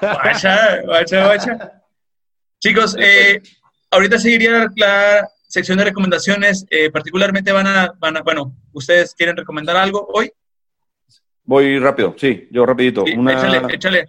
Guacha, 0.00 0.82
guacha, 0.82 1.24
guacha. 1.24 1.72
Chicos, 2.60 2.94
eh, 2.98 3.40
ahorita 3.90 4.18
seguiría 4.18 4.66
la 4.76 5.26
sección 5.48 5.78
de 5.78 5.84
recomendaciones. 5.84 6.66
Eh, 6.68 6.90
particularmente 6.90 7.50
van 7.50 7.66
a, 7.66 7.94
van 7.98 8.18
a, 8.18 8.20
bueno, 8.20 8.54
¿ustedes 8.72 9.14
quieren 9.14 9.34
recomendar 9.34 9.76
algo 9.78 10.06
hoy? 10.12 10.30
Voy 11.44 11.78
rápido, 11.78 12.14
sí, 12.16 12.48
yo 12.50 12.64
rapidito. 12.64 13.04
échale, 13.06 13.74
échale. 13.74 14.08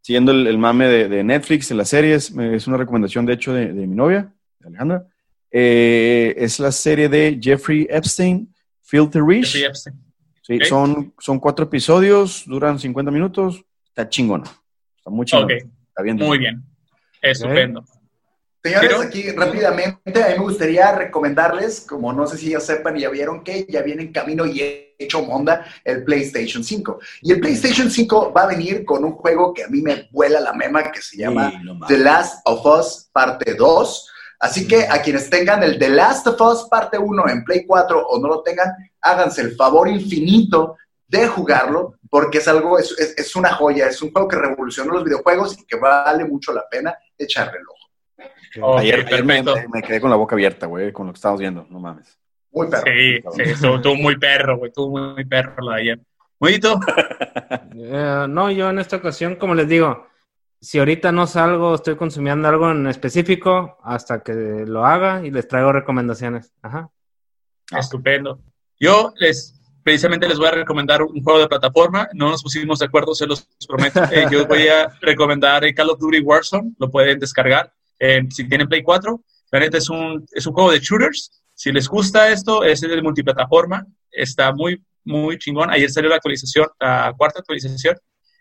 Siguiendo 0.00 0.32
el, 0.32 0.56
mame 0.58 0.86
de, 0.86 1.24
Netflix, 1.24 1.70
en 1.70 1.76
las 1.76 1.88
series, 1.88 2.30
es 2.30 2.66
una 2.66 2.76
recomendación 2.76 3.26
de 3.26 3.34
hecho 3.34 3.52
de, 3.52 3.72
mi 3.72 3.94
novia, 3.94 4.32
Alejandra. 4.64 5.06
Eh, 5.50 6.34
es 6.38 6.60
la 6.60 6.72
serie 6.72 7.08
de 7.08 7.38
Jeffrey 7.40 7.86
Epstein, 7.90 8.54
Filthy 8.82 9.20
Rich. 9.20 9.46
Jeffrey 9.46 9.64
Epstein. 9.64 9.96
Sí, 10.42 10.60
son, 10.60 11.12
son 11.18 11.38
cuatro 11.38 11.66
episodios, 11.66 12.44
duran 12.46 12.78
50 12.78 13.10
minutos. 13.10 13.62
Está 13.88 14.08
chingona. 14.08 14.44
Está 14.96 15.10
muy 15.10 15.26
chingona. 15.26 15.56
Está 15.56 16.02
bien. 16.02 16.16
Muy 16.16 16.38
bien. 16.38 16.62
Estupendo. 17.20 17.84
Señores, 18.62 18.88
Pero- 18.88 19.02
aquí 19.02 19.30
rápidamente, 19.32 20.22
a 20.22 20.28
mí 20.28 20.34
me 20.38 20.42
gustaría 20.44 20.90
recomendarles, 20.92 21.82
como 21.82 22.12
no 22.12 22.26
sé 22.26 22.38
si 22.38 22.50
ya 22.50 22.60
sepan 22.60 22.96
y 22.96 23.00
ya 23.00 23.10
vieron 23.10 23.44
que 23.44 23.66
ya 23.68 23.82
viene 23.82 24.02
en 24.02 24.12
camino 24.12 24.46
y 24.46 24.87
hecho 24.98 25.22
monda 25.22 25.64
el 25.84 26.04
PlayStation 26.04 26.62
5. 26.64 26.98
Y 27.22 27.32
el 27.32 27.40
PlayStation 27.40 27.90
5 27.90 28.32
va 28.36 28.42
a 28.42 28.46
venir 28.48 28.84
con 28.84 29.04
un 29.04 29.12
juego 29.12 29.54
que 29.54 29.64
a 29.64 29.68
mí 29.68 29.80
me 29.80 30.08
vuela 30.10 30.40
la 30.40 30.52
mema, 30.52 30.90
que 30.90 31.00
se 31.00 31.16
llama 31.16 31.50
Sí, 31.50 31.58
no 31.64 31.74
mames. 31.74 31.88
The 31.88 32.02
Last 32.02 32.40
of 32.44 32.66
Us 32.66 33.08
Parte 33.12 33.54
2. 33.54 34.10
Así 34.40 34.68
que 34.68 34.86
a 34.88 35.00
quienes 35.02 35.30
tengan 35.30 35.62
el 35.62 35.78
The 35.78 35.88
Last 35.88 36.26
of 36.26 36.40
Us 36.40 36.68
Parte 36.68 36.98
1 36.98 37.28
en 37.28 37.44
Play 37.44 37.64
4 37.66 38.06
o 38.08 38.18
no 38.20 38.28
lo 38.28 38.42
tengan, 38.42 38.72
háganse 39.00 39.42
el 39.42 39.54
favor 39.56 39.88
infinito 39.88 40.76
de 41.08 41.26
jugarlo, 41.26 41.94
porque 42.10 42.38
es 42.38 42.48
algo, 42.48 42.78
es, 42.78 42.94
es- 42.98 43.16
es 43.16 43.34
una 43.36 43.52
joya, 43.54 43.86
es 43.88 44.00
un 44.02 44.12
juego 44.12 44.28
que 44.28 44.36
revolucionó 44.36 44.92
los 44.92 45.04
videojuegos 45.04 45.58
y 45.58 45.64
que 45.64 45.76
vale 45.76 46.24
mucho 46.24 46.52
la 46.52 46.68
pena 46.68 46.94
echarle 47.16 47.58
el 47.58 47.64
ojo. 47.66 47.78
Ayer 48.78 49.00
ayer 49.06 49.24
me, 49.24 49.34
me 49.72 49.82
quedé 49.82 50.00
con 50.00 50.10
la 50.10 50.16
boca 50.16 50.34
abierta, 50.34 50.66
güey, 50.66 50.92
con 50.92 51.06
lo 51.06 51.12
que 51.12 51.16
estábamos 51.16 51.40
viendo. 51.40 51.66
No 51.70 51.80
mames. 51.80 52.18
Muy 52.50 52.68
perro. 52.68 52.84
Sí, 52.84 53.22
sí, 53.34 53.50
estuvo, 53.50 53.76
estuvo 53.76 53.94
muy 53.94 54.18
perro, 54.18 54.58
güey. 54.58 54.68
Estuvo 54.68 54.98
muy 54.98 55.24
perro 55.24 55.54
lo 55.58 55.70
de 55.72 55.80
ayer. 55.80 56.00
Muyito, 56.40 56.78
Eh, 57.74 58.26
no, 58.28 58.50
yo 58.50 58.70
en 58.70 58.78
esta 58.78 58.96
ocasión, 58.96 59.36
como 59.36 59.54
les 59.54 59.68
digo, 59.68 60.06
si 60.60 60.78
ahorita 60.78 61.12
no 61.12 61.26
salgo, 61.26 61.74
estoy 61.74 61.96
consumiendo 61.96 62.48
algo 62.48 62.70
en 62.70 62.86
específico 62.86 63.78
hasta 63.82 64.22
que 64.22 64.32
lo 64.66 64.84
haga 64.84 65.24
y 65.24 65.30
les 65.30 65.46
traigo 65.46 65.72
recomendaciones. 65.72 66.52
Ajá. 66.62 66.90
estupendo. 67.76 68.40
Yo 68.80 69.12
les, 69.16 69.60
precisamente 69.82 70.28
les 70.28 70.38
voy 70.38 70.48
a 70.48 70.52
recomendar 70.52 71.02
un 71.02 71.22
juego 71.22 71.40
de 71.40 71.48
plataforma. 71.48 72.08
No 72.12 72.30
nos 72.30 72.42
pusimos 72.42 72.78
de 72.78 72.86
acuerdo, 72.86 73.14
se 73.14 73.26
los 73.26 73.48
prometo. 73.66 74.02
Eh, 74.12 74.26
yo 74.30 74.46
voy 74.46 74.68
a 74.68 74.88
recomendar 75.00 75.64
eh, 75.64 75.74
Call 75.74 75.90
of 75.90 75.98
Duty 75.98 76.20
Warzone. 76.20 76.72
Lo 76.78 76.90
pueden 76.90 77.18
descargar 77.18 77.72
eh, 77.98 78.22
si 78.30 78.48
tienen 78.48 78.68
Play 78.68 78.82
4. 78.82 79.20
La 79.50 79.60
neta 79.60 79.78
es 79.78 79.88
un, 79.88 80.26
es 80.32 80.46
un 80.46 80.54
juego 80.54 80.72
de 80.72 80.80
shooters. 80.80 81.42
Si 81.58 81.72
les 81.72 81.88
gusta 81.88 82.30
esto, 82.30 82.62
es 82.62 82.80
de 82.80 83.02
multiplataforma. 83.02 83.84
Está 84.12 84.52
muy, 84.52 84.80
muy 85.04 85.38
chingón. 85.38 85.72
Ayer 85.72 85.90
salió 85.90 86.08
la 86.08 86.14
actualización, 86.14 86.68
la 86.78 87.12
cuarta 87.18 87.40
actualización. 87.40 87.96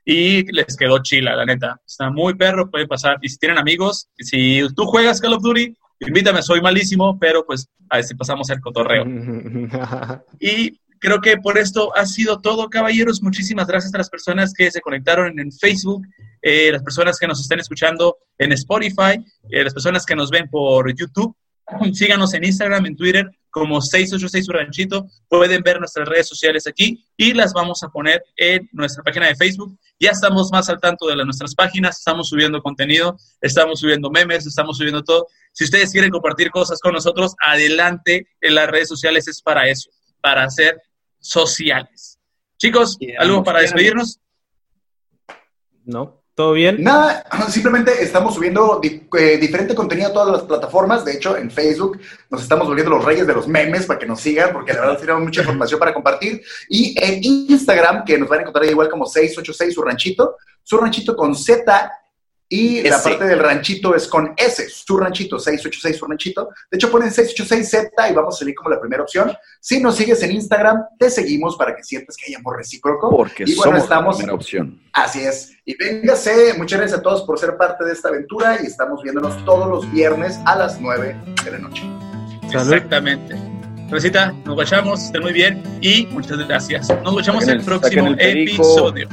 Y 0.05 0.43
les 0.51 0.77
quedó 0.77 1.01
chila, 1.01 1.35
la 1.35 1.43
neta. 1.43 1.81
Está 1.83 2.11
muy 2.11 2.35
perro, 2.35 2.69
puede 2.69 2.87
pasar. 2.87 3.17
Y 3.23 3.29
si 3.29 3.39
tienen 3.39 3.57
amigos, 3.57 4.07
si 4.19 4.61
tú 4.75 4.85
juegas 4.85 5.19
Call 5.19 5.33
of 5.33 5.41
Duty, 5.41 5.75
invítame, 6.01 6.43
soy 6.43 6.61
malísimo, 6.61 7.17
pero 7.17 7.43
pues 7.43 7.67
a 7.89 7.95
ver 7.95 8.05
si 8.05 8.13
pasamos 8.13 8.51
el 8.51 8.61
cotorreo. 8.61 9.03
Y 10.39 10.79
creo 10.99 11.19
que 11.19 11.37
por 11.37 11.57
esto 11.57 11.95
ha 11.97 12.05
sido 12.05 12.39
todo, 12.39 12.69
caballeros. 12.69 13.23
Muchísimas 13.23 13.65
gracias 13.65 13.95
a 13.95 13.97
las 13.97 14.11
personas 14.11 14.53
que 14.53 14.69
se 14.69 14.79
conectaron 14.79 15.39
en 15.39 15.51
Facebook, 15.51 16.05
eh, 16.43 16.71
las 16.71 16.83
personas 16.83 17.17
que 17.17 17.25
nos 17.25 17.41
están 17.41 17.59
escuchando 17.59 18.15
en 18.37 18.51
Spotify, 18.51 19.25
eh, 19.49 19.63
las 19.63 19.73
personas 19.73 20.05
que 20.05 20.15
nos 20.15 20.29
ven 20.29 20.47
por 20.51 20.95
YouTube. 20.95 21.35
Síganos 21.93 22.33
en 22.33 22.43
Instagram, 22.45 22.85
en 22.85 22.95
Twitter, 22.95 23.29
como 23.49 23.81
686 23.81 24.47
Ranchito. 24.47 25.07
Pueden 25.27 25.61
ver 25.63 25.79
nuestras 25.79 26.07
redes 26.07 26.27
sociales 26.27 26.67
aquí 26.67 27.05
y 27.17 27.33
las 27.33 27.53
vamos 27.53 27.83
a 27.83 27.89
poner 27.89 28.23
en 28.35 28.69
nuestra 28.71 29.03
página 29.03 29.27
de 29.27 29.35
Facebook. 29.35 29.77
Ya 29.99 30.11
estamos 30.11 30.49
más 30.51 30.69
al 30.69 30.79
tanto 30.79 31.07
de 31.07 31.15
las- 31.15 31.25
nuestras 31.25 31.55
páginas, 31.55 31.97
estamos 31.97 32.29
subiendo 32.29 32.61
contenido, 32.61 33.17
estamos 33.41 33.79
subiendo 33.79 34.09
memes, 34.11 34.45
estamos 34.45 34.77
subiendo 34.77 35.03
todo. 35.03 35.27
Si 35.51 35.63
ustedes 35.63 35.91
quieren 35.91 36.11
compartir 36.11 36.51
cosas 36.51 36.79
con 36.79 36.93
nosotros, 36.93 37.33
adelante. 37.39 38.27
En 38.41 38.55
las 38.55 38.67
redes 38.69 38.87
sociales 38.89 39.27
es 39.27 39.41
para 39.41 39.67
eso, 39.67 39.89
para 40.21 40.47
ser 40.49 40.79
sociales. 41.19 42.19
Chicos, 42.57 42.97
¿algo 43.17 43.43
para 43.43 43.59
despedirnos? 43.61 44.19
¿No? 45.85 46.16
¿Todo 46.37 46.53
bien? 46.53 46.83
Nada, 46.83 47.25
simplemente 47.49 48.03
estamos 48.03 48.35
subiendo 48.35 48.79
eh, 48.83 49.37
diferente 49.37 49.73
contenido 49.73 50.09
a 50.09 50.13
todas 50.13 50.31
las 50.31 50.43
plataformas. 50.43 51.03
De 51.03 51.13
hecho, 51.13 51.35
en 51.35 51.49
Facebook 51.49 51.99
nos 52.29 52.43
estamos 52.43 52.67
volviendo 52.67 52.95
los 52.95 53.03
reyes 53.03 53.25
de 53.25 53.33
los 53.33 53.47
memes 53.47 53.87
para 53.87 53.97
que 53.97 54.05
nos 54.05 54.21
sigan, 54.21 54.53
porque 54.53 54.71
la 54.71 54.81
verdad 54.81 54.99
tenemos 54.99 55.23
mucha 55.23 55.41
información 55.41 55.79
para 55.79 55.95
compartir. 55.95 56.43
Y 56.69 56.95
en 57.03 57.23
Instagram, 57.23 58.05
que 58.05 58.19
nos 58.19 58.29
van 58.29 58.37
a 58.37 58.41
encontrar 58.43 58.65
igual 58.65 58.87
como 58.87 59.07
686 59.07 59.73
su 59.73 59.81
ranchito, 59.81 60.35
su 60.61 60.77
ranchito 60.77 61.15
con 61.15 61.33
Z. 61.33 61.91
Y 62.49 62.81
la 62.83 63.03
parte 63.03 63.25
del 63.25 63.39
ranchito 63.39 63.93
es 63.93 64.07
con 64.07 64.33
S, 64.37 64.69
su 64.69 64.97
ranchito, 64.97 65.37
686 65.37 65.97
su 65.97 66.05
ranchito. 66.05 66.49
De 66.71 66.77
hecho, 66.77 66.89
ponen 66.89 67.09
686Z 67.09 68.09
y 68.09 68.13
vamos 68.13 68.35
a 68.35 68.39
salir 68.39 68.55
como 68.55 68.69
la 68.69 68.79
primera 68.79 69.03
opción. 69.03 69.33
Si 69.59 69.81
nos 69.81 69.95
sigues 69.97 70.23
en 70.23 70.31
Instagram, 70.31 70.81
te 70.97 71.09
seguimos 71.09 71.57
para 71.57 71.75
que 71.75 71.83
sientas 71.83 72.15
que 72.15 72.25
hay 72.29 72.35
amor 72.35 72.55
recíproco. 72.57 73.09
Porque 73.09 73.43
Y 73.45 73.55
bueno, 73.55 73.71
somos 73.71 73.83
estamos- 73.83 74.15
la 74.15 74.17
primera 74.19 74.35
opción. 74.35 74.81
Así 74.93 75.19
es. 75.21 75.51
Y 75.65 75.75
véngase, 75.75 76.53
muchas 76.57 76.79
gracias 76.79 76.99
a 76.99 77.03
todos 77.03 77.23
por 77.23 77.37
ser 77.37 77.57
parte 77.57 77.83
de 77.83 77.91
esta 77.91 78.07
aventura 78.09 78.57
y 78.63 78.67
estamos 78.67 79.03
viéndonos 79.03 79.43
todos 79.43 79.67
los 79.67 79.91
viernes 79.91 80.39
a 80.45 80.55
las 80.55 80.79
9 80.79 81.15
de 81.43 81.51
la 81.51 81.57
noche. 81.59 81.81
Salud. 82.49 82.73
Exactamente. 82.73 83.35
Recita, 83.89 84.31
nos 84.45 84.55
guachamos, 84.55 85.03
estén 85.03 85.21
muy 85.21 85.33
bien 85.33 85.61
y 85.81 86.05
muchas 86.07 86.37
gracias. 86.47 86.87
Nos 87.03 87.11
guachamos 87.13 87.43
el 87.47 87.59
el- 87.59 87.65
próximo 87.65 88.07
el 88.17 88.41
episodio. 88.43 89.07